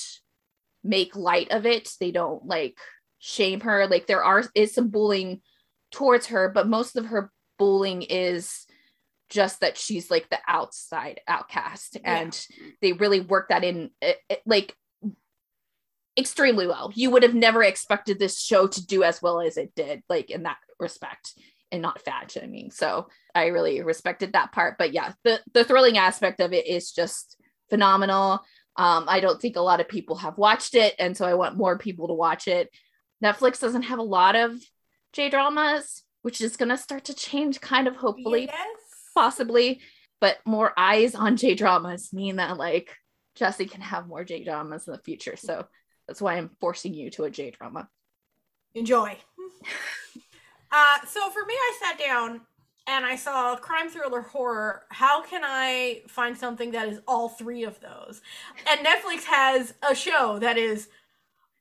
make 0.84 1.16
light 1.16 1.50
of 1.50 1.66
it. 1.66 1.90
They 1.98 2.12
don't 2.12 2.46
like 2.46 2.78
shame 3.18 3.62
her. 3.62 3.88
Like 3.88 4.06
there 4.06 4.22
are 4.22 4.44
is 4.54 4.72
some 4.72 4.90
bullying 4.90 5.40
towards 5.90 6.26
her, 6.26 6.48
but 6.48 6.68
most 6.68 6.94
of 6.94 7.06
her 7.06 7.32
bullying 7.58 8.02
is 8.02 8.64
just 9.28 9.58
that 9.58 9.76
she's 9.76 10.08
like 10.08 10.30
the 10.30 10.38
outside 10.46 11.20
outcast, 11.26 11.96
yeah. 12.00 12.18
and 12.20 12.46
they 12.80 12.92
really 12.92 13.20
work 13.20 13.48
that 13.48 13.64
in 13.64 13.90
it, 14.00 14.18
it, 14.30 14.40
like 14.46 14.76
extremely 16.18 16.66
well. 16.66 16.92
You 16.94 17.10
would 17.10 17.22
have 17.22 17.34
never 17.34 17.62
expected 17.62 18.18
this 18.18 18.40
show 18.40 18.66
to 18.66 18.86
do 18.86 19.02
as 19.02 19.20
well 19.20 19.40
as 19.40 19.56
it 19.56 19.74
did, 19.74 20.02
like 20.08 20.30
in 20.30 20.44
that 20.44 20.58
respect 20.78 21.34
and 21.72 21.82
not 21.82 22.00
fat 22.00 22.30
shaming. 22.30 22.70
So 22.70 23.08
I 23.34 23.46
really 23.46 23.82
respected 23.82 24.32
that 24.32 24.52
part. 24.52 24.78
But 24.78 24.92
yeah, 24.92 25.12
the 25.24 25.40
the 25.52 25.64
thrilling 25.64 25.98
aspect 25.98 26.40
of 26.40 26.52
it 26.52 26.66
is 26.66 26.92
just 26.92 27.36
phenomenal. 27.68 28.44
Um, 28.76 29.04
I 29.08 29.20
don't 29.20 29.40
think 29.40 29.56
a 29.56 29.60
lot 29.60 29.80
of 29.80 29.88
people 29.88 30.16
have 30.16 30.38
watched 30.38 30.74
it, 30.74 30.94
and 30.98 31.16
so 31.16 31.24
I 31.26 31.34
want 31.34 31.56
more 31.56 31.78
people 31.78 32.08
to 32.08 32.14
watch 32.14 32.48
it. 32.48 32.70
Netflix 33.22 33.60
doesn't 33.60 33.82
have 33.82 33.98
a 33.98 34.02
lot 34.02 34.36
of 34.36 34.52
J 35.12 35.30
dramas, 35.30 36.02
which 36.22 36.40
is 36.40 36.56
going 36.56 36.68
to 36.68 36.76
start 36.76 37.04
to 37.04 37.14
change, 37.14 37.60
kind 37.60 37.86
of 37.86 37.96
hopefully, 37.96 38.46
yes. 38.46 38.78
possibly. 39.14 39.80
But 40.20 40.38
more 40.44 40.72
eyes 40.76 41.14
on 41.14 41.36
J 41.36 41.54
dramas 41.54 42.12
mean 42.12 42.36
that 42.36 42.56
like 42.56 42.96
Jesse 43.34 43.66
can 43.66 43.80
have 43.80 44.08
more 44.08 44.24
J 44.24 44.44
dramas 44.44 44.86
in 44.86 44.92
the 44.92 44.98
future. 45.00 45.36
So 45.36 45.66
that's 46.06 46.20
why 46.20 46.34
I'm 46.34 46.50
forcing 46.60 46.94
you 46.94 47.10
to 47.10 47.24
a 47.24 47.30
J 47.30 47.50
drama. 47.50 47.88
Enjoy. 48.74 49.16
Uh, 50.76 50.98
so 51.06 51.30
for 51.30 51.44
me, 51.46 51.54
I 51.54 51.78
sat 51.80 52.00
down 52.00 52.40
and 52.88 53.04
I 53.04 53.14
saw 53.14 53.54
crime 53.54 53.88
thriller 53.88 54.22
horror. 54.22 54.82
How 54.90 55.22
can 55.22 55.42
I 55.44 56.02
find 56.08 56.36
something 56.36 56.72
that 56.72 56.88
is 56.88 57.00
all 57.06 57.28
three 57.28 57.62
of 57.62 57.78
those? 57.80 58.20
And 58.68 58.84
Netflix 58.84 59.22
has 59.24 59.74
a 59.88 59.94
show 59.94 60.40
that 60.40 60.58
is 60.58 60.88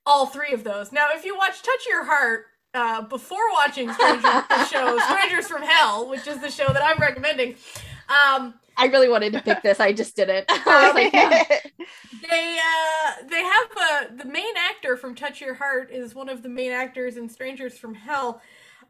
all 0.05 0.25
three 0.25 0.51
of 0.51 0.63
those. 0.63 0.91
Now, 0.91 1.09
if 1.11 1.25
you 1.25 1.37
watch 1.37 1.61
Touch 1.61 1.85
Your 1.87 2.03
Heart 2.05 2.45
uh, 2.73 3.03
before 3.03 3.51
watching 3.53 3.93
Stranger, 3.93 4.21
the 4.49 4.65
show 4.65 4.97
Strangers 5.11 5.47
from 5.47 5.61
Hell, 5.61 6.09
which 6.09 6.27
is 6.27 6.41
the 6.41 6.49
show 6.49 6.73
that 6.73 6.83
I'm 6.83 6.99
recommending, 6.99 7.55
um, 8.09 8.55
I 8.77 8.85
really 8.87 9.09
wanted 9.09 9.33
to 9.33 9.41
pick 9.41 9.61
this. 9.61 9.79
I 9.79 9.93
just 9.93 10.15
didn't. 10.15 10.49
like, 10.65 11.13
no. 11.13 11.29
They 12.29 12.59
uh, 12.59 13.27
they 13.29 13.43
have 13.43 13.71
a 14.11 14.15
the 14.15 14.25
main 14.25 14.53
actor 14.57 14.97
from 14.97 15.15
Touch 15.15 15.41
Your 15.41 15.53
Heart 15.53 15.91
is 15.91 16.15
one 16.15 16.29
of 16.29 16.43
the 16.43 16.49
main 16.49 16.71
actors 16.71 17.17
in 17.17 17.29
Strangers 17.29 17.77
from 17.77 17.93
Hell 17.93 18.41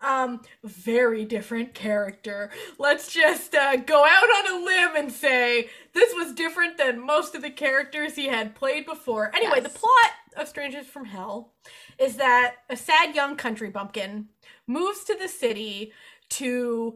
um 0.01 0.41
very 0.63 1.23
different 1.23 1.73
character 1.73 2.51
let's 2.77 3.11
just 3.11 3.55
uh, 3.55 3.75
go 3.77 4.03
out 4.03 4.23
on 4.23 4.61
a 4.61 4.65
limb 4.65 4.95
and 4.97 5.11
say 5.11 5.69
this 5.93 6.13
was 6.13 6.33
different 6.33 6.77
than 6.77 6.99
most 6.99 7.35
of 7.35 7.41
the 7.41 7.49
characters 7.49 8.15
he 8.15 8.27
had 8.27 8.53
played 8.53 8.85
before 8.85 9.33
anyway 9.35 9.59
yes. 9.61 9.71
the 9.71 9.79
plot 9.79 10.11
of 10.35 10.47
strangers 10.47 10.87
from 10.87 11.05
hell 11.05 11.53
is 11.97 12.17
that 12.17 12.55
a 12.69 12.75
sad 12.75 13.15
young 13.15 13.35
country 13.35 13.69
bumpkin 13.69 14.27
moves 14.67 15.03
to 15.03 15.15
the 15.15 15.27
city 15.27 15.93
to 16.29 16.95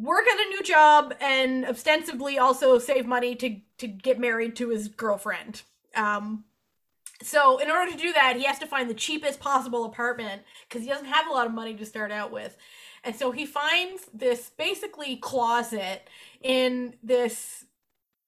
work 0.00 0.26
at 0.26 0.46
a 0.46 0.48
new 0.50 0.62
job 0.62 1.14
and 1.20 1.64
ostensibly 1.66 2.38
also 2.38 2.78
save 2.78 3.06
money 3.06 3.34
to 3.34 3.56
to 3.78 3.86
get 3.86 4.18
married 4.18 4.54
to 4.56 4.70
his 4.70 4.88
girlfriend 4.88 5.62
um 5.96 6.44
so 7.22 7.58
in 7.58 7.70
order 7.70 7.90
to 7.90 7.98
do 7.98 8.12
that, 8.12 8.36
he 8.36 8.44
has 8.44 8.58
to 8.60 8.66
find 8.66 8.88
the 8.88 8.94
cheapest 8.94 9.40
possible 9.40 9.84
apartment 9.84 10.42
because 10.68 10.82
he 10.82 10.88
doesn't 10.88 11.06
have 11.06 11.26
a 11.26 11.32
lot 11.32 11.46
of 11.46 11.52
money 11.52 11.74
to 11.74 11.84
start 11.84 12.12
out 12.12 12.30
with. 12.30 12.56
And 13.02 13.14
so 13.14 13.32
he 13.32 13.44
finds 13.44 14.06
this 14.14 14.50
basically 14.56 15.16
closet 15.16 16.08
in 16.40 16.94
this 17.02 17.64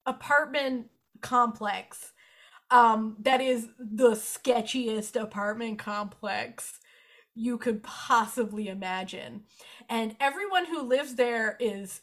apartment 0.05 0.87
complex 1.21 2.11
um, 2.69 3.17
that 3.19 3.41
is 3.41 3.67
the 3.77 4.11
sketchiest 4.11 5.21
apartment 5.21 5.77
complex 5.77 6.79
you 7.35 7.57
could 7.57 7.83
possibly 7.83 8.67
imagine. 8.67 9.43
And 9.89 10.15
everyone 10.19 10.65
who 10.65 10.81
lives 10.81 11.15
there 11.15 11.57
is 11.59 12.01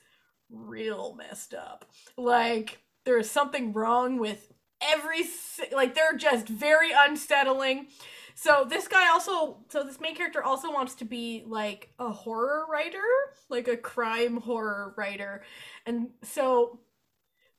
real 0.51 1.15
messed 1.15 1.55
up. 1.55 1.85
Like, 2.17 2.79
there 3.05 3.19
is 3.19 3.31
something 3.31 3.73
wrong 3.73 4.19
with 4.19 4.53
every 4.81 5.25
like 5.73 5.95
they're 5.95 6.17
just 6.17 6.49
very 6.49 6.91
unsettling. 6.95 7.89
So 8.35 8.65
this 8.69 8.87
guy 8.87 9.09
also 9.09 9.59
so 9.69 9.83
this 9.83 10.01
main 10.01 10.15
character 10.15 10.43
also 10.43 10.73
wants 10.73 10.95
to 10.97 11.05
be 11.05 11.43
like 11.47 11.91
a 11.99 12.11
horror 12.11 12.67
writer, 12.71 13.03
like 13.49 13.67
a 13.67 13.77
crime 13.77 14.41
horror 14.41 14.95
writer. 14.97 15.43
And 15.87 16.11
so 16.23 16.81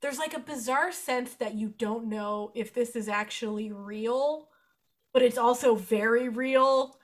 there's 0.01 0.19
like 0.19 0.33
a 0.33 0.39
bizarre 0.39 0.91
sense 0.91 1.33
that 1.35 1.55
you 1.55 1.73
don't 1.77 2.07
know 2.07 2.51
if 2.55 2.73
this 2.73 2.95
is 2.95 3.09
actually 3.09 3.71
real, 3.71 4.47
but 5.13 5.21
it's 5.21 5.37
also 5.37 5.75
very 5.75 6.29
real 6.29 6.98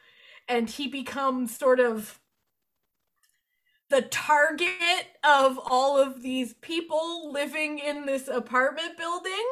and 0.48 0.70
he 0.70 0.88
becomes 0.88 1.56
sort 1.58 1.80
of 1.80 2.20
the 3.90 4.02
target 4.02 5.08
of 5.24 5.60
all 5.64 5.98
of 5.98 6.22
these 6.24 6.54
people 6.56 7.32
living 7.32 7.80
in 7.80 8.06
this 8.06 8.28
apartment 8.28 8.98
building. 8.98 9.46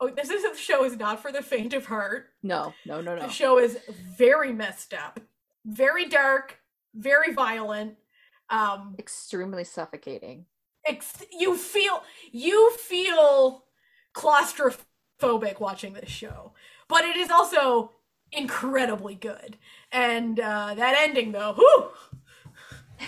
Oh, 0.00 0.08
this 0.10 0.30
is 0.30 0.42
the 0.42 0.56
show 0.56 0.84
is 0.84 0.96
not 0.96 1.20
for 1.22 1.30
the 1.30 1.42
faint 1.42 1.72
of 1.74 1.86
heart. 1.86 2.30
No, 2.42 2.74
no, 2.84 3.00
no, 3.00 3.14
no. 3.14 3.22
The 3.22 3.28
show 3.28 3.58
is 3.58 3.78
very 4.18 4.52
messed 4.52 4.92
up, 4.92 5.20
very 5.64 6.06
dark, 6.08 6.58
very 6.94 7.32
violent. 7.32 7.96
Um, 8.50 8.96
Extremely 8.98 9.62
suffocating. 9.64 10.46
ex- 10.84 11.24
you 11.30 11.56
feel 11.56 12.02
you 12.32 12.72
feel 12.72 13.64
claustrophobic 14.12 15.60
watching 15.60 15.92
this 15.92 16.10
show, 16.10 16.52
but 16.88 17.04
it 17.04 17.16
is 17.16 17.30
also 17.30 17.92
incredibly 18.32 19.14
good. 19.14 19.56
And 19.92 20.40
uh, 20.40 20.74
that 20.74 20.96
ending, 21.00 21.32
though, 21.32 21.52
whew, 21.54 21.90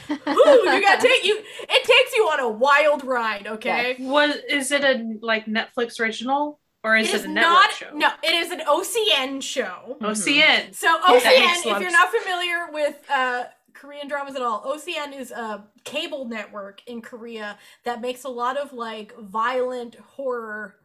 whew, 0.07 0.71
you 0.73 0.83
got 0.83 1.01
take 1.01 1.25
you. 1.25 1.39
It 1.63 1.85
takes 1.85 2.17
you 2.17 2.25
on 2.25 2.41
a 2.41 2.49
wild 2.49 3.05
ride. 3.05 3.47
Okay. 3.47 3.97
Was 4.01 4.37
is 4.49 4.71
it 4.73 4.85
a 4.85 5.17
like 5.23 5.47
Netflix 5.47 6.01
original 6.01 6.61
or 6.83 6.97
is 6.97 7.09
It 7.09 7.15
it, 7.15 7.17
is 7.17 7.25
a 7.25 7.29
network 7.29 7.53
not. 7.53 7.73
show? 7.73 7.91
No, 7.95 8.11
it 8.23 8.35
is 8.35 8.51
an 8.51 8.61
OCN 8.61 9.43
show. 9.43 9.97
OCN. 10.03 10.75
So 10.75 10.89
Yeah, 10.89 11.21
OCN, 11.21 11.41
makes 11.41 11.67
if 11.67 11.81
you're 11.81 11.91
not 11.91 12.11
familiar 12.11 12.71
with 12.73 12.97
uh, 13.11 13.45
Korean 13.73 14.09
dramas 14.09 14.37
at 14.37 14.43
all, 14.43 14.63
OCN 14.65 15.19
is 15.19 15.31
a 15.31 15.65
cable 15.85 16.27
network 16.27 16.83
in 16.87 17.01
Korea 17.01 17.59
that 17.85 18.01
makes 18.01 18.25
a 18.25 18.29
lot 18.29 18.57
of 18.57 18.73
like 18.73 19.15
violent 19.19 19.95
horror 19.95 20.77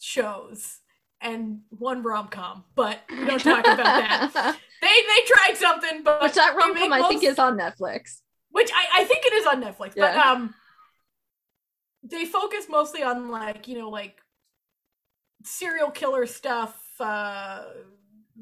shows 0.00 0.79
and 1.20 1.60
one 1.70 2.02
rom 2.02 2.28
com. 2.28 2.64
But 2.74 3.00
we 3.10 3.24
don't 3.24 3.38
talk 3.40 3.60
about 3.66 3.76
that. 3.78 4.56
They 4.82 4.86
they 4.88 5.26
tried 5.26 5.56
something, 5.58 6.02
but 6.02 6.22
Which 6.22 6.32
that 6.34 6.56
rom 6.56 6.74
com 6.74 6.90
I 6.92 7.06
think 7.08 7.22
most- 7.22 7.32
is 7.32 7.38
on 7.38 7.58
Netflix. 7.58 8.20
which 8.50 8.70
I, 8.74 9.02
I 9.02 9.04
think 9.04 9.26
it 9.26 9.34
is 9.34 9.46
on 9.46 9.62
Netflix, 9.62 9.94
but 9.94 10.16
um, 10.16 10.54
they 12.02 12.24
focus 12.24 12.64
mostly 12.68 13.02
on 13.02 13.28
like 13.28 13.68
you 13.68 13.78
know 13.78 13.90
like 13.90 14.16
serial 15.44 15.90
killer 15.90 16.24
stuff, 16.26 16.74
uh, 16.98 17.64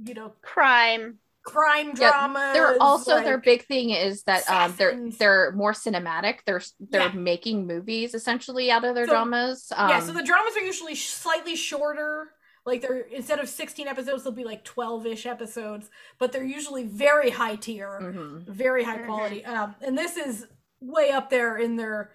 you 0.05 0.15
know, 0.15 0.33
Crime. 0.43 1.19
crime 1.45 1.89
Yeah, 1.97 2.11
dramas. 2.11 2.55
They're 2.55 2.81
also 2.81 3.21
their 3.23 3.39
big 3.39 3.65
thing 3.67 3.91
is 3.91 4.23
that 4.25 4.49
um 4.49 4.75
they're 4.79 5.11
they're 5.19 5.51
more 5.53 5.73
cinematic. 5.73 6.41
They're 6.47 6.63
they're 6.79 7.09
Yeah. 7.09 7.13
making 7.15 7.67
movies 7.67 8.15
essentially 8.15 8.71
out 8.71 8.85
of 8.85 8.95
their 8.95 9.07
So- 9.07 9.13
dramas. 9.13 9.73
Um, 9.75 9.89
yeah, 9.91 10.01
so 10.01 10.13
the 10.13 10.23
dramas 10.23 10.57
are 10.57 10.61
usually 10.65 10.95
slightly 10.95 11.57
shorter. 11.57 12.31
Like 12.69 12.83
they're 12.83 13.01
instead 13.01 13.39
of 13.41 13.49
16 13.49 13.89
episodes, 13.89 14.23
they'll 14.23 14.33
be 14.33 14.45
like 14.45 14.63
12-ish 14.65 15.25
episodes, 15.25 15.89
but 16.19 16.33
they're 16.33 16.45
usually 16.45 16.85
very 16.85 17.31
high 17.31 17.57
tier, 17.57 17.99
mhm. 18.01 18.47
very 18.47 18.85
high 18.85 18.99
quality. 18.99 19.43
Um, 19.45 19.75
and 19.81 19.97
this 19.97 20.19
is 20.19 20.47
way 20.81 21.11
up 21.11 21.31
there 21.31 21.57
in 21.57 21.77
their. 21.77 22.13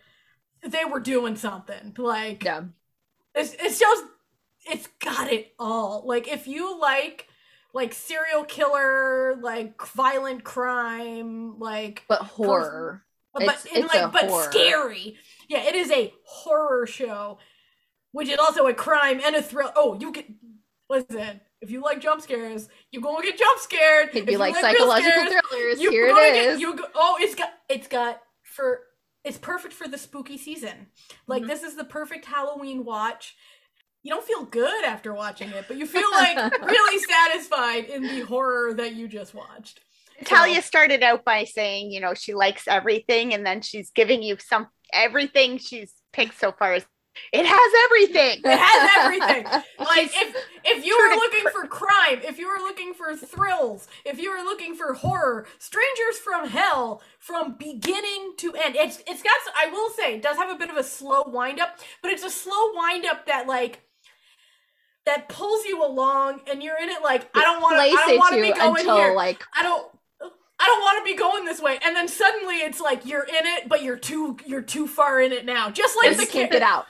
They 0.62 0.86
were 0.86 1.00
doing 1.00 1.36
something 1.36 1.96
like 1.98 2.44
yeah. 2.46 2.62
it's 3.36 3.54
it's 3.60 3.80
just 3.80 4.06
it's 4.72 4.88
got 5.00 5.32
it 5.34 5.54
all. 5.58 6.04
Like 6.06 6.28
if 6.28 6.48
you 6.48 6.80
like 6.80 7.28
like 7.74 7.94
serial 7.94 8.44
killer, 8.44 9.36
like 9.42 9.82
violent 9.88 10.44
crime, 10.44 11.58
like 11.60 12.04
But 12.08 12.22
horror. 12.22 13.04
but 13.34 13.42
It's- 13.44 13.66
in 13.66 13.84
it's 13.86 13.94
a 13.94 13.98
like 13.98 14.12
but 14.14 14.30
horror. 14.30 14.52
scary. 14.52 15.18
Yeah, 15.50 15.64
it 15.64 15.74
is 15.76 15.90
a 15.92 16.14
horror 16.26 16.86
show, 16.86 17.40
which 18.12 18.30
is 18.30 18.38
also 18.38 18.68
a 18.68 18.74
crime 18.74 19.20
and 19.26 19.36
a 19.36 19.42
thrill. 19.42 19.72
Oh, 19.76 19.98
you 20.00 20.12
get 20.12 20.28
listen. 20.94 21.42
If 21.62 21.72
you 21.72 21.82
like 21.82 22.02
jump 22.02 22.22
scares, 22.22 22.68
you 22.92 23.02
gonna 23.02 23.24
get 23.24 23.38
jump 23.38 23.60
scared. 23.60 24.10
If 24.14 24.30
you 24.30 24.38
like 24.38 24.54
real 24.56 24.62
psychological 24.64 25.12
scares, 25.28 25.44
thrillers, 25.50 25.80
here 25.80 26.08
gonna 26.10 26.32
get- 26.32 26.60
you 26.60 26.76
go, 26.76 26.86
oh, 26.96 27.18
it's 27.20 27.36
got 27.36 27.52
it's 27.70 27.88
got 27.88 28.22
for 28.44 28.82
it's 29.24 29.38
perfect 29.38 29.74
for 29.74 29.88
the 29.88 29.98
spooky 29.98 30.38
season. 30.38 30.88
Like 31.28 31.44
Mhm. 31.44 31.48
this 31.48 31.64
is 31.64 31.76
the 31.76 31.86
perfect 31.86 32.26
Halloween 32.26 32.84
watch. 32.84 33.36
You 34.02 34.12
don't 34.12 34.26
feel 34.26 34.44
good 34.44 34.84
after 34.84 35.14
watching 35.14 35.50
it, 35.52 35.66
but 35.70 35.78
you 35.78 35.86
feel 35.86 36.12
like 36.12 36.36
really 36.62 37.00
satisfied 37.00 37.86
in 37.86 38.04
the 38.04 38.20
horror 38.26 38.74
that 38.74 38.94
you 38.96 39.08
just 39.08 39.34
watched. 39.34 39.80
Talia 40.26 40.62
started 40.62 41.02
out 41.04 41.24
by 41.24 41.46
saying, 41.46 41.92
you 41.92 42.00
know, 42.02 42.14
she 42.14 42.34
likes 42.34 42.68
everything, 42.68 43.34
and 43.34 43.46
then 43.46 43.62
she's 43.62 43.92
giving 43.92 44.22
you 44.22 44.38
some 44.40 44.68
everything 44.92 45.58
she's 45.58 45.94
picked 46.12 46.38
so 46.40 46.52
far. 46.52 46.76
Is 46.76 46.86
it 47.32 47.46
has 47.46 47.74
everything. 47.86 48.42
It 48.44 48.60
has 48.60 48.90
everything. 49.00 49.46
Like 49.80 50.12
if 50.16 50.36
if 50.64 50.86
you 50.86 50.98
were 50.98 51.16
looking 51.16 51.44
for 51.52 51.68
crime, 51.68 52.22
if 52.24 52.40
you 52.40 52.48
were 52.48 52.64
looking 52.64 52.94
for 52.94 53.16
thrills, 53.16 53.88
if 54.06 54.18
you 54.18 54.32
were 54.32 54.44
looking 54.44 54.76
for 54.76 54.94
horror, 54.94 55.46
Strangers 55.60 56.18
from 56.24 56.48
Hell 56.48 57.02
from 57.20 57.56
beginning 57.56 58.34
to 58.38 58.54
end. 58.56 58.76
It's 58.76 59.04
it's 59.06 59.22
got 59.22 59.34
I 59.58 59.70
will 59.70 59.90
say 59.90 60.16
it 60.16 60.22
does 60.22 60.38
have 60.38 60.50
a 60.50 60.56
bit 60.56 60.70
of 60.70 60.78
a 60.78 60.84
slow 60.84 61.24
wind 61.28 61.60
up, 61.60 61.80
but 62.02 62.12
it's 62.12 62.24
a 62.24 62.30
slow 62.30 62.74
wind 62.74 63.06
up 63.06 63.26
that 63.28 63.46
like 63.46 63.82
that 65.06 65.28
pulls 65.28 65.66
you 65.66 65.86
along 65.86 66.40
and 66.50 66.64
you're 66.64 66.78
in 66.78 66.90
it 66.90 67.04
like 67.04 67.30
I 67.36 67.42
don't 67.42 67.62
want 67.62 67.76
to 67.76 67.82
I 67.82 68.06
don't 68.08 68.18
want 68.18 68.36
to 68.36 68.42
be 68.42 68.54
going 68.54 68.80
until 68.80 68.98
here. 68.98 69.16
like 69.16 69.44
I 69.54 69.64
don't 69.64 69.86
I 70.22 70.68
don't 70.68 70.82
want 70.82 71.06
to 71.06 71.12
be 71.12 71.18
going 71.18 71.46
this 71.46 71.62
way. 71.62 71.78
And 71.86 71.96
then 71.96 72.08
suddenly 72.08 72.56
it's 72.56 72.80
like 72.80 73.06
you're 73.06 73.24
in 73.24 73.46
it, 73.46 73.68
but 73.68 73.84
you're 73.84 73.98
too 73.98 74.38
you're 74.46 74.62
too 74.62 74.88
far 74.88 75.20
in 75.20 75.34
it 75.34 75.46
now. 75.46 75.70
Just 75.70 75.98
like 76.02 76.16
just 76.16 76.26
the 76.26 76.32
kid. 76.32 76.52
get 76.52 76.62
out. 76.62 76.86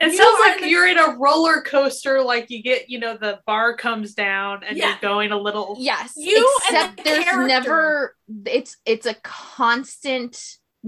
It 0.00 0.12
You 0.12 0.16
sounds 0.16 0.40
like 0.40 0.60
the- 0.60 0.68
you're 0.68 0.86
in 0.88 0.98
a 0.98 1.16
roller 1.18 1.60
coaster, 1.60 2.22
like 2.22 2.48
you 2.48 2.62
get, 2.62 2.88
you 2.88 2.98
know, 2.98 3.16
the 3.18 3.38
bar 3.46 3.76
comes 3.76 4.14
down 4.14 4.64
and 4.64 4.76
Yeah. 4.76 4.88
you're 4.90 4.98
going 5.02 5.30
a 5.30 5.38
little. 5.38 5.76
Yes. 5.78 6.14
You 6.16 6.36
and 6.68 6.76
except 6.76 6.96
the 6.98 7.02
there's 7.04 7.24
character. 7.24 7.46
never 7.46 8.16
it's 8.46 8.76
it's 8.86 9.04
a 9.06 9.14
constant 9.22 10.42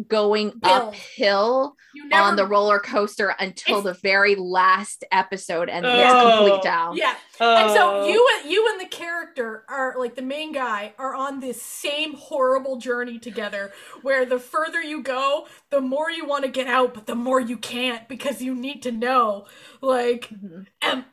going 0.08 0.48
Hill. 0.64 0.72
uphill 0.88 1.76
never 2.06 2.22
on 2.22 2.36
the 2.36 2.46
roller 2.46 2.78
coaster 2.78 3.34
until 3.38 3.80
It's- 3.80 3.94
the 3.96 4.00
very 4.00 4.34
last 4.34 5.04
episode 5.12 5.68
and 5.68 5.84
it's 5.84 6.10
Oh. 6.14 6.30
complete 6.38 6.62
down. 6.62 6.96
Yeah. 6.96 7.14
And 7.38 7.70
so 7.72 8.00
Oh. 8.00 8.06
you 8.08 8.26
and 8.40 8.50
you 8.50 8.66
and 8.70 8.80
the 8.80 8.86
character 8.86 9.66
are 9.68 9.96
like 9.98 10.14
the 10.14 10.22
main 10.22 10.52
guy 10.52 10.94
are 10.98 11.14
on 11.14 11.40
this 11.40 11.60
same 11.60 12.14
horrible 12.14 12.76
journey 12.76 13.18
together 13.18 13.70
where 14.00 14.24
the 14.24 14.38
further 14.38 14.80
you 14.80 15.02
go, 15.02 15.46
the 15.68 15.82
more 15.82 16.10
you 16.10 16.24
want 16.24 16.44
to 16.44 16.50
get 16.50 16.66
out, 16.66 16.94
but 16.94 17.06
the 17.06 17.14
more 17.14 17.40
you 17.40 17.58
can't 17.58 18.08
because 18.08 18.40
you 18.40 18.54
need 18.54 18.82
to 18.84 18.92
know 18.92 19.46
like 19.82 20.30
Mhm. 20.30 20.66
um, 20.80 21.04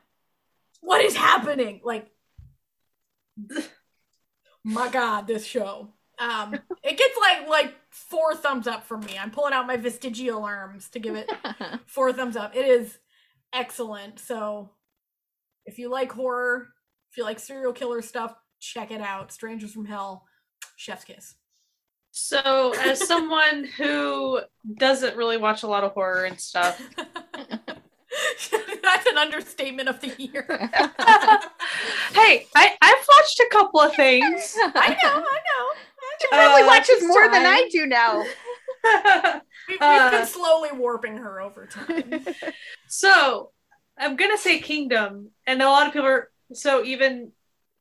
what 0.79 1.01
is 1.01 1.17
happening? 1.17 1.81
Like 1.83 2.09
my 4.63 4.89
god, 4.89 5.27
this 5.27 5.45
show. 5.45 5.93
Um 6.19 6.53
it 6.83 6.97
gets 6.97 7.17
like 7.19 7.47
like 7.47 7.75
four 7.89 8.35
thumbs 8.35 8.67
up 8.67 8.85
from 8.85 9.01
me. 9.01 9.17
I'm 9.17 9.31
pulling 9.31 9.53
out 9.53 9.67
my 9.67 9.77
vestigial 9.77 10.43
arms 10.43 10.89
to 10.89 10.99
give 10.99 11.15
it 11.15 11.31
four 11.85 12.11
thumbs 12.13 12.35
up. 12.35 12.55
It 12.55 12.65
is 12.65 12.97
excellent. 13.53 14.19
So 14.19 14.71
if 15.65 15.77
you 15.77 15.89
like 15.89 16.11
horror, 16.11 16.69
if 17.11 17.17
you 17.17 17.23
like 17.23 17.39
serial 17.39 17.73
killer 17.73 18.01
stuff, 18.01 18.33
check 18.59 18.91
it 18.91 19.01
out. 19.01 19.31
Strangers 19.31 19.73
from 19.73 19.85
Hell, 19.85 20.25
Chef's 20.75 21.03
Kiss. 21.03 21.35
So, 22.11 22.73
as 22.79 23.05
someone 23.07 23.65
who 23.77 24.41
doesn't 24.77 25.15
really 25.15 25.37
watch 25.37 25.63
a 25.63 25.67
lot 25.67 25.83
of 25.83 25.91
horror 25.91 26.25
and 26.25 26.39
stuff, 26.39 26.81
That's 28.81 29.05
an 29.05 29.17
understatement 29.19 29.87
of 29.87 29.99
the 30.01 30.11
year. 30.17 30.45
hey, 30.49 32.47
I, 32.55 32.75
I've 32.81 33.05
watched 33.07 33.39
a 33.39 33.47
couple 33.51 33.81
of 33.81 33.93
things. 33.95 34.55
I 34.57 34.97
know, 35.03 35.23
I 35.23 35.39
She 36.21 36.27
probably 36.27 36.63
Uh, 36.63 36.67
watches 36.67 36.99
she's 36.99 37.07
more 37.07 37.29
than. 37.31 37.45
I 37.45 37.67
do 37.71 37.85
now. 37.85 38.23
know. 38.83 39.41
We, 39.67 39.73
we've 39.73 39.81
Uh. 39.81 40.11
been 40.11 40.25
slowly 40.25 40.69
warping 40.73 41.17
her 41.17 41.41
over 41.41 41.65
time. 41.67 42.25
so, 42.87 43.51
I'm 43.97 44.15
going 44.15 44.31
to 44.31 44.37
say 44.37 44.59
Kingdom, 44.59 45.31
and 45.45 45.61
a 45.61 45.67
lot 45.69 45.87
of 45.87 45.93
people 45.93 46.07
are. 46.07 46.29
So, 46.53 46.83
even 46.83 47.31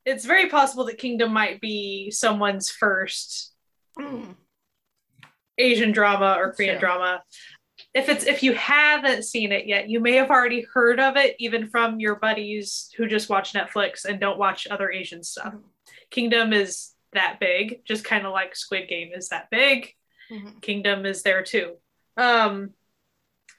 it's 0.04 0.24
very 0.24 0.48
possible 0.48 0.84
that 0.86 0.98
Kingdom 0.98 1.32
might 1.32 1.60
be 1.60 2.10
someone's 2.10 2.70
first 2.70 3.54
Mm. 3.98 4.36
Asian 5.58 5.90
drama 5.92 6.36
or 6.38 6.46
That's 6.46 6.56
Korean 6.56 6.74
true. 6.74 6.80
drama. 6.80 7.22
If 7.94 8.08
it's 8.08 8.24
if 8.26 8.42
you 8.44 8.54
haven't 8.54 9.24
seen 9.24 9.50
it 9.50 9.66
yet, 9.66 9.88
you 9.88 9.98
may 10.00 10.12
have 10.14 10.30
already 10.30 10.62
heard 10.72 11.00
of 11.00 11.16
it, 11.16 11.34
even 11.40 11.68
from 11.68 11.98
your 12.00 12.16
buddies 12.16 12.90
who 12.96 13.06
just 13.08 13.28
watch 13.28 13.52
Netflix 13.54 14.04
and 14.04 14.20
don't 14.20 14.38
watch 14.38 14.68
other 14.70 14.90
Asian 14.90 15.22
stuff. 15.24 15.54
Mhm. 15.54 15.62
Kingdom 16.10 16.52
is 16.52 16.92
that 17.12 17.38
big, 17.40 17.84
just 17.84 18.04
kind 18.04 18.26
of 18.26 18.32
like 18.32 18.54
Squid 18.54 18.88
Game 18.88 19.10
is 19.14 19.28
that 19.28 19.48
big. 19.50 19.94
Mhm. 20.30 20.60
Kingdom 20.60 21.06
is 21.06 21.22
there 21.22 21.42
too. 21.42 21.76
Um, 22.16 22.74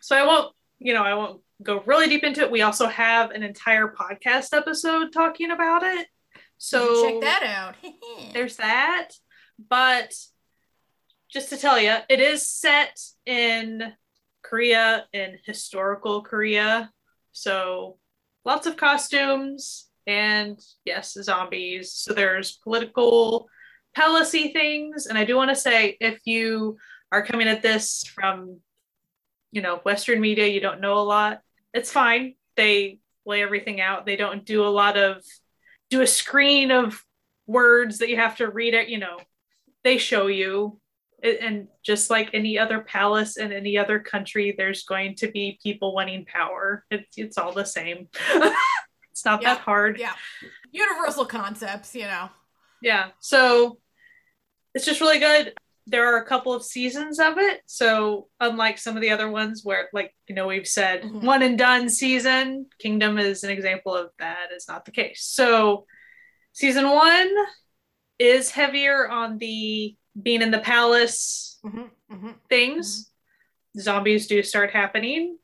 so 0.01 0.15
I 0.15 0.25
won't, 0.25 0.55
you 0.77 0.93
know, 0.93 1.03
I 1.03 1.15
won't 1.15 1.41
go 1.61 1.81
really 1.85 2.07
deep 2.07 2.23
into 2.23 2.41
it. 2.41 2.51
We 2.51 2.61
also 2.61 2.87
have 2.87 3.31
an 3.31 3.43
entire 3.43 3.87
podcast 3.87 4.55
episode 4.55 5.11
talking 5.11 5.51
about 5.51 5.83
it. 5.83 6.07
So 6.57 7.09
check 7.09 7.21
that 7.21 7.43
out. 7.43 7.75
there's 8.33 8.57
that. 8.57 9.09
But 9.67 10.13
just 11.29 11.49
to 11.49 11.57
tell 11.57 11.79
you, 11.79 11.95
it 12.07 12.19
is 12.19 12.47
set 12.47 12.97
in 13.25 13.93
Korea, 14.41 15.05
in 15.13 15.37
historical 15.45 16.21
Korea. 16.21 16.91
So 17.31 17.97
lots 18.45 18.67
of 18.67 18.77
costumes 18.77 19.88
and 20.09 20.59
yes, 20.85 21.15
zombies. 21.21 21.93
So 21.93 22.13
there's 22.13 22.57
political 22.63 23.47
policy 23.95 24.51
things. 24.51 25.05
And 25.05 25.19
I 25.19 25.23
do 25.23 25.35
want 25.35 25.51
to 25.51 25.55
say 25.55 25.97
if 26.01 26.19
you 26.25 26.77
are 27.11 27.23
coming 27.23 27.47
at 27.47 27.61
this 27.61 28.03
from, 28.15 28.59
you 29.51 29.61
know, 29.61 29.77
Western 29.83 30.19
media, 30.19 30.47
you 30.47 30.61
don't 30.61 30.81
know 30.81 30.97
a 30.97 31.05
lot. 31.05 31.41
It's 31.75 31.91
fine. 31.91 32.33
They 32.57 32.97
lay 33.23 33.43
everything 33.43 33.81
out. 33.81 34.07
They 34.07 34.15
don't 34.15 34.43
do 34.43 34.65
a 34.65 34.69
lot 34.69 34.97
of 34.97 35.23
do 35.91 36.01
a 36.01 36.07
screen 36.07 36.71
of 36.71 37.03
words 37.45 37.99
that 37.99 38.09
you 38.09 38.15
have 38.15 38.37
to 38.37 38.49
read 38.49 38.73
it, 38.73 38.89
you 38.89 38.97
know. 38.97 39.19
They 39.83 39.99
show 39.99 40.25
you 40.25 40.79
and 41.21 41.67
just 41.83 42.09
like 42.09 42.29
any 42.33 42.57
other 42.57 42.79
palace 42.79 43.37
in 43.37 43.51
any 43.51 43.77
other 43.77 43.99
country, 43.99 44.55
there's 44.57 44.85
going 44.85 45.15
to 45.15 45.29
be 45.29 45.59
people 45.61 45.93
wanting 45.93 46.25
power. 46.25 46.83
It's 46.89 47.17
it's 47.17 47.37
all 47.37 47.53
the 47.53 47.65
same. 47.65 48.07
it's 49.19 49.25
not 49.25 49.41
Yeah. 49.41 49.55
that 49.55 49.61
hard. 49.63 49.99
Yeah. 49.99 50.13
Universal 50.71 51.25
concepts, 51.25 51.93
you 51.93 52.03
know. 52.05 52.29
Yeah. 52.81 53.09
So 53.19 53.79
it's 54.73 54.85
just 54.85 55.01
really 55.01 55.19
good. 55.19 55.53
There 55.87 56.13
are 56.13 56.21
a 56.21 56.25
couple 56.25 56.53
of 56.53 56.63
seasons 56.63 57.19
of 57.19 57.37
it. 57.37 57.61
So 57.65 58.29
unlike 58.39 58.77
some 58.77 58.95
of 58.95 59.01
the 59.01 59.09
other 59.09 59.29
ones 59.29 59.61
where 59.65 59.89
like, 59.91 60.15
you 60.29 60.35
know, 60.35 60.47
we've 60.47 60.67
said 60.67 61.01
Mhm. 61.01 61.23
one 61.23 61.41
and 61.41 61.57
done 61.57 61.89
season, 61.89 62.67
Kingdom 62.79 63.17
is 63.19 63.43
an 63.43 63.49
example 63.49 63.93
of 63.93 64.11
that 64.19 64.53
is 64.55 64.69
not 64.69 64.85
the 64.85 64.91
case. 64.91 65.25
So 65.25 65.85
season 66.53 66.89
1 66.89 67.29
is 68.19 68.51
heavier 68.51 69.09
on 69.09 69.37
the 69.37 69.97
being 70.21 70.41
in 70.41 70.51
the 70.51 70.59
palace 70.59 71.59
hmm 71.61 71.87
hmm 72.09 72.31
things. 72.47 73.11
Zombies 73.77 74.27
do 74.27 74.41
start 74.43 74.71
happening. 74.71 75.37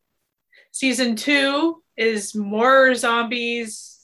Season 0.75 1.15
two 1.15 1.81
is 1.95 2.35
more 2.35 2.93
zombies 2.95 3.97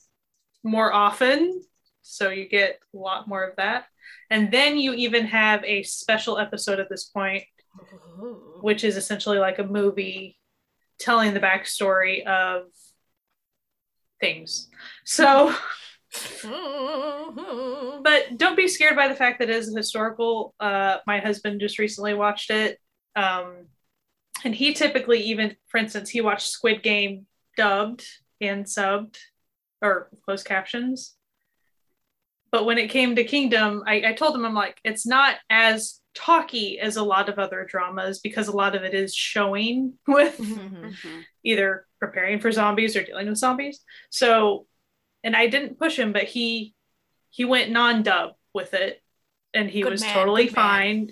more 0.64 0.94
often. 0.94 1.62
So 2.02 2.30
you 2.30 2.48
get 2.48 2.80
a 2.96 2.98
lot 2.98 3.28
more 3.28 3.44
of 3.44 3.58
that. 3.58 3.88
And 4.30 4.50
then 4.54 4.78
you 4.78 4.94
even 4.94 5.26
have 5.26 5.66
a 5.66 5.84
special 5.84 6.38
episode 6.38 6.80
at 6.80 6.88
this 6.90 7.04
point, 7.04 7.44
which 8.62 8.86
is 8.86 8.96
essentially 8.96 9.38
like 9.38 9.60
a 9.60 9.66
movie 9.66 10.40
telling 10.98 11.34
the 11.34 11.42
backstory 11.42 12.26
of 12.26 12.68
things. 14.22 14.70
So, 15.04 15.54
but 18.02 18.38
don't 18.38 18.56
be 18.56 18.70
scared 18.70 18.96
by 18.96 19.10
the 19.10 19.16
fact 19.16 19.40
that 19.40 19.50
it 19.50 19.58
is 19.58 19.76
historical. 19.76 20.56
Uh, 20.58 21.00
my 21.06 21.20
husband 21.20 21.60
just 21.60 21.80
recently 21.80 22.14
watched 22.14 22.50
it. 22.50 22.80
Um, 23.14 23.66
and 24.44 24.54
he 24.56 24.74
typically 24.74 25.20
even, 25.24 25.56
for 25.68 25.78
instance, 25.78 26.10
he 26.10 26.22
watched 26.22 26.48
Squid 26.48 26.84
Game 26.84 27.26
dubbed 27.58 28.06
and 28.40 28.66
subbed 28.66 29.18
or 29.82 30.10
closed 30.26 30.46
captions. 30.46 31.16
But 32.52 32.66
when 32.66 32.78
it 32.78 32.90
came 32.90 33.16
to 33.16 33.24
Kingdom, 33.24 33.84
I, 33.88 34.04
I 34.08 34.14
told 34.14 34.36
him, 34.36 34.46
I'm 34.46 34.54
like, 34.54 34.78
it's 34.84 35.06
not 35.08 35.38
as 35.50 36.00
talky 36.14 36.80
as 36.80 36.98
a 36.98 37.04
lot 37.04 37.30
of 37.30 37.40
other 37.40 37.66
dramas 37.70 38.20
because 38.20 38.50
a 38.50 38.56
lot 38.56 38.76
of 38.76 38.84
it 38.84 38.94
is 38.94 39.16
showing 39.16 39.94
with 40.08 40.38
Mhm. 40.38 41.24
either 41.44 41.88
preparing 42.00 42.40
for 42.42 42.52
zombies 42.52 42.98
or 42.98 43.04
dealing 43.04 43.30
with 43.30 43.38
zombies. 43.38 43.80
So, 44.10 44.68
and 45.24 45.36
I 45.36 45.48
didn't 45.48 45.80
push 45.80 45.98
him, 45.98 46.12
but 46.12 46.24
he 46.24 46.76
he 47.30 47.46
went 47.46 47.72
non-dub 47.72 48.32
with 48.54 48.74
it, 48.74 49.02
and 49.54 49.70
he 49.70 49.84
Good 49.84 49.92
was 49.94 50.02
man, 50.02 50.14
totally 50.14 50.46
good 50.48 50.56
man. 50.58 50.66
fine. 50.66 51.12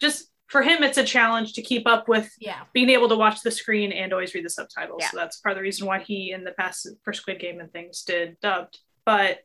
Just 0.00 0.28
for 0.48 0.62
him, 0.62 0.82
it's 0.82 0.98
a 0.98 1.04
challenge 1.04 1.54
to 1.54 1.62
keep 1.62 1.86
up 1.86 2.08
with 2.08 2.32
Yeah. 2.38 2.64
being 2.72 2.90
able 2.90 3.08
to 3.08 3.16
watch 3.16 3.42
the 3.42 3.50
screen 3.50 3.90
and 3.92 4.12
always 4.12 4.32
read 4.34 4.44
the 4.44 4.50
subtitles. 4.50 5.02
Yeah. 5.02 5.10
So 5.10 5.16
that's 5.16 5.38
part 5.38 5.52
of 5.52 5.56
the 5.58 5.62
reason 5.62 5.86
why 5.86 6.00
he, 6.00 6.30
in 6.32 6.44
the 6.44 6.52
past 6.52 6.86
for 7.02 7.12
Squid 7.12 7.40
Game 7.40 7.60
and 7.60 7.72
things, 7.72 8.02
did 8.02 8.38
dubbed. 8.40 8.78
But 9.04 9.40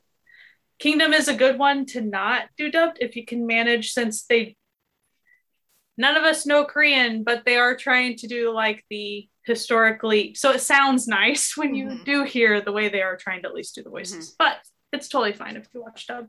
Kingdom 0.79 1.13
is 1.13 1.27
a 1.27 1.35
good 1.35 1.57
one 1.59 1.85
to 1.87 2.01
not 2.01 2.49
do 2.57 2.69
dubbed 2.71 2.97
if 3.01 3.15
you 3.15 3.25
can 3.25 3.45
manage, 3.47 3.91
since 3.93 4.23
they 4.25 4.55
none 5.97 6.17
of 6.17 6.23
us 6.23 6.45
know 6.45 6.65
Korean, 6.65 7.23
but 7.23 7.45
they 7.45 7.57
are 7.57 7.75
trying 7.75 8.15
to 8.17 8.27
do 8.27 8.51
like 8.51 8.83
the 8.89 9.27
historically. 9.45 10.33
So 10.35 10.51
it 10.51 10.61
sounds 10.61 11.07
nice 11.07 11.53
when 11.57 11.75
you 11.75 11.87
Mhm. 11.87 12.05
do 12.05 12.23
hear 12.23 12.61
the 12.61 12.71
way 12.71 12.89
they 12.89 13.01
are 13.01 13.17
trying 13.17 13.41
to 13.43 13.47
at 13.49 13.53
least 13.53 13.75
do 13.75 13.83
the 13.83 13.89
voices. 13.89 14.35
But 14.37 14.57
it's 14.91 15.07
totally 15.07 15.33
fine 15.33 15.55
if 15.57 15.67
you 15.73 15.81
watch 15.81 16.07
dub. 16.07 16.27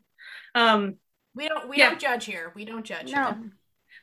Um, 0.55 0.99
We 1.35 1.49
don't 1.49 1.67
we 1.69 1.79
Yeah. 1.79 1.89
don't 1.91 2.01
judge 2.01 2.27
here. 2.27 2.53
We 2.55 2.67
don't 2.67 2.85
judge. 2.85 3.11
No. 3.13 3.25
here. 3.33 3.53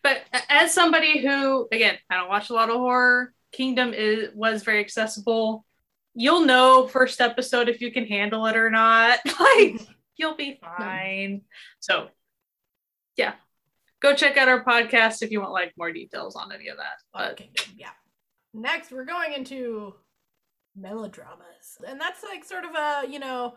But 0.04 0.22
as 0.50 0.74
somebody 0.74 1.20
who 1.20 1.68
again 1.72 1.98
i 2.10 2.16
don't 2.16 2.30
watch 2.30 2.50
a 2.50 2.54
lot 2.54 2.70
of 2.70 2.76
horror 2.76 3.34
kingdom 3.52 3.94
is 3.94 4.30
was 4.34 4.64
very 4.64 4.80
accessible. 4.80 5.66
You'll 6.14 6.46
know 6.46 6.88
first 6.88 7.22
episode 7.22 7.70
if 7.70 7.82
you 7.82 7.92
can 7.92 8.06
handle 8.06 8.46
it 8.48 8.56
or 8.56 8.70
not. 8.70 9.20
Like 9.40 9.82
you'll 10.18 10.36
be 10.36 10.60
fine. 10.78 11.42
So 11.80 12.10
yeah. 13.16 13.34
Go 14.02 14.16
check 14.16 14.38
out 14.38 14.48
our 14.48 14.64
podcast 14.64 15.22
if 15.22 15.32
you 15.32 15.42
want 15.42 15.52
like 15.52 15.74
more 15.78 15.92
details 15.92 16.36
on 16.36 16.52
any 16.54 16.70
of 16.70 16.78
that. 16.78 17.00
But 17.14 17.32
Okay, 17.34 17.52
yeah. 17.76 17.90
Next, 18.54 18.92
we're 18.92 19.06
going 19.06 19.34
into 19.34 19.94
melodramas. 20.76 21.78
And 21.86 22.00
that's 22.00 22.24
like 22.24 22.46
sort 22.46 22.64
of 22.64 22.72
a, 22.76 23.04
you 23.10 23.20
know, 23.20 23.56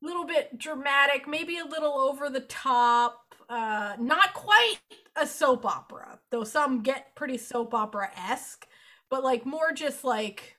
little 0.00 0.24
bit 0.24 0.56
dramatic, 0.56 1.28
maybe 1.28 1.58
a 1.58 1.64
little 1.64 1.92
over 1.92 2.30
the 2.30 2.40
top, 2.40 3.27
uh, 3.48 3.96
not 3.98 4.34
quite 4.34 4.78
a 5.16 5.26
soap 5.26 5.64
opera, 5.64 6.18
though 6.30 6.44
some 6.44 6.82
get 6.82 7.14
pretty 7.14 7.38
soap 7.38 7.74
opera 7.74 8.10
esque, 8.16 8.66
but 9.10 9.24
like 9.24 9.46
more 9.46 9.72
just 9.72 10.04
like 10.04 10.56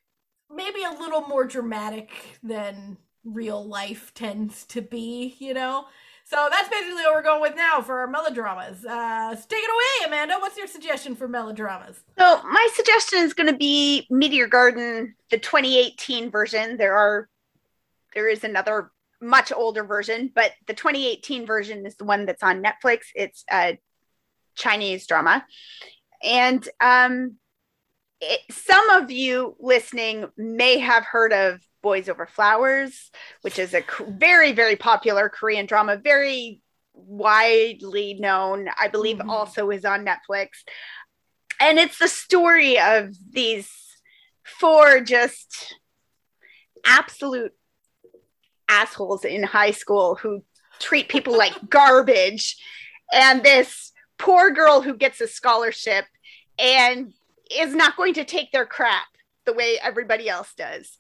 maybe 0.54 0.84
a 0.84 1.00
little 1.00 1.22
more 1.22 1.46
dramatic 1.46 2.12
than 2.42 2.98
real 3.24 3.66
life 3.66 4.12
tends 4.14 4.66
to 4.66 4.82
be, 4.82 5.36
you 5.40 5.54
know? 5.54 5.86
So 6.30 6.48
that's 6.52 6.70
basically 6.70 7.02
what 7.04 7.16
we're 7.16 7.24
going 7.24 7.42
with 7.42 7.56
now 7.56 7.82
for 7.82 8.00
our 8.00 8.08
melodramas. 8.08 8.86
Uh, 8.86 9.36
take 9.36 9.64
it 9.64 9.70
away, 9.72 10.08
Amanda. 10.08 10.36
What's 10.40 10.58
your 10.58 10.68
suggestion 10.68 11.16
for 11.16 11.28
melodramas? 11.28 12.04
So 12.20 12.42
my 12.44 12.68
suggestion 12.76 13.20
is 13.20 13.34
going 13.34 13.52
to 13.52 13.58
be 13.58 14.06
Meteor 14.12 14.46
Garden, 14.46 15.16
the 15.32 15.40
2018 15.40 16.30
version. 16.30 16.78
There 16.78 16.96
are, 16.96 17.28
there 18.14 18.30
is 18.30 18.44
another 18.44 18.92
much 19.22 19.52
older 19.52 19.84
version, 19.84 20.32
but 20.34 20.52
the 20.68 20.74
2018 20.74 21.46
version 21.46 21.86
is 21.86 21.96
the 21.96 22.06
one 22.06 22.26
that's 22.26 22.44
on 22.44 22.64
Netflix. 22.64 23.02
It's 23.16 23.44
a 23.52 23.80
Chinese 24.56 25.08
drama, 25.08 25.46
and 26.24 26.68
um, 26.82 27.36
it, 28.22 28.40
some 28.52 28.90
of 28.90 29.12
you 29.12 29.56
listening 29.60 30.28
may 30.38 30.80
have 30.80 31.06
heard 31.06 31.32
of 31.34 31.62
Boys 31.82 32.10
Over 32.10 32.26
Flowers, 32.26 33.10
which 33.42 33.58
is 33.60 33.74
a 33.74 33.84
very 34.08 34.52
very 34.52 34.76
popular 34.76 35.30
Korean 35.30 35.66
drama, 35.66 35.96
very 35.98 36.62
widely 36.94 38.16
known. 38.16 38.70
I 38.78 38.90
believe 38.90 39.18
Mhm. 39.18 39.30
also 39.30 39.70
is 39.70 39.86
on 39.86 40.06
Netflix 40.06 40.50
and 41.60 41.78
it's 41.78 41.98
the 41.98 42.08
story 42.08 42.80
of 42.80 43.14
these 43.32 43.70
four 44.46 45.02
just 45.02 45.76
absolute 46.86 47.54
assholes 48.70 49.26
in 49.26 49.44
high 49.44 49.72
school 49.72 50.16
who 50.16 50.44
treat 50.80 51.10
people 51.10 51.38
like 51.38 51.54
garbage. 51.70 52.56
And 53.12 53.44
this 53.44 53.92
poor 54.18 54.52
girl 54.52 54.82
who 54.82 54.96
gets 54.96 55.20
a 55.20 55.28
scholarship 55.28 56.06
and 56.58 57.14
is 57.52 57.74
not 57.74 57.98
going 57.98 58.14
to 58.14 58.24
take 58.24 58.52
their 58.52 58.66
crap 58.66 59.08
the 59.46 59.54
way 59.54 59.80
everybody 59.82 60.30
else 60.30 60.54
does. 60.56 60.98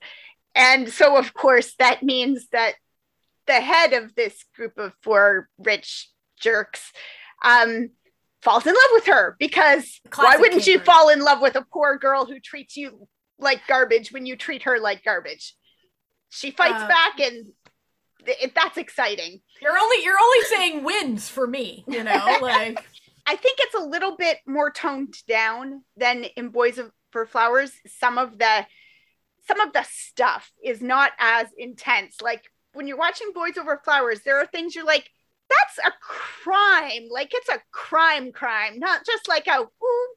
And 0.56 0.90
so 0.90 1.18
of 1.18 1.34
course 1.34 1.76
that 1.78 2.02
means 2.02 2.48
that 2.52 2.74
the 3.46 3.54
head 3.54 3.94
of 3.94 4.16
this 4.16 4.44
group 4.56 4.78
of 4.78 4.94
four 5.02 5.50
rich 5.58 6.10
jerks 6.40 6.92
um, 7.44 7.90
falls 8.42 8.66
in 8.66 8.74
love 8.74 8.92
with 8.94 9.06
her 9.08 9.36
because 9.40 10.00
why 10.16 10.38
wouldn't 10.38 10.68
you 10.68 10.80
fall 10.80 11.10
in 11.10 11.20
love 11.20 11.42
with 11.42 11.56
a 11.56 11.66
poor 11.74 11.98
girl 11.98 12.26
who 12.26 12.40
treats 12.40 12.78
you 12.78 13.08
like 13.38 13.62
garbage 13.68 14.12
when 14.12 14.26
you 14.26 14.36
treat 14.36 14.64
her 14.64 14.80
like 14.80 15.04
garbage? 15.04 15.56
She 16.30 16.52
fights 16.52 16.84
Uh, 16.84 16.88
back, 16.88 17.20
and 17.20 17.52
th- 18.26 18.52
that's 18.54 18.78
exciting. 18.78 19.42
You're 19.62 19.78
only 19.78 20.04
you're 20.04 20.20
only 20.20 20.42
saying 20.44 20.84
wins 20.84 21.28
for 21.28 21.48
me, 21.48 21.84
you 21.88 22.04
know, 22.04 22.38
like 22.42 22.84
I 23.26 23.36
think 23.36 23.60
it's 23.62 23.76
a 23.76 23.84
little 23.84 24.16
bit 24.16 24.38
more 24.48 24.72
toned 24.72 25.16
down 25.28 25.84
than 25.98 26.24
in 26.24 26.50
Boys 26.50 26.78
of 26.78 26.92
for 27.12 27.26
Flowers. 27.26 27.72
Some 27.88 28.18
of 28.18 28.38
the 28.38 28.66
some 29.48 29.60
of 29.60 29.74
the 29.74 29.84
stuff 29.90 30.52
is 30.64 30.82
not 30.82 31.12
as 31.20 31.48
intense. 31.58 32.22
Like 32.22 32.44
when 32.74 32.88
you're 32.88 32.98
watching 32.98 33.32
Boys 33.34 33.58
Over 33.58 33.82
Flowers, 33.84 34.22
there 34.22 34.40
are 34.40 34.46
things 34.46 34.76
you're 34.76 34.86
like, 34.86 35.10
that's 35.50 35.80
a 35.88 35.92
crime. 36.00 37.08
Like 37.10 37.34
it's 37.34 37.50
a 37.50 37.62
crime 37.72 38.32
crime, 38.32 38.80
not 38.80 39.06
just 39.06 39.28
like 39.28 39.48
a 39.48 39.62
ooh, 39.62 40.08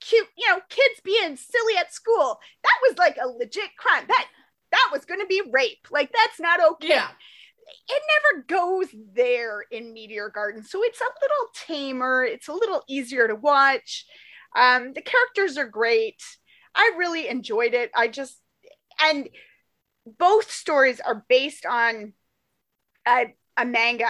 cute, 0.00 0.28
you 0.36 0.48
know, 0.48 0.60
kids 0.68 1.00
being 1.04 1.36
silly 1.36 1.76
at 1.78 1.94
school. 1.94 2.40
That 2.62 2.78
was 2.88 2.98
like 2.98 3.16
a 3.22 3.28
legit 3.28 3.76
crime. 3.76 4.04
That 4.08 4.26
that 4.74 4.90
was 4.92 5.04
going 5.04 5.20
to 5.20 5.26
be 5.26 5.42
rape. 5.52 5.86
Like 5.90 6.10
that's 6.12 6.40
not 6.40 6.60
okay 6.72 6.88
yeah. 6.88 7.08
it 7.88 8.02
never 8.14 8.44
goes 8.46 8.88
there 9.14 9.64
in 9.70 9.92
Meteor 9.92 10.30
Garden. 10.30 10.62
So 10.62 10.82
it's 10.82 11.00
a 11.00 11.14
little 11.22 11.46
tamer. 11.54 12.24
It's 12.24 12.48
a 12.48 12.52
little 12.52 12.82
easier 12.88 13.28
to 13.28 13.34
watch. 13.34 14.06
Um, 14.56 14.92
the 14.92 15.02
characters 15.02 15.56
are 15.56 15.66
great. 15.66 16.22
I 16.74 16.92
really 16.96 17.28
enjoyed 17.28 17.74
it. 17.74 17.90
I 17.94 18.08
just, 18.08 18.36
and 19.00 19.28
both 20.18 20.50
stories 20.50 21.00
are 21.00 21.24
based 21.28 21.66
on 21.66 22.12
a, 23.06 23.34
a 23.56 23.64
manga, 23.64 24.06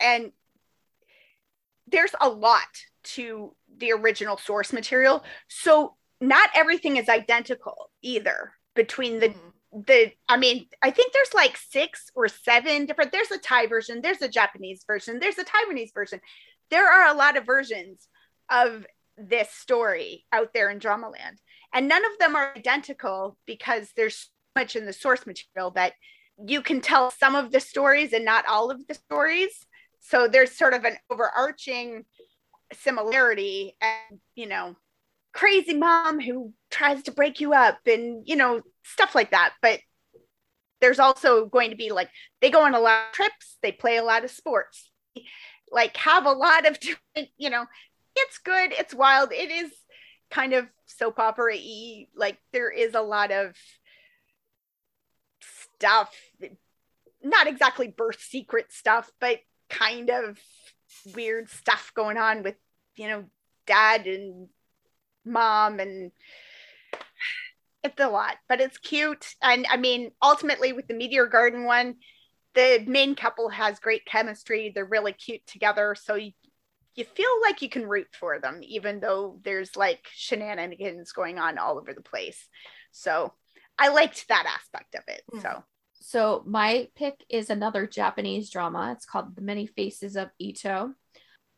and 0.00 0.32
there's 1.86 2.14
a 2.20 2.28
lot 2.28 2.68
to 3.04 3.54
the 3.78 3.92
original 3.92 4.36
source 4.36 4.72
material. 4.72 5.24
So 5.48 5.96
not 6.20 6.50
everything 6.54 6.96
is 6.96 7.08
identical 7.08 7.90
either 8.02 8.52
between 8.74 9.20
the 9.20 9.28
Mm. 9.28 9.51
The 9.72 10.12
I 10.28 10.36
mean, 10.36 10.66
I 10.82 10.90
think 10.90 11.12
there's 11.12 11.34
like 11.34 11.56
six 11.56 12.10
or 12.14 12.28
seven 12.28 12.86
different 12.86 13.12
there's 13.12 13.30
a 13.30 13.38
Thai 13.38 13.66
version, 13.66 14.00
there's 14.02 14.22
a 14.22 14.28
Japanese 14.28 14.84
version, 14.86 15.18
there's 15.18 15.38
a 15.38 15.44
Taiwanese 15.44 15.94
version. 15.94 16.20
There 16.70 16.90
are 16.90 17.08
a 17.08 17.16
lot 17.16 17.36
of 17.36 17.46
versions 17.46 18.08
of 18.50 18.86
this 19.16 19.50
story 19.50 20.24
out 20.32 20.52
there 20.52 20.70
in 20.70 20.78
Dramaland. 20.78 21.38
And 21.72 21.88
none 21.88 22.04
of 22.04 22.18
them 22.18 22.36
are 22.36 22.52
identical 22.56 23.36
because 23.46 23.90
there's 23.96 24.16
so 24.16 24.28
much 24.60 24.76
in 24.76 24.84
the 24.84 24.92
source 24.92 25.26
material 25.26 25.70
that 25.72 25.94
you 26.46 26.62
can 26.62 26.80
tell 26.80 27.10
some 27.10 27.34
of 27.34 27.50
the 27.50 27.60
stories 27.60 28.12
and 28.12 28.24
not 28.24 28.46
all 28.46 28.70
of 28.70 28.86
the 28.86 28.94
stories. 28.94 29.66
So 30.00 30.28
there's 30.28 30.56
sort 30.56 30.74
of 30.74 30.84
an 30.84 30.96
overarching 31.10 32.04
similarity 32.74 33.76
and, 33.80 34.20
you 34.34 34.46
know, 34.46 34.76
crazy 35.32 35.74
mom 35.74 36.20
who 36.20 36.52
tries 36.70 37.02
to 37.04 37.12
break 37.12 37.40
you 37.40 37.52
up 37.54 37.78
and, 37.86 38.22
you 38.26 38.36
know, 38.36 38.62
stuff 38.82 39.14
like 39.14 39.30
that. 39.30 39.52
But 39.62 39.80
there's 40.80 40.98
also 40.98 41.46
going 41.46 41.70
to 41.70 41.76
be 41.76 41.90
like 41.92 42.10
they 42.40 42.50
go 42.50 42.64
on 42.64 42.74
a 42.74 42.80
lot 42.80 43.06
of 43.08 43.12
trips, 43.14 43.56
they 43.62 43.72
play 43.72 43.96
a 43.96 44.04
lot 44.04 44.24
of 44.24 44.30
sports, 44.30 44.90
like 45.70 45.96
have 45.96 46.26
a 46.26 46.32
lot 46.32 46.66
of 46.66 46.76
you 47.38 47.50
know, 47.50 47.66
it's 48.16 48.38
good, 48.38 48.72
it's 48.72 48.94
wild, 48.94 49.32
it 49.32 49.50
is 49.50 49.70
kind 50.30 50.52
of 50.52 50.66
soap 50.86 51.18
opera 51.18 51.54
y. 51.54 52.06
Like 52.16 52.38
there 52.52 52.70
is 52.70 52.94
a 52.94 53.00
lot 53.00 53.30
of 53.30 53.54
stuff, 55.76 56.14
not 57.22 57.46
exactly 57.46 57.88
birth 57.88 58.20
secret 58.20 58.72
stuff, 58.72 59.10
but 59.20 59.38
kind 59.70 60.10
of 60.10 60.38
weird 61.14 61.48
stuff 61.48 61.92
going 61.94 62.18
on 62.18 62.42
with, 62.42 62.56
you 62.96 63.08
know, 63.08 63.24
dad 63.66 64.06
and 64.06 64.48
mom 65.24 65.80
and 65.80 66.12
it's 67.82 68.00
a 68.00 68.08
lot, 68.08 68.36
but 68.48 68.60
it's 68.60 68.78
cute. 68.78 69.34
And 69.42 69.66
I 69.68 69.76
mean, 69.76 70.12
ultimately 70.22 70.72
with 70.72 70.86
the 70.86 70.94
Meteor 70.94 71.26
Garden 71.26 71.64
one, 71.64 71.96
the 72.54 72.84
main 72.86 73.14
couple 73.14 73.48
has 73.48 73.80
great 73.80 74.04
chemistry. 74.04 74.70
They're 74.74 74.84
really 74.84 75.12
cute 75.12 75.44
together. 75.46 75.96
So 76.00 76.14
you, 76.14 76.32
you 76.94 77.04
feel 77.04 77.40
like 77.42 77.62
you 77.62 77.68
can 77.68 77.88
root 77.88 78.08
for 78.12 78.38
them, 78.38 78.60
even 78.62 79.00
though 79.00 79.40
there's 79.42 79.74
like 79.76 80.06
shenanigans 80.12 81.12
going 81.12 81.38
on 81.38 81.58
all 81.58 81.78
over 81.78 81.94
the 81.94 82.02
place. 82.02 82.48
So 82.92 83.32
I 83.78 83.88
liked 83.88 84.28
that 84.28 84.46
aspect 84.46 84.94
of 84.94 85.02
it. 85.08 85.22
So 85.40 85.64
So 85.94 86.42
my 86.46 86.88
pick 86.94 87.24
is 87.30 87.48
another 87.48 87.86
Japanese 87.86 88.50
drama. 88.50 88.92
It's 88.94 89.06
called 89.06 89.34
The 89.34 89.42
Many 89.42 89.66
Faces 89.66 90.16
of 90.16 90.28
Ito. 90.38 90.92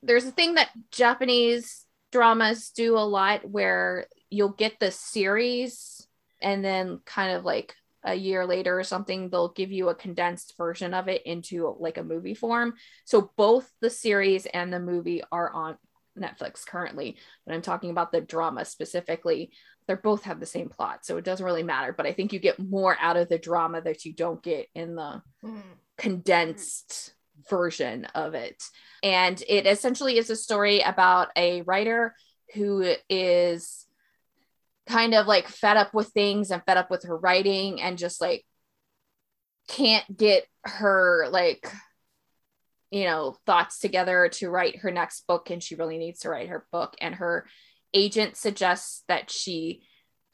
There's 0.02 0.26
a 0.26 0.30
thing 0.30 0.54
that 0.54 0.70
Japanese 0.90 1.86
dramas 2.14 2.70
do 2.70 2.96
a 2.96 3.00
lot 3.00 3.44
where 3.50 4.06
you'll 4.30 4.50
get 4.50 4.78
the 4.78 4.92
series 4.92 6.06
and 6.40 6.64
then 6.64 7.00
kind 7.04 7.36
of 7.36 7.44
like 7.44 7.74
a 8.04 8.14
year 8.14 8.46
later 8.46 8.78
or 8.78 8.84
something 8.84 9.28
they'll 9.28 9.48
give 9.48 9.72
you 9.72 9.88
a 9.88 9.96
condensed 9.96 10.54
version 10.56 10.94
of 10.94 11.08
it 11.08 11.26
into 11.26 11.74
like 11.80 11.98
a 11.98 12.04
movie 12.04 12.34
form. 12.34 12.74
So 13.04 13.32
both 13.36 13.68
the 13.80 13.90
series 13.90 14.46
and 14.46 14.72
the 14.72 14.78
movie 14.78 15.24
are 15.32 15.50
on 15.52 15.76
Netflix 16.16 16.64
currently, 16.64 17.16
but 17.44 17.52
I'm 17.52 17.62
talking 17.62 17.90
about 17.90 18.12
the 18.12 18.20
drama 18.20 18.64
specifically. 18.64 19.50
They 19.88 19.96
both 19.96 20.22
have 20.22 20.38
the 20.38 20.46
same 20.46 20.68
plot, 20.68 21.04
so 21.04 21.16
it 21.16 21.24
doesn't 21.24 21.44
really 21.44 21.64
matter. 21.64 21.92
But 21.92 22.06
I 22.06 22.12
think 22.12 22.32
you 22.32 22.38
get 22.38 22.60
more 22.60 22.96
out 23.00 23.16
of 23.16 23.28
the 23.28 23.38
drama 23.38 23.80
that 23.82 24.04
you 24.04 24.12
don't 24.12 24.40
get 24.40 24.68
in 24.76 24.94
the 24.94 25.20
Mm. 25.44 25.62
condensed 25.98 27.13
version 27.48 28.06
of 28.14 28.34
it. 28.34 28.62
And 29.02 29.42
it 29.48 29.66
essentially 29.66 30.18
is 30.18 30.30
a 30.30 30.36
story 30.36 30.80
about 30.80 31.28
a 31.36 31.62
writer 31.62 32.14
who 32.54 32.94
is 33.08 33.86
kind 34.86 35.14
of 35.14 35.26
like 35.26 35.48
fed 35.48 35.76
up 35.76 35.94
with 35.94 36.08
things 36.08 36.50
and 36.50 36.62
fed 36.64 36.76
up 36.76 36.90
with 36.90 37.04
her 37.04 37.16
writing 37.16 37.80
and 37.80 37.98
just 37.98 38.20
like 38.20 38.44
can't 39.68 40.04
get 40.14 40.46
her 40.62 41.26
like 41.30 41.70
you 42.90 43.04
know 43.04 43.34
thoughts 43.46 43.78
together 43.78 44.28
to 44.28 44.50
write 44.50 44.80
her 44.80 44.90
next 44.90 45.26
book 45.26 45.48
and 45.50 45.62
she 45.62 45.74
really 45.74 45.96
needs 45.96 46.20
to 46.20 46.28
write 46.28 46.48
her 46.48 46.66
book 46.70 46.94
and 47.00 47.14
her 47.14 47.46
agent 47.94 48.36
suggests 48.36 49.04
that 49.08 49.30
she 49.30 49.82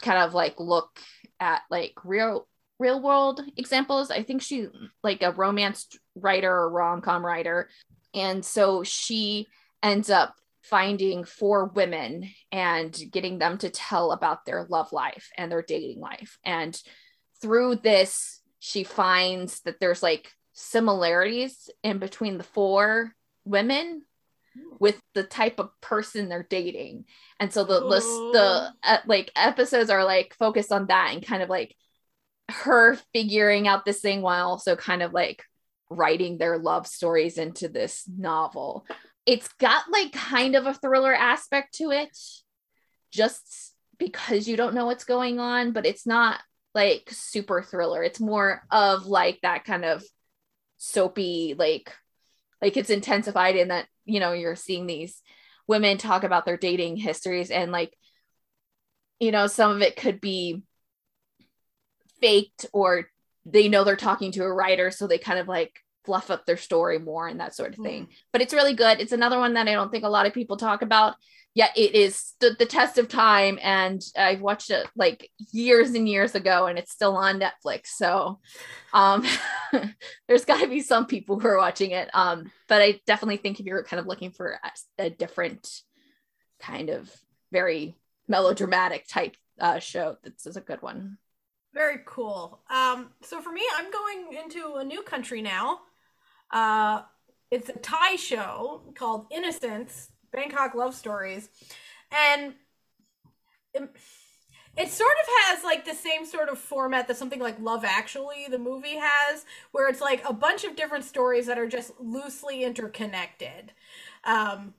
kind 0.03 0.19
of 0.19 0.35
like 0.35 0.59
look 0.59 0.99
at 1.39 1.63
like 1.71 1.95
real 2.05 2.49
real 2.81 3.01
world 3.01 3.43
examples. 3.57 4.11
I 4.11 4.23
think 4.23 4.43
she 4.43 4.67
like 5.05 5.23
a 5.23 5.33
romance 5.33 5.87
writer 6.17 6.51
or 6.51 6.71
rom-com 6.71 7.25
writer. 7.25 7.69
And 8.15 8.45
so 8.45 8.83
she 8.83 9.47
ends 9.83 10.11
up 10.11 10.35
finding 10.63 11.25
four 11.25 11.67
women 11.67 12.31
and 12.51 12.99
getting 13.13 13.39
them 13.39 13.59
to 13.59 13.71
tell 13.71 14.13
about 14.13 14.45
their 14.45 14.67
love 14.69 14.93
life 14.93 15.31
and 15.37 15.53
their 15.53 15.63
dating 15.63 16.01
life. 16.01 16.39
And 16.45 16.81
through 17.41 17.77
this 17.77 18.41
she 18.59 18.85
finds 18.85 19.61
that 19.63 19.81
there's 19.81 20.03
like 20.03 20.33
similarities 20.53 21.71
in 21.83 21.99
between 21.99 22.39
the 22.39 22.45
four 22.45 23.15
women 23.45 24.03
with 24.79 25.01
the 25.15 25.23
type 25.23 25.59
of 25.61 25.71
person 25.81 26.29
they're 26.29 26.47
dating. 26.49 27.05
And 27.39 27.53
so 27.53 27.65
the 27.65 27.81
list 27.81 28.09
the 28.09 28.73
uh, 28.83 28.99
like 29.07 29.31
episodes 29.37 29.91
are 29.91 30.05
like 30.05 30.35
focused 30.39 30.73
on 30.73 30.87
that 30.87 31.11
and 31.13 31.25
kind 31.25 31.43
of 31.43 31.49
like 31.49 31.77
her 32.51 32.99
figuring 33.13 33.69
out 33.69 33.85
this 33.85 34.01
thing 34.01 34.23
while 34.23 34.49
also 34.49 34.77
kind 34.77 35.03
of 35.03 35.13
like 35.13 35.43
writing 35.89 36.39
their 36.39 36.59
love 36.59 36.87
stories 36.87 37.39
into 37.39 37.69
this 37.69 38.05
novel. 38.09 38.87
It's 39.27 39.49
got 39.55 39.85
like 39.91 40.13
kind 40.13 40.57
of 40.57 40.67
a 40.67 40.75
thriller 40.75 41.15
aspect 41.15 41.75
to 41.75 41.91
it 41.91 42.17
just 43.13 43.75
because 43.99 44.49
you 44.49 44.57
don't 44.57 44.75
know 44.75 44.87
what's 44.87 45.05
going 45.05 45.39
on 45.41 45.73
but 45.73 45.85
it's 45.85 46.07
not 46.07 46.41
like 46.75 47.09
super 47.11 47.63
thriller. 47.63 48.03
It's 48.03 48.21
more 48.21 48.63
of 48.71 49.07
like 49.07 49.41
that 49.43 49.65
kind 49.65 49.85
of 49.85 50.03
soapy 50.79 51.55
like 51.59 51.93
like 52.63 52.77
it's 52.77 52.91
intensified 52.91 53.57
in 53.57 53.69
that 53.69 53.87
you 54.07 54.19
know 54.21 54.33
you're 54.33 54.57
seeing 54.57 54.87
these 54.87 55.21
women 55.67 55.99
talk 55.99 56.25
about 56.25 56.47
their 56.47 56.57
dating 56.57 56.97
histories 56.97 57.51
and 57.51 57.71
like 57.71 57.93
you 59.19 59.31
know 59.31 59.47
some 59.47 59.73
of 59.73 59.83
it 59.83 59.97
could 59.97 60.21
be 60.21 60.63
faked 62.21 62.67
or 62.73 63.09
they 63.47 63.69
know 63.69 63.85
they're 63.85 63.97
talking 63.97 64.33
to 64.33 64.45
a 64.45 64.53
writer 64.53 64.91
so 64.91 65.07
they 65.07 65.19
kind 65.19 65.39
of 65.39 65.49
like 65.49 65.73
fluff 66.05 66.31
up 66.31 66.47
their 66.47 66.57
story 66.57 66.99
more 66.99 67.29
and 67.29 67.41
that 67.41 67.55
sort 67.55 67.77
of 67.77 67.83
thing. 67.85 68.09
But 68.33 68.43
it's 68.43 68.55
really 68.55 68.75
good. 68.75 69.01
It's 69.01 69.13
another 69.13 69.39
one 69.39 69.55
that 69.55 69.69
i 69.69 69.73
don't 69.73 69.91
think 69.91 70.05
a 70.05 70.09
lot 70.09 70.27
of 70.27 70.33
people 70.33 70.57
talk 70.57 70.83
about 70.83 71.15
yet 71.55 71.71
it 71.77 71.95
is 71.95 72.17
stood 72.17 72.59
the 72.59 72.67
test 72.67 72.99
of 72.99 73.09
time 73.09 73.59
and 73.63 74.03
i've 74.17 74.41
watched 74.41 74.71
it 74.71 74.87
like 74.97 75.31
years 75.53 75.91
and 75.91 76.09
years 76.09 76.35
ago 76.35 76.67
and 76.67 76.79
it's 76.79 76.93
still 76.93 77.17
on 77.17 77.41
netflix 77.41 77.89
so 77.89 78.39
um 78.93 79.25
there's 80.29 80.45
got 80.45 80.61
to 80.61 80.69
be 80.69 80.81
some 80.81 81.07
people 81.07 81.39
who 81.39 81.49
are 81.49 81.59
watching 81.59 81.91
it. 81.91 82.09
Um 82.15 82.51
but 82.69 82.83
i 82.83 83.01
definitely 83.07 83.39
think 83.39 83.61
if 83.61 83.67
you're 83.67 83.85
kind 83.85 84.01
of 84.01 84.07
looking 84.07 84.31
for 84.31 84.59
a, 84.63 85.05
a 85.07 85.11
different 85.11 85.69
kind 86.61 86.91
of 86.91 87.11
very 87.53 87.97
melodramatic 88.29 89.07
type 89.09 89.37
uh 89.59 89.79
show 89.79 90.17
this 90.23 90.47
is 90.47 90.57
a 90.57 90.61
good 90.61 90.83
one 90.83 91.19
Very 91.73 92.01
cool. 92.05 92.61
Um, 92.69 93.11
so 93.23 93.41
for 93.41 93.53
me, 93.53 93.63
I'm 93.77 93.91
going 93.91 94.37
into 94.43 94.75
a 94.77 94.85
new 94.85 95.03
country 95.03 95.41
now. 95.41 95.81
Uh, 96.51 97.03
it's 97.51 97.69
a 97.69 97.75
Thai 97.75 98.17
show 98.17 98.83
called 98.97 99.27
Innocence 99.31 100.11
Bangkok 100.33 100.75
Love 100.75 100.95
Stories. 100.95 101.49
And 102.11 102.55
it, 103.73 103.89
it 104.77 104.89
sort 104.91 105.13
of 105.23 105.27
has 105.47 105.63
like 105.63 105.85
the 105.85 105.95
same 105.95 106.27
sort 106.27 106.49
of 106.49 106.59
format 106.59 107.07
that 107.07 107.17
something 107.17 107.39
like 107.41 107.61
Love 107.61 107.85
Actually, 107.85 108.47
the 108.51 108.59
movie, 108.59 108.99
has, 109.01 109.45
where 109.71 109.89
it's 109.89 110.01
like 110.01 110.25
a 110.29 110.33
bunch 110.33 110.65
of 110.65 110.75
different 110.75 111.05
stories 111.05 111.47
that 111.47 111.59
are 111.59 111.69
just 111.69 111.93
loosely 112.01 112.65
interconnected. 112.65 113.73
Um, 114.25 114.75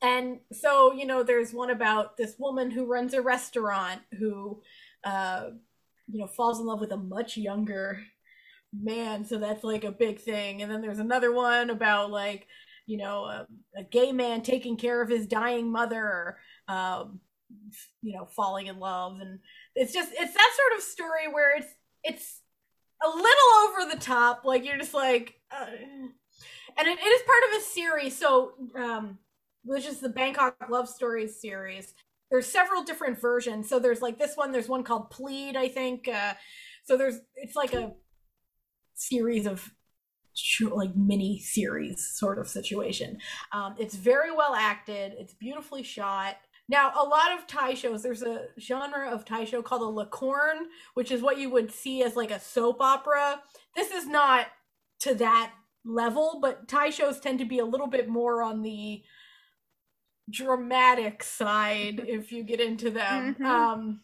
and 0.00 0.40
so, 0.52 0.92
you 0.92 1.06
know, 1.06 1.24
there's 1.24 1.52
one 1.52 1.70
about 1.70 2.16
this 2.16 2.36
woman 2.38 2.70
who 2.70 2.86
runs 2.86 3.14
a 3.14 3.22
restaurant 3.22 4.02
who. 4.18 4.62
Uh, 5.02 5.50
you 6.10 6.20
know 6.20 6.26
falls 6.26 6.60
in 6.60 6.66
love 6.66 6.80
with 6.80 6.92
a 6.92 6.96
much 6.96 7.36
younger 7.36 8.00
man 8.82 9.24
so 9.24 9.38
that's 9.38 9.64
like 9.64 9.84
a 9.84 9.92
big 9.92 10.20
thing. 10.20 10.62
And 10.62 10.70
then 10.70 10.80
there's 10.80 10.98
another 10.98 11.32
one 11.32 11.70
about 11.70 12.10
like 12.10 12.46
you 12.86 12.96
know 12.96 13.24
a, 13.24 13.46
a 13.76 13.84
gay 13.84 14.12
man 14.12 14.42
taking 14.42 14.76
care 14.76 15.00
of 15.00 15.08
his 15.08 15.26
dying 15.26 15.70
mother 15.70 16.38
um 16.68 17.20
you 18.02 18.16
know 18.16 18.24
falling 18.24 18.66
in 18.66 18.78
love. 18.78 19.20
And 19.20 19.38
it's 19.74 19.92
just 19.92 20.10
it's 20.12 20.34
that 20.34 20.52
sort 20.56 20.78
of 20.78 20.82
story 20.82 21.28
where 21.30 21.56
it's 21.56 21.72
it's 22.02 22.40
a 23.04 23.08
little 23.08 23.24
over 23.64 23.90
the 23.90 24.00
top. 24.00 24.44
Like 24.44 24.64
you're 24.64 24.78
just 24.78 24.94
like 24.94 25.34
uh, 25.50 25.66
and 26.76 26.88
it, 26.88 26.98
it 26.98 27.06
is 27.06 27.22
part 27.22 27.42
of 27.50 27.60
a 27.60 27.64
series. 27.64 28.18
So 28.18 28.52
um 28.76 29.18
which 29.64 29.86
is 29.86 30.00
the 30.00 30.08
bangkok 30.10 30.56
love 30.68 30.88
stories 30.88 31.40
series 31.40 31.94
there's 32.30 32.46
several 32.46 32.82
different 32.82 33.20
versions 33.20 33.68
so 33.68 33.78
there's 33.78 34.02
like 34.02 34.18
this 34.18 34.36
one 34.36 34.52
there's 34.52 34.68
one 34.68 34.82
called 34.82 35.10
plead 35.10 35.56
i 35.56 35.68
think 35.68 36.08
uh 36.08 36.34
so 36.84 36.96
there's 36.96 37.18
it's 37.36 37.56
like 37.56 37.72
a 37.72 37.92
series 38.94 39.46
of 39.46 39.70
like 40.72 40.94
mini 40.96 41.38
series 41.38 42.10
sort 42.14 42.38
of 42.38 42.48
situation. 42.48 43.18
Um, 43.52 43.74
it's 43.78 43.94
very 43.94 44.34
well 44.34 44.54
acted. 44.54 45.12
It's 45.18 45.34
beautifully 45.34 45.82
shot. 45.82 46.36
Now, 46.68 46.92
a 46.96 47.04
lot 47.04 47.38
of 47.38 47.46
Thai 47.46 47.74
shows, 47.74 48.02
there's 48.02 48.22
a 48.22 48.46
genre 48.58 49.10
of 49.10 49.24
Thai 49.24 49.44
show 49.44 49.62
called 49.62 49.82
a 49.82 49.84
lakorn, 49.84 50.64
which 50.94 51.10
is 51.10 51.20
what 51.20 51.38
you 51.38 51.50
would 51.50 51.70
see 51.70 52.02
as 52.02 52.16
like 52.16 52.30
a 52.30 52.40
soap 52.40 52.80
opera. 52.80 53.42
This 53.76 53.90
is 53.90 54.06
not 54.06 54.46
to 55.00 55.14
that 55.16 55.52
level, 55.84 56.38
but 56.40 56.66
Thai 56.66 56.90
shows 56.90 57.20
tend 57.20 57.38
to 57.40 57.44
be 57.44 57.58
a 57.58 57.66
little 57.66 57.86
bit 57.86 58.08
more 58.08 58.42
on 58.42 58.62
the 58.62 59.02
dramatic 60.30 61.22
side 61.22 62.02
if 62.06 62.32
you 62.32 62.42
get 62.44 62.60
into 62.60 62.90
them. 62.90 63.34
Mhm. 63.34 63.44
Um, 63.44 64.00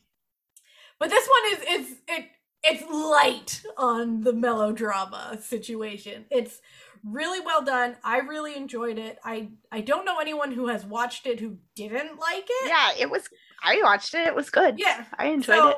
but 0.98 1.10
this 1.10 1.28
one 1.28 1.52
is 1.52 1.80
is 1.90 1.96
it 2.08 2.26
it's 2.62 2.82
light 2.90 3.62
on 3.78 4.20
the 4.20 4.32
melodrama 4.34 5.38
situation. 5.40 6.26
It's 6.30 6.60
really 7.02 7.40
well 7.40 7.62
done. 7.62 7.96
I 8.04 8.18
really 8.18 8.54
enjoyed 8.54 8.98
it. 8.98 9.18
I 9.24 9.48
I 9.72 9.80
don't 9.80 10.04
know 10.04 10.18
anyone 10.18 10.52
who 10.52 10.68
has 10.68 10.84
watched 10.84 11.26
it 11.26 11.40
who 11.40 11.56
didn't 11.74 12.18
like 12.18 12.44
it. 12.48 12.68
Yeah, 12.68 12.90
it 12.98 13.10
was. 13.10 13.28
I 13.62 13.80
watched 13.82 14.14
it. 14.14 14.26
It 14.26 14.34
was 14.34 14.50
good. 14.50 14.78
Yeah. 14.78 15.04
I 15.18 15.26
enjoyed 15.28 15.56
so 15.56 15.68
it. 15.70 15.76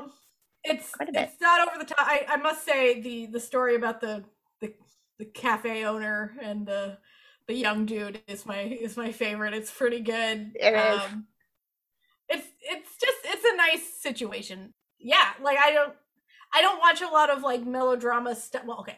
it's 0.64 0.90
Quite 0.90 1.08
a 1.08 1.12
bit. 1.12 1.30
it's 1.32 1.40
not 1.40 1.68
over 1.68 1.78
the 1.78 1.84
top. 1.94 2.04
I, 2.06 2.24
I 2.28 2.36
must 2.38 2.64
say 2.64 3.00
the 3.00 3.26
the 3.26 3.40
story 3.40 3.76
about 3.76 4.00
the 4.00 4.24
the 4.60 4.74
the 5.20 5.24
cafe 5.26 5.84
owner 5.84 6.34
and 6.42 6.66
the 6.66 6.98
the 7.52 7.58
young 7.58 7.84
dude 7.84 8.22
is 8.26 8.46
my 8.46 8.60
is 8.62 8.96
my 8.96 9.12
favorite. 9.12 9.52
It's 9.52 9.70
pretty 9.70 10.00
good. 10.00 10.52
It 10.54 10.74
is. 10.74 11.00
Um, 11.02 11.26
it's 12.28 12.46
it's 12.62 12.96
just 12.98 13.18
it's 13.24 13.44
a 13.44 13.56
nice 13.56 13.86
situation. 14.00 14.72
Yeah, 14.98 15.32
like 15.42 15.58
I 15.62 15.72
don't 15.72 15.92
I 16.54 16.62
don't 16.62 16.78
watch 16.78 17.02
a 17.02 17.08
lot 17.08 17.28
of 17.28 17.42
like 17.42 17.66
melodrama 17.66 18.34
stuff. 18.34 18.64
Well, 18.64 18.80
okay. 18.80 18.96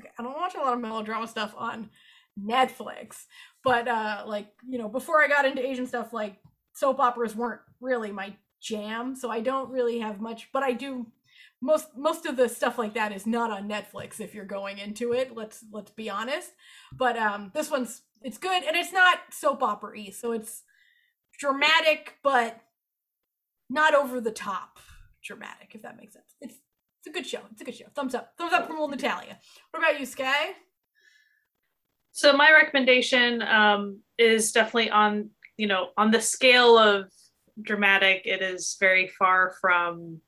okay, 0.00 0.10
I 0.18 0.22
don't 0.24 0.34
watch 0.36 0.56
a 0.56 0.58
lot 0.58 0.72
of 0.72 0.80
melodrama 0.80 1.28
stuff 1.28 1.54
on 1.56 1.90
Netflix, 2.40 3.26
but 3.62 3.86
uh 3.86 4.24
like 4.26 4.48
you 4.68 4.78
know 4.78 4.88
before 4.88 5.22
I 5.22 5.28
got 5.28 5.44
into 5.44 5.64
Asian 5.64 5.86
stuff, 5.86 6.12
like 6.12 6.36
soap 6.74 6.98
operas 6.98 7.36
weren't 7.36 7.60
really 7.80 8.10
my 8.10 8.34
jam, 8.60 9.14
so 9.14 9.30
I 9.30 9.40
don't 9.40 9.70
really 9.70 10.00
have 10.00 10.20
much. 10.20 10.48
But 10.52 10.64
I 10.64 10.72
do 10.72 11.06
most 11.60 11.96
most 11.96 12.26
of 12.26 12.36
the 12.36 12.48
stuff 12.48 12.78
like 12.78 12.94
that 12.94 13.12
is 13.12 13.26
not 13.26 13.50
on 13.50 13.68
Netflix 13.68 14.20
if 14.20 14.34
you're 14.34 14.44
going 14.44 14.78
into 14.78 15.12
it. 15.12 15.34
Let's 15.34 15.64
let's 15.72 15.90
be 15.90 16.08
honest. 16.08 16.50
But 16.96 17.16
um 17.16 17.50
this 17.54 17.70
one's 17.70 18.02
it's 18.22 18.38
good 18.38 18.62
and 18.64 18.76
it's 18.76 18.92
not 18.92 19.18
soap 19.30 19.62
opera-y, 19.62 20.10
so 20.10 20.32
it's 20.32 20.62
dramatic 21.38 22.16
but 22.22 22.60
not 23.70 23.94
over 23.94 24.20
the 24.20 24.30
top 24.30 24.78
dramatic, 25.22 25.72
if 25.74 25.82
that 25.82 25.96
makes 25.96 26.14
sense. 26.14 26.34
It's 26.40 26.54
it's 27.00 27.08
a 27.08 27.12
good 27.12 27.26
show. 27.26 27.40
It's 27.52 27.60
a 27.60 27.64
good 27.64 27.76
show. 27.76 27.86
Thumbs 27.94 28.14
up. 28.14 28.32
Thumbs 28.38 28.52
up 28.52 28.66
from 28.66 28.78
old 28.78 28.90
Natalia. 28.90 29.38
What 29.70 29.80
about 29.80 30.00
you, 30.00 30.06
Sky? 30.06 30.50
So 32.12 32.32
my 32.32 32.50
recommendation 32.50 33.42
um, 33.42 34.00
is 34.16 34.52
definitely 34.52 34.90
on 34.90 35.30
you 35.56 35.66
know 35.66 35.90
on 35.96 36.10
the 36.10 36.20
scale 36.20 36.78
of 36.78 37.12
dramatic. 37.60 38.22
It 38.24 38.42
is 38.42 38.76
very 38.80 39.08
far 39.08 39.54
from 39.60 40.20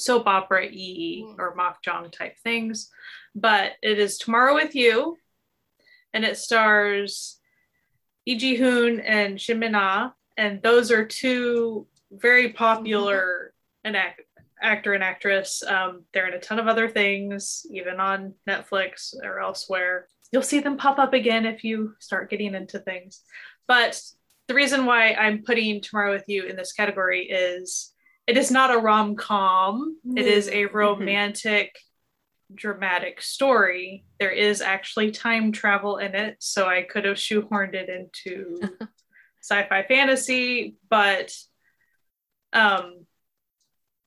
soap 0.00 0.26
opera 0.26 0.66
e 0.66 1.22
Mm. 1.26 1.38
or 1.38 1.54
makjang 1.56 2.10
type 2.12 2.38
things, 2.38 2.90
but 3.34 3.72
it 3.82 3.98
is 3.98 4.18
Tomorrow 4.18 4.54
with 4.54 4.74
You, 4.74 5.18
and 6.12 6.24
it 6.24 6.36
stars 6.38 7.38
Lee 8.26 8.36
Je 8.36 8.54
Hoon 8.54 9.00
and 9.00 9.40
Shin 9.40 9.58
Min 9.58 9.74
Ah, 9.74 10.12
and 10.36 10.62
those 10.62 10.90
are 10.90 11.04
two 11.04 11.86
very 12.10 12.52
popular 12.52 13.52
and 13.84 13.96
act- 13.96 14.22
actor 14.62 14.94
and 14.94 15.02
actress. 15.02 15.62
Um, 15.62 16.04
they're 16.12 16.28
in 16.28 16.34
a 16.34 16.40
ton 16.40 16.58
of 16.58 16.68
other 16.68 16.88
things, 16.88 17.66
even 17.70 17.98
on 18.00 18.34
Netflix 18.46 19.14
or 19.22 19.40
elsewhere. 19.40 20.06
You'll 20.32 20.42
see 20.42 20.60
them 20.60 20.76
pop 20.76 20.98
up 20.98 21.12
again 21.12 21.44
if 21.46 21.64
you 21.64 21.94
start 21.98 22.30
getting 22.30 22.54
into 22.54 22.78
things. 22.78 23.22
But 23.66 24.00
the 24.48 24.54
reason 24.54 24.84
why 24.86 25.14
I'm 25.14 25.42
putting 25.42 25.80
Tomorrow 25.80 26.12
with 26.12 26.28
You 26.28 26.44
in 26.44 26.56
this 26.56 26.72
category 26.72 27.28
is 27.28 27.92
it 28.26 28.36
is 28.36 28.50
not 28.50 28.74
a 28.74 28.78
rom 28.78 29.16
com, 29.16 29.98
it 30.16 30.26
is 30.26 30.48
a 30.48 30.64
No. 30.64 30.70
romantic, 30.72 31.76
dramatic 32.54 33.20
story. 33.22 34.04
There 34.18 34.30
is 34.30 34.60
actually 34.60 35.10
time 35.10 35.52
travel 35.52 35.98
in 35.98 36.14
it, 36.14 36.36
so 36.40 36.66
I 36.66 36.82
could 36.82 37.04
have 37.04 37.16
shoehorned 37.16 37.74
it 37.74 37.88
into 37.88 38.60
sci 39.42 39.66
fi 39.68 39.82
fantasy, 39.84 40.76
but 40.88 41.32
um, 42.52 43.06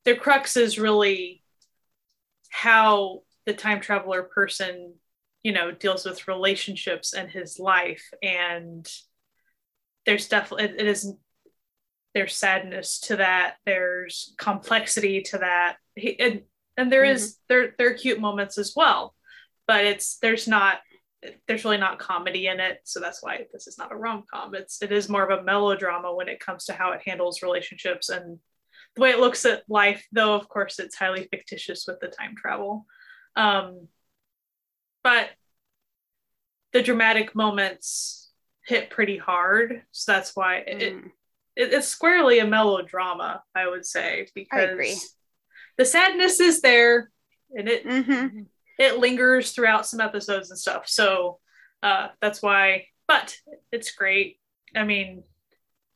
the 0.05 0.15
crux 0.15 0.57
is 0.57 0.77
really 0.79 1.43
how 2.49 3.23
the 3.45 3.53
time 3.53 3.81
traveler 3.81 4.23
person 4.23 4.93
you 5.41 5.51
know 5.51 5.71
deals 5.71 6.05
with 6.05 6.27
relationships 6.27 7.13
and 7.13 7.29
his 7.29 7.59
life 7.59 8.09
and 8.21 8.89
there's 10.05 10.27
definitely 10.29 10.65
it, 10.65 10.79
it 10.81 10.87
is 10.87 11.13
there's 12.13 12.35
sadness 12.35 12.99
to 13.01 13.17
that 13.17 13.55
there's 13.65 14.33
complexity 14.37 15.21
to 15.23 15.39
that. 15.39 15.77
He, 15.95 16.19
and 16.19 16.41
and 16.77 16.91
there 16.91 17.03
is 17.03 17.37
there 17.49 17.73
there 17.77 17.89
are 17.91 17.93
cute 17.93 18.19
moments 18.19 18.57
as 18.57 18.73
well 18.75 19.13
but 19.67 19.85
it's 19.85 20.17
there's 20.17 20.47
not 20.47 20.79
there's 21.47 21.63
really 21.63 21.77
not 21.77 21.99
comedy 21.99 22.47
in 22.47 22.59
it 22.59 22.79
so 22.83 22.99
that's 22.99 23.23
why 23.23 23.45
this 23.53 23.67
is 23.67 23.77
not 23.77 23.91
a 23.91 23.95
rom-com. 23.95 24.55
It's 24.55 24.81
it 24.81 24.91
is 24.91 25.07
more 25.07 25.23
of 25.23 25.39
a 25.39 25.43
melodrama 25.43 26.13
when 26.13 26.27
it 26.27 26.39
comes 26.39 26.65
to 26.65 26.73
how 26.73 26.91
it 26.91 27.01
handles 27.05 27.41
relationships 27.41 28.09
and 28.09 28.39
the 28.95 29.01
way 29.01 29.11
it 29.11 29.19
looks 29.19 29.45
at 29.45 29.63
life 29.69 30.05
though 30.11 30.33
of 30.35 30.49
course 30.49 30.79
it's 30.79 30.95
highly 30.95 31.27
fictitious 31.31 31.85
with 31.87 31.99
the 31.99 32.07
time 32.07 32.35
travel. 32.35 32.85
Um 33.35 33.87
but 35.03 35.29
the 36.73 36.81
dramatic 36.81 37.35
moments 37.35 38.31
hit 38.65 38.89
pretty 38.89 39.17
hard 39.17 39.83
so 39.91 40.11
that's 40.11 40.35
why 40.35 40.57
it, 40.57 40.93
Mm. 40.95 41.11
It, 41.55 41.73
it's 41.73 41.87
squarely 41.87 42.39
a 42.39 42.47
melodrama 42.47 43.43
i 43.55 43.67
would 43.67 43.85
say 43.85 44.27
because 44.33 45.11
the 45.77 45.85
sadness 45.85 46.39
is 46.39 46.61
there 46.61 47.11
and 47.55 47.67
it 47.69 47.85
Mhm. 47.85 48.47
it 48.79 48.97
lingers 48.99 49.51
throughout 49.51 49.85
some 49.85 50.01
episodes 50.01 50.49
and 50.49 50.59
stuff 50.59 50.87
so 50.87 51.39
uh 51.83 52.09
that's 52.21 52.41
why 52.41 52.87
but 53.07 53.37
it's 53.71 53.91
great 53.91 54.39
i 54.75 54.83
mean 54.83 55.23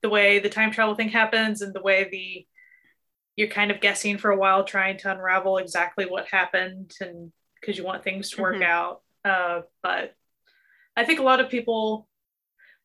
the 0.03 0.09
way 0.09 0.39
the 0.39 0.49
time 0.49 0.71
travel 0.71 0.95
thing 0.95 1.09
happens 1.09 1.61
and 1.61 1.73
the 1.73 1.81
way 1.81 2.07
the 2.09 2.47
you're 3.35 3.47
kind 3.47 3.69
of 3.71 3.81
guessing 3.81 4.17
for 4.17 4.31
a 4.31 4.37
while 4.37 4.63
trying 4.63 4.97
to 4.97 5.11
unravel 5.11 5.57
exactly 5.57 6.05
what 6.05 6.27
happened 6.27 6.91
and 7.01 7.31
because 7.59 7.77
you 7.77 7.83
want 7.83 8.03
things 8.03 8.29
to 8.31 8.41
work 8.41 8.57
Mhm. 8.57 8.63
out 8.63 9.01
uh 9.25 9.61
but 9.81 10.15
i 10.95 11.03
think 11.03 11.19
a 11.19 11.23
lot 11.23 11.39
of 11.39 11.49
people 11.49 12.07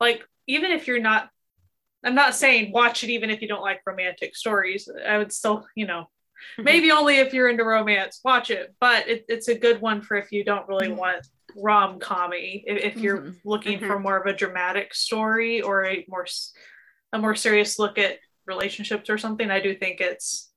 like 0.00 0.26
even 0.46 0.70
if 0.72 0.86
you're 0.86 1.00
not 1.00 1.30
i'm 2.04 2.14
not 2.14 2.34
saying 2.34 2.72
watch 2.72 3.04
it 3.04 3.10
even 3.10 3.30
if 3.30 3.40
you 3.42 3.48
don't 3.48 3.62
like 3.62 3.80
romantic 3.86 4.34
stories 4.36 4.88
i 5.06 5.16
would 5.18 5.32
still 5.32 5.66
you 5.74 5.86
know 5.86 6.08
maybe 6.58 6.90
only 6.90 7.16
if 7.18 7.32
you're 7.32 7.48
into 7.48 7.64
romance 7.64 8.20
watch 8.24 8.50
it 8.50 8.74
but 8.80 9.08
it, 9.08 9.24
it's 9.28 9.48
a 9.48 9.54
good 9.58 9.80
one 9.80 10.02
for 10.02 10.16
if 10.16 10.32
you 10.32 10.42
don't 10.44 10.68
really 10.68 10.88
Mhm. 10.88 10.96
want 10.96 11.26
rom-commy 11.56 12.64
if, 12.66 12.94
if 12.94 12.96
you're 13.02 13.18
Mhm. 13.22 13.36
looking 13.44 13.78
for 13.78 13.98
more 13.98 14.16
of 14.16 14.26
a 14.26 14.32
dramatic 14.36 14.94
story 14.94 15.60
or 15.62 15.84
a 15.84 16.04
more 16.08 16.26
a 17.12 17.18
more 17.18 17.34
serious 17.34 17.78
look 17.78 17.98
at 17.98 18.18
relationships 18.46 19.08
or 19.10 19.18
something 19.18 19.50
i 19.50 19.60
do 19.60 19.74
think 19.74 20.00
it's 20.00 20.50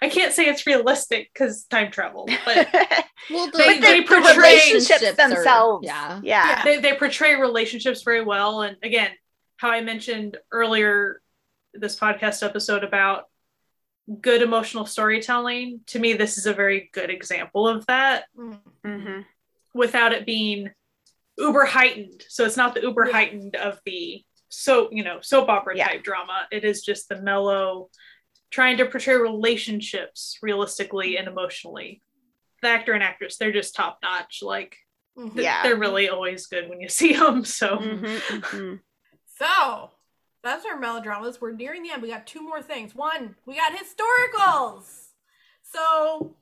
i 0.00 0.08
can't 0.08 0.32
say 0.32 0.46
it's 0.46 0.66
realistic 0.66 1.28
because 1.32 1.64
time 1.64 1.90
travel 1.90 2.26
but 2.44 2.68
Well, 3.30 3.46
the, 3.52 3.58
They- 3.58 3.64
but 3.78 3.80
they 3.82 4.00
the, 4.00 4.02
the 4.02 4.08
portray- 4.08 4.36
relationships 4.36 5.00
relationships 5.00 5.18
are- 5.20 5.28
themselves. 5.28 5.86
yeah. 5.86 6.20
yeah. 6.24 6.64
they, 6.64 6.80
they 6.80 6.94
portray 6.96 7.36
relationships 7.36 8.02
very 8.02 8.24
well 8.24 8.62
and 8.62 8.76
again 8.82 9.10
how 9.62 9.70
i 9.70 9.80
mentioned 9.80 10.36
earlier 10.50 11.22
this 11.72 11.96
podcast 11.96 12.42
episode 12.44 12.82
about 12.82 13.26
good 14.20 14.42
emotional 14.42 14.84
storytelling 14.84 15.78
to 15.86 16.00
me 16.00 16.14
this 16.14 16.36
is 16.36 16.46
a 16.46 16.52
very 16.52 16.90
good 16.92 17.10
example 17.10 17.68
of 17.68 17.86
that 17.86 18.24
Mm. 18.36 18.58
Mhm. 18.84 19.24
without 19.72 20.12
it 20.12 20.26
being 20.26 20.68
uber 21.38 21.64
heightened 21.64 22.24
so 22.28 22.44
it's 22.44 22.56
not 22.56 22.74
the 22.74 22.82
uber 22.82 23.06
Yeah. 23.06 23.12
heightened 23.12 23.54
of 23.54 23.78
the 23.86 24.24
so 24.48 24.88
you 24.90 25.04
know 25.04 25.20
soap 25.20 25.48
opera 25.48 25.76
Yeah. 25.76 25.86
type 25.86 26.02
drama 26.02 26.48
it 26.50 26.64
is 26.64 26.82
just 26.82 27.08
the 27.08 27.22
mellow 27.22 27.88
trying 28.50 28.78
to 28.78 28.86
portray 28.86 29.14
relationships 29.14 30.38
realistically 30.42 31.16
and 31.18 31.28
emotionally 31.28 32.02
the 32.62 32.68
actor 32.68 32.94
and 32.94 33.02
actress 33.04 33.36
they're 33.36 33.52
just 33.52 33.76
top 33.76 34.00
notch 34.02 34.40
like 34.42 34.76
Mhm. 35.16 35.34
th- 35.34 35.44
Yeah. 35.44 35.62
they're 35.62 35.76
really 35.86 36.08
always 36.08 36.48
good 36.48 36.68
when 36.68 36.80
you 36.80 36.88
see 37.00 37.12
them 37.14 37.44
so 37.44 37.78
Mhm, 37.78 38.18
mhm. 38.40 38.80
So 39.42 39.90
that's 40.44 40.64
our 40.64 40.78
melodramas. 40.78 41.40
We're 41.40 41.52
nearing 41.52 41.82
the 41.82 41.90
end. 41.90 42.02
We 42.02 42.08
got 42.08 42.28
two 42.28 42.42
more 42.42 42.62
things. 42.62 42.94
One, 42.94 43.34
we 43.44 43.56
got 43.56 43.72
historicals. 43.72 45.08
So 45.62 46.36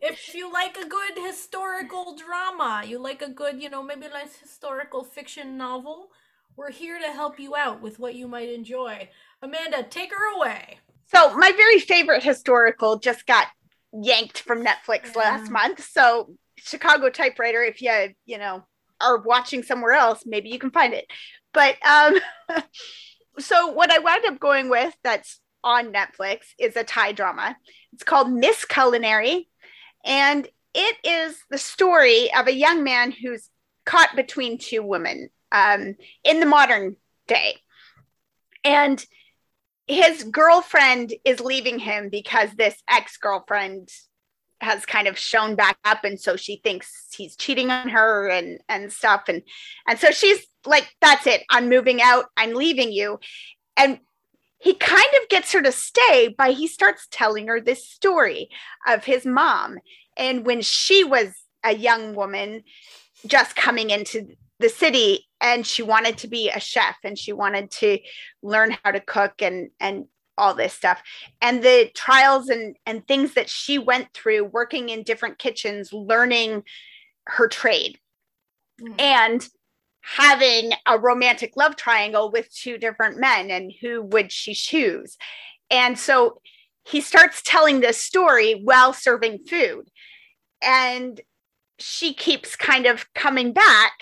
if 0.00 0.34
you 0.34 0.52
like 0.52 0.76
a 0.76 0.86
good 0.86 1.18
historical 1.18 2.16
drama, 2.16 2.84
you 2.86 2.98
like 2.98 3.22
a 3.22 3.28
good, 3.28 3.60
you 3.60 3.70
know, 3.70 3.82
maybe 3.82 4.06
a 4.06 4.10
nice 4.10 4.36
historical 4.36 5.02
fiction 5.02 5.56
novel, 5.56 6.10
we're 6.56 6.70
here 6.70 7.00
to 7.00 7.12
help 7.12 7.40
you 7.40 7.56
out 7.56 7.82
with 7.82 7.98
what 7.98 8.14
you 8.14 8.28
might 8.28 8.50
enjoy. 8.50 9.08
Amanda, 9.42 9.82
take 9.82 10.12
her 10.12 10.36
away. 10.36 10.78
So 11.12 11.36
my 11.36 11.50
very 11.50 11.80
favorite 11.80 12.22
historical 12.22 13.00
just 13.00 13.26
got 13.26 13.48
yanked 13.92 14.42
from 14.42 14.64
Netflix 14.64 15.14
Yeah. 15.14 15.18
last 15.18 15.50
month. 15.50 15.84
So 15.90 16.36
Chicago 16.56 17.10
typewriter. 17.10 17.62
If 17.62 17.82
you, 17.82 18.14
you 18.26 18.38
know, 18.38 18.64
are 19.00 19.18
watching 19.18 19.64
somewhere 19.64 19.92
else, 19.92 20.22
maybe 20.24 20.50
you 20.50 20.60
can 20.60 20.70
find 20.70 20.94
it. 20.94 21.06
But 21.54 21.76
um, 21.86 22.18
so 23.38 23.68
what 23.68 23.90
I 23.90 24.00
wound 24.00 24.24
up 24.26 24.38
going 24.38 24.68
with 24.68 24.94
that's 25.02 25.40
on 25.62 25.92
Netflix 25.92 26.40
is 26.58 26.76
a 26.76 26.84
Thai 26.84 27.12
drama. 27.12 27.56
It's 27.92 28.04
called 28.04 28.30
Miss 28.30 28.64
Culinary. 28.66 29.48
And 30.04 30.46
it 30.74 30.96
is 31.04 31.38
the 31.50 31.58
story 31.58 32.28
of 32.36 32.46
a 32.46 32.54
young 32.54 32.84
man 32.84 33.12
who's 33.12 33.48
caught 33.86 34.16
between 34.16 34.58
two 34.58 34.82
women 34.82 35.30
um, 35.52 35.94
in 36.24 36.40
the 36.40 36.46
modern 36.46 36.96
day. 37.26 37.56
And 38.64 39.04
his 39.86 40.24
girlfriend 40.24 41.14
is 41.24 41.40
leaving 41.40 41.78
him 41.78 42.08
because 42.08 42.50
this 42.52 42.74
ex 42.88 43.16
girlfriend 43.18 43.88
has 44.64 44.84
kind 44.86 45.06
of 45.06 45.18
shown 45.18 45.54
back 45.54 45.78
up 45.84 46.04
and 46.04 46.20
so 46.20 46.36
she 46.36 46.60
thinks 46.64 47.08
he's 47.16 47.36
cheating 47.36 47.70
on 47.70 47.88
her 47.88 48.28
and 48.28 48.60
and 48.68 48.92
stuff. 48.92 49.24
And 49.28 49.42
and 49.88 49.98
so 49.98 50.10
she's 50.10 50.46
like 50.66 50.94
that's 51.00 51.26
it. 51.26 51.42
I'm 51.50 51.68
moving 51.68 52.02
out. 52.02 52.26
I'm 52.36 52.54
leaving 52.54 52.92
you. 52.92 53.20
And 53.76 54.00
he 54.58 54.74
kind 54.74 55.10
of 55.22 55.28
gets 55.28 55.52
her 55.52 55.62
to 55.62 55.72
stay 55.72 56.34
by 56.36 56.52
he 56.52 56.66
starts 56.66 57.06
telling 57.10 57.48
her 57.48 57.60
this 57.60 57.88
story 57.88 58.48
of 58.86 59.04
his 59.04 59.26
mom. 59.26 59.78
And 60.16 60.46
when 60.46 60.62
she 60.62 61.04
was 61.04 61.34
a 61.62 61.74
young 61.74 62.14
woman 62.14 62.62
just 63.26 63.56
coming 63.56 63.90
into 63.90 64.28
the 64.60 64.68
city 64.68 65.26
and 65.40 65.66
she 65.66 65.82
wanted 65.82 66.18
to 66.18 66.28
be 66.28 66.48
a 66.50 66.60
chef 66.60 66.96
and 67.04 67.18
she 67.18 67.32
wanted 67.32 67.70
to 67.70 67.98
learn 68.42 68.76
how 68.82 68.90
to 68.90 69.00
cook 69.00 69.42
and 69.42 69.70
and 69.80 70.06
all 70.36 70.54
this 70.54 70.72
stuff. 70.72 71.02
And 71.40 71.62
the 71.62 71.90
trials 71.94 72.48
and 72.48 72.76
and 72.86 73.06
things 73.06 73.34
that 73.34 73.48
she 73.48 73.78
went 73.78 74.12
through 74.12 74.44
working 74.44 74.88
in 74.88 75.02
different 75.02 75.38
kitchens 75.38 75.92
learning 75.92 76.64
her 77.26 77.48
trade 77.48 77.98
mm. 78.80 79.00
and 79.00 79.48
having 80.02 80.72
a 80.86 80.98
romantic 80.98 81.56
love 81.56 81.76
triangle 81.76 82.30
with 82.30 82.54
two 82.54 82.76
different 82.76 83.18
men 83.18 83.50
and 83.50 83.72
who 83.80 84.02
would 84.02 84.30
she 84.30 84.54
choose. 84.54 85.16
And 85.70 85.98
so 85.98 86.40
he 86.84 87.00
starts 87.00 87.40
telling 87.42 87.80
this 87.80 87.96
story 87.98 88.60
while 88.62 88.92
serving 88.92 89.38
food. 89.38 89.88
And 90.62 91.20
she 91.78 92.12
keeps 92.12 92.54
kind 92.54 92.86
of 92.86 93.12
coming 93.14 93.52
back 93.52 93.92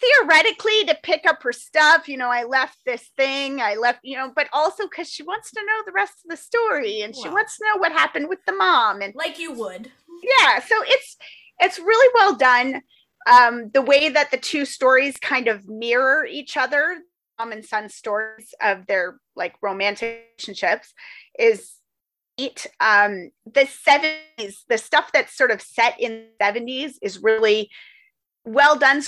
theoretically 0.00 0.84
to 0.84 0.96
pick 1.02 1.26
up 1.26 1.42
her 1.42 1.52
stuff 1.52 2.08
you 2.08 2.16
know 2.16 2.28
i 2.28 2.44
left 2.44 2.78
this 2.86 3.10
thing 3.16 3.60
i 3.60 3.74
left 3.74 3.98
you 4.02 4.16
know 4.16 4.30
but 4.34 4.48
also 4.52 4.84
because 4.88 5.08
she 5.08 5.22
wants 5.22 5.50
to 5.50 5.60
know 5.60 5.82
the 5.86 5.92
rest 5.92 6.14
of 6.24 6.30
the 6.30 6.36
story 6.36 7.02
and 7.02 7.16
she 7.16 7.28
wants 7.28 7.56
to 7.56 7.64
know 7.64 7.80
what 7.80 7.92
happened 7.92 8.28
with 8.28 8.38
the 8.46 8.52
mom 8.52 9.00
and 9.00 9.14
like 9.14 9.38
you 9.38 9.52
would. 9.52 9.90
Yeah 10.22 10.60
so 10.60 10.74
it's 10.86 11.16
it's 11.58 11.78
really 11.78 12.12
well 12.14 12.34
done 12.36 12.82
um 13.26 13.70
the 13.72 13.82
way 13.82 14.08
that 14.08 14.30
the 14.30 14.36
two 14.36 14.64
stories 14.64 15.16
kind 15.16 15.48
of 15.48 15.68
mirror 15.68 16.24
each 16.24 16.56
other 16.56 16.98
mom 17.38 17.52
and 17.52 17.64
son 17.64 17.88
stories 17.88 18.54
of 18.60 18.86
their 18.86 19.18
like 19.34 19.54
romantic 19.62 20.26
relationships 20.38 20.92
is 21.38 21.74
neat 22.38 22.66
um 22.78 23.30
the 23.46 23.66
70s 23.66 24.58
the 24.68 24.78
stuff 24.78 25.10
that's 25.12 25.36
sort 25.36 25.50
of 25.50 25.60
set 25.60 26.00
in 26.00 26.26
the 26.38 26.44
70s 26.44 26.94
is 27.02 27.20
really 27.20 27.68
well 28.48 28.76
done. 28.76 29.02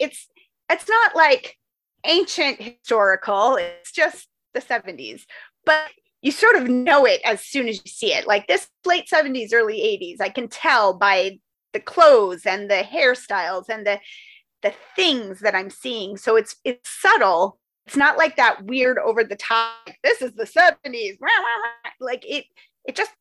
It's 0.00 0.28
it's 0.70 0.88
not 0.88 1.16
like 1.16 1.56
ancient 2.04 2.60
historical, 2.60 3.56
it's 3.56 3.92
just 3.92 4.28
the 4.52 4.60
70s. 4.60 5.22
But 5.64 5.90
you 6.22 6.30
sort 6.30 6.56
of 6.56 6.68
know 6.68 7.04
it 7.04 7.20
as 7.24 7.42
soon 7.42 7.68
as 7.68 7.76
you 7.84 7.90
see 7.90 8.12
it. 8.14 8.26
Like 8.26 8.46
this 8.46 8.68
late 8.84 9.08
70s, 9.12 9.52
early 9.52 9.78
80s, 9.78 10.20
I 10.20 10.30
can 10.30 10.48
tell 10.48 10.94
by 10.94 11.38
the 11.72 11.80
clothes 11.80 12.46
and 12.46 12.70
the 12.70 12.82
hairstyles 12.82 13.68
and 13.68 13.86
the 13.86 14.00
the 14.62 14.72
things 14.96 15.40
that 15.40 15.54
I'm 15.54 15.68
seeing. 15.68 16.16
So 16.16 16.36
it's 16.36 16.56
it's 16.64 16.88
subtle. 16.88 17.58
It's 17.86 17.96
not 17.96 18.16
like 18.16 18.36
that 18.36 18.64
weird 18.64 18.98
over 18.98 19.22
the 19.22 19.36
top. 19.36 19.90
This 20.02 20.22
is 20.22 20.32
the 20.32 20.44
70s. 20.44 21.18
Like 22.00 22.24
it 22.26 22.46
it 22.86 22.96
just 22.96 23.12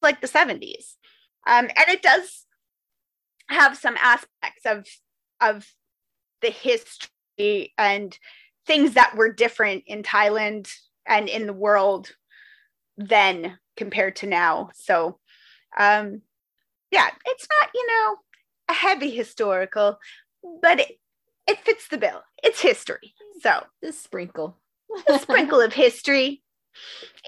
like 0.00 0.20
the 0.20 0.26
70s. 0.26 0.96
Um, 1.46 1.66
and 1.66 1.88
it 1.88 2.02
does 2.02 2.46
have 3.48 3.76
some 3.76 3.96
aspects 4.00 4.66
of 4.66 4.86
of 5.40 5.66
the 6.42 6.50
history 6.50 7.72
and 7.78 8.16
things 8.66 8.94
that 8.94 9.16
were 9.16 9.32
different 9.32 9.84
in 9.86 10.02
Thailand 10.02 10.70
and 11.06 11.28
in 11.28 11.46
the 11.46 11.52
world 11.52 12.12
then 12.96 13.58
compared 13.76 14.16
to 14.16 14.26
now. 14.26 14.70
So, 14.74 15.18
um, 15.76 16.22
yeah, 16.90 17.08
it's 17.24 17.46
not, 17.58 17.70
you 17.74 17.86
know, 17.86 18.16
a 18.68 18.74
heavy 18.74 19.10
historical, 19.10 19.98
but 20.60 20.80
it, 20.80 20.98
it 21.46 21.58
fits 21.60 21.88
the 21.88 21.98
bill. 21.98 22.22
It's 22.42 22.60
history. 22.60 23.14
So, 23.40 23.64
the 23.80 23.92
sprinkle, 23.92 24.58
a 25.08 25.18
sprinkle 25.18 25.60
of 25.60 25.72
history 25.72 26.42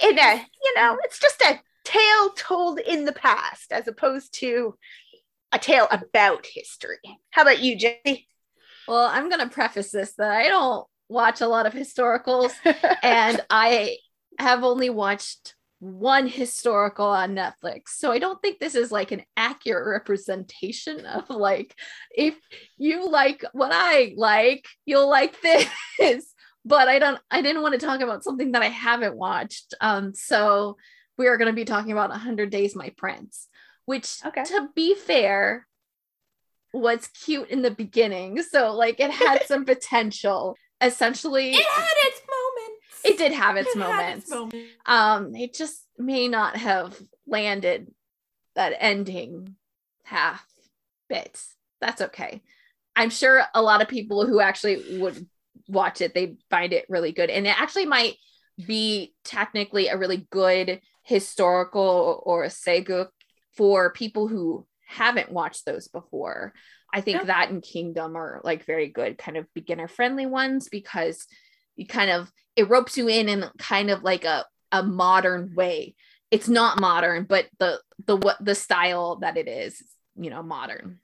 in 0.03 0.19
a, 0.19 0.35
you 0.37 0.75
know, 0.77 0.99
it's 1.03 1.19
just 1.19 1.41
a 1.43 1.61
tale 1.85 2.31
told 2.37 2.79
in 2.79 3.05
the 3.05 3.13
past 3.13 3.73
as 3.73 3.89
opposed 3.89 4.35
to 4.41 4.77
a 5.53 5.59
tale 5.59 5.89
about 5.91 6.47
history. 6.47 6.99
How 7.31 7.43
about 7.43 7.63
you, 7.63 7.77
Jesse? 7.79 8.29
Well, 8.89 9.07
I'm 9.07 9.29
going 9.29 9.41
to 9.41 9.55
preface 9.55 9.91
this 9.91 10.15
that 10.15 10.31
I 10.31 10.49
don't 10.49 10.87
watch 11.09 11.41
a 11.41 11.49
lot 11.49 11.67
of 11.67 11.73
historicals 11.73 12.53
and 13.03 13.41
I 13.51 13.97
have 14.39 14.65
only 14.65 14.91
watched 14.91 15.55
one 15.81 16.27
historical 16.27 17.07
on 17.07 17.35
Netflix. 17.35 17.89
So 17.97 18.11
I 18.11 18.19
don't 18.19 18.41
think 18.41 18.59
this 18.59 18.75
is 18.75 18.91
like 18.91 19.13
an 19.13 19.23
accurate 19.37 19.87
representation 19.87 21.05
of 21.05 21.29
like 21.29 21.75
if 22.11 22.35
you 22.79 23.09
like 23.09 23.45
what 23.53 23.71
I 23.73 24.15
like, 24.17 24.67
you'll 24.87 25.11
like 25.11 25.37
this. 25.43 25.69
but 26.65 26.89
I 26.89 26.99
don't 26.99 27.21
I 27.31 27.43
didn't 27.43 27.63
want 27.63 27.79
to 27.79 27.87
talk 27.87 28.01
about 28.01 28.25
something 28.25 28.53
that 28.53 28.63
I 28.63 28.69
haven't 28.69 29.17
watched. 29.17 29.75
Um 29.81 30.15
so 30.15 30.77
we 31.19 31.29
are 31.29 31.37
going 31.37 31.51
to 31.51 31.55
be 31.55 31.65
talking 31.65 31.93
about 31.93 32.11
100 32.11 32.51
Days 32.51 32.75
My 32.75 32.93
Prince, 32.97 33.49
which 33.85 34.19
okay. 34.25 34.45
to 34.45 34.69
be 34.75 34.95
fair, 34.95 35.67
was 36.75 37.09
cute 37.09 37.49
in 37.51 37.63
the 37.63 37.71
beginning. 37.71 38.43
So 38.43 38.73
like 38.75 39.01
it 39.01 39.11
had 39.11 39.43
some 39.47 39.65
potential. 39.65 40.57
Essentially 40.81 41.53
It 41.53 41.67
had 41.67 41.95
its 42.09 42.21
moments. 42.21 43.01
It 43.05 43.19
did 43.19 43.33
have 43.33 43.57
its, 43.57 43.75
it 43.75 43.79
moments. 43.79 44.25
its 44.25 44.31
moments. 44.31 44.71
Um 44.87 45.35
it 45.35 45.55
just 45.55 45.87
may 45.97 46.29
not 46.29 46.57
have 46.57 47.01
landed 47.27 47.93
that 48.55 48.75
ending 48.79 49.57
half 50.05 50.47
bit. 51.09 51.41
That's 51.81 52.03
okay. 52.03 52.43
I'm 52.97 53.11
sure 53.11 53.43
a 53.55 53.63
lot 53.63 53.83
of 53.83 53.89
people 53.89 54.27
who 54.27 54.41
actually 54.41 54.99
would 54.99 55.27
watch 55.69 56.01
it, 56.01 56.15
they 56.15 56.37
find 56.51 56.73
it 56.73 56.87
really 56.89 57.13
good. 57.13 57.31
And 57.31 57.47
it 57.47 57.61
actually 57.61 57.87
might 57.87 58.17
be 58.65 59.15
technically 59.25 59.89
a 59.89 59.97
really 59.97 60.27
good 60.31 60.81
historical 61.03 62.23
or 62.25 62.45
a 62.45 62.49
sageuk 62.49 63.09
for 63.57 63.93
people 63.93 64.29
who 64.29 64.67
haven't 64.87 65.33
watched 65.33 65.65
those 65.65 65.89
before. 65.89 66.53
I 66.93 67.01
think 67.01 67.19
yeah. 67.19 67.25
that 67.25 67.51
and 67.51 67.63
Kingdom 67.63 68.17
are 68.17 68.41
like 68.45 68.65
very 68.65 68.89
good, 68.89 69.19
kind 69.19 69.37
of 69.37 69.53
beginner 69.55 69.89
friendly 69.89 70.27
ones 70.27 70.69
because 70.69 71.27
you 71.77 71.87
kind 71.87 72.11
of 72.11 72.31
it 72.57 72.69
ropes 72.69 72.97
you 72.97 73.09
in 73.09 73.29
in 73.29 73.45
kind 73.59 73.91
of 73.91 74.03
like 74.03 74.25
a 74.25 74.45
a 74.71 74.83
modern 74.83 75.55
way. 75.55 75.95
It's 76.31 76.49
not 76.49 76.81
modern, 76.81 77.25
but 77.25 77.47
the 77.59 77.81
the 78.07 78.17
what 78.17 78.45
the 78.45 78.55
style 78.55 79.17
that 79.17 79.37
it 79.37 79.49
is, 79.49 79.83
you 80.17 80.31
know, 80.31 80.43
modern. 80.43 80.99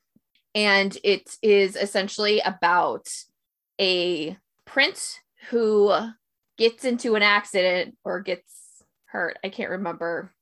And 0.54 0.96
it 1.04 1.36
is 1.42 1.76
essentially 1.76 2.40
about 2.40 3.08
a 3.80 4.36
prince 4.64 5.18
who 5.50 5.92
gets 6.58 6.84
into 6.84 7.14
an 7.14 7.22
accident 7.22 7.96
or 8.04 8.20
gets 8.20 8.82
hurt. 9.06 9.38
I 9.42 9.48
can't 9.48 9.70
remember 9.70 10.32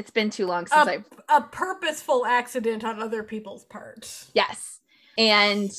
it's 0.00 0.10
been 0.10 0.30
too 0.30 0.46
long 0.46 0.66
since 0.66 0.88
I've 0.88 1.04
a 1.28 1.42
purposeful 1.42 2.24
accident 2.24 2.84
on 2.84 3.02
other 3.02 3.22
people's 3.22 3.66
parts. 3.66 4.30
Yes. 4.32 4.80
And 5.18 5.70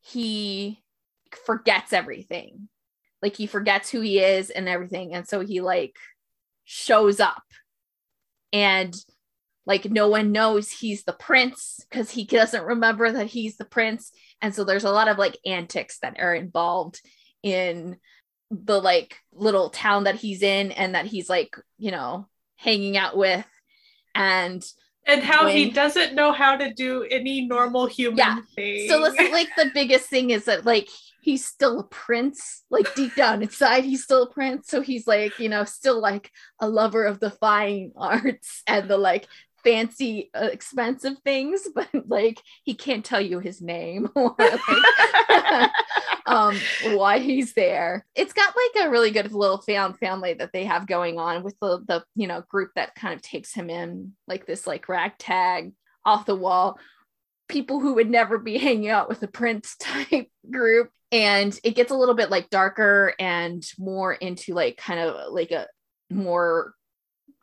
he 0.00 0.82
forgets 1.44 1.92
everything. 1.92 2.70
Like 3.20 3.36
he 3.36 3.46
forgets 3.46 3.90
who 3.90 4.00
he 4.00 4.20
is 4.20 4.48
and 4.48 4.70
everything. 4.70 5.12
And 5.12 5.28
so 5.28 5.40
he 5.40 5.60
like 5.60 5.96
shows 6.64 7.20
up 7.20 7.42
and 8.54 8.94
like 9.66 9.84
no 9.84 10.08
one 10.08 10.32
knows 10.32 10.70
he's 10.70 11.04
the 11.04 11.12
prince 11.12 11.84
because 11.90 12.10
he 12.10 12.24
doesn't 12.24 12.64
remember 12.64 13.12
that 13.12 13.26
he's 13.26 13.58
the 13.58 13.66
prince. 13.66 14.12
And 14.40 14.54
so 14.54 14.64
there's 14.64 14.84
a 14.84 14.90
lot 14.90 15.08
of 15.08 15.18
like 15.18 15.36
antics 15.44 15.98
that 15.98 16.18
are 16.18 16.34
involved 16.34 17.02
in 17.42 17.98
the 18.50 18.80
like 18.80 19.18
little 19.30 19.68
town 19.68 20.04
that 20.04 20.14
he's 20.14 20.42
in 20.42 20.72
and 20.72 20.94
that 20.94 21.04
he's 21.04 21.28
like, 21.28 21.54
you 21.76 21.90
know, 21.90 22.28
hanging 22.56 22.96
out 22.96 23.14
with 23.14 23.44
and 24.18 24.64
and 25.06 25.22
how 25.22 25.46
when, 25.46 25.56
he 25.56 25.70
doesn't 25.70 26.14
know 26.14 26.32
how 26.32 26.56
to 26.56 26.74
do 26.74 27.02
any 27.04 27.46
normal 27.46 27.86
human 27.86 28.18
yeah. 28.18 28.38
thing. 28.54 28.88
So 28.88 29.00
that's 29.00 29.32
like 29.32 29.48
the 29.56 29.70
biggest 29.72 30.08
thing 30.10 30.30
is 30.30 30.44
that 30.44 30.66
like 30.66 30.88
he's 31.22 31.46
still 31.46 31.80
a 31.80 31.84
prince, 31.84 32.64
like 32.68 32.94
deep 32.94 33.14
down 33.14 33.42
inside, 33.42 33.84
he's 33.84 34.02
still 34.02 34.24
a 34.24 34.30
prince. 34.30 34.68
So 34.68 34.82
he's 34.82 35.06
like, 35.06 35.38
you 35.38 35.48
know, 35.48 35.64
still 35.64 35.98
like 35.98 36.30
a 36.60 36.68
lover 36.68 37.04
of 37.04 37.20
the 37.20 37.30
fine 37.30 37.92
arts 37.96 38.62
and 38.66 38.88
the 38.90 38.98
like 38.98 39.26
fancy, 39.68 40.30
uh, 40.34 40.48
expensive 40.50 41.18
things, 41.24 41.68
but 41.74 41.88
like 42.06 42.42
he 42.64 42.74
can't 42.74 43.04
tell 43.04 43.20
you 43.20 43.38
his 43.38 43.60
name 43.60 44.08
or 44.14 44.34
like, 44.38 45.70
um, 46.26 46.56
why 46.92 47.18
he's 47.18 47.54
there. 47.54 48.06
It's 48.14 48.32
got 48.32 48.54
like 48.54 48.86
a 48.86 48.90
really 48.90 49.10
good 49.10 49.32
little 49.32 49.58
found 49.58 49.98
family 49.98 50.34
that 50.34 50.52
they 50.52 50.64
have 50.64 50.86
going 50.86 51.18
on 51.18 51.42
with 51.42 51.56
the 51.60 51.84
the 51.86 52.04
you 52.14 52.26
know 52.26 52.42
group 52.48 52.70
that 52.74 52.94
kind 52.94 53.14
of 53.14 53.22
takes 53.22 53.52
him 53.54 53.70
in, 53.70 54.12
like 54.26 54.46
this 54.46 54.66
like 54.66 54.88
ragtag 54.88 55.72
off 56.04 56.26
the 56.26 56.34
wall 56.34 56.78
people 57.48 57.80
who 57.80 57.94
would 57.94 58.10
never 58.10 58.38
be 58.38 58.58
hanging 58.58 58.90
out 58.90 59.08
with 59.08 59.22
a 59.22 59.26
prince 59.26 59.74
type 59.80 60.28
group 60.50 60.90
and 61.10 61.58
it 61.64 61.74
gets 61.74 61.90
a 61.90 61.96
little 61.96 62.14
bit 62.14 62.30
like 62.30 62.50
darker 62.50 63.14
and 63.18 63.64
more 63.78 64.12
into 64.12 64.52
like 64.52 64.76
kind 64.76 65.00
of 65.00 65.32
like 65.32 65.50
a 65.50 65.66
more 66.10 66.74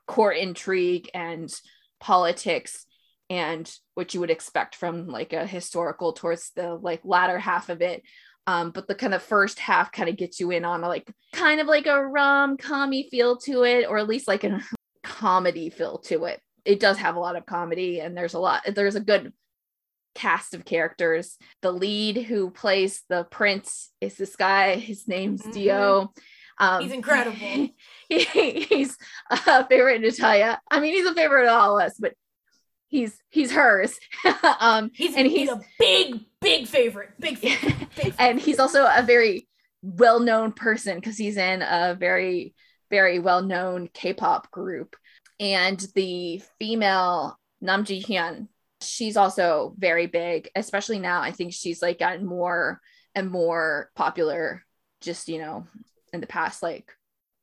court 0.07 0.37
intrigue 0.37 1.09
and 1.13 1.51
politics 1.99 2.85
and 3.29 3.71
what 3.95 4.13
you 4.13 4.19
would 4.19 4.29
expect 4.29 4.75
from 4.75 5.07
like 5.07 5.33
a 5.33 5.45
historical 5.45 6.13
towards 6.13 6.51
the 6.55 6.75
like 6.75 7.01
latter 7.03 7.39
half 7.39 7.69
of 7.69 7.81
it 7.81 8.03
um, 8.47 8.69
but 8.69 8.87
the 8.87 8.93
kind 8.93 9.15
of 9.15 9.23
first 9.23 9.57
half 9.57 9.91
kind 9.91 10.07
of 10.07 10.17
gets 10.17 10.39
you 10.39 10.51
in 10.51 10.65
on 10.65 10.83
a, 10.83 10.87
like 10.87 11.11
kind 11.33 11.59
of 11.59 11.67
like 11.67 11.87
a 11.87 12.05
rom 12.05 12.57
commy 12.57 13.09
feel 13.09 13.37
to 13.37 13.63
it 13.63 13.87
or 13.89 13.97
at 13.97 14.07
least 14.07 14.27
like 14.27 14.43
a 14.43 14.61
comedy 15.03 15.69
feel 15.69 15.97
to 15.99 16.25
it 16.25 16.39
it 16.63 16.79
does 16.79 16.97
have 16.97 17.15
a 17.15 17.19
lot 17.19 17.35
of 17.35 17.45
comedy 17.45 17.99
and 17.99 18.15
there's 18.15 18.33
a 18.33 18.39
lot 18.39 18.61
there's 18.75 18.95
a 18.95 18.99
good 18.99 19.33
cast 20.15 20.53
of 20.53 20.65
characters. 20.65 21.37
The 21.61 21.71
lead 21.71 22.17
who 22.17 22.49
plays 22.49 23.03
the 23.09 23.25
prince 23.25 23.91
is 24.01 24.15
this 24.15 24.35
guy. 24.35 24.75
His 24.75 25.07
name's 25.07 25.43
Mhm. 25.43 25.51
Dio. 25.53 26.13
Um, 26.57 26.81
He's 26.83 26.91
incredible. 26.99 27.35
he- 27.37 27.73
he's 28.09 28.97
a 29.29 29.65
favorite 29.67 29.95
in 29.97 30.01
Natalia. 30.03 30.61
I 30.69 30.79
mean, 30.79 30.93
he's 30.93 31.05
a 31.07 31.13
favorite 31.13 31.47
of 31.47 31.53
all 31.53 31.79
of 31.79 31.85
us, 31.85 31.95
but 31.99 32.13
he's 32.87 33.17
he's 33.29 33.51
hers. 33.51 33.97
um, 34.59 34.91
He's, 34.93 35.15
and 35.15 35.27
he's, 35.27 35.49
he's 35.49 35.49
a 35.49 35.61
big, 35.79 36.21
big 36.41 36.67
favorite. 36.67 37.09
Big 37.19 37.37
favorite. 37.39 37.77
Big 37.79 37.89
favorite. 37.91 38.15
and 38.19 38.39
he's 38.39 38.59
also 38.59 38.85
a 38.85 39.01
very 39.03 39.47
well-known 39.81 40.51
person 40.51 40.95
because 40.95 41.17
he's 41.17 41.37
in 41.37 41.61
a 41.61 41.95
very 41.99 42.55
very 42.89 43.19
well-known 43.19 43.87
k-pop 43.93 44.49
group 44.49 44.95
and 45.39 45.79
the 45.93 46.41
female 46.59 47.37
nam 47.61 47.83
ji 47.83 48.01
hyun 48.01 48.47
she's 48.81 49.15
also 49.15 49.75
very 49.77 50.07
big 50.07 50.49
especially 50.55 50.97
now 50.97 51.21
i 51.21 51.31
think 51.31 51.53
she's 51.53 51.83
like 51.83 51.99
gotten 51.99 52.25
more 52.25 52.79
and 53.13 53.29
more 53.29 53.91
popular 53.95 54.65
just 55.01 55.27
you 55.29 55.37
know 55.39 55.67
in 56.15 56.21
the 56.21 56.27
past 56.27 56.63
like 56.63 56.91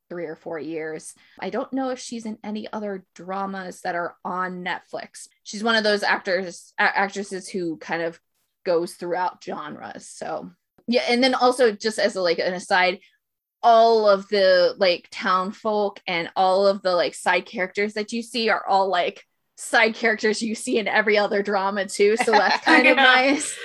three 0.09 0.25
or 0.25 0.35
four 0.35 0.59
years. 0.59 1.13
I 1.39 1.49
don't 1.49 1.71
know 1.73 1.89
if 1.89 1.99
she's 1.99 2.25
in 2.25 2.37
any 2.43 2.71
other 2.71 3.05
dramas 3.15 3.81
that 3.81 3.95
are 3.95 4.15
on 4.25 4.63
netflix. 4.63 5.27
She's 5.43 5.63
one 5.63 5.75
of 5.75 5.83
those 5.83 6.03
actors 6.03 6.73
actresses 6.77 7.47
who 7.47 7.77
kind 7.77 8.03
of 8.03 8.19
goes 8.65 8.93
throughout 8.93 9.43
genres 9.43 10.07
so. 10.07 10.51
Yeah 10.87 11.03
and 11.07 11.23
then 11.23 11.33
also 11.33 11.71
just 11.71 11.99
as 11.99 12.15
a, 12.15 12.21
like 12.21 12.39
an 12.39 12.53
aside 12.53 12.99
all 13.61 14.09
of 14.09 14.27
the 14.27 14.75
like 14.77 15.07
town 15.09 15.51
folk 15.51 16.01
and 16.05 16.29
all 16.35 16.67
of 16.67 16.81
the 16.81 16.91
like 16.91 17.15
side 17.15 17.45
characters 17.45 17.93
that 17.93 18.11
you 18.11 18.21
see 18.21 18.49
are 18.49 18.65
all 18.67 18.89
like 18.89 19.23
side 19.55 19.95
characters 19.95 20.41
you 20.41 20.55
see 20.55 20.77
in 20.77 20.87
every 20.87 21.17
other 21.17 21.41
drama 21.41 21.85
too 21.85 22.17
so 22.17 22.31
that's 22.31 22.63
kind 22.65 22.87
of 22.87 22.97
nice 22.97 23.57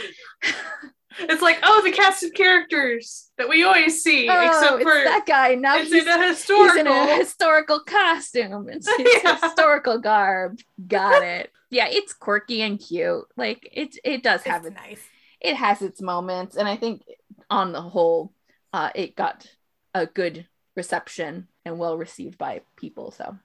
It's 1.21 1.43
like, 1.43 1.59
oh, 1.63 1.83
the 1.85 1.91
cast 1.93 2.23
of 2.23 2.33
characters 2.35 3.31
that 3.39 3.49
we 3.49 3.65
always 3.65 4.03
see, 4.03 4.29
oh 4.31 4.47
except 4.47 4.75
it's 4.77 4.83
for 4.85 5.05
that 5.05 5.25
guy 5.27 5.55
now 5.55 5.77
it's 5.79 5.93
he's, 5.93 6.03
in 6.03 6.09
a 6.09 6.19
he's 6.29 6.37
historical. 6.39 6.81
in 6.81 6.87
a 6.87 7.17
historical 7.17 7.81
costume 7.81 8.69
it's 8.69 8.89
his 8.97 9.23
Yeah. 9.25 9.39
historical 9.41 9.99
garb 9.99 10.59
got 10.87 11.23
it 11.23 11.53
yeah 11.71 11.87
it's 11.89 12.13
quirky 12.13 12.63
and 12.63 12.79
cute 12.81 13.25
like 13.37 13.69
it 13.73 13.97
it 14.05 14.23
does 14.23 14.43
have 14.43 14.65
It's 14.65 14.69
its 14.75 14.77
nice. 14.77 15.01
it 15.41 15.55
has 15.57 15.83
its 15.83 16.01
moments 16.03 16.57
and 16.57 16.67
i 16.69 16.77
think 16.77 17.03
on 17.51 17.73
the 17.73 17.81
whole 17.83 18.33
uh 18.73 18.91
it 18.95 19.15
got 19.17 19.47
a 19.95 20.07
good 20.07 20.47
reception 20.77 21.47
and 21.65 21.79
well 21.79 21.97
received 21.97 22.39
by 22.39 22.63
people 22.77 23.11
so 23.11 23.37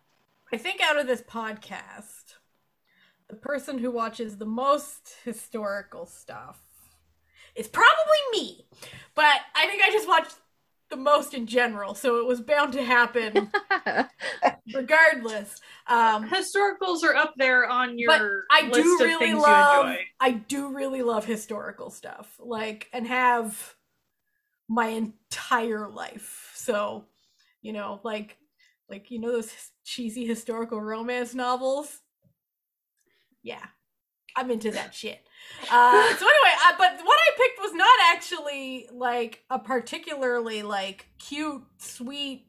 I 0.51 0.57
think 0.57 0.81
out 0.81 0.99
of 0.99 1.07
this 1.07 1.23
podcast, 1.23 2.35
the 3.27 3.35
person 3.35 3.79
who 3.79 3.89
watches 3.89 4.37
the 4.37 4.45
most 4.45 5.15
historical 5.23 6.05
stuff 6.05 6.61
is 7.55 7.67
probably 7.67 8.17
me. 8.31 8.65
But 9.15 9.35
I 9.55 9.67
think 9.67 9.83
I 9.83 9.91
just 9.91 10.07
watched 10.07 10.35
the 10.89 10.97
most 10.97 11.33
in 11.33 11.47
general, 11.47 11.95
so 11.95 12.19
it 12.19 12.27
was 12.27 12.41
bound 12.41 12.73
to 12.73 12.83
happen 12.83 13.51
regardless. 14.73 15.59
Um, 15.87 16.29
Historicals 16.29 17.03
are 17.03 17.15
up 17.15 17.33
there 17.35 17.67
on 17.67 17.97
your 17.97 18.07
but 18.07 18.21
I 18.51 18.69
do 18.69 18.95
of 18.95 18.99
really 19.01 19.25
things 19.25 19.41
love. 19.41 19.95
I 20.19 20.31
do 20.31 20.69
really 20.75 21.01
love 21.01 21.25
historical 21.25 21.89
stuff. 21.89 22.35
Like 22.39 22.89
and 22.93 23.07
have 23.07 23.75
my 24.67 24.87
entire 24.87 25.89
life. 25.89 26.51
So, 26.55 27.05
you 27.61 27.73
know, 27.73 27.99
like 28.03 28.37
like 28.89 29.11
you 29.11 29.19
know 29.19 29.31
those 29.31 29.51
cheesy 29.83 30.25
historical 30.25 30.81
romance 30.81 31.33
novels? 31.33 31.99
Yeah. 33.41 33.65
I'm 34.35 34.49
into 34.49 34.71
that 34.71 34.95
shit. 34.95 35.19
Uh, 35.71 36.15
so 36.15 36.25
anyway, 36.25 36.55
uh, 36.67 36.73
but 36.77 36.99
what 37.03 37.19
I 37.19 37.31
picked 37.37 37.59
was 37.61 37.73
not 37.73 37.97
actually 38.11 38.87
like 38.91 39.43
a 39.49 39.59
particularly 39.59 40.61
like 40.61 41.07
cute, 41.19 41.63
sweet 41.77 42.47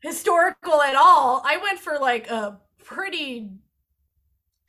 historical 0.00 0.80
at 0.82 0.94
all. 0.96 1.42
I 1.44 1.58
went 1.58 1.78
for 1.78 1.98
like 1.98 2.30
a 2.30 2.60
pretty 2.84 3.50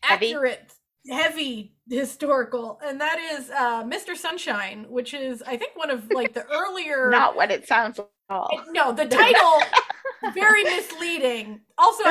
Heavy? 0.04 0.28
accurate, 0.28 0.74
heavy 1.10 1.76
historical, 1.90 2.80
and 2.84 3.00
that 3.02 3.18
is 3.20 3.50
uh, 3.50 3.84
Mr. 3.84 4.16
Sunshine, 4.16 4.86
which 4.90 5.14
is 5.14 5.41
I 5.41 5.58
think 5.58 5.76
one 5.76 5.90
of 5.90 6.12
like 6.12 6.34
the 6.34 6.45
earlier. 6.52 7.10
Not 7.10 7.36
what 7.36 7.52
it 7.52 7.68
sounds 7.68 7.98
like. 7.98 8.08
at 8.30 8.36
all. 8.36 8.50
No, 8.72 8.91
the 8.91 9.06
title 9.06 9.62
very 10.34 10.64
misleading. 10.64 11.62
Also, 11.78 12.04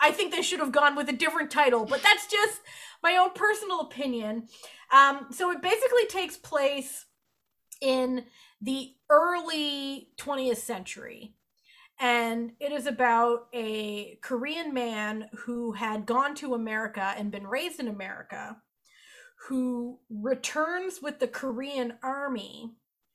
I 0.00 0.10
think 0.12 0.32
they 0.34 0.42
should 0.42 0.60
have 0.60 0.72
gone 0.72 0.94
with 0.96 1.08
a 1.08 1.12
different 1.12 1.50
title, 1.50 1.84
but 1.84 2.02
that's 2.02 2.26
just 2.26 2.60
my 3.02 3.16
own 3.16 3.30
personal 3.34 3.80
opinion. 3.80 4.48
Um, 4.92 5.26
so 5.30 5.50
it 5.50 5.62
basically 5.62 6.06
takes 6.06 6.36
place 6.36 7.06
in 7.80 8.24
the 8.60 8.92
early 9.08 10.08
20th 10.18 10.58
century. 10.58 11.34
And 11.98 12.52
it 12.60 12.72
is 12.72 12.86
about 12.86 13.48
a 13.52 14.18
Korean 14.22 14.72
man 14.72 15.28
who 15.44 15.72
had 15.72 16.06
gone 16.06 16.34
to 16.36 16.54
America 16.54 17.14
and 17.16 17.30
been 17.30 17.46
raised 17.46 17.78
in 17.78 17.88
America, 17.88 18.56
who 19.48 19.98
returns 20.08 21.00
with 21.02 21.20
the 21.20 21.28
Korean 21.28 21.94
army, 22.02 22.72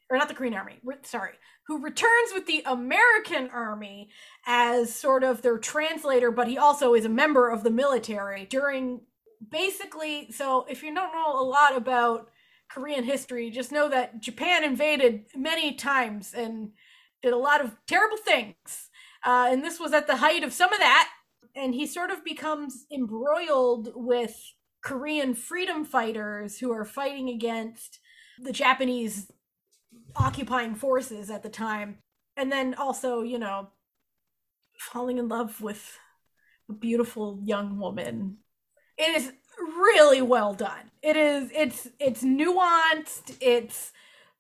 or 0.10 0.18
not 0.18 0.28
the 0.28 0.36
Korean 0.36 0.53
army, 0.53 0.80
sorry, 1.02 1.34
who 1.66 1.82
returns 1.82 2.32
with 2.34 2.45
the 2.45 2.62
American 2.68 3.49
army 3.49 4.10
as 4.45 4.94
sort 4.94 5.24
of 5.24 5.41
their 5.41 5.57
translator, 5.57 6.30
but 6.30 6.48
he 6.48 6.57
also 6.57 6.94
is 6.94 7.06
a 7.06 7.10
member 7.10 7.49
of 7.49 7.64
the 7.64 7.72
military 7.72 8.45
during 8.45 9.02
basically. 9.49 10.32
So, 10.32 10.66
if 10.70 10.84
you 10.84 10.94
don't 10.94 11.14
know 11.14 11.40
a 11.40 11.44
lot 11.44 11.76
about 11.76 12.30
Korean 12.70 13.03
history, 13.03 13.49
just 13.49 13.72
know 13.72 13.90
that 13.90 14.22
Japan 14.22 14.64
invaded 14.64 15.26
many 15.36 15.74
times 15.74 16.34
and 16.34 16.72
did 17.22 17.34
a 17.34 17.38
lot 17.38 17.64
of 17.64 17.76
terrible 17.88 18.18
things. 18.18 18.90
Uh, 19.26 19.48
and 19.49 19.64
this 19.64 19.80
was 19.80 19.94
at 19.94 20.07
the 20.07 20.18
height 20.18 20.44
of 20.44 20.53
some 20.53 20.72
of 20.72 20.80
that. 20.80 21.10
And 21.56 21.74
he 21.74 21.88
sort 21.88 22.12
of 22.12 22.24
becomes 22.24 22.86
embroiled 22.91 23.91
with 23.95 24.36
Korean 24.82 25.34
freedom 25.34 25.86
fighters 25.86 26.60
who 26.60 26.72
are 26.72 26.86
fighting 26.86 27.30
against 27.30 27.99
the 28.40 28.52
Japanese 28.52 29.32
occupying 30.16 30.76
forces 30.76 31.30
at 31.30 31.44
the 31.44 31.49
time. 31.49 31.99
And 32.38 32.52
then 32.52 32.76
also, 32.76 33.22
you 33.22 33.40
know, 33.40 33.70
falling 34.78 35.18
in 35.18 35.28
love 35.28 35.62
with 35.62 35.98
a 36.70 36.74
beautiful 36.74 37.40
young 37.44 37.80
woman. 37.80 38.38
It 38.97 39.15
is 39.15 39.34
really 39.57 40.22
well 40.22 40.53
done. 40.53 40.91
It 41.01 41.15
is 41.15 41.51
it's 41.53 41.88
it's 41.99 42.23
nuanced, 42.23 43.38
it's 43.41 43.93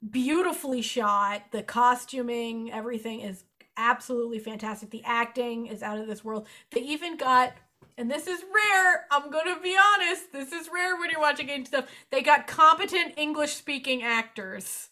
beautifully 0.09 0.81
shot. 0.81 1.43
The 1.51 1.63
costuming, 1.63 2.71
everything 2.71 3.21
is 3.21 3.43
absolutely 3.77 4.39
fantastic. 4.39 4.89
The 4.89 5.03
acting 5.05 5.67
is 5.67 5.83
out 5.83 5.99
of 5.99 6.07
this 6.07 6.23
world. 6.23 6.47
They 6.71 6.81
even 6.81 7.17
got 7.17 7.53
and 7.97 8.11
this 8.11 8.27
is 8.27 8.43
rare. 8.53 9.05
I'm 9.11 9.29
gonna 9.31 9.59
be 9.61 9.77
honest. 9.77 10.31
This 10.33 10.51
is 10.51 10.69
rare 10.73 10.97
when 10.97 11.09
you're 11.09 11.19
watching 11.19 11.47
game 11.47 11.65
stuff. 11.65 11.85
They 12.11 12.21
got 12.21 12.47
competent 12.47 13.13
English 13.17 13.53
speaking 13.53 14.03
actors 14.03 14.89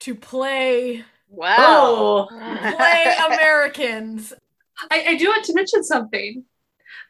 to 0.00 0.14
play 0.14 1.04
Wow. 1.28 1.56
Oh, 1.58 2.26
play 2.30 3.14
Americans. 3.26 4.32
I, 4.90 5.04
I 5.08 5.16
do 5.16 5.28
want 5.28 5.44
to 5.46 5.54
mention 5.54 5.82
something. 5.82 6.44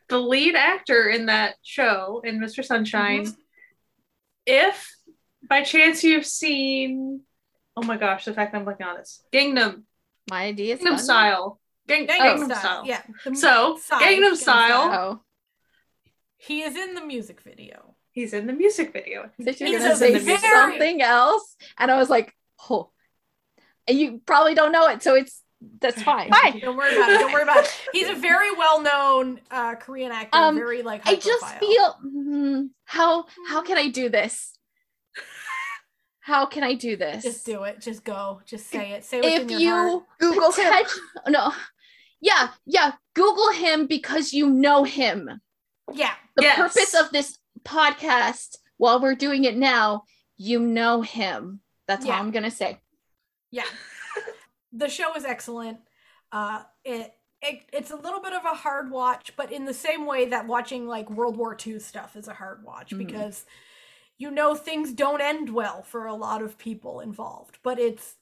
The 0.08 0.18
lead 0.18 0.54
actor 0.54 1.08
in 1.08 1.26
that 1.26 1.56
show, 1.62 2.22
in 2.24 2.38
Mr. 2.40 2.64
Sunshine, 2.64 3.22
mm-hmm. 3.24 3.40
if 4.46 4.94
by 5.48 5.62
chance 5.62 6.04
you've 6.04 6.26
seen, 6.26 7.22
oh 7.76 7.82
my 7.82 7.96
gosh, 7.96 8.24
the 8.24 8.32
fact 8.34 8.52
that 8.52 8.58
I'm 8.58 8.64
looking 8.64 8.86
on 8.86 8.96
this, 8.96 9.22
Gangnam, 9.32 9.82
my 10.30 10.44
idea 10.44 10.74
is 10.74 10.80
Gangnam 10.80 10.88
fun. 10.90 10.98
Style, 10.98 11.60
Gang, 11.88 12.06
oh, 12.08 12.12
Gangnam 12.12 12.36
Gangnam 12.36 12.44
style. 12.46 12.58
Style. 12.60 12.82
Yeah. 12.86 13.02
So, 13.34 13.78
side, 13.82 14.02
Gangnam 14.02 14.36
Style. 14.36 14.92
oh 14.92 15.20
He 16.36 16.62
is 16.62 16.76
in 16.76 16.94
the 16.94 17.04
music 17.04 17.40
video. 17.42 17.96
He's 18.12 18.32
in 18.32 18.46
the 18.46 18.52
music 18.52 18.92
video. 18.92 19.30
That 19.40 19.60
you're 19.60 19.68
He's 19.68 19.80
gonna 19.80 19.96
say 19.96 20.18
very- 20.18 20.38
something 20.38 21.02
else, 21.02 21.56
and 21.78 21.90
I 21.90 21.98
was 21.98 22.08
like, 22.08 22.32
"Oh," 22.70 22.90
and 23.86 23.98
you 23.98 24.20
probably 24.24 24.54
don't 24.54 24.72
know 24.72 24.86
it, 24.88 25.02
so 25.02 25.14
it's 25.14 25.42
that's 25.80 26.02
fine. 26.02 26.30
Fine. 26.30 26.60
Don't 26.60 26.76
worry 26.76 26.94
about 26.96 27.10
it. 27.10 27.18
Don't 27.20 27.32
worry 27.32 27.42
about 27.42 27.64
it. 27.64 27.80
He's 27.92 28.08
a 28.08 28.14
very 28.14 28.52
well-known 28.54 29.40
uh, 29.50 29.74
Korean 29.76 30.12
actor. 30.12 30.36
Um, 30.38 30.54
very 30.56 30.82
like. 30.82 31.06
I 31.06 31.16
just 31.16 31.44
high-profile. 31.44 31.98
feel 32.02 32.12
mm, 32.12 32.68
how 32.84 33.26
how 33.48 33.62
can 33.62 33.78
I 33.78 33.88
do 33.88 34.08
this? 34.08 34.52
How 36.20 36.44
can 36.46 36.64
I 36.64 36.74
do 36.74 36.96
this? 36.96 37.22
Just 37.22 37.46
do 37.46 37.62
it. 37.64 37.80
Just 37.80 38.04
go. 38.04 38.40
Just 38.44 38.66
say 38.66 38.92
it. 38.92 39.04
Say 39.04 39.20
if 39.20 39.42
in 39.42 39.48
your 39.48 39.60
you 39.60 39.70
heart. 39.70 40.02
Google 40.18 40.52
him. 40.52 40.72
no, 41.28 41.52
yeah, 42.20 42.48
yeah, 42.66 42.92
Google 43.14 43.52
him 43.52 43.86
because 43.86 44.32
you 44.32 44.50
know 44.50 44.84
him. 44.84 45.40
Yeah. 45.92 46.12
The 46.34 46.42
Yes. 46.42 46.56
purpose 46.56 46.94
of 46.94 47.10
this 47.12 47.38
podcast, 47.64 48.56
while 48.76 49.00
we're 49.00 49.14
doing 49.14 49.44
it 49.44 49.56
now, 49.56 50.02
you 50.36 50.58
know 50.58 51.00
him. 51.02 51.60
That's 51.86 52.04
Yeah. 52.04 52.14
all 52.14 52.20
I'm 52.20 52.30
gonna 52.32 52.50
say. 52.50 52.80
Yeah. 53.52 53.64
The 54.76 54.88
show 54.88 55.14
is 55.16 55.24
excellent. 55.24 55.78
Uh, 56.32 56.62
it, 56.84 57.12
it 57.42 57.60
it's 57.72 57.90
a 57.90 57.96
little 57.96 58.20
bit 58.20 58.32
of 58.32 58.44
a 58.44 58.54
hard 58.54 58.90
watch, 58.90 59.32
but 59.36 59.52
in 59.52 59.64
the 59.64 59.74
same 59.74 60.06
way 60.06 60.26
that 60.26 60.46
watching 60.46 60.86
like 60.86 61.10
World 61.10 61.36
War 61.36 61.56
II 61.66 61.78
stuff 61.78 62.16
is 62.16 62.28
a 62.28 62.34
hard 62.34 62.62
watch 62.64 62.90
Mhm. 62.90 62.98
because 62.98 63.44
you 64.18 64.30
know 64.30 64.54
things 64.54 64.92
don't 64.92 65.20
end 65.20 65.50
well 65.50 65.82
for 65.82 66.06
a 66.06 66.14
lot 66.14 66.42
of 66.42 66.58
people 66.58 67.00
involved, 67.00 67.58
but 67.62 67.78
it's 67.78 68.16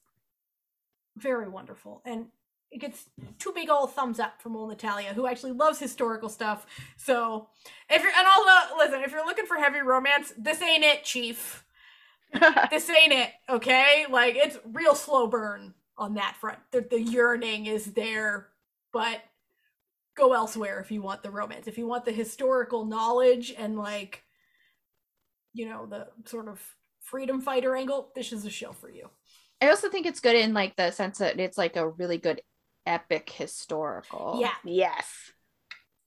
very 1.16 1.48
wonderful 1.48 2.02
and 2.04 2.26
it 2.70 2.80
gets 2.80 3.04
two 3.38 3.52
big 3.52 3.70
old 3.70 3.94
thumbs 3.94 4.18
up 4.18 4.42
from 4.42 4.56
old 4.56 4.68
Natalia, 4.70 5.14
who 5.14 5.28
actually 5.28 5.52
loves 5.52 5.78
historical 5.78 6.28
stuff. 6.28 6.66
So 6.96 7.48
if 7.88 8.02
you're 8.02 8.10
and 8.10 8.26
also 8.26 8.76
listen, 8.78 9.00
if 9.04 9.12
you're 9.12 9.24
looking 9.24 9.46
for 9.46 9.56
heavy 9.56 9.78
romance, 9.78 10.32
this 10.36 10.60
ain't 10.60 10.82
it, 10.82 11.04
Chief 11.04 11.64
this 12.70 12.90
ain't 12.90 13.12
it, 13.12 13.30
okay? 13.48 14.06
Like 14.10 14.34
it's 14.34 14.58
real 14.64 14.96
slow 14.96 15.28
burn 15.28 15.74
on 15.96 16.14
that 16.14 16.36
front. 16.36 16.58
The, 16.72 16.80
the 16.80 17.00
yearning 17.00 17.66
is 17.66 17.86
there, 17.92 18.48
but 18.92 19.20
go 20.16 20.32
elsewhere 20.32 20.80
if 20.80 20.90
you 20.90 21.02
want 21.02 21.22
the 21.22 21.30
romance. 21.30 21.66
If 21.66 21.78
you 21.78 21.86
want 21.86 22.04
the 22.04 22.12
historical 22.12 22.84
knowledge 22.84 23.54
and 23.56 23.76
like, 23.76 24.22
you 25.52 25.68
know, 25.68 25.86
the 25.86 26.08
sort 26.26 26.48
of 26.48 26.60
freedom 27.00 27.40
fighter 27.40 27.76
angle, 27.76 28.10
this 28.14 28.32
is 28.32 28.44
a 28.44 28.50
show 28.50 28.72
for 28.72 28.90
you. 28.90 29.08
I 29.60 29.68
also 29.68 29.88
think 29.88 30.06
it's 30.06 30.20
good 30.20 30.36
in 30.36 30.52
like 30.52 30.76
the 30.76 30.90
sense 30.90 31.18
that 31.18 31.38
it's 31.38 31.58
like 31.58 31.76
a 31.76 31.88
really 31.88 32.18
good 32.18 32.40
epic 32.86 33.30
historical. 33.30 34.38
Yeah. 34.40 34.52
yes. 34.64 35.32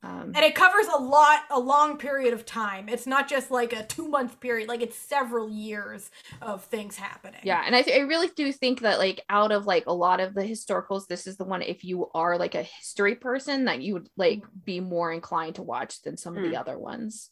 Um, 0.03 0.31
And 0.35 0.45
it 0.45 0.53
covers 0.53 0.85
a 0.95 1.01
lot, 1.01 1.39
a 1.49 1.59
long 1.59 1.97
period 1.97 2.33
of 2.33 2.45
time. 2.45 2.87
It's 2.87 3.07
not 3.07 3.27
just 3.27 3.49
like 3.49 3.73
a 3.73 3.83
two 3.83 4.07
month 4.07 4.39
period, 4.39 4.69
like 4.69 4.81
it's 4.81 4.97
several 4.97 5.49
years 5.49 6.11
of 6.41 6.63
things 6.65 6.95
happening. 6.95 7.39
yeah, 7.43 7.63
and 7.65 7.75
I, 7.75 7.81
th- 7.81 7.97
I 7.97 8.01
really 8.03 8.29
do 8.35 8.51
think 8.53 8.81
that 8.81 8.99
like 8.99 9.21
out 9.29 9.51
of 9.51 9.65
like 9.65 9.85
a 9.87 9.93
lot 9.93 10.19
of 10.19 10.35
the 10.35 10.43
historicals, 10.43 11.07
this 11.07 11.25
is 11.25 11.37
the 11.37 11.45
one 11.45 11.63
if 11.63 11.83
you 11.83 12.09
are 12.13 12.37
like 12.37 12.53
a 12.55 12.61
history 12.63 13.15
person 13.15 13.65
that 13.65 13.81
you 13.81 13.93
would 13.93 14.09
like 14.15 14.43
be 14.63 14.79
more 14.79 15.11
inclined 15.11 15.55
to 15.55 15.63
watch 15.63 16.01
than 16.03 16.15
some 16.15 16.37
of 16.37 16.43
the 16.43 16.49
Mm. 16.55 16.59
other 16.59 16.77
ones. 16.77 17.31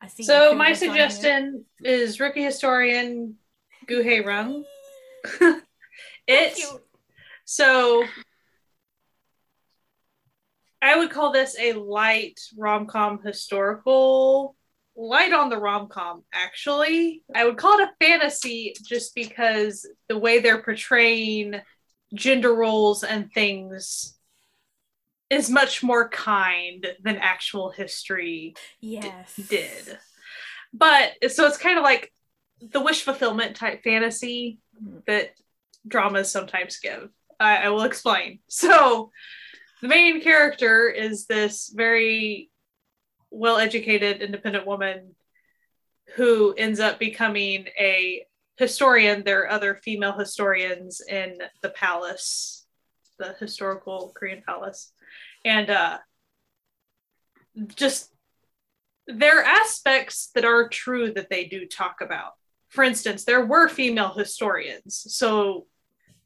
I 0.00 0.06
see. 0.08 0.22
So 0.22 0.54
my 0.54 0.72
fingers 0.74 0.82
on 0.88 0.94
here. 0.96 1.10
suggestion 1.10 1.64
is 1.82 2.20
rookie 2.20 2.44
historian 2.44 3.36
Goo 3.86 4.02
Hae-ryung. 4.02 4.62
Thank 5.38 5.62
it 6.28 6.58
you. 6.58 6.80
so 7.44 8.04
I 10.84 10.98
would 10.98 11.10
call 11.10 11.32
this 11.32 11.56
a 11.58 11.72
light 11.72 12.38
rom-com 12.58 13.22
historical, 13.24 14.54
light 14.94 15.32
on 15.32 15.48
the 15.48 15.56
rom-com 15.56 16.24
actually. 16.30 17.22
I 17.34 17.46
would 17.46 17.56
call 17.56 17.78
it 17.78 17.88
a 17.88 18.04
fantasy 18.04 18.74
just 18.86 19.14
because 19.14 19.88
the 20.08 20.18
way 20.18 20.40
they're 20.40 20.62
portraying 20.62 21.54
gender 22.12 22.54
roles 22.54 23.02
and 23.02 23.32
things 23.32 24.14
is 25.30 25.48
much 25.48 25.82
more 25.82 26.10
kind 26.10 26.86
than 27.02 27.16
actual 27.16 27.70
history 27.70 28.54
Yes. 28.80 29.36
did. 29.36 29.98
But 30.74 31.12
so 31.30 31.46
it's 31.46 31.56
kind 31.56 31.78
of 31.78 31.82
like 31.82 32.12
the 32.60 32.82
wish 32.82 33.02
fulfillment 33.04 33.56
type 33.56 33.82
fantasy 33.82 34.58
mm-hmm. 34.78 34.98
that 35.06 35.30
dramas 35.88 36.30
sometimes 36.30 36.78
give. 36.78 37.08
I, 37.40 37.56
I 37.56 37.68
will 37.70 37.84
explain. 37.84 38.40
So 38.48 39.10
the 39.84 39.88
main 39.88 40.22
character 40.22 40.88
is 40.88 41.26
this 41.26 41.68
very 41.68 42.50
well 43.30 43.58
educated, 43.58 44.22
independent 44.22 44.66
woman 44.66 45.14
who 46.16 46.54
ends 46.56 46.80
up 46.80 46.98
becoming 46.98 47.66
a 47.78 48.24
historian. 48.56 49.24
There 49.24 49.42
are 49.42 49.50
other 49.50 49.74
female 49.74 50.18
historians 50.18 51.02
in 51.06 51.36
the 51.60 51.68
palace, 51.68 52.64
the 53.18 53.34
historical 53.38 54.14
Korean 54.16 54.42
palace. 54.46 54.90
And 55.44 55.68
uh, 55.68 55.98
just 57.76 58.10
there 59.06 59.40
are 59.40 59.44
aspects 59.44 60.30
that 60.34 60.46
are 60.46 60.66
true 60.70 61.12
that 61.12 61.28
they 61.28 61.44
do 61.44 61.66
talk 61.66 61.96
about. 62.00 62.32
For 62.70 62.84
instance, 62.84 63.24
there 63.24 63.44
were 63.44 63.68
female 63.68 64.14
historians, 64.14 65.04
so 65.14 65.66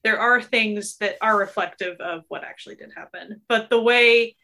there 0.08 0.18
are 0.18 0.40
things 0.40 0.96
that 0.96 1.16
are 1.20 1.36
reflective 1.38 2.00
of 2.00 2.22
what 2.28 2.42
actually 2.42 2.76
did 2.76 2.90
happen. 2.96 3.42
But 3.46 3.68
the 3.68 3.78
way 3.82 4.36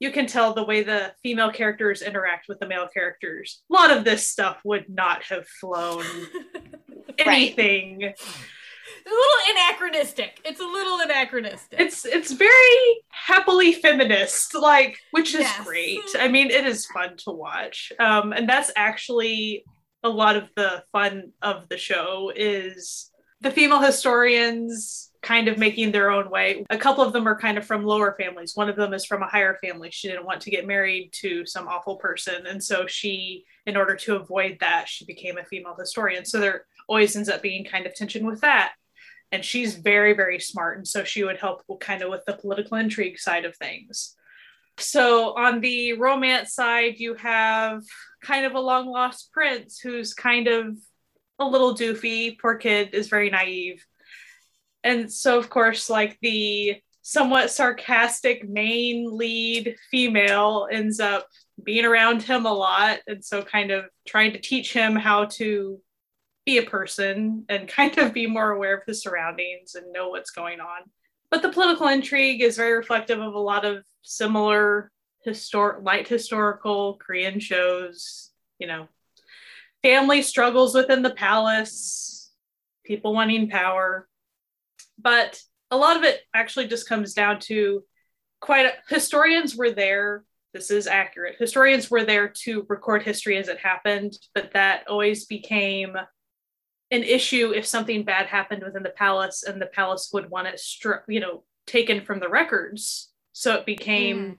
you 0.00 0.10
can 0.10 0.26
tell 0.26 0.52
the 0.52 0.64
way 0.64 0.82
the 0.82 1.12
female 1.22 1.52
characters 1.52 2.02
interact 2.02 2.46
with 2.48 2.58
the 2.58 2.66
male 2.66 2.88
characters, 2.92 3.62
a 3.70 3.72
lot 3.72 3.92
of 3.96 4.02
this 4.02 4.28
stuff 4.28 4.58
would 4.64 4.86
not 4.88 5.22
have 5.22 5.46
flown 5.60 6.02
anything. 7.18 8.02
a 8.02 9.08
little 9.08 9.40
anachronistic. 9.50 10.40
It's 10.44 10.58
a 10.60 10.64
little 10.66 10.98
anachronistic. 10.98 11.78
It's 11.78 12.04
it's 12.04 12.32
very 12.32 13.04
happily 13.10 13.72
feminist, 13.74 14.56
like 14.56 14.98
which 15.12 15.34
is 15.34 15.42
Yes. 15.42 15.64
great. 15.64 16.00
I 16.18 16.26
mean, 16.26 16.50
it 16.50 16.66
is 16.66 16.86
fun 16.86 17.16
to 17.18 17.30
watch, 17.30 17.92
um, 18.00 18.32
and 18.32 18.48
that's 18.48 18.72
actually 18.74 19.64
a 20.02 20.08
lot 20.08 20.34
of 20.34 20.48
the 20.56 20.82
fun 20.90 21.30
of 21.42 21.68
the 21.68 21.78
show 21.78 22.32
is 22.34 23.08
the 23.40 23.52
female 23.52 23.80
historians 23.80 25.11
kind 25.22 25.46
of 25.46 25.56
making 25.56 25.92
their 25.92 26.10
own 26.10 26.28
way. 26.28 26.64
A 26.70 26.76
couple 26.76 27.04
of 27.04 27.12
them 27.12 27.28
are 27.28 27.38
kind 27.38 27.56
of 27.56 27.64
from 27.64 27.84
lower 27.84 28.14
families. 28.18 28.56
One 28.56 28.68
of 28.68 28.76
them 28.76 28.92
is 28.92 29.04
from 29.04 29.22
a 29.22 29.28
higher 29.28 29.56
family. 29.62 29.90
She 29.92 30.08
didn't 30.08 30.26
want 30.26 30.40
to 30.42 30.50
get 30.50 30.66
married 30.66 31.10
to 31.20 31.46
some 31.46 31.68
awful 31.68 31.96
person, 31.96 32.46
and 32.46 32.62
so 32.62 32.86
she, 32.86 33.44
in 33.66 33.76
order 33.76 33.94
to 33.96 34.16
avoid 34.16 34.58
that, 34.60 34.88
she 34.88 35.04
became 35.04 35.38
a 35.38 35.44
female 35.44 35.76
historian. 35.78 36.24
So 36.24 36.40
there 36.40 36.66
always 36.88 37.14
ends 37.14 37.28
up 37.28 37.42
being 37.42 37.64
kind 37.64 37.86
of 37.86 37.94
tension 37.94 38.26
with 38.26 38.40
that 38.40 38.72
and 39.32 39.44
she's 39.44 39.74
very 39.74 40.12
very 40.12 40.38
smart 40.38 40.76
and 40.76 40.86
so 40.86 41.02
she 41.02 41.24
would 41.24 41.38
help 41.38 41.64
kind 41.80 42.02
of 42.02 42.10
with 42.10 42.24
the 42.26 42.34
political 42.34 42.76
intrigue 42.76 43.18
side 43.18 43.44
of 43.44 43.56
things 43.56 44.14
so 44.78 45.34
on 45.36 45.60
the 45.60 45.94
romance 45.94 46.54
side 46.54 46.94
you 46.98 47.14
have 47.14 47.82
kind 48.22 48.44
of 48.44 48.54
a 48.54 48.60
long 48.60 48.86
lost 48.86 49.32
prince 49.32 49.78
who's 49.78 50.14
kind 50.14 50.46
of 50.46 50.76
a 51.38 51.44
little 51.44 51.74
doofy 51.74 52.38
poor 52.38 52.56
kid 52.56 52.90
is 52.92 53.08
very 53.08 53.30
naive 53.30 53.84
and 54.84 55.12
so 55.12 55.38
of 55.38 55.50
course 55.50 55.88
like 55.90 56.18
the 56.22 56.76
somewhat 57.02 57.50
sarcastic 57.50 58.48
main 58.48 59.16
lead 59.16 59.76
female 59.90 60.68
ends 60.70 61.00
up 61.00 61.26
being 61.62 61.84
around 61.84 62.22
him 62.22 62.46
a 62.46 62.52
lot 62.52 62.98
and 63.06 63.24
so 63.24 63.42
kind 63.42 63.70
of 63.70 63.84
trying 64.06 64.32
to 64.32 64.40
teach 64.40 64.72
him 64.72 64.94
how 64.94 65.24
to 65.24 65.80
be 66.44 66.58
a 66.58 66.62
person 66.62 67.44
and 67.48 67.68
kind 67.68 67.96
of 67.98 68.12
be 68.12 68.26
more 68.26 68.50
aware 68.50 68.76
of 68.76 68.84
his 68.86 69.02
surroundings 69.02 69.74
and 69.74 69.92
know 69.92 70.08
what's 70.08 70.30
going 70.30 70.60
on. 70.60 70.82
But 71.30 71.42
the 71.42 71.48
political 71.48 71.88
intrigue 71.88 72.42
is 72.42 72.56
very 72.56 72.76
reflective 72.76 73.20
of 73.20 73.34
a 73.34 73.38
lot 73.38 73.64
of 73.64 73.84
similar 74.02 74.90
historic 75.24 75.82
light 75.82 76.08
historical 76.08 76.96
Korean 76.96 77.40
shows, 77.40 78.30
you 78.58 78.66
know, 78.66 78.88
family 79.82 80.20
struggles 80.20 80.74
within 80.74 81.02
the 81.02 81.14
palace, 81.14 82.30
people 82.84 83.14
wanting 83.14 83.48
power. 83.48 84.08
But 84.98 85.40
a 85.70 85.76
lot 85.76 85.96
of 85.96 86.04
it 86.04 86.20
actually 86.34 86.68
just 86.68 86.88
comes 86.88 87.14
down 87.14 87.40
to 87.40 87.82
quite 88.40 88.66
a, 88.66 88.72
historians 88.88 89.56
were 89.56 89.70
there 89.70 90.24
this 90.52 90.70
is 90.70 90.86
accurate. 90.86 91.36
Historians 91.38 91.90
were 91.90 92.04
there 92.04 92.28
to 92.44 92.66
record 92.68 93.02
history 93.02 93.38
as 93.38 93.48
it 93.48 93.58
happened, 93.58 94.18
but 94.34 94.52
that 94.52 94.86
always 94.86 95.24
became 95.24 95.96
an 96.90 97.02
issue 97.02 97.52
if 97.54 97.66
something 97.66 98.04
bad 98.04 98.26
happened 98.26 98.62
within 98.62 98.82
the 98.82 98.90
palace 98.90 99.44
and 99.44 99.60
the 99.60 99.66
palace 99.66 100.10
would 100.12 100.28
want 100.28 100.48
it 100.48 100.56
stri- 100.56 101.00
you 101.08 101.20
know 101.20 101.42
taken 101.66 102.04
from 102.04 102.20
the 102.20 102.28
records. 102.28 103.10
So 103.32 103.54
it 103.54 103.64
became 103.64 104.26
hmm. 104.26 104.32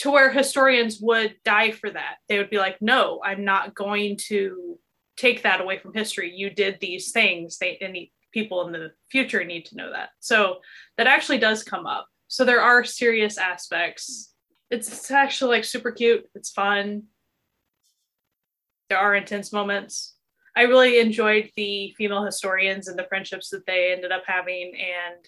to 0.00 0.10
where 0.10 0.30
historians 0.30 0.98
would 1.00 1.36
die 1.44 1.70
for 1.70 1.90
that. 1.90 2.16
They 2.28 2.36
would 2.36 2.50
be 2.50 2.58
like 2.58 2.76
no 2.82 3.20
i'm 3.24 3.44
not 3.44 3.74
going 3.74 4.18
to 4.28 4.78
take 5.16 5.42
that 5.42 5.60
away 5.60 5.78
from 5.78 5.94
history. 5.94 6.32
You 6.34 6.50
did 6.50 6.78
these 6.80 7.12
things. 7.12 7.58
They 7.58 7.78
and 7.80 7.96
people 8.32 8.66
in 8.66 8.72
the 8.72 8.90
future 9.10 9.44
need 9.44 9.64
to 9.66 9.76
know 9.76 9.90
that 9.92 10.10
so 10.20 10.58
that 10.96 11.06
actually 11.06 11.38
does 11.38 11.62
come 11.62 11.86
up 11.86 12.06
so 12.28 12.44
there 12.44 12.60
are 12.60 12.84
serious 12.84 13.38
aspects 13.38 14.32
it's, 14.70 14.88
it's 14.88 15.10
actually 15.10 15.56
like 15.56 15.64
super 15.64 15.90
cute 15.92 16.24
it's 16.34 16.50
fun 16.50 17.04
there 18.88 18.98
are 18.98 19.14
intense 19.14 19.52
moments. 19.52 20.16
I 20.56 20.62
really 20.62 20.98
enjoyed 20.98 21.50
the 21.54 21.94
female 21.96 22.24
historians 22.24 22.88
and 22.88 22.98
the 22.98 23.04
friendships 23.08 23.50
that 23.50 23.64
they 23.64 23.92
ended 23.92 24.10
up 24.10 24.24
having 24.26 24.72
and 24.74 25.24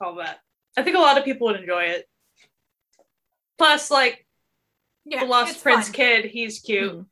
all 0.00 0.16
that. 0.16 0.40
I 0.76 0.82
think 0.82 0.96
a 0.96 1.00
lot 1.00 1.16
of 1.16 1.24
people 1.24 1.46
would 1.46 1.60
enjoy 1.60 1.84
it. 1.84 2.06
Plus, 3.56 3.88
like 3.92 4.26
Yeah, 5.04 5.20
the 5.20 5.26
Lost 5.26 5.62
Prince 5.62 5.84
fun. 5.86 5.92
kid, 5.92 6.24
he's 6.24 6.58
cute. 6.58 6.92
Mhm. 6.92 7.06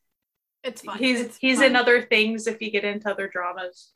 It's 0.65 0.83
fun. 0.83 0.99
He's 0.99 1.21
It's 1.21 1.37
he's 1.37 1.59
fun. 1.59 1.67
in 1.67 1.77
other 1.77 2.03
things 2.03 2.49
if 2.49 2.61
you 2.61 2.73
get 2.73 2.85
into 2.85 3.09
other 3.09 3.29
dramas. 3.29 3.93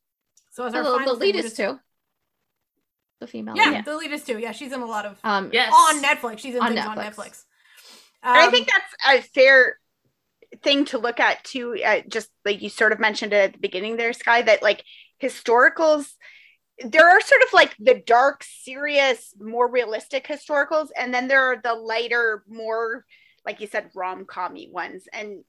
So 0.57 0.65
as 0.65 0.75
our 0.75 0.83
the 0.83 0.91
final 0.91 1.17
lead 1.17 1.35
thing, 1.35 1.45
is 1.45 1.51
just- 1.51 1.57
too. 1.57 1.79
The 3.21 3.27
female. 3.27 3.57
Yeah, 3.57 3.71
lead. 3.71 3.85
the 3.85 3.95
lead 3.97 4.11
is 4.13 4.25
too. 4.25 4.39
Yeah, 4.39 4.53
she's 4.53 4.73
in 4.73 4.81
a 4.81 4.87
lot 4.87 5.05
of 5.05 5.19
Um, 5.23 5.51
Yes. 5.53 5.71
on 5.75 6.03
Netflix. 6.03 6.39
She's 6.39 6.55
in 6.55 6.63
On 6.63 6.73
things 6.73 6.85
on 6.87 6.97
Netflix. 6.97 7.15
Netflix. 7.15 7.45
And 8.23 8.39
I 8.39 8.45
Um, 8.47 8.51
think 8.51 8.69
that's 8.71 8.95
a 9.07 9.23
fair 9.23 9.79
thing 10.63 10.87
to 10.87 10.99
look 10.99 11.21
at 11.21 11.45
too. 11.45 11.77
Uh, 11.83 12.01
just 12.09 12.31
like 12.47 12.63
you 12.63 12.71
sort 12.71 12.93
of 12.93 12.99
mentioned 12.99 13.33
it 13.35 13.37
at 13.37 13.53
the 13.53 13.59
beginning 13.59 13.97
there, 13.99 14.13
Sky, 14.15 14.41
that 14.43 14.63
like 14.63 14.83
historicals, 15.23 16.15
there 16.79 17.07
are 17.09 17.21
sort 17.21 17.43
of 17.43 17.53
like 17.53 17.75
the 17.79 17.95
dark, 17.95 18.43
serious, 18.45 19.35
more 19.39 19.71
realistic 19.71 20.27
historicals, 20.27 20.89
and 20.97 21.13
then 21.13 21.29
there 21.29 21.43
are 21.53 21.57
the 21.63 21.75
lighter, 21.75 22.45
more 22.49 23.05
like 23.45 23.61
you 23.61 23.67
said, 23.67 23.91
rom 23.95 24.25
commy 24.25 24.71
ones. 24.71 25.07
And 25.13 25.45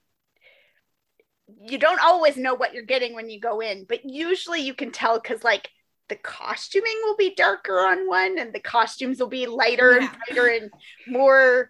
you 1.61 1.77
don't 1.77 2.01
always 2.01 2.37
know 2.37 2.53
what 2.53 2.73
you're 2.73 2.83
getting 2.83 3.13
when 3.13 3.29
you 3.29 3.39
go 3.39 3.59
in, 3.61 3.85
but 3.87 4.01
usually 4.03 4.61
you 4.61 4.73
can 4.73 4.91
tell 4.91 5.19
because 5.19 5.43
like 5.43 5.69
the 6.09 6.15
costuming 6.15 6.95
will 7.03 7.15
be 7.17 7.35
darker 7.35 7.79
on 7.79 8.07
one, 8.07 8.37
and 8.39 8.53
the 8.53 8.59
costumes 8.59 9.19
will 9.19 9.27
be 9.27 9.45
lighter 9.45 9.91
Yeah. 9.97 10.09
and 10.09 10.17
brighter 10.27 10.47
and 10.47 10.71
more 11.07 11.69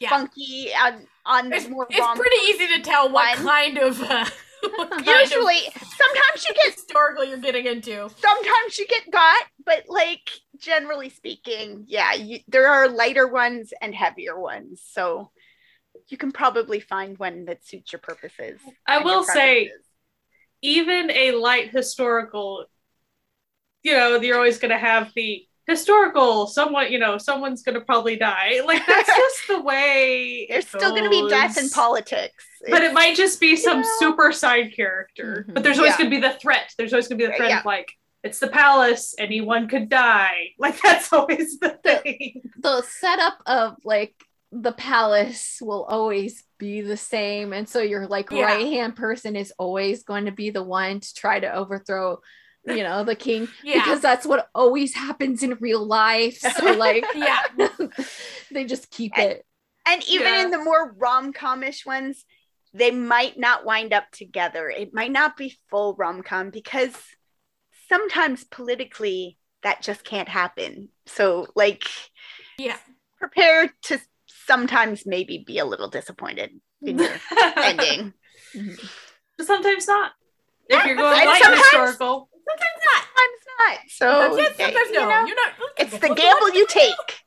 Yeah. 0.00 0.10
funky 0.10 0.70
on 0.74 1.06
on 1.26 1.52
it's, 1.52 1.68
more 1.68 1.86
it's 1.90 2.18
pretty 2.18 2.36
easy 2.50 2.66
to 2.76 2.80
tell 2.82 3.10
what 3.10 3.36
one. 3.38 3.46
kind 3.46 3.78
of 3.78 4.00
uh, 4.02 4.24
what 4.76 4.90
kind 4.90 5.00
of 5.00 5.06
Usually, 5.06 5.58
sometimes 5.60 6.46
you 6.48 6.54
get 6.54 6.74
historical 6.74 7.24
you're 7.24 7.38
getting 7.38 7.66
into. 7.66 8.08
sometimes 8.16 8.78
you 8.78 8.86
get 8.88 9.10
got, 9.10 9.42
but 9.64 9.84
like 9.88 10.30
generally 10.58 11.10
speaking, 11.10 11.84
yeah, 11.86 12.14
you, 12.14 12.40
there 12.48 12.68
are 12.68 12.88
lighter 12.88 13.28
ones 13.28 13.72
and 13.80 13.94
heavier 13.94 14.38
ones, 14.40 14.82
so 14.84 15.30
you 16.08 16.16
can 16.16 16.32
probably 16.32 16.80
find 16.80 17.18
one 17.18 17.44
that 17.46 17.64
suits 17.66 17.92
your 17.92 18.00
purposes. 18.00 18.60
I 18.86 18.98
will 19.04 19.24
say, 19.24 19.70
even 20.62 21.10
a 21.10 21.32
light 21.32 21.70
historical, 21.70 22.64
you 23.82 23.92
know, 23.92 24.20
you're 24.20 24.36
always 24.36 24.58
going 24.58 24.70
to 24.72 24.78
have 24.78 25.12
the 25.14 25.44
historical. 25.66 26.46
Someone, 26.46 26.90
you 26.90 26.98
know, 26.98 27.18
someone's 27.18 27.62
going 27.62 27.74
to 27.74 27.80
probably 27.82 28.16
die. 28.16 28.60
Like 28.64 28.84
that's 28.86 29.06
just 29.16 29.48
the 29.48 29.60
way. 29.60 30.46
there's 30.48 30.66
still 30.66 30.90
going 30.90 31.04
to 31.04 31.10
be 31.10 31.28
death 31.28 31.58
in 31.58 31.68
politics, 31.68 32.44
But 32.68 32.82
it 32.82 32.92
might 32.94 33.16
just 33.16 33.38
be 33.40 33.54
some 33.54 33.84
super 33.98 34.32
side 34.32 34.74
character. 34.74 35.44
Mhm. 35.48 35.54
But 35.54 35.62
there's 35.62 35.78
always 35.78 35.94
Yeah. 35.98 36.04
to 36.04 36.10
be 36.10 36.20
the 36.20 36.32
threat. 36.32 36.72
There's 36.78 36.92
always 36.92 37.06
going 37.08 37.18
to 37.18 37.26
be 37.26 37.30
the 37.30 37.36
threat 37.36 37.50
Yeah. 37.50 37.58
of 37.60 37.64
like, 37.66 37.92
it's 38.24 38.40
the 38.40 38.48
palace, 38.48 39.14
anyone 39.18 39.68
could 39.68 39.88
die. 39.88 40.54
Like 40.58 40.80
that's 40.82 41.12
always 41.12 41.58
the 41.60 41.78
The- 41.84 41.96
thing. 41.98 42.42
the 42.58 42.82
setup 42.82 43.38
of 43.46 43.76
like 43.84 44.14
the 44.50 44.72
palace 44.72 45.58
will 45.60 45.84
always 45.84 46.42
be 46.58 46.80
the 46.80 46.96
same 46.96 47.52
and 47.52 47.68
so 47.68 47.80
your 47.80 48.06
like 48.06 48.30
Yeah. 48.30 48.44
right 48.44 48.66
hand 48.66 48.96
person 48.96 49.36
is 49.36 49.52
always 49.58 50.04
going 50.04 50.24
to 50.24 50.32
be 50.32 50.50
the 50.50 50.62
one 50.62 51.00
to 51.00 51.14
try 51.14 51.38
to 51.38 51.52
overthrow 51.52 52.18
you 52.66 52.82
know 52.82 53.04
the 53.04 53.14
king 53.14 53.48
Yeah. 53.62 53.74
because 53.74 54.00
that's 54.00 54.24
what 54.26 54.48
always 54.54 54.94
happens 54.94 55.42
in 55.42 55.58
real 55.60 55.84
life 55.84 56.38
so 56.38 56.72
like 56.76 57.04
yeah. 57.14 57.42
they 58.50 58.64
just 58.64 58.90
keep 58.90 59.12
And- 59.18 59.32
it 59.32 59.44
and 59.86 60.02
even 60.08 60.26
Yeah. 60.26 60.42
in 60.44 60.50
the 60.50 60.58
more 60.58 60.92
rom-comish 60.98 61.86
ones, 61.86 62.26
they 62.74 62.90
might 62.90 63.38
not 63.38 63.64
wind 63.64 63.94
up 63.94 64.10
together. 64.12 64.68
It 64.68 64.92
might 64.92 65.10
not 65.10 65.34
be 65.38 65.56
full 65.70 65.94
rom-com 65.94 66.50
because 66.50 66.92
sometimes 67.88 68.44
politically 68.44 69.38
that 69.62 69.80
just 69.80 70.04
can't 70.04 70.28
happen. 70.28 70.90
So 71.06 71.46
like 71.56 71.84
Yeah. 72.58 72.76
prepare 73.18 73.72
to 73.84 73.98
sometimes 74.48 75.04
maybe 75.06 75.44
be 75.46 75.58
a 75.58 75.64
little 75.64 75.88
disappointed 75.88 76.50
in 76.82 76.98
your 76.98 77.12
ending. 77.56 78.12
But 79.36 79.46
sometimes 79.46 79.86
not. 79.86 80.12
If 80.68 80.84
you're 80.84 80.96
going 80.96 81.12
light 81.26 81.40
sometimes- 81.42 81.64
historical, 81.66 82.28
Sometimes 82.48 82.80
not. 82.94 83.02
Sometimes 83.04 83.44
not. 83.60 83.78
So 84.30 84.36
yes, 84.38 84.56
sometimes 84.56 84.88
you 84.88 84.94
no. 84.94 85.08
know, 85.10 85.26
You're 85.26 85.36
not. 85.36 85.52
it's 85.76 85.98
the 85.98 86.14
gamble 86.14 86.50
you 86.54 86.66
take. 86.66 87.24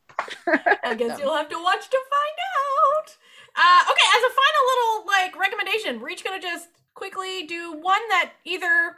I 0.84 0.96
guess 0.98 1.20
you'll 1.20 1.36
have 1.36 1.50
to 1.50 1.62
watch 1.62 1.88
to 1.90 1.98
find 1.98 2.38
out. 2.58 3.18
Uh, 3.56 3.92
okay, 3.92 4.08
as 4.18 4.24
a 4.24 4.34
final 4.34 4.64
little 4.66 5.06
like 5.06 5.38
recommendation, 5.38 6.00
we're 6.02 6.10
each 6.10 6.24
gonna 6.24 6.42
just 6.42 6.70
quickly 6.96 7.46
do 7.46 7.72
one 7.74 8.02
that 8.10 8.32
either 8.46 8.96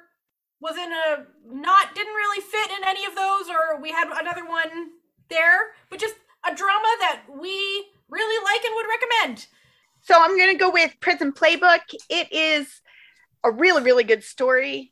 was 0.62 0.78
in 0.78 0.92
a 0.94 1.26
not 1.46 1.94
didn't 1.94 2.14
really 2.14 2.42
fit 2.42 2.72
in 2.72 2.88
any 2.88 3.04
of 3.06 3.16
those, 3.16 3.50
or 3.50 3.82
we 3.82 3.92
had 3.92 4.08
another 4.18 4.46
one 4.48 4.92
there, 5.30 5.74
but 5.90 6.00
just 6.00 6.16
a 6.50 6.56
drama 6.56 6.88
that 7.02 7.24
we 7.30 7.73
recommend. 9.24 9.48
So 10.02 10.16
I'm 10.18 10.38
going 10.38 10.52
to 10.52 10.60
go 10.60 10.70
with 10.70 10.94
Prison 11.00 11.32
Playbook. 11.32 11.82
It 12.10 12.32
is 12.32 12.82
a 13.44 13.52
really, 13.52 13.84
really 13.84 14.04
good 14.04 14.24
story. 14.24 14.92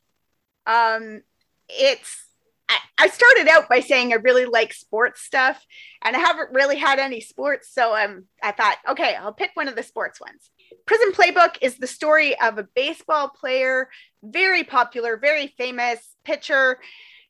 Um, 0.66 1.22
it's 1.68 2.26
I, 2.68 2.78
I 2.98 3.08
started 3.08 3.48
out 3.48 3.68
by 3.68 3.80
saying 3.80 4.12
I 4.12 4.16
really 4.16 4.46
like 4.46 4.72
sports 4.72 5.22
stuff, 5.22 5.64
and 6.02 6.16
I 6.16 6.20
haven't 6.20 6.52
really 6.52 6.76
had 6.76 6.98
any 6.98 7.20
sports, 7.20 7.68
so 7.72 7.94
um, 7.96 8.26
I 8.42 8.52
thought, 8.52 8.76
okay, 8.88 9.14
I'll 9.16 9.32
pick 9.32 9.50
one 9.54 9.68
of 9.68 9.76
the 9.76 9.82
sports 9.82 10.20
ones. 10.20 10.50
Prison 10.86 11.12
Playbook 11.12 11.58
is 11.60 11.76
the 11.76 11.86
story 11.86 12.38
of 12.40 12.58
a 12.58 12.68
baseball 12.74 13.28
player, 13.28 13.88
very 14.22 14.64
popular, 14.64 15.16
very 15.16 15.48
famous 15.58 15.98
pitcher, 16.24 16.78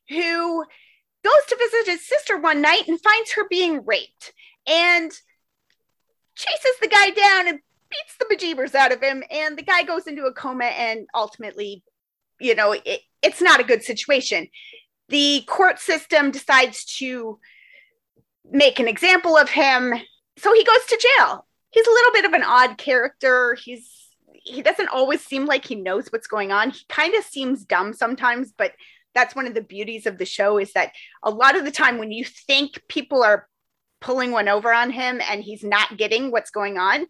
who 0.07 0.63
goes 1.23 1.45
to 1.49 1.57
visit 1.57 1.91
his 1.91 2.07
sister 2.07 2.37
one 2.37 2.61
night 2.61 2.87
and 2.87 3.01
finds 3.01 3.33
her 3.33 3.47
being 3.49 3.83
raped, 3.85 4.33
and 4.67 5.11
chases 6.35 6.79
the 6.81 6.87
guy 6.87 7.09
down 7.09 7.47
and 7.47 7.59
beats 7.89 8.17
the 8.17 8.25
bejeebers 8.25 8.75
out 8.75 8.91
of 8.91 9.01
him 9.01 9.23
and 9.29 9.57
the 9.57 9.63
guy 9.63 9.83
goes 9.83 10.07
into 10.07 10.25
a 10.25 10.33
coma 10.33 10.65
and 10.65 11.07
ultimately 11.13 11.83
you 12.39 12.55
know 12.55 12.71
it, 12.71 13.01
it's 13.21 13.41
not 13.41 13.59
a 13.59 13.63
good 13.63 13.83
situation. 13.83 14.47
The 15.09 15.43
court 15.47 15.79
system 15.79 16.31
decides 16.31 16.85
to 16.97 17.39
make 18.49 18.79
an 18.79 18.87
example 18.87 19.37
of 19.37 19.49
him 19.49 19.93
so 20.37 20.53
he 20.53 20.63
goes 20.63 20.85
to 20.89 21.09
jail. 21.17 21.45
He's 21.71 21.87
a 21.87 21.91
little 21.91 22.11
bit 22.11 22.25
of 22.25 22.33
an 22.33 22.43
odd 22.43 22.77
character. 22.77 23.55
He's 23.61 23.89
he 24.45 24.61
doesn't 24.61 24.89
always 24.89 25.21
seem 25.21 25.45
like 25.45 25.65
he 25.65 25.75
knows 25.75 26.09
what's 26.09 26.27
going 26.27 26.51
on. 26.51 26.71
He 26.71 26.81
kind 26.89 27.15
of 27.15 27.23
seems 27.23 27.63
dumb 27.63 27.93
sometimes 27.93 28.53
but 28.57 28.73
that's 29.13 29.35
one 29.35 29.47
of 29.47 29.53
the 29.53 29.61
beauties 29.61 30.05
of 30.05 30.17
the 30.17 30.25
show 30.25 30.57
is 30.57 30.73
that 30.73 30.91
a 31.21 31.29
lot 31.29 31.55
of 31.55 31.65
the 31.65 31.71
time 31.71 31.97
when 31.97 32.11
you 32.11 32.25
think 32.25 32.81
people 32.87 33.23
are 33.23 33.47
pulling 34.03 34.31
one 34.31 34.47
over 34.47 34.71
on 34.71 34.91
him 34.91 35.19
and 35.29 35.43
he's 35.43 35.63
not 35.63 35.97
getting 35.97 36.29
what's 36.29 36.51
going 36.51 36.77
on 36.77 37.07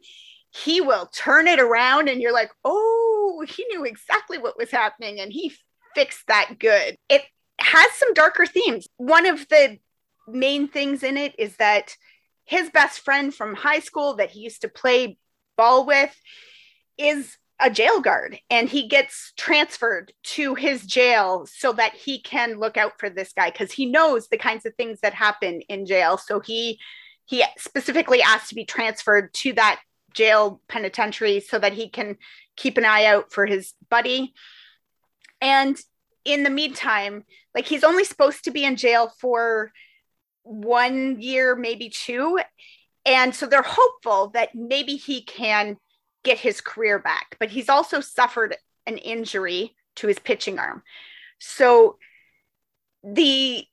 he 0.54 0.82
will 0.82 1.08
turn 1.08 1.48
it 1.48 1.60
around 1.60 2.08
and 2.08 2.22
you're 2.22 2.34
like, 2.34 2.52
oh, 2.64 3.44
he 3.48 3.66
knew 3.66 3.86
exactly 3.86 4.38
what 4.38 4.58
was 4.58 4.70
happening 4.70 5.20
and 5.20 5.34
he 5.34 5.52
fixed 5.96 6.28
that 6.28 6.60
good. 6.60 6.96
It 7.10 7.24
has 7.60 7.92
some 7.94 8.14
darker 8.14 8.46
themes. 8.46 8.88
One 8.98 9.26
of 9.26 9.48
the 9.50 9.80
main 10.28 10.68
things 10.68 11.02
in 11.02 11.18
it 11.18 11.34
is 11.40 11.56
that 11.58 11.96
his 12.46 12.70
best 12.70 13.00
friend 13.00 13.34
from 13.34 13.56
high 13.56 13.80
school 13.80 14.16
that 14.16 14.32
he 14.32 14.42
used 14.42 14.62
to 14.62 14.70
play 14.70 15.18
ball 15.58 15.88
with 15.88 16.16
is 17.00 17.38
a 17.60 17.70
jail 17.70 18.02
guard 18.02 18.40
and 18.50 18.68
he 18.68 18.88
gets 18.88 19.32
transferred 19.38 20.12
to 20.24 20.56
his 20.56 20.86
jail 20.86 21.46
so 21.46 21.72
that 21.72 21.94
he 21.94 22.20
can 22.20 22.60
look 22.60 22.78
out 22.78 22.94
for 23.00 23.10
this 23.10 23.32
guy 23.34 23.50
because 23.50 23.72
he 23.72 23.86
knows 23.86 24.28
the 24.28 24.38
kinds 24.38 24.66
of 24.66 24.76
things 24.76 25.00
that 25.02 25.14
happen 25.14 25.62
in 25.70 25.86
jail 25.86 26.18
so 26.18 26.40
he 26.40 26.80
he 27.26 27.44
specifically 27.58 28.22
asked 28.22 28.50
to 28.50 28.56
be 28.56 28.66
transferred 28.66 29.34
to 29.34 29.54
that 29.54 29.80
jail 30.14 30.62
penitentiary 30.68 31.40
so 31.40 31.60
that 31.60 31.74
he 31.74 31.90
can 31.90 32.18
keep 32.56 32.78
an 32.78 32.86
eye 32.86 33.06
out 33.06 33.32
for 33.32 33.46
his 33.46 33.74
buddy. 33.90 34.34
And 35.42 35.78
in 36.26 36.44
the 36.44 36.50
meantime, 36.50 37.24
like 37.54 37.68
he's 37.68 37.84
only 37.84 38.04
supposed 38.04 38.46
to 38.46 38.52
be 38.52 38.64
in 38.64 38.76
jail 38.76 39.12
for 39.20 39.72
one 40.44 41.22
year, 41.22 41.56
maybe 41.56 41.90
two. 41.90 42.40
And 43.06 43.36
so 43.36 43.48
they're 43.48 43.62
hopeful 43.66 44.30
that 44.30 44.56
maybe 44.56 44.96
he 44.96 45.24
can 45.24 45.78
get 46.24 46.38
his 46.40 46.62
career 46.62 47.00
back, 47.00 47.36
but 47.40 47.50
he's 47.50 47.70
also 47.70 48.00
suffered 48.00 48.56
an 48.86 48.98
injury 48.98 49.76
to 49.96 50.08
his 50.08 50.20
pitching 50.20 50.60
arm. 50.60 50.84
So 51.40 51.98
the 53.04 53.66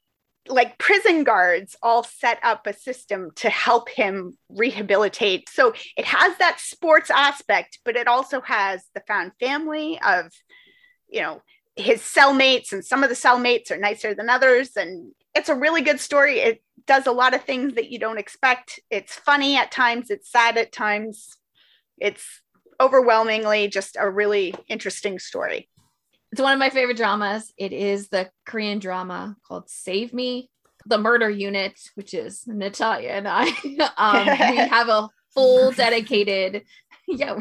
like 0.49 0.79
prison 0.79 1.23
guards 1.23 1.77
all 1.83 2.03
set 2.03 2.39
up 2.43 2.67
a 2.67 2.73
system 2.73 3.31
to 3.37 3.51
help 3.51 3.89
him 3.89 4.37
rehabilitate. 4.49 5.49
So 5.49 5.75
it 5.97 6.05
has 6.07 6.37
that 6.39 6.59
sports 6.59 7.11
aspect, 7.11 7.79
but 7.85 7.95
it 7.95 8.09
also 8.09 8.41
has 8.41 8.83
the 8.95 9.03
found 9.07 9.33
family 9.39 10.01
of, 10.05 10.33
you 11.09 11.21
know, 11.21 11.43
his 11.77 12.01
cellmates, 12.01 12.73
and 12.73 12.85
some 12.85 13.03
of 13.03 13.09
the 13.09 13.15
cellmates 13.15 13.71
are 13.71 13.77
nicer 13.77 14.15
than 14.15 14.29
others. 14.29 14.77
And 14.77 15.13
it's 15.35 15.49
a 15.49 15.55
really 15.55 15.83
good 15.83 16.01
story. 16.01 16.41
It 16.41 16.63
does 16.87 17.07
a 17.07 17.13
lot 17.13 17.35
of 17.35 17.45
things 17.45 17.75
that 17.75 17.91
you 17.91 17.99
don't 17.99 18.19
expect. 18.19 18.81
It's 18.91 19.15
funny 19.15 19.57
at 19.57 19.71
times, 19.71 20.11
it's 20.11 20.31
sad 20.31 20.57
at 20.59 20.73
times. 20.73 21.37
It's 22.01 22.25
overwhelmingly 22.81 23.69
just 23.69 23.97
a 23.99 24.09
really 24.09 24.55
interesting 24.69 25.19
story. 25.19 25.69
It's 26.33 26.41
one 26.41 26.53
of 26.53 26.59
my 26.59 26.71
favorite 26.71 26.97
dramas. 26.97 27.53
It 27.59 27.73
is 27.73 28.09
the 28.09 28.31
Korean 28.47 28.79
drama 28.79 29.37
called 29.47 29.69
Save 29.69 30.13
Me, 30.13 30.49
the 30.87 30.99
Murder 30.99 31.29
Unit, 31.29 31.79
which 31.95 32.15
is 32.15 32.45
Natalia 32.47 33.11
and 33.11 33.29
I. 33.29 33.49
um, 33.97 34.27
we 34.27 34.57
have 34.69 34.89
a 34.89 35.09
full 35.35 35.73
dedicated, 35.73 36.63
yeah, 37.09 37.39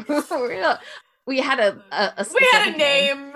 we 1.26 1.38
had 1.38 1.60
a, 1.60 1.80
a, 1.92 2.12
a 2.18 2.26
we 2.34 2.48
had 2.50 2.74
a 2.74 2.76
name, 2.76 3.32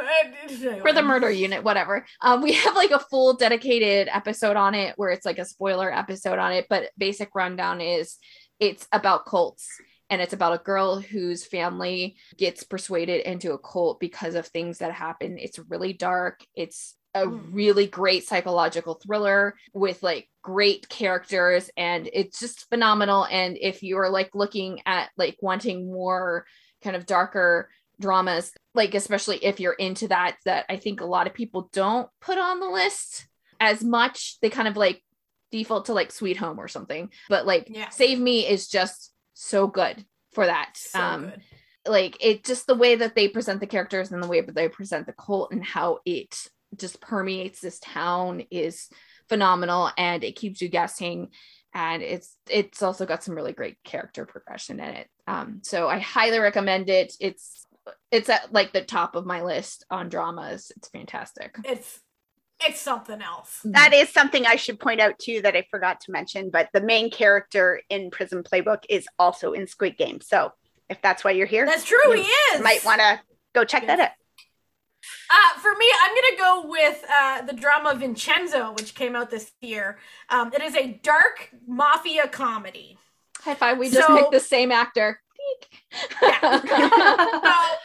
name. 0.48 0.80
for 0.80 0.92
the 0.92 1.02
murder 1.02 1.30
unit 1.30 1.62
whatever 1.62 2.04
um 2.22 2.42
we 2.42 2.52
have 2.52 2.74
like 2.74 2.90
a 2.90 2.98
full 2.98 3.34
dedicated 3.34 4.08
episode 4.10 4.56
on 4.56 4.74
it 4.74 4.94
where 4.96 5.10
it's 5.10 5.24
like 5.24 5.38
a 5.38 5.44
spoiler 5.44 5.94
episode 5.94 6.38
on 6.38 6.50
it 6.52 6.66
but 6.68 6.90
basic 6.98 7.30
rundown 7.34 7.80
is 7.80 8.16
it's 8.58 8.88
about 8.90 9.26
cults 9.26 9.68
and 10.10 10.20
it's 10.20 10.32
about 10.32 10.60
a 10.60 10.62
girl 10.62 11.00
whose 11.00 11.44
family 11.44 12.16
gets 12.36 12.62
persuaded 12.62 13.22
into 13.22 13.52
a 13.52 13.58
cult 13.58 14.00
because 14.00 14.34
of 14.34 14.46
things 14.46 14.78
that 14.78 14.92
happen. 14.92 15.38
It's 15.38 15.58
really 15.58 15.92
dark. 15.92 16.40
It's 16.54 16.94
a 17.14 17.24
hmm. 17.24 17.54
really 17.54 17.86
great 17.86 18.26
psychological 18.26 18.94
thriller 18.94 19.54
with 19.72 20.02
like 20.02 20.28
great 20.42 20.88
characters 20.88 21.70
and 21.76 22.08
it's 22.12 22.38
just 22.38 22.68
phenomenal 22.68 23.26
and 23.30 23.56
if 23.58 23.82
you're 23.82 24.10
like 24.10 24.30
looking 24.34 24.80
at 24.84 25.08
like 25.16 25.36
wanting 25.40 25.86
more 25.86 26.44
kind 26.82 26.96
of 26.96 27.06
darker 27.06 27.70
dramas 28.00 28.52
like 28.74 28.94
especially 28.94 29.36
if 29.42 29.60
you're 29.60 29.72
into 29.72 30.08
that 30.08 30.36
that 30.44 30.66
I 30.68 30.76
think 30.76 31.00
a 31.00 31.06
lot 31.06 31.26
of 31.26 31.34
people 31.34 31.70
don't 31.72 32.08
put 32.20 32.36
on 32.36 32.60
the 32.60 32.68
list 32.68 33.26
as 33.60 33.82
much 33.82 34.38
they 34.42 34.50
kind 34.50 34.68
of 34.68 34.76
like 34.76 35.00
default 35.52 35.86
to 35.86 35.94
like 35.94 36.10
Sweet 36.10 36.36
Home 36.36 36.58
or 36.58 36.68
something 36.68 37.10
but 37.28 37.46
like 37.46 37.68
yeah. 37.70 37.88
Save 37.90 38.18
Me 38.18 38.46
is 38.46 38.68
just 38.68 39.13
so 39.34 39.66
good 39.66 40.04
for 40.32 40.46
that. 40.46 40.72
So 40.76 41.00
um, 41.00 41.22
good. 41.24 41.40
like 41.86 42.16
it 42.20 42.44
just 42.44 42.66
the 42.66 42.74
way 42.74 42.96
that 42.96 43.14
they 43.14 43.28
present 43.28 43.60
the 43.60 43.66
characters 43.66 44.10
and 44.10 44.22
the 44.22 44.28
way 44.28 44.40
that 44.40 44.54
they 44.54 44.68
present 44.68 45.06
the 45.06 45.12
cult 45.12 45.52
and 45.52 45.64
how 45.64 45.98
it 46.04 46.48
just 46.76 47.00
permeates 47.00 47.60
this 47.60 47.78
town 47.78 48.44
is 48.50 48.88
phenomenal 49.28 49.90
and 49.96 50.24
it 50.24 50.36
keeps 50.36 50.60
you 50.60 50.68
guessing 50.68 51.28
and 51.74 52.02
it's 52.02 52.36
it's 52.48 52.82
also 52.82 53.04
got 53.04 53.24
some 53.24 53.34
really 53.34 53.52
great 53.52 53.76
character 53.82 54.24
progression 54.24 54.78
in 54.78 54.90
it. 54.90 55.08
Um, 55.26 55.60
so 55.62 55.88
I 55.88 55.98
highly 55.98 56.38
recommend 56.38 56.88
it. 56.88 57.12
It's 57.20 57.66
it's 58.10 58.28
at 58.28 58.52
like 58.52 58.72
the 58.72 58.82
top 58.82 59.16
of 59.16 59.26
my 59.26 59.42
list 59.42 59.84
on 59.90 60.08
dramas. 60.08 60.70
It's 60.76 60.88
fantastic. 60.88 61.56
It's 61.64 62.00
it's 62.60 62.80
something 62.80 63.20
else. 63.20 63.60
That 63.64 63.92
is 63.92 64.08
something 64.08 64.46
I 64.46 64.56
should 64.56 64.78
point 64.78 65.00
out 65.00 65.18
too 65.18 65.42
that 65.42 65.56
I 65.56 65.66
forgot 65.70 66.00
to 66.02 66.12
mention. 66.12 66.50
But 66.50 66.68
the 66.72 66.80
main 66.80 67.10
character 67.10 67.80
in 67.90 68.10
Prison 68.10 68.42
Playbook 68.42 68.84
is 68.88 69.06
also 69.18 69.52
in 69.52 69.66
Squid 69.66 69.96
Game. 69.96 70.20
So 70.20 70.52
if 70.88 71.00
that's 71.02 71.24
why 71.24 71.32
you're 71.32 71.46
here, 71.46 71.66
that's 71.66 71.84
true. 71.84 72.12
he 72.12 72.22
is. 72.22 72.62
Might 72.62 72.84
want 72.84 73.00
to 73.00 73.20
go 73.54 73.64
check 73.64 73.82
yes. 73.82 73.96
that 73.96 74.00
out. 74.00 74.10
Uh, 75.30 75.60
for 75.60 75.74
me, 75.76 75.86
I'm 76.02 76.14
gonna 76.14 76.36
go 76.38 76.68
with 76.68 77.04
uh, 77.10 77.42
the 77.42 77.52
drama 77.52 77.94
Vincenzo, 77.94 78.72
which 78.72 78.94
came 78.94 79.16
out 79.16 79.30
this 79.30 79.52
year. 79.60 79.98
Um, 80.30 80.52
it 80.52 80.62
is 80.62 80.74
a 80.74 80.98
dark 81.02 81.50
mafia 81.66 82.28
comedy. 82.28 82.98
High 83.40 83.54
five! 83.54 83.78
We 83.78 83.90
just 83.90 84.06
so, 84.06 84.16
picked 84.16 84.32
the 84.32 84.40
same 84.40 84.72
actor. 84.72 85.20
yeah. 86.22 86.60
so, 87.42 87.76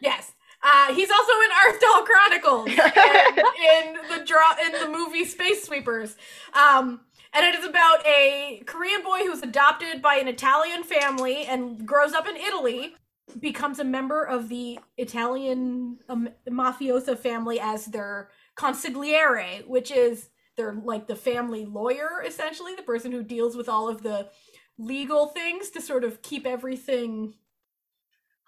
yes, 0.00 0.32
uh, 0.62 0.94
he's 0.94 1.10
also 1.10 1.32
in 1.32 1.50
Arthdal 1.72 2.04
Chronicles 2.04 2.68
and 2.68 3.38
in 3.38 4.18
the 4.18 4.24
draw 4.24 4.54
in 4.64 4.72
the 4.72 4.88
movie 4.96 5.24
Space 5.24 5.64
Sweepers. 5.64 6.16
Um, 6.52 7.00
and 7.32 7.46
it 7.46 7.58
is 7.58 7.64
about 7.64 8.04
a 8.06 8.62
Korean 8.66 9.02
boy 9.02 9.20
who's 9.20 9.42
adopted 9.42 10.02
by 10.02 10.16
an 10.16 10.28
Italian 10.28 10.82
family 10.82 11.44
and 11.46 11.86
grows 11.86 12.12
up 12.12 12.28
in 12.28 12.36
Italy, 12.36 12.94
becomes 13.38 13.78
a 13.78 13.84
member 13.84 14.24
of 14.24 14.48
the 14.48 14.80
Italian 14.98 15.98
um, 16.08 16.28
mafioso 16.48 17.16
family 17.16 17.60
as 17.60 17.86
their 17.86 18.30
consigliere, 18.56 19.66
which 19.66 19.90
is 19.90 20.28
their 20.56 20.74
like 20.74 21.06
the 21.06 21.16
family 21.16 21.64
lawyer 21.64 22.22
essentially, 22.26 22.74
the 22.74 22.82
person 22.82 23.12
who 23.12 23.22
deals 23.22 23.56
with 23.56 23.68
all 23.68 23.88
of 23.88 24.02
the 24.02 24.28
legal 24.76 25.26
things 25.26 25.70
to 25.70 25.80
sort 25.80 26.04
of 26.04 26.22
keep 26.22 26.46
everything 26.46 27.34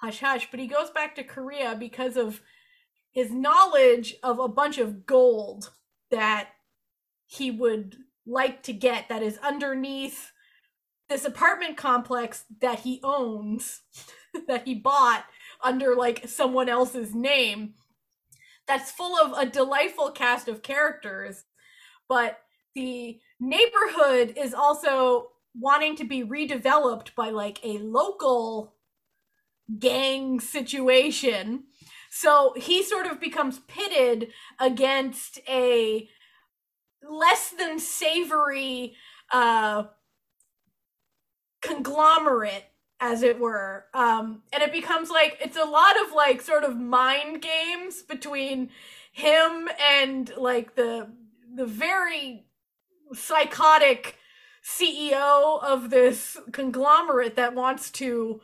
hush 0.02 0.20
hush, 0.20 0.48
but 0.50 0.60
he 0.60 0.66
goes 0.66 0.90
back 0.90 1.14
to 1.16 1.24
Korea 1.24 1.76
because 1.78 2.16
of 2.16 2.40
his 3.10 3.30
knowledge 3.30 4.16
of 4.22 4.38
a 4.38 4.48
bunch 4.48 4.78
of 4.78 5.06
gold 5.06 5.70
that 6.10 6.48
he 7.26 7.50
would 7.50 7.96
like 8.26 8.62
to 8.64 8.72
get 8.72 9.08
that 9.08 9.22
is 9.22 9.38
underneath 9.38 10.32
this 11.08 11.24
apartment 11.24 11.76
complex 11.76 12.44
that 12.60 12.80
he 12.80 13.00
owns 13.02 13.82
that 14.48 14.66
he 14.66 14.74
bought 14.74 15.24
under 15.62 15.94
like 15.94 16.26
someone 16.28 16.68
else's 16.68 17.14
name. 17.14 17.74
That's 18.66 18.90
full 18.90 19.16
of 19.16 19.36
a 19.36 19.50
delightful 19.50 20.10
cast 20.10 20.48
of 20.48 20.62
characters 20.62 21.44
but 22.12 22.40
the 22.74 23.18
neighborhood 23.40 24.34
is 24.36 24.52
also 24.52 25.28
wanting 25.58 25.96
to 25.96 26.04
be 26.04 26.22
redeveloped 26.22 27.14
by 27.14 27.30
like 27.30 27.58
a 27.64 27.78
local 27.78 28.71
gang 29.78 30.40
situation. 30.40 31.64
So 32.10 32.54
he 32.56 32.82
sort 32.82 33.06
of 33.06 33.20
becomes 33.20 33.60
pitted 33.60 34.28
against 34.60 35.38
a 35.48 36.08
less 37.02 37.50
than 37.50 37.78
savory 37.78 38.94
uh, 39.32 39.84
conglomerate 41.62 42.64
as 43.00 43.24
it 43.24 43.40
were 43.40 43.86
um 43.94 44.42
and 44.52 44.62
it 44.62 44.72
becomes 44.72 45.10
like 45.10 45.36
it's 45.40 45.56
a 45.56 45.64
lot 45.64 46.00
of 46.00 46.12
like 46.12 46.40
sort 46.40 46.62
of 46.62 46.76
mind 46.76 47.42
games 47.42 48.00
between 48.02 48.70
him 49.12 49.68
and 49.80 50.32
like 50.36 50.76
the 50.76 51.08
the 51.54 51.66
very 51.66 52.44
psychotic 53.12 54.16
CEO 54.64 55.62
of 55.62 55.90
this 55.90 56.38
conglomerate 56.52 57.34
that 57.36 57.54
wants 57.54 57.90
to 57.90 58.40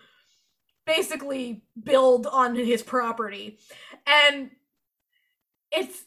basically 0.89 1.63
build 1.81 2.27
on 2.27 2.57
his 2.57 2.83
property. 2.83 3.59
And 4.07 4.51
it's 5.71 6.05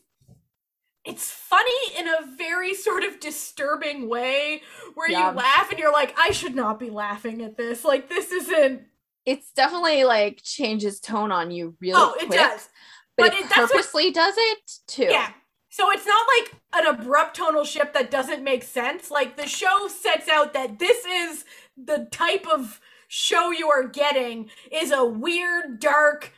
it's 1.06 1.30
funny 1.32 1.98
in 1.98 2.08
a 2.08 2.36
very 2.36 2.74
sort 2.88 3.04
of 3.04 3.20
disturbing 3.20 4.10
way 4.10 4.64
where 4.96 5.10
yeah. 5.10 5.32
you 5.32 5.38
laugh 5.38 5.70
and 5.70 5.80
you're 5.80 5.94
like, 5.94 6.16
I 6.20 6.32
should 6.32 6.56
not 6.56 6.80
be 6.80 6.90
laughing 6.90 7.44
at 7.44 7.56
this. 7.56 7.86
Like 7.86 8.10
this 8.10 8.32
isn't 8.32 8.82
it's 9.24 9.52
definitely 9.52 10.04
like 10.04 10.42
changes 10.44 11.00
tone 11.00 11.32
on 11.32 11.52
you 11.52 11.76
really 11.80 11.94
oh, 11.96 12.16
quick. 12.18 12.32
it 12.32 12.36
does. 12.36 12.70
But, 13.18 13.32
but 13.32 13.34
it, 13.40 13.46
it 13.46 13.52
purposely 13.52 14.06
what, 14.06 14.16
does 14.16 14.34
it 14.36 14.72
too. 14.88 15.08
Yeah. 15.12 15.30
So 15.70 15.92
it's 15.92 16.08
not 16.08 16.26
like 16.38 16.56
an 16.74 16.96
abrupt 16.96 17.38
tonal 17.38 17.64
shift 17.64 17.94
that 17.94 18.12
doesn't 18.12 18.44
make 18.44 18.64
sense. 18.64 19.12
Like 19.12 19.38
the 19.38 19.48
show 19.48 19.88
sets 19.88 20.28
out 20.28 20.54
that 20.54 20.80
this 20.80 21.06
is 21.06 21.46
the 21.78 22.10
type 22.12 22.46
of 22.52 22.81
show 23.14 23.52
you 23.52 23.70
are 23.70 23.88
getting 23.88 24.50
is 24.72 24.94
a 24.94 25.04
weird, 25.04 25.82
dark 25.82 26.32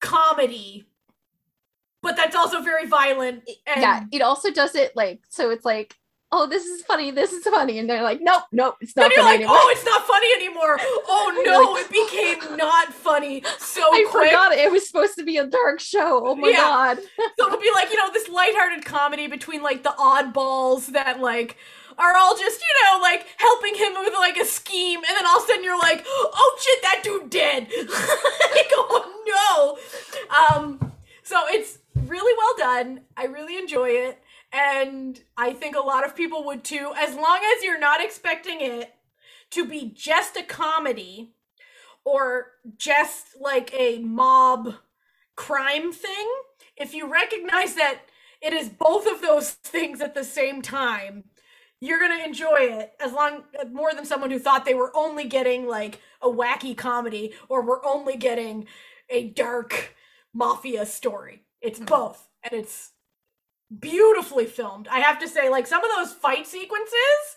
comedy. 0.00 0.84
But 2.02 2.16
that's 2.16 2.34
also 2.34 2.60
very 2.60 2.86
violent. 2.86 3.48
And- 3.66 3.80
yeah, 3.80 4.04
it 4.10 4.20
also 4.20 4.50
does 4.50 4.74
it 4.74 4.96
like 4.96 5.20
so 5.28 5.50
it's 5.50 5.64
like 5.64 5.96
oh, 6.32 6.46
this 6.46 6.64
is 6.64 6.82
funny, 6.82 7.10
this 7.10 7.32
is 7.32 7.42
funny. 7.44 7.78
And 7.80 7.90
they're 7.90 8.04
like, 8.04 8.20
nope, 8.22 8.44
nope, 8.52 8.76
it's 8.80 8.94
not 8.94 9.06
and 9.06 9.12
you're 9.14 9.24
like, 9.24 9.40
anymore. 9.40 9.56
oh, 9.58 9.68
it's 9.72 9.84
not 9.84 10.06
funny 10.06 10.32
anymore. 10.34 10.78
Oh 11.08 11.42
no, 11.44 11.76
it 11.76 11.90
became 11.90 12.56
not 12.56 12.92
funny 12.92 13.42
so 13.58 13.82
I 13.82 14.06
quick. 14.08 14.30
forgot 14.30 14.52
it. 14.52 14.60
it 14.60 14.70
was 14.70 14.86
supposed 14.86 15.16
to 15.16 15.24
be 15.24 15.38
a 15.38 15.46
dark 15.46 15.80
show. 15.80 16.22
Oh 16.24 16.34
my 16.36 16.48
yeah. 16.48 16.56
god. 16.56 16.98
so 17.38 17.46
it'll 17.46 17.60
be 17.60 17.70
like, 17.74 17.90
you 17.90 17.96
know, 17.96 18.12
this 18.12 18.28
lighthearted 18.28 18.84
comedy 18.84 19.26
between 19.26 19.62
like 19.62 19.82
the 19.82 19.94
oddballs 19.98 20.86
that 20.88 21.20
like 21.20 21.56
are 22.00 22.16
all 22.16 22.36
just, 22.36 22.60
you 22.60 22.84
know, 22.84 23.00
like 23.00 23.26
helping 23.36 23.74
him 23.74 23.92
with 23.98 24.14
like 24.14 24.36
a 24.36 24.44
scheme, 24.44 24.98
and 24.98 25.16
then 25.16 25.26
all 25.26 25.38
of 25.38 25.44
a 25.44 25.46
sudden 25.46 25.64
you're 25.64 25.78
like, 25.78 26.04
oh 26.06 26.58
shit, 26.60 26.82
that 26.82 27.02
dude 27.04 27.30
dead. 27.30 27.68
like, 27.78 28.70
oh 28.72 29.78
no. 30.30 30.56
Um, 30.56 30.92
so 31.22 31.42
it's 31.48 31.78
really 31.94 32.34
well 32.36 32.54
done. 32.58 33.02
I 33.16 33.26
really 33.26 33.56
enjoy 33.56 33.90
it. 33.90 34.18
And 34.52 35.20
I 35.36 35.52
think 35.52 35.76
a 35.76 35.80
lot 35.80 36.04
of 36.04 36.16
people 36.16 36.44
would 36.46 36.64
too, 36.64 36.92
as 36.96 37.14
long 37.14 37.40
as 37.56 37.62
you're 37.62 37.78
not 37.78 38.02
expecting 38.02 38.60
it 38.60 38.92
to 39.50 39.64
be 39.64 39.92
just 39.94 40.36
a 40.36 40.42
comedy 40.42 41.34
or 42.04 42.52
just 42.76 43.36
like 43.40 43.72
a 43.74 43.98
mob 43.98 44.74
crime 45.36 45.92
thing. 45.92 46.28
If 46.76 46.94
you 46.94 47.10
recognize 47.10 47.74
that 47.74 48.00
it 48.40 48.52
is 48.52 48.68
both 48.68 49.06
of 49.06 49.20
those 49.20 49.50
things 49.64 50.00
at 50.00 50.14
the 50.14 50.24
same 50.24 50.62
time, 50.62 51.24
you're 51.80 52.00
gonna 52.00 52.22
enjoy 52.22 52.58
it 52.58 52.92
as 53.00 53.12
long 53.12 53.44
more 53.72 53.92
than 53.94 54.04
someone 54.04 54.30
who 54.30 54.38
thought 54.38 54.64
they 54.64 54.74
were 54.74 54.94
only 54.94 55.24
getting 55.24 55.66
like 55.66 56.00
a 56.20 56.28
wacky 56.28 56.76
comedy 56.76 57.32
or 57.48 57.62
were 57.62 57.84
only 57.84 58.16
getting 58.16 58.66
a 59.08 59.30
dark 59.30 59.94
mafia 60.32 60.86
story. 60.86 61.44
It's 61.60 61.78
hmm. 61.78 61.86
both, 61.86 62.28
and 62.42 62.52
it's 62.52 62.92
beautifully 63.76 64.46
filmed. 64.46 64.88
I 64.88 65.00
have 65.00 65.18
to 65.20 65.28
say, 65.28 65.48
like 65.48 65.66
some 65.66 65.84
of 65.84 65.90
those 65.96 66.12
fight 66.12 66.46
sequences 66.46 67.36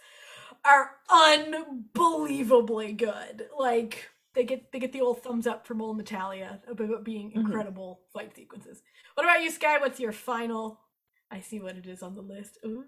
are 0.65 0.91
unbelievably 1.09 2.93
good. 2.93 3.47
Like 3.57 4.09
they 4.33 4.43
get 4.43 4.71
they 4.71 4.79
get 4.79 4.91
the 4.93 5.01
old 5.01 5.21
thumbs 5.23 5.47
up 5.47 5.67
from 5.67 5.81
old 5.81 5.97
Natalia 5.97 6.61
about 6.67 7.03
being 7.03 7.31
Mhm. 7.31 7.35
incredible 7.35 8.01
fight 8.13 8.35
sequences. 8.35 8.81
What 9.15 9.25
about 9.25 9.43
you, 9.43 9.51
Sky? 9.51 9.77
What's 9.77 9.99
your 9.99 10.11
final? 10.11 10.81
I 11.29 11.39
see 11.39 11.59
what 11.59 11.75
it 11.77 11.87
is 11.87 12.03
on 12.03 12.15
the 12.15 12.21
list. 12.21 12.57
Ooh, 12.65 12.85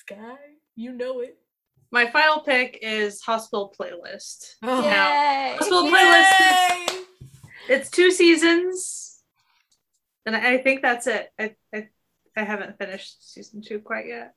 Sky, 0.00 0.36
you 0.76 0.92
know 0.92 1.20
it. 1.20 1.36
My 1.90 2.10
final 2.10 2.40
pick 2.40 2.78
is 2.82 3.20
Hospital 3.22 3.74
Playlist. 3.78 4.54
Oh. 4.62 4.82
Yay! 4.82 5.56
Hospital 5.58 5.84
Playlist 5.84 6.90
is 6.90 7.04
it's 7.68 7.90
two 7.90 8.10
seasons, 8.10 9.22
and 10.26 10.36
I 10.36 10.54
I 10.54 10.58
think 10.58 10.82
that's 10.82 11.06
it. 11.06 11.30
I 11.38 11.54
I, 11.74 11.88
I 12.36 12.42
haven't 12.44 12.78
finished 12.78 13.32
season 13.32 13.62
two 13.62 13.80
quite 13.80 14.06
yet. 14.06 14.34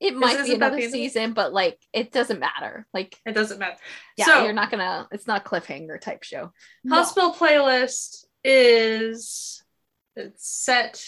It 0.00 0.14
might 0.16 0.44
be 0.44 0.54
another 0.54 0.76
the 0.76 0.82
end 0.82 0.88
of 0.90 0.90
it? 0.90 0.92
season, 0.92 1.32
but 1.34 1.52
like 1.52 1.78
it 1.92 2.12
doesn't 2.12 2.40
matter. 2.40 2.86
Like 2.94 3.16
It 3.26 3.32
doesn't 3.32 3.58
matter. 3.58 3.76
yeah, 4.16 4.26
so 4.26 4.44
you're 4.44 4.52
not 4.52 4.70
gonna. 4.70 5.08
It's 5.12 5.26
not 5.26 5.44
cliffhanger 5.44 6.00
type 6.00 6.22
show. 6.22 6.52
No. 6.84 6.96
Hospital 6.96 7.32
Playlist 7.32 8.24
is 8.42 9.62
it's 10.16 10.46
set 10.46 11.04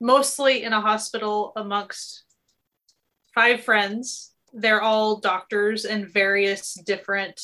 mostly 0.00 0.62
in 0.62 0.72
a 0.72 0.80
hospital 0.80 1.52
amongst 1.56 2.23
five 3.34 3.62
friends. 3.62 4.32
They're 4.52 4.82
all 4.82 5.20
doctors 5.20 5.84
in 5.84 6.06
various 6.06 6.74
different 6.74 7.40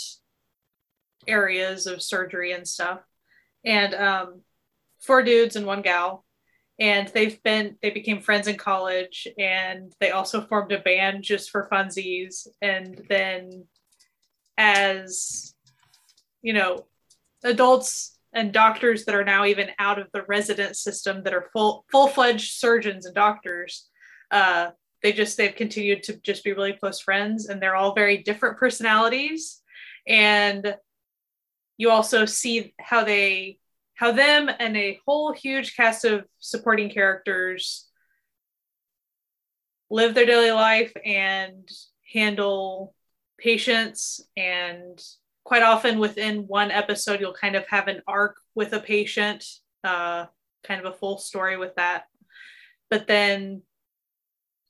areas 1.27 1.87
of 1.87 2.03
surgery 2.03 2.53
and 2.53 2.67
stuff. 2.67 3.01
And 3.65 3.95
um, 3.95 4.41
four 5.01 5.23
dudes 5.23 5.57
and 5.57 5.67
one 5.67 5.83
gal. 5.83 6.25
And 6.79 7.09
they've 7.09 7.43
been 7.43 7.77
they 7.83 7.91
became 7.91 8.23
friends 8.23 8.49
in 8.49 8.57
college 8.57 9.29
and 9.39 9.93
they 10.01 10.13
also 10.13 10.41
formed 10.41 10.73
a 10.73 10.79
band 10.79 11.23
just 11.23 11.51
for 11.51 11.69
funsies. 11.71 12.47
And 12.63 13.05
then 13.09 13.67
as 14.57 15.55
you 16.43 16.55
know, 16.55 16.87
adults 17.45 18.19
and 18.33 18.53
doctors 18.53 19.05
that 19.05 19.15
are 19.15 19.25
now 19.25 19.45
even 19.45 19.71
out 19.79 19.99
of 19.99 20.07
the 20.13 20.23
resident 20.29 20.77
system 20.77 21.23
that 21.25 21.35
are 21.35 21.51
full 21.53 21.85
full-fledged 21.91 22.53
surgeons 22.53 23.05
and 23.05 23.15
doctors 23.15 23.89
uh, 24.31 24.71
they 25.03 25.13
just 25.13 25.37
they've 25.37 25.55
continued 25.55 26.03
to 26.05 26.17
just 26.21 26.45
be 26.45 26.53
really 26.53 26.73
close 26.73 27.01
friends 27.01 27.49
and 27.49 27.61
they're 27.61 27.77
all 27.77 27.95
very 27.95 28.19
different 28.19 28.59
personalities. 28.59 29.63
And 30.07 30.75
you 31.77 31.91
also 31.91 32.27
see 32.27 32.75
how 32.79 33.05
they 33.05 33.59
how 33.95 34.13
them 34.13 34.51
and 34.59 34.77
a 34.77 34.99
whole 35.07 35.33
huge 35.33 35.77
cast 35.77 36.05
of 36.05 36.25
supporting 36.39 36.89
characters 36.89 37.87
live 39.91 40.15
their 40.15 40.27
daily 40.27 40.53
life 40.53 40.93
and 41.05 41.69
handle 42.13 42.95
patients. 43.39 44.23
And 44.37 44.99
quite 45.45 45.63
often 45.63 45.99
within 45.99 46.47
one 46.47 46.71
episode 46.71 47.21
you'll 47.21 47.33
kind 47.33 47.57
of 47.57 47.67
have 47.69 47.89
an 47.89 48.03
arc 48.07 48.37
with 48.55 48.73
a 48.73 48.81
patient 48.81 49.45
uh, 49.85 50.27
kind 50.63 50.85
of 50.85 50.93
a 50.93 50.97
full 50.97 51.19
story 51.19 51.57
with 51.57 51.75
that. 51.77 52.05
But 52.91 53.07
then 53.07 53.63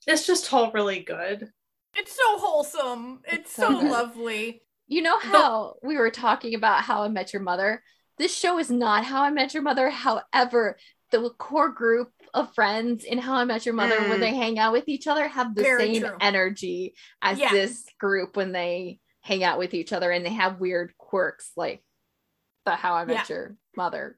it's 0.07 0.25
just 0.25 0.51
all 0.53 0.71
really 0.71 0.99
good 0.99 1.49
It's 1.95 2.15
so 2.15 2.37
wholesome. 2.37 3.21
It's, 3.25 3.35
It's 3.35 3.53
so, 3.53 3.69
so 3.69 3.85
lovely. 3.85 4.61
You 4.87 5.01
know 5.01 5.19
how 5.19 5.75
we 5.83 5.97
were 5.97 6.09
talking 6.11 6.55
about 6.55 6.83
How 6.83 7.03
I 7.03 7.07
Met 7.09 7.33
Your 7.33 7.41
Mother? 7.41 7.83
This 8.17 8.35
show 8.35 8.59
is 8.59 8.69
not 8.69 9.03
How 9.05 9.23
I 9.23 9.29
Met 9.29 9.53
Your 9.53 9.63
Mother. 9.63 9.89
However, 9.89 10.77
the 11.11 11.29
core 11.37 11.69
group 11.71 12.09
of 12.33 12.53
friends 12.53 13.03
in 13.03 13.17
How 13.17 13.35
I 13.35 13.43
Met 13.45 13.65
Your 13.65 13.75
Mother, 13.75 13.99
when 13.99 14.17
Mm. 14.17 14.19
they 14.21 14.35
hang 14.35 14.57
out 14.59 14.71
with 14.73 14.87
each 14.87 15.07
other, 15.07 15.27
have 15.27 15.53
the 15.55 15.63
Very 15.63 15.93
same 15.95 16.03
true. 16.03 16.17
energy 16.21 16.93
as 17.21 17.37
Yeah. 17.39 17.51
this 17.51 17.85
group 17.99 18.37
when 18.37 18.51
they 18.53 18.99
hang 19.21 19.43
out 19.43 19.59
with 19.59 19.73
each 19.73 19.91
other 19.93 20.11
and 20.11 20.25
they 20.25 20.33
have 20.33 20.59
weird 20.61 20.93
quirks 20.97 21.51
like 21.57 21.83
the 22.65 22.71
How 22.75 22.93
I 22.95 23.03
Met 23.05 23.29
Yeah. 23.29 23.35
Your 23.35 23.57
Mother 23.75 24.03
group. 24.07 24.17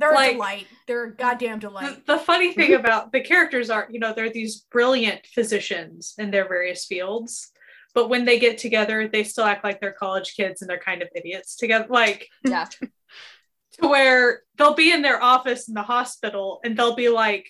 They're 0.00 0.12
Like- 0.14 0.30
a 0.30 0.34
delight. 0.34 0.66
They're 0.88 1.04
a 1.04 1.14
goddamn 1.14 1.58
delight. 1.60 2.04
the, 2.06 2.14
the 2.14 2.18
funny 2.18 2.52
thing 2.58 2.74
about 2.74 3.12
the 3.12 3.20
characters 3.20 3.70
are 3.70 3.86
you 3.90 4.00
know 4.00 4.12
they're 4.14 4.30
these 4.30 4.66
brilliant 4.72 5.24
physicians 5.26 6.14
in 6.18 6.30
their 6.32 6.48
various 6.48 6.84
fields 6.86 7.52
but 7.94 8.08
when 8.08 8.24
they 8.24 8.38
get 8.38 8.56
together 8.58 9.06
they 9.08 9.22
still 9.24 9.44
act 9.44 9.62
like 9.64 9.80
they're 9.80 9.92
college 9.92 10.34
kids 10.36 10.62
and 10.62 10.68
they're 10.70 10.78
kind 10.78 11.02
of 11.02 11.08
idiots 11.14 11.56
together 11.56 11.86
like 11.90 12.26
Yeah. 12.44 12.66
to 13.72 13.88
where 13.88 14.42
they'll 14.56 14.74
be 14.74 14.92
in 14.92 15.02
their 15.02 15.22
office 15.22 15.68
in 15.68 15.74
the 15.74 15.82
hospital 15.82 16.60
and 16.64 16.76
they'll 16.76 16.96
be 16.96 17.08
like 17.08 17.46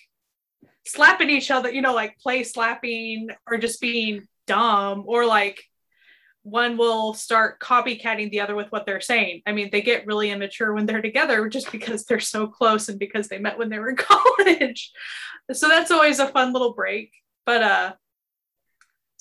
slapping 0.85 1.29
each 1.29 1.51
other, 1.51 1.69
you 1.71 1.81
know, 1.81 1.93
like 1.93 2.17
play 2.19 2.43
slapping 2.43 3.29
or 3.47 3.57
just 3.57 3.79
being 3.81 4.27
dumb, 4.47 5.03
or 5.07 5.25
like 5.25 5.63
one 6.43 6.77
will 6.77 7.13
start 7.13 7.59
copycatting 7.59 8.31
the 8.31 8.41
other 8.41 8.55
with 8.55 8.71
what 8.71 8.85
they're 8.85 9.01
saying. 9.01 9.41
I 9.45 9.51
mean, 9.51 9.69
they 9.71 9.81
get 9.81 10.07
really 10.07 10.31
immature 10.31 10.73
when 10.73 10.85
they're 10.85 11.01
together 11.01 11.47
just 11.47 11.71
because 11.71 12.05
they're 12.05 12.19
so 12.19 12.47
close 12.47 12.89
and 12.89 12.97
because 12.97 13.27
they 13.27 13.37
met 13.37 13.59
when 13.59 13.69
they 13.69 13.79
were 13.79 13.89
in 13.89 13.95
college. 13.97 14.91
so 15.51 15.67
that's 15.67 15.91
always 15.91 16.19
a 16.19 16.27
fun 16.27 16.53
little 16.53 16.73
break. 16.73 17.13
But 17.45 17.63
uh 17.63 17.93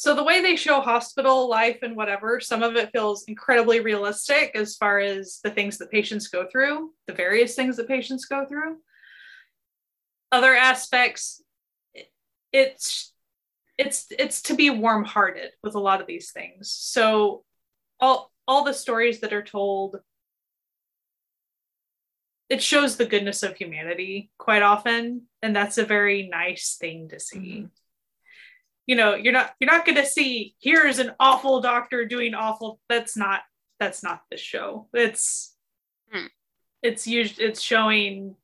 so 0.00 0.14
the 0.14 0.24
way 0.24 0.40
they 0.40 0.56
show 0.56 0.80
hospital 0.80 1.46
life 1.46 1.80
and 1.82 1.94
whatever, 1.94 2.40
some 2.40 2.62
of 2.62 2.74
it 2.74 2.90
feels 2.90 3.24
incredibly 3.24 3.80
realistic 3.80 4.52
as 4.54 4.74
far 4.74 4.98
as 4.98 5.40
the 5.44 5.50
things 5.50 5.76
that 5.76 5.90
patients 5.90 6.28
go 6.28 6.46
through, 6.50 6.94
the 7.06 7.12
various 7.12 7.54
things 7.54 7.76
that 7.76 7.86
patients 7.86 8.24
go 8.24 8.46
through. 8.46 8.78
Other 10.32 10.54
aspects, 10.54 11.42
it's 12.50 13.09
it's 13.80 14.06
it's 14.10 14.42
to 14.42 14.54
be 14.54 14.68
warm-hearted 14.70 15.50
with 15.62 15.74
a 15.74 15.80
lot 15.80 16.00
of 16.00 16.06
these 16.06 16.32
things. 16.32 16.70
So 16.70 17.44
all 17.98 18.30
all 18.46 18.64
the 18.64 18.74
stories 18.74 19.20
that 19.20 19.32
are 19.32 19.42
told 19.42 19.96
it 22.48 22.60
shows 22.60 22.96
the 22.96 23.06
goodness 23.06 23.42
of 23.42 23.56
humanity 23.56 24.30
quite 24.36 24.62
often 24.62 25.22
and 25.40 25.54
that's 25.54 25.78
a 25.78 25.84
very 25.84 26.28
nice 26.28 26.76
thing 26.80 27.08
to 27.08 27.20
see 27.20 27.68
you 28.86 28.96
know 28.96 29.14
you're 29.14 29.32
not 29.32 29.54
you're 29.60 29.70
not 29.70 29.86
going 29.86 29.96
to 29.96 30.06
see 30.06 30.54
here's 30.60 30.98
an 30.98 31.12
awful 31.20 31.60
doctor 31.60 32.06
doing 32.06 32.34
awful 32.34 32.80
that's 32.88 33.16
not 33.16 33.42
that's 33.78 34.02
not 34.02 34.22
the 34.30 34.36
show 34.36 34.88
it's 34.92 35.54
Hmm. 36.12 36.26
it's 36.82 37.06
usually 37.06 37.46
it's 37.46 37.60
showing 37.60 38.34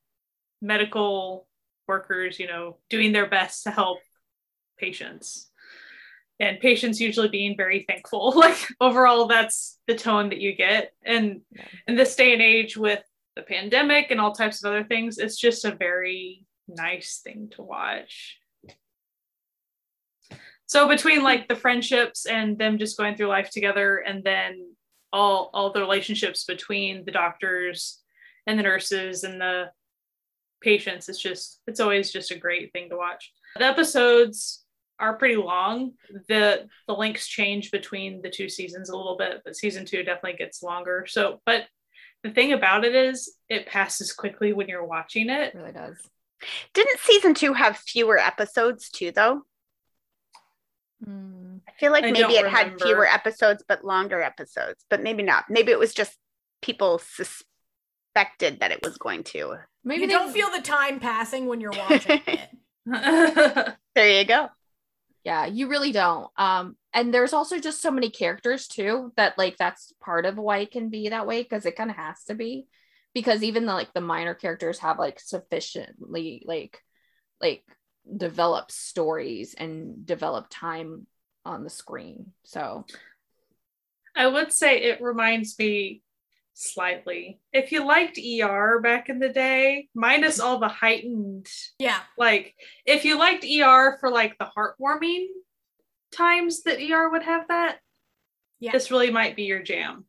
medical 0.62 1.48
workers 1.88 2.38
you 2.38 2.46
know 2.46 2.76
doing 2.88 3.10
their 3.10 3.28
best 3.28 3.64
to 3.64 3.72
help 3.72 3.98
patients 4.78 5.50
and 6.38 6.60
patients 6.60 7.00
usually 7.00 7.28
being 7.28 7.56
very 7.56 7.84
thankful. 7.88 8.32
Like 8.36 8.58
overall 8.80 9.26
that's 9.26 9.78
the 9.86 9.94
tone 9.94 10.28
that 10.30 10.40
you 10.40 10.54
get. 10.54 10.92
And 11.04 11.40
Yeah. 11.50 11.64
in 11.88 11.96
this 11.96 12.14
day 12.16 12.32
and 12.32 12.42
age 12.42 12.76
with 12.76 13.02
the 13.34 13.42
pandemic 13.42 14.10
and 14.10 14.20
all 14.20 14.32
types 14.32 14.62
of 14.64 14.68
other 14.70 14.84
things 14.84 15.18
it's 15.18 15.36
just 15.36 15.64
a 15.66 15.74
very 15.74 16.44
nice 16.68 17.20
thing 17.22 17.48
to 17.54 17.62
watch. 17.62 18.38
So 20.66 20.88
between 20.88 21.22
like 21.22 21.46
the 21.48 21.54
friendships 21.56 22.26
and 22.26 22.58
them 22.58 22.78
just 22.78 22.96
going 22.96 23.14
through 23.16 23.28
life 23.28 23.50
together 23.50 23.98
and 23.98 24.24
then 24.24 24.74
all 25.12 25.50
all 25.54 25.72
the 25.72 25.80
relationships 25.80 26.44
between 26.44 27.04
the 27.04 27.12
doctors 27.12 28.02
and 28.46 28.58
the 28.58 28.62
nurses 28.64 29.22
and 29.24 29.40
the 29.40 29.70
patients 30.62 31.08
it's 31.08 31.20
just 31.20 31.60
it's 31.66 31.80
always 31.80 32.10
just 32.10 32.30
a 32.32 32.38
great 32.38 32.72
thing 32.72 32.90
to 32.90 32.96
watch. 32.96 33.32
The 33.56 33.64
episodes 33.66 34.65
are 34.98 35.18
pretty 35.18 35.36
long 35.36 35.92
the 36.28 36.66
the 36.86 36.94
links 36.94 37.26
change 37.26 37.70
between 37.70 38.22
the 38.22 38.30
two 38.30 38.48
seasons 38.48 38.88
a 38.88 38.96
little 38.96 39.16
bit 39.16 39.42
but 39.44 39.56
season 39.56 39.84
two 39.84 40.02
definitely 40.02 40.38
gets 40.38 40.62
longer 40.62 41.04
so 41.06 41.40
but 41.44 41.66
the 42.22 42.30
thing 42.30 42.52
about 42.52 42.84
it 42.84 42.94
is 42.94 43.36
it 43.48 43.66
passes 43.66 44.12
quickly 44.12 44.52
when 44.52 44.68
you're 44.68 44.84
watching 44.84 45.28
it 45.28 45.54
It 45.54 45.58
really 45.58 45.72
does. 45.72 45.96
Didn't 46.74 47.00
season 47.00 47.34
two 47.34 47.52
have 47.54 47.76
fewer 47.78 48.18
episodes 48.18 48.90
too, 48.90 49.12
though? 49.12 49.42
Mm. 51.06 51.60
I 51.68 51.72
feel 51.78 51.92
like 51.92 52.04
I 52.04 52.10
maybe 52.10 52.34
don't 52.34 52.46
it 52.46 52.50
had 52.50 52.80
fewer 52.80 53.06
episodes 53.06 53.64
but 53.66 53.84
longer 53.84 54.22
episodes, 54.22 54.84
but 54.88 55.02
maybe 55.02 55.22
not. 55.22 55.44
Maybe 55.48 55.72
it 55.72 55.78
was 55.78 55.94
just 55.94 56.16
people 56.62 56.98
suspected 56.98 58.60
that 58.60 58.70
it 58.70 58.80
was 58.82 58.98
going 58.98 59.24
to. 59.24 59.56
Maybe 59.84 60.02
you 60.02 60.06
they 60.08 60.14
don't 60.14 60.32
feel 60.32 60.50
the 60.50 60.62
time 60.62 61.00
passing 61.00 61.46
when 61.46 61.60
you're 61.60 61.70
watching 61.90 62.22
it. 62.26 62.48
There 63.94 64.20
you 64.20 64.26
go. 64.26 64.48
Yeah 65.26 65.44
you 65.44 65.68
really 65.68 65.90
don't. 65.90 66.30
Um 66.38 66.76
and 66.94 67.12
there's 67.12 67.32
also 67.32 67.58
just 67.58 67.82
so 67.82 67.90
many 67.90 68.10
characters 68.10 68.68
too 68.68 69.12
that 69.16 69.36
like 69.36 69.56
that's 69.56 69.92
part 70.00 70.24
of 70.24 70.38
why 70.38 70.58
it 70.58 70.70
can 70.70 70.88
be 70.88 71.08
that 71.08 71.26
way 71.26 71.42
because 71.42 71.66
it 71.66 71.74
kind 71.76 71.90
of 71.90 71.96
has 71.96 72.22
to 72.28 72.34
be 72.34 72.68
because 73.12 73.42
even 73.42 73.66
the 73.66 73.72
like 73.72 73.92
the 73.92 74.00
minor 74.00 74.34
characters 74.34 74.78
have 74.78 75.00
like 75.00 75.18
sufficiently 75.18 76.44
like 76.46 76.80
like 77.40 77.64
developed 78.16 78.70
stories 78.70 79.52
and 79.58 80.06
developed 80.06 80.52
time 80.52 81.08
on 81.44 81.64
the 81.64 81.70
screen 81.70 82.32
so. 82.44 82.84
I 84.18 84.28
would 84.28 84.52
say 84.52 84.78
it 84.78 85.02
reminds 85.02 85.58
me 85.58 86.02
slightly. 86.56 87.38
If 87.52 87.70
you 87.70 87.86
liked 87.86 88.18
ER 88.18 88.80
back 88.80 89.08
in 89.10 89.18
the 89.18 89.28
day, 89.28 89.88
minus 89.94 90.40
all 90.40 90.58
the 90.58 90.68
heightened, 90.68 91.46
yeah. 91.78 92.00
like 92.16 92.54
if 92.86 93.04
you 93.04 93.18
liked 93.18 93.44
ER 93.44 93.98
for 94.00 94.10
like 94.10 94.36
the 94.38 94.48
heartwarming 94.56 95.26
times 96.12 96.62
that 96.62 96.80
ER 96.80 97.10
would 97.10 97.22
have 97.24 97.46
that, 97.48 97.78
Yeah. 98.58 98.72
this 98.72 98.90
really 98.90 99.10
might 99.10 99.36
be 99.36 99.44
your 99.44 99.62
jam. 99.62 100.06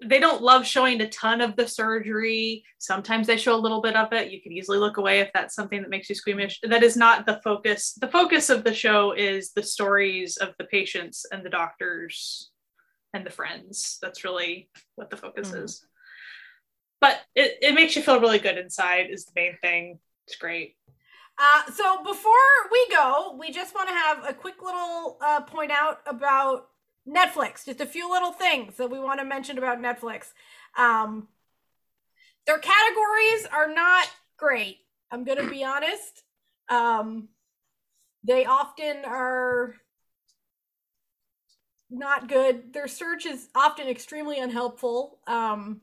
they 0.00 0.20
don't 0.20 0.42
love 0.42 0.64
showing 0.64 1.00
a 1.00 1.08
ton 1.08 1.40
of 1.40 1.56
the 1.56 1.66
surgery. 1.66 2.62
Sometimes 2.78 3.26
they 3.26 3.36
show 3.36 3.56
a 3.56 3.58
little 3.58 3.80
bit 3.80 3.96
of 3.96 4.12
it. 4.12 4.30
You 4.30 4.40
can 4.40 4.52
easily 4.52 4.78
look 4.78 4.96
away 4.96 5.18
if 5.18 5.28
that's 5.34 5.56
something 5.56 5.80
that 5.82 5.90
makes 5.90 6.08
you 6.08 6.14
squeamish. 6.14 6.60
That 6.62 6.84
is 6.84 6.96
not 6.96 7.26
the 7.26 7.40
focus. 7.42 7.94
The 7.94 8.06
focus 8.06 8.48
of 8.48 8.62
the 8.62 8.72
show 8.72 9.10
is 9.10 9.50
the 9.54 9.62
stories 9.64 10.36
of 10.36 10.50
the 10.56 10.66
patients 10.66 11.26
and 11.32 11.44
the 11.44 11.50
doctors 11.50 12.52
and 13.14 13.24
the 13.24 13.30
friends. 13.30 13.98
That's 14.02 14.24
really 14.24 14.70
what 14.96 15.10
the 15.10 15.16
focus 15.16 15.50
Mhm. 15.52 15.64
is. 15.64 15.86
But 17.00 17.20
it, 17.34 17.58
it 17.62 17.74
makes 17.74 17.94
you 17.96 18.02
feel 18.02 18.20
really 18.20 18.38
good 18.38 18.58
inside 18.58 19.10
is 19.10 19.24
the 19.26 19.32
main 19.34 19.56
thing. 19.62 20.00
It's 20.26 20.36
great. 20.36 20.76
Uh, 21.38 21.70
so 21.70 22.02
before 22.02 22.32
we 22.72 22.88
go, 22.90 23.36
we 23.38 23.52
just 23.52 23.74
want 23.74 23.88
to 23.88 23.94
have 23.94 24.26
a 24.26 24.34
quick 24.34 24.60
little 24.60 25.18
uh, 25.20 25.40
point 25.42 25.70
out 25.70 26.00
about 26.06 26.68
Netflix. 27.06 27.64
Just 27.64 27.80
a 27.80 27.86
few 27.86 28.10
little 28.10 28.32
things 28.32 28.76
that 28.76 28.90
we 28.90 28.98
want 28.98 29.20
to 29.20 29.24
mention 29.24 29.56
about 29.56 29.78
Netflix. 29.78 30.32
Um, 30.76 31.28
their 32.46 32.58
categories 32.58 33.46
are 33.52 33.72
not 33.72 34.10
great. 34.36 34.78
I'm 35.10 35.22
going 35.24 35.38
to 35.38 35.48
be 35.48 35.62
honest. 35.62 36.24
Um, 36.68 37.28
they 38.24 38.44
often 38.44 39.04
are 39.04 39.76
not 41.90 42.28
good. 42.28 42.72
Their 42.72 42.88
search 42.88 43.26
is 43.26 43.48
often 43.54 43.88
extremely 43.88 44.38
unhelpful. 44.38 45.18
Um, 45.26 45.80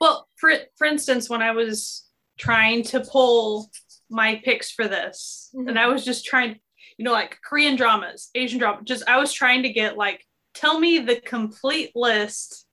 Well, 0.00 0.28
for 0.36 0.52
for 0.76 0.86
instance, 0.86 1.28
when 1.28 1.42
I 1.42 1.50
was 1.52 2.08
trying 2.38 2.84
to 2.84 3.00
pull 3.00 3.70
my 4.08 4.40
picks 4.44 4.70
for 4.70 4.86
this, 4.86 5.50
Mhm. 5.54 5.68
and 5.70 5.78
I 5.78 5.86
was 5.88 6.04
just 6.04 6.24
trying, 6.24 6.60
you 6.96 7.04
know, 7.04 7.12
like 7.12 7.38
Korean 7.42 7.74
dramas, 7.74 8.30
Asian 8.34 8.58
drama, 8.60 8.82
just 8.84 9.02
I 9.08 9.18
was 9.18 9.32
trying 9.32 9.64
to 9.64 9.72
get 9.72 9.96
like, 9.96 10.24
tell 10.54 10.78
me 10.78 10.98
the 11.00 11.20
complete 11.20 11.90
list 11.96 12.66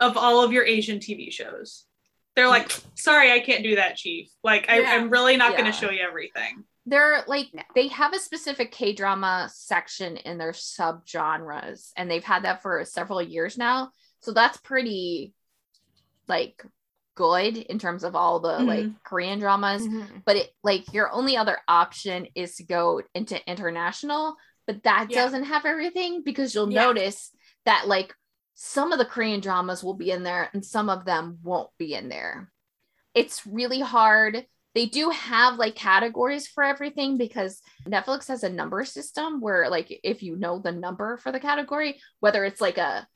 of 0.00 0.16
all 0.16 0.42
of 0.42 0.52
your 0.52 0.64
Asian 0.64 0.98
TV 0.98 1.30
shows. 1.30 1.86
They're 2.34 2.48
like, 2.48 2.72
sorry, 2.94 3.30
I 3.30 3.40
can't 3.40 3.62
do 3.62 3.76
that, 3.76 3.96
Chief. 3.96 4.30
Like, 4.42 4.68
I, 4.70 4.80
Yeah. 4.80 4.92
I'm 4.94 5.10
really 5.10 5.36
not 5.36 5.52
going 5.52 5.70
to 5.70 5.78
show 5.78 5.90
you 5.90 6.00
everything. 6.00 6.64
They're 6.86 7.22
like 7.26 7.48
No. 7.52 7.62
they 7.74 7.88
have 7.88 8.12
a 8.12 8.18
specific 8.18 8.72
K 8.72 8.92
drama 8.92 9.48
section 9.52 10.16
in 10.16 10.38
their 10.38 10.52
subgenres, 10.52 11.90
and 11.96 12.10
they've 12.10 12.24
had 12.24 12.44
that 12.44 12.62
for 12.62 12.84
several 12.84 13.22
years 13.22 13.56
now. 13.56 13.90
So 14.20 14.32
that's 14.32 14.58
pretty 14.58 15.34
like 16.28 16.64
good 17.14 17.56
in 17.56 17.78
terms 17.78 18.04
of 18.04 18.16
all 18.16 18.40
the 18.40 18.58
like 18.60 18.80
mm-hmm. 18.80 18.96
Korean 19.04 19.38
dramas. 19.38 19.82
Mm-hmm. 19.86 20.18
But 20.24 20.36
it 20.36 20.50
like 20.62 20.92
your 20.92 21.10
only 21.12 21.36
other 21.36 21.58
option 21.68 22.26
is 22.34 22.56
to 22.56 22.64
go 22.64 23.02
into 23.14 23.38
international, 23.48 24.36
but 24.66 24.82
that 24.84 25.08
Yeah. 25.10 25.22
doesn't 25.22 25.44
have 25.44 25.66
everything 25.66 26.22
because 26.24 26.54
you'll 26.54 26.72
Yeah. 26.72 26.84
notice 26.84 27.30
that 27.64 27.86
like 27.86 28.14
some 28.54 28.92
of 28.92 28.98
the 28.98 29.04
Korean 29.04 29.40
dramas 29.40 29.82
will 29.82 29.94
be 29.94 30.10
in 30.10 30.22
there 30.22 30.48
and 30.52 30.64
some 30.64 30.88
of 30.88 31.04
them 31.04 31.38
won't 31.42 31.70
be 31.78 31.94
in 31.94 32.08
there. 32.08 32.50
It's 33.14 33.46
really 33.46 33.80
hard 33.80 34.46
they 34.74 34.86
do 34.86 35.10
have 35.10 35.56
like 35.56 35.74
categories 35.74 36.46
for 36.46 36.64
everything 36.64 37.18
because 37.18 37.60
Netflix 37.86 38.28
has 38.28 38.42
a 38.42 38.48
number 38.48 38.84
system 38.84 39.40
where 39.40 39.68
like 39.68 40.00
if 40.02 40.22
you 40.22 40.36
know 40.36 40.58
the 40.58 40.72
number 40.72 41.18
for 41.18 41.30
the 41.30 41.40
category, 41.40 42.00
whether 42.20 42.44
it's 42.44 42.60
like 42.60 42.78
a, 42.78 43.06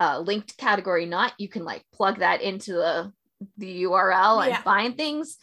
a 0.00 0.20
linked 0.20 0.56
category 0.56 1.04
or 1.04 1.08
not, 1.08 1.32
you 1.38 1.48
can 1.48 1.64
like 1.64 1.84
plug 1.92 2.18
that 2.18 2.42
into 2.42 2.72
the 2.72 3.12
the 3.58 3.84
URL 3.84 4.42
and 4.42 4.50
Yeah. 4.50 4.62
find 4.62 4.96
things, 4.96 5.36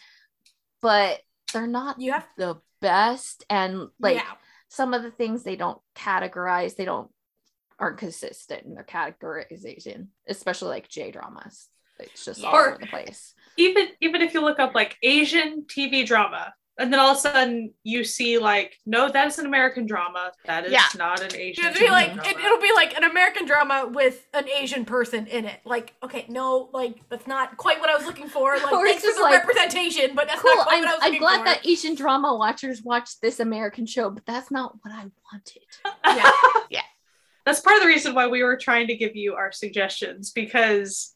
but 0.82 1.22
they're 1.54 1.68
not 1.68 2.00
you 2.00 2.14
have, 2.14 2.28
the 2.38 2.56
best 2.82 3.46
and 3.50 3.88
like 4.00 4.18
yeah. 4.18 4.34
some 4.70 4.94
of 4.94 5.04
the 5.04 5.12
things 5.12 5.44
they 5.44 5.56
don't 5.56 5.80
categorize, 5.96 6.76
they 6.76 6.86
don't 6.86 7.10
aren't 7.80 7.98
consistent 7.98 8.66
in 8.66 8.76
their 8.76 8.84
categorization, 8.84 10.08
especially 10.28 10.70
like 10.70 10.88
J 10.90 11.12
dramas. 11.12 11.68
It's 12.00 12.26
just 12.26 12.44
all 12.44 12.56
over 12.56 12.78
the 12.80 12.88
place. 12.88 13.34
Even 13.62 13.88
even 14.02 14.22
if 14.22 14.34
you 14.34 14.42
look 14.42 14.60
up 14.60 14.74
like 14.76 14.98
Asian 15.04 15.64
TV 15.68 16.06
drama, 16.06 16.54
and 16.80 16.92
then 16.92 17.00
all 17.00 17.12
of 17.12 17.18
a 17.18 17.20
sudden 17.20 17.74
you 17.84 18.04
see 18.04 18.38
like, 18.40 18.76
no, 18.86 19.10
that 19.10 19.28
is 19.28 19.38
an 19.40 19.46
American 19.46 19.86
drama. 19.86 20.32
That 20.46 20.66
is 20.66 20.72
Yeah. 20.72 20.86
not 20.98 21.22
an 21.22 21.36
Asian. 21.36 21.66
It'll 21.66 21.80
be 21.80 21.86
TV 21.88 21.92
like 21.92 22.14
drama. 22.14 22.30
it, 22.30 22.38
it'll 22.44 22.62
be 22.62 22.72
like 22.74 22.98
an 22.98 23.04
American 23.04 23.46
drama 23.46 23.90
with 23.94 24.26
an 24.34 24.50
Asian 24.50 24.84
person 24.86 25.28
in 25.28 25.46
it. 25.46 25.60
Like, 25.66 25.94
okay, 26.02 26.26
no, 26.28 26.70
like 26.74 26.96
that's 27.10 27.28
not 27.28 27.58
quite 27.58 27.80
what 27.80 27.90
I 27.90 27.96
was 27.96 28.06
looking 28.06 28.28
for. 28.30 28.56
Like, 28.58 28.72
Or 28.72 28.86
it's 28.86 29.02
thanks 29.02 29.04
for 29.04 29.08
just 29.10 29.18
the 29.18 29.24
like, 29.24 29.46
representation, 29.46 30.16
but 30.16 30.28
that's 30.28 30.42
cool. 30.42 30.56
not 30.56 30.66
quite 30.66 30.78
I'm, 30.78 30.84
what 30.86 30.90
I 30.90 30.96
was 30.96 31.04
looking 31.04 31.20
for. 31.20 31.26
I'm 31.28 31.32
looking 31.32 31.44
glad 31.44 31.56
for. 31.58 31.62
that 31.62 31.68
Asian 31.70 31.96
drama 31.96 32.36
watchers 32.36 32.82
watch 32.82 33.20
this 33.22 33.40
American 33.40 33.86
show, 33.86 34.10
but 34.10 34.26
that's 34.26 34.50
not 34.50 34.76
what 34.82 34.92
I 34.94 35.06
wanted. 35.32 35.64
Yeah. 36.18 36.32
Yeah. 36.70 36.82
That's 37.46 37.60
part 37.60 37.76
of 37.78 37.82
the 37.84 37.88
reason 37.88 38.14
why 38.16 38.28
we 38.28 38.44
were 38.44 38.58
trying 38.58 38.88
to 38.88 38.96
give 38.96 39.16
you 39.16 39.34
our 39.36 39.52
suggestions 39.52 40.32
because 40.32 41.16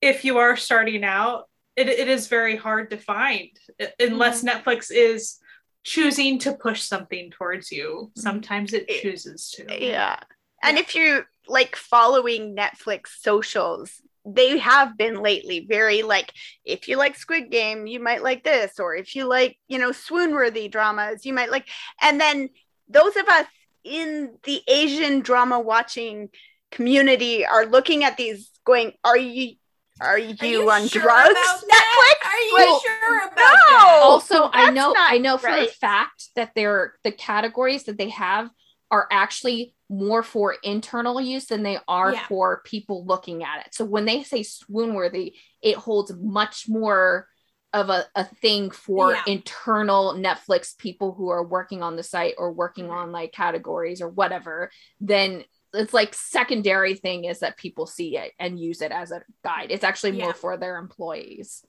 if 0.00 0.24
you 0.24 0.38
are 0.38 0.56
starting 0.56 1.04
out, 1.04 1.48
it, 1.76 1.88
it 1.88 2.08
is 2.08 2.26
very 2.26 2.56
hard 2.56 2.90
to 2.90 2.96
find 2.96 3.50
i- 3.80 3.92
unless 4.00 4.42
mm-hmm. 4.42 4.58
Netflix 4.58 4.90
is 4.90 5.38
choosing 5.82 6.38
to 6.40 6.52
push 6.52 6.82
something 6.82 7.30
towards 7.30 7.70
you. 7.72 8.10
Mm-hmm. 8.10 8.20
Sometimes 8.20 8.72
it 8.72 8.88
chooses 8.88 9.50
to. 9.52 9.66
Yeah. 9.84 10.18
And 10.62 10.78
if 10.78 10.94
you're 10.94 11.26
like 11.48 11.74
following 11.76 12.54
Netflix 12.54 13.08
socials, 13.20 14.02
they 14.26 14.58
have 14.58 14.98
been 14.98 15.22
lately 15.22 15.66
very 15.66 16.02
like, 16.02 16.32
if 16.64 16.88
you 16.88 16.98
like 16.98 17.16
Squid 17.16 17.50
Game, 17.50 17.86
you 17.86 18.00
might 18.00 18.22
like 18.22 18.44
this, 18.44 18.78
or 18.78 18.94
if 18.94 19.16
you 19.16 19.24
like, 19.24 19.56
you 19.68 19.78
know, 19.78 19.92
swoon 19.92 20.32
worthy 20.32 20.68
dramas, 20.68 21.24
you 21.24 21.32
might 21.32 21.50
like. 21.50 21.66
And 22.02 22.20
then 22.20 22.50
those 22.88 23.16
of 23.16 23.26
us 23.28 23.46
in 23.82 24.36
the 24.44 24.60
Asian 24.68 25.20
drama 25.20 25.58
watching 25.58 26.28
community 26.70 27.46
are 27.46 27.64
looking 27.64 28.04
at 28.04 28.18
these 28.18 28.50
going, 28.64 28.92
are 29.02 29.16
you. 29.16 29.56
Are 30.00 30.18
you, 30.18 30.34
Are 30.40 30.46
you 30.46 30.70
on 30.70 30.86
sure 30.88 31.02
drugs, 31.02 31.30
about 31.30 31.60
that? 31.68 32.18
Netflix? 32.22 32.28
Are 32.28 32.38
you 32.40 32.52
Well, 32.54 32.80
sure 32.80 33.18
about 33.18 33.36
no. 33.36 33.76
that? 33.76 34.00
also, 34.02 34.50
I 34.52 34.70
know 34.70 34.94
I 34.96 35.18
know 35.18 35.36
for 35.38 35.48
a 35.48 35.66
fact 35.66 36.30
that 36.36 36.52
they're 36.54 36.94
the 37.04 37.12
categories 37.12 37.84
that 37.84 37.98
they 37.98 38.08
have 38.10 38.50
are 38.90 39.06
actually 39.12 39.74
more 39.88 40.22
for 40.22 40.56
internal 40.64 41.20
use 41.20 41.46
than 41.46 41.62
they 41.62 41.78
are 41.86 42.12
Yeah. 42.12 42.26
for 42.28 42.62
people 42.64 43.04
looking 43.04 43.44
at 43.44 43.66
it. 43.66 43.74
So 43.74 43.84
when 43.84 44.04
they 44.04 44.22
say 44.22 44.42
swoon 44.42 44.94
worthy, 44.94 45.34
it 45.62 45.76
holds 45.76 46.12
much 46.16 46.64
more 46.68 47.28
of 47.72 47.88
a, 47.88 48.04
a 48.16 48.24
thing 48.24 48.70
for 48.70 49.12
Yeah. 49.12 49.22
internal 49.28 50.14
Netflix 50.14 50.76
people 50.76 51.12
who 51.14 51.28
are 51.28 51.44
working 51.44 51.82
on 51.84 51.94
the 51.96 52.02
site 52.02 52.34
or 52.38 52.52
working 52.52 52.90
on 52.90 53.12
like 53.12 53.32
categories 53.32 54.00
or 54.02 54.08
whatever, 54.08 54.70
then 55.00 55.44
it's 55.72 55.92
like 55.94 56.14
secondary 56.14 56.94
thing 56.94 57.24
is 57.24 57.40
that 57.40 57.56
people 57.56 57.86
see 57.86 58.16
it 58.16 58.32
and 58.38 58.58
use 58.58 58.82
it 58.82 58.92
as 58.92 59.12
a 59.12 59.22
guide. 59.44 59.70
It's 59.70 59.84
actually 59.84 60.18
Yeah. 60.18 60.24
more 60.24 60.34
for 60.34 60.56
their 60.56 60.76
employees. 60.78 61.64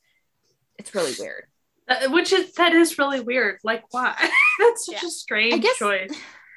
It's 0.77 0.95
really 0.95 1.13
weird. 1.19 1.45
Uh, 1.87 2.09
which 2.09 2.31
is 2.33 2.53
that 2.53 2.73
is 2.73 2.97
really 2.97 3.19
weird. 3.19 3.59
Like 3.63 3.83
why? 3.91 4.15
That's 4.59 4.85
such 4.85 5.01
Yeah. 5.03 5.07
a 5.07 5.11
strange 5.11 5.53
I 5.53 5.57
guess 5.57 5.77
choice. 5.77 6.11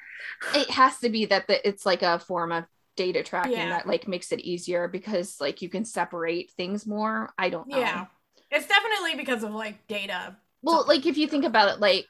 it 0.55 0.69
has 0.71 0.99
to 0.99 1.09
be 1.09 1.25
that 1.27 1.47
the, 1.47 1.67
it's 1.67 1.85
like 1.85 2.01
a 2.01 2.19
form 2.19 2.51
of 2.51 2.65
data 2.95 3.21
tracking 3.23 3.53
Yeah. 3.53 3.69
that 3.69 3.87
like 3.87 4.07
makes 4.07 4.31
it 4.31 4.39
easier 4.39 4.87
because 4.87 5.39
like 5.41 5.61
you 5.61 5.69
can 5.69 5.85
separate 5.85 6.51
things 6.57 6.87
more. 6.87 7.33
I 7.37 7.49
don't 7.49 7.67
know. 7.67 7.77
Yeah. 7.79 8.05
It's 8.51 8.67
definitely 8.67 9.15
because 9.17 9.43
of 9.43 9.51
like 9.53 9.85
data. 9.87 10.37
Well, 10.61 10.85
like 10.87 11.05
if 11.05 11.17
you 11.17 11.27
think 11.27 11.45
about 11.45 11.73
it, 11.75 11.79
like 11.79 12.07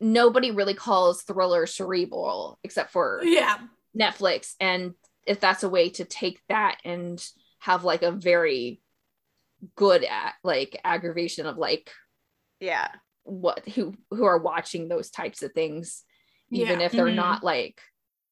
nobody 0.00 0.50
really 0.50 0.74
calls 0.74 1.22
thriller 1.22 1.66
cerebral 1.66 2.58
except 2.62 2.92
for 2.92 3.20
Yeah. 3.24 3.58
Netflix, 3.98 4.54
and 4.60 4.94
if 5.26 5.40
that's 5.40 5.62
a 5.62 5.68
way 5.68 5.90
to 5.90 6.04
take 6.04 6.40
that 6.48 6.78
and 6.84 7.24
have 7.58 7.84
like 7.84 8.02
a 8.02 8.12
very 8.12 8.80
good 9.74 10.04
at 10.04 10.34
like 10.44 10.78
aggravation 10.84 11.46
of 11.46 11.56
like 11.56 11.90
Yeah. 12.60 12.88
what 13.24 13.66
who 13.68 13.94
who 14.10 14.24
are 14.24 14.38
watching 14.38 14.88
those 14.88 15.10
types 15.10 15.42
of 15.42 15.52
things 15.52 16.04
even 16.52 16.78
Yeah. 16.80 16.86
if 16.86 16.92
they're 16.92 17.06
Mhm. 17.06 17.14
not 17.16 17.42
like 17.42 17.80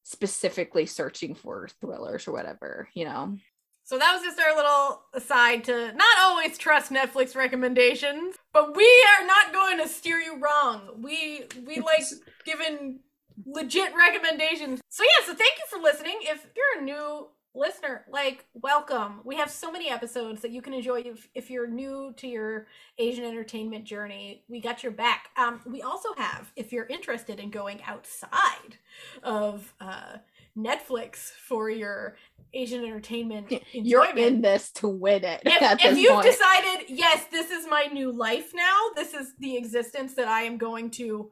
specifically 0.03 0.85
searching 0.85 1.35
for 1.35 1.67
thrillers 1.81 2.27
or 2.27 2.31
whatever 2.31 2.87
you 2.93 3.03
know 3.05 3.37
So 3.83 3.97
that 3.97 4.13
was 4.13 4.23
just 4.23 4.39
our 4.39 4.55
little 4.55 5.03
aside 5.13 5.63
to 5.65 5.91
not 5.93 6.17
always 6.19 6.57
trust 6.57 6.91
Netflix 6.91 7.35
recommendations, 7.35 8.35
but 8.53 8.75
we 8.75 9.05
are 9.19 9.25
not 9.27 9.51
going 9.53 9.77
to 9.79 9.87
steer 9.87 10.17
you 10.19 10.37
wrong. 10.39 11.01
We 11.03 11.45
we 11.65 11.79
like 11.91 12.03
giving 12.45 12.99
legit 13.45 13.93
recommendations. 13.95 14.81
So 14.89 15.03
yeah, 15.03 15.25
so 15.25 15.33
thank 15.33 15.53
you 15.57 15.65
for 15.69 15.81
listening. 15.81 16.19
If 16.21 16.47
you're 16.55 16.81
a 16.81 16.85
new 16.85 17.27
listener, 17.55 18.05
like 18.11 18.45
welcome. 18.53 19.21
We 19.23 19.37
have 19.37 19.49
so 19.49 19.71
many 19.71 19.89
episodes 19.89 20.41
that 20.41 20.51
you 20.51 20.61
can 20.61 20.73
enjoy 20.73 21.01
if, 21.01 21.29
if 21.33 21.49
you're 21.49 21.67
new 21.67 22.13
to 22.17 22.27
your 22.27 22.67
Asian 22.97 23.23
entertainment 23.23 23.85
journey. 23.85 24.43
We 24.49 24.59
got 24.59 24.83
your 24.83 24.91
back. 24.91 25.29
Um, 25.37 25.61
we 25.65 25.81
also 25.81 26.09
have, 26.17 26.51
if 26.55 26.73
you're 26.73 26.85
interested 26.87 27.39
in 27.39 27.49
going 27.49 27.81
outside 27.83 28.77
of 29.23 29.73
uh, 29.79 30.17
Netflix 30.57 31.29
for 31.29 31.69
your 31.69 32.17
Asian 32.53 32.85
entertainment 32.85 33.53
you're 33.73 34.15
in 34.15 34.41
this 34.41 34.71
to 34.71 34.87
win 34.87 35.25
it 35.25 35.41
if, 35.45 35.79
if 35.83 35.97
you've 35.97 36.13
point 36.13 36.25
decided 36.25 36.85
yes 36.87 37.25
this 37.29 37.51
is 37.51 37.67
my 37.69 37.87
new 37.91 38.11
life 38.11 38.51
now 38.55 38.79
this 38.95 39.13
is 39.13 39.33
the 39.39 39.57
existence 39.57 40.13
that 40.13 40.29
i 40.29 40.43
am 40.43 40.57
going 40.57 40.89
to 40.89 41.29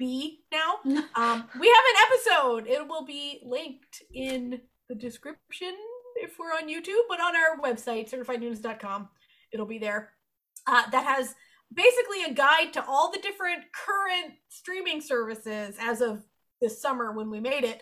be 0.00 0.40
now 0.50 0.74
um 1.14 1.44
we 1.60 1.68
have 1.68 1.84
an 1.92 2.02
episode 2.08 2.66
it 2.66 2.88
will 2.88 3.04
be 3.04 3.40
linked 3.44 4.02
in 4.14 4.60
the 4.88 4.94
description 4.96 5.74
if 6.16 6.32
we're 6.38 6.48
on 6.52 6.68
YouTube, 6.68 7.04
but 7.08 7.20
on 7.20 7.34
our 7.36 7.60
website, 7.62 8.10
certifiednunas.com. 8.10 9.08
It'll 9.52 9.64
be 9.64 9.78
there. 9.78 10.10
Uh, 10.66 10.82
that 10.90 11.04
has 11.04 11.34
basically 11.72 12.24
a 12.24 12.32
guide 12.34 12.72
to 12.74 12.84
all 12.86 13.10
the 13.12 13.20
different 13.20 13.62
current 13.72 14.34
streaming 14.48 15.00
services 15.00 15.76
as 15.80 16.00
of 16.02 16.22
this 16.60 16.82
summer 16.82 17.12
when 17.12 17.30
we 17.30 17.40
made 17.40 17.62
it 17.64 17.80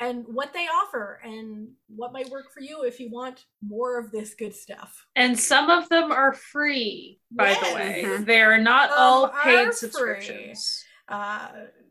and 0.00 0.24
what 0.26 0.52
they 0.54 0.66
offer 0.66 1.20
and 1.22 1.68
what 1.94 2.12
might 2.14 2.30
work 2.30 2.50
for 2.52 2.60
you 2.60 2.82
if 2.84 2.98
you 2.98 3.10
want 3.10 3.44
more 3.64 3.98
of 4.00 4.10
this 4.10 4.34
good 4.34 4.54
stuff. 4.54 5.04
And 5.14 5.38
some 5.38 5.68
of 5.70 5.88
them 5.90 6.10
are 6.10 6.32
free, 6.32 7.20
by 7.30 7.50
Yes. 7.50 7.68
the 7.68 7.74
way. 7.74 8.02
Mhm. 8.06 8.24
They're 8.26 8.58
not 8.58 8.88
Some 8.90 8.98
all 8.98 9.24
are 9.26 9.42
paid 9.42 9.64
free. 9.66 9.72
subscriptions. 9.74 10.84
Uh 11.10 11.48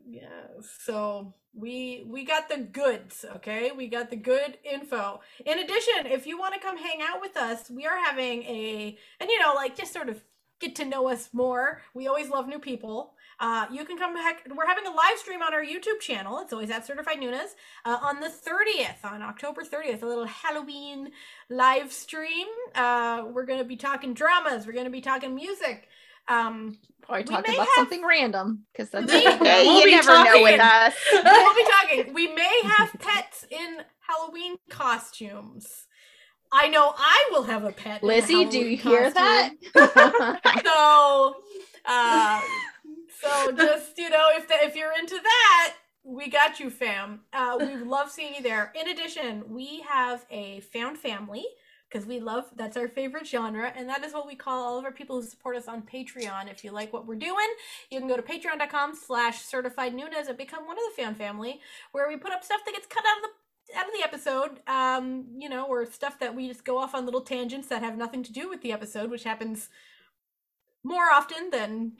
yeah, 0.08 0.28
so 0.84 1.34
we 1.54 2.04
we 2.08 2.24
got 2.24 2.48
the 2.48 2.58
goods, 2.58 3.24
okay? 3.36 3.70
We 3.70 3.88
got 3.88 4.10
the 4.10 4.16
good 4.16 4.58
info. 4.64 5.20
In 5.44 5.58
addition, 5.58 6.06
if 6.06 6.26
you 6.26 6.38
want 6.38 6.54
to 6.54 6.60
come 6.60 6.78
hang 6.78 7.00
out 7.02 7.20
with 7.20 7.36
us, 7.36 7.70
we 7.70 7.86
are 7.86 7.98
having 7.98 8.42
a 8.44 8.98
and 9.20 9.30
you 9.30 9.38
know, 9.38 9.52
like 9.54 9.76
just 9.76 9.92
sort 9.92 10.08
of 10.08 10.22
get 10.60 10.76
to 10.76 10.84
know 10.84 11.08
us 11.08 11.30
more. 11.32 11.82
We 11.94 12.06
always 12.06 12.28
love 12.28 12.46
new 12.48 12.58
people. 12.58 13.14
Uh, 13.40 13.66
you 13.72 13.86
can 13.86 13.96
come 13.96 14.12
back. 14.14 14.46
We're 14.54 14.66
having 14.66 14.86
a 14.86 14.90
live 14.90 15.16
stream 15.16 15.40
on 15.40 15.54
our 15.54 15.64
YouTube 15.64 16.00
channel. 16.00 16.40
It's 16.40 16.52
always 16.52 16.70
at 16.70 16.86
Certified 16.86 17.18
Nunas 17.18 17.54
uh, 17.86 17.96
on 18.02 18.20
the 18.20 18.28
30th, 18.28 19.02
on 19.02 19.22
October 19.22 19.62
30th, 19.62 20.02
a 20.02 20.06
little 20.06 20.26
Halloween 20.26 21.10
live 21.48 21.90
stream. 21.90 22.46
Uh, 22.74 23.24
we're 23.32 23.46
going 23.46 23.58
to 23.58 23.64
be 23.64 23.76
talking 23.76 24.12
dramas. 24.12 24.66
We're 24.66 24.74
going 24.74 24.84
to 24.84 24.90
be 24.90 25.00
talking 25.00 25.34
music. 25.34 25.88
Um, 26.30 26.78
Probably 27.02 27.24
We 27.24 27.28
talking 27.36 27.54
about 27.54 27.66
have- 27.66 27.74
something 27.74 28.04
random 28.06 28.66
because 28.72 28.90
that's 28.90 29.12
We- 29.12 29.22
Yeah, 29.24 29.38
We'll 29.62 29.78
you 29.80 29.84
be 29.86 29.90
never 29.90 30.08
know 30.12 30.24
talking. 30.24 30.42
with 30.44 30.60
us. 30.60 30.94
we'll 31.12 31.54
be 31.54 31.64
talking. 31.80 32.14
We 32.14 32.28
may 32.28 32.60
have 32.64 32.92
pets 33.00 33.44
in 33.50 33.78
Halloween 34.00 34.56
costumes. 34.68 35.86
I 36.52 36.68
know 36.68 36.92
I 36.96 37.28
will 37.32 37.42
have 37.44 37.64
a 37.64 37.72
pet. 37.72 38.02
in 38.02 38.08
a 38.08 38.12
Lizzie, 38.12 38.44
do 38.44 38.58
you 38.58 38.76
Halloween 38.76 38.78
hear 38.78 39.10
that? 39.12 39.50
So, 40.64 41.36
uh, 41.84 42.40
so 43.20 43.52
just 43.52 43.98
you 43.98 44.10
know, 44.10 44.28
if 44.34 44.48
the, 44.48 44.54
if 44.64 44.76
you're 44.76 44.92
into 44.98 45.16
that, 45.22 45.74
we 46.02 46.28
got 46.28 46.58
you, 46.60 46.70
fam. 46.70 47.20
Uh, 47.32 47.56
we 47.60 47.76
love 47.76 48.10
seeing 48.10 48.34
you 48.34 48.42
there. 48.42 48.72
In 48.80 48.88
addition, 48.88 49.44
we 49.48 49.80
have 49.88 50.24
a 50.30 50.60
found 50.72 50.98
family 50.98 51.44
because 51.90 52.06
we 52.06 52.20
love 52.20 52.44
that's 52.56 52.76
our 52.76 52.88
favorite 52.88 53.26
genre, 53.26 53.72
and 53.74 53.88
that 53.88 54.04
is 54.04 54.12
what 54.12 54.26
we 54.26 54.36
call 54.36 54.62
all 54.62 54.78
of 54.78 54.84
our 54.84 54.92
people 54.92 55.20
who 55.20 55.26
support 55.26 55.56
us 55.56 55.68
on 55.68 55.82
Patreon. 55.82 56.50
If 56.50 56.62
you 56.64 56.70
like 56.70 56.92
what 56.92 57.06
we're 57.06 57.16
doing, 57.16 57.48
you 57.90 57.98
can 57.98 58.08
go 58.08 58.16
to 58.16 58.22
patreon.com/slash 58.22 59.40
certified 59.42 59.94
Nunas 59.94 60.28
and 60.28 60.38
become 60.38 60.66
one 60.66 60.76
of 60.76 60.84
the 60.84 61.02
fan 61.02 61.14
family, 61.14 61.60
where 61.92 62.08
we 62.08 62.16
put 62.16 62.32
up 62.32 62.44
stuff 62.44 62.60
that 62.64 62.72
gets 62.72 62.86
cut 62.86 63.04
out 63.04 63.18
of 63.18 63.22
the 63.24 63.78
out 63.78 63.86
of 63.86 63.92
the 63.96 64.04
episode, 64.04 64.60
um, 64.68 65.26
you 65.38 65.48
know, 65.48 65.64
or 65.66 65.86
stuff 65.86 66.18
that 66.18 66.34
we 66.34 66.48
just 66.48 66.64
go 66.64 66.78
off 66.78 66.94
on 66.94 67.04
little 67.04 67.20
tangents 67.20 67.68
that 67.68 67.82
have 67.82 67.96
nothing 67.96 68.22
to 68.22 68.32
do 68.32 68.48
with 68.48 68.62
the 68.62 68.72
episode, 68.72 69.10
which 69.10 69.24
happens 69.24 69.68
more 70.82 71.10
often 71.12 71.50
than 71.50 71.92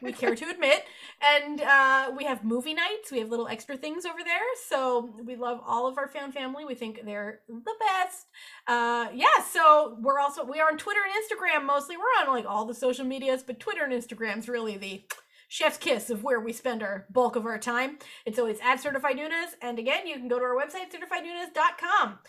we 0.00 0.12
care 0.12 0.34
to 0.34 0.50
admit. 0.50 0.84
And 1.22 1.60
uh, 1.60 2.12
we 2.16 2.24
have 2.24 2.44
movie 2.44 2.74
nights. 2.74 3.10
We 3.10 3.18
have 3.18 3.28
little 3.28 3.48
extra 3.48 3.76
things 3.76 4.04
over 4.04 4.18
there. 4.24 4.40
So 4.68 5.14
we 5.24 5.36
love 5.36 5.60
all 5.66 5.86
of 5.86 5.98
our 5.98 6.08
fan 6.08 6.32
family. 6.32 6.64
We 6.64 6.74
think 6.74 7.00
they're 7.04 7.40
the 7.48 7.74
best. 7.80 8.26
Uh, 8.66 9.08
yeah. 9.14 9.42
So 9.50 9.98
we're 10.00 10.18
also 10.18 10.44
we 10.44 10.60
are 10.60 10.70
on 10.70 10.78
Twitter 10.78 11.00
and 11.04 11.12
Instagram 11.22 11.66
mostly. 11.66 11.96
We're 11.96 12.22
on 12.22 12.34
like 12.34 12.46
all 12.46 12.64
the 12.64 12.74
social 12.74 13.04
medias, 13.04 13.42
but 13.42 13.60
Twitter 13.60 13.84
and 13.84 13.92
Instagram's 13.92 14.48
really 14.48 14.76
the 14.76 15.04
chef's 15.52 15.76
kiss 15.76 16.08
of 16.08 16.24
where 16.24 16.40
we 16.40 16.50
spend 16.50 16.82
our 16.82 17.06
bulk 17.10 17.36
of 17.36 17.44
our 17.44 17.58
time. 17.58 17.98
It's 18.24 18.38
always 18.38 18.58
at 18.64 18.80
Certified 18.80 19.18
Nunas. 19.18 19.54
And 19.60 19.78
again, 19.78 20.06
you 20.06 20.14
can 20.14 20.26
go 20.26 20.38
to 20.38 20.44
our 20.46 20.56
website, 20.56 20.90
certifiednunas.com, 20.90 22.20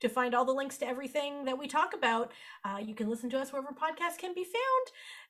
to 0.00 0.08
find 0.08 0.34
all 0.34 0.46
the 0.46 0.52
links 0.52 0.78
to 0.78 0.88
everything 0.88 1.44
that 1.44 1.58
we 1.58 1.68
talk 1.68 1.92
about. 1.92 2.32
Uh, 2.64 2.78
you 2.82 2.94
can 2.94 3.10
listen 3.10 3.28
to 3.30 3.38
us 3.38 3.52
wherever 3.52 3.68
podcasts 3.68 4.16
can 4.18 4.32
be 4.34 4.44
found. 4.44 4.54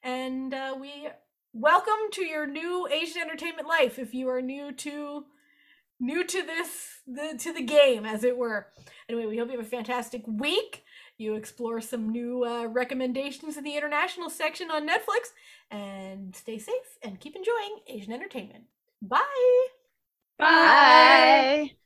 And 0.05 0.55
uh, 0.55 0.77
we 0.81 1.09
welcome 1.53 2.11
to 2.13 2.25
your 2.25 2.47
new 2.47 2.87
Asian 2.89 3.23
entertainment 3.23 3.67
life 3.67 3.99
if 3.99 4.15
you 4.15 4.29
are 4.29 4.41
new 4.41 4.73
to 4.73 5.25
new 5.99 6.25
to 6.25 6.43
this 6.43 7.01
the 7.07 7.37
to 7.39 7.53
the 7.53 7.63
game 7.63 8.07
as 8.07 8.25
it 8.25 8.37
were 8.37 8.69
anyway 9.09 9.27
we 9.27 9.37
hope 9.37 9.51
you 9.51 9.57
have 9.59 9.67
a 9.67 9.69
fantastic 9.69 10.23
week 10.27 10.85
you 11.19 11.35
explore 11.35 11.81
some 11.81 12.09
new 12.09 12.45
uh, 12.45 12.67
recommendations 12.67 13.57
in 13.57 13.65
the 13.65 13.77
international 13.77 14.31
section 14.31 14.71
on 14.71 14.89
netflix 14.89 15.33
and 15.71 16.35
stay 16.35 16.59
safe 16.59 16.99
and 17.03 17.21
keep 17.21 17.35
enjoying 17.37 17.79
asian 17.89 18.13
entertainment 18.13 18.65
bye 19.03 19.67
Bye. 20.39 21.71
Bye. 21.71 21.77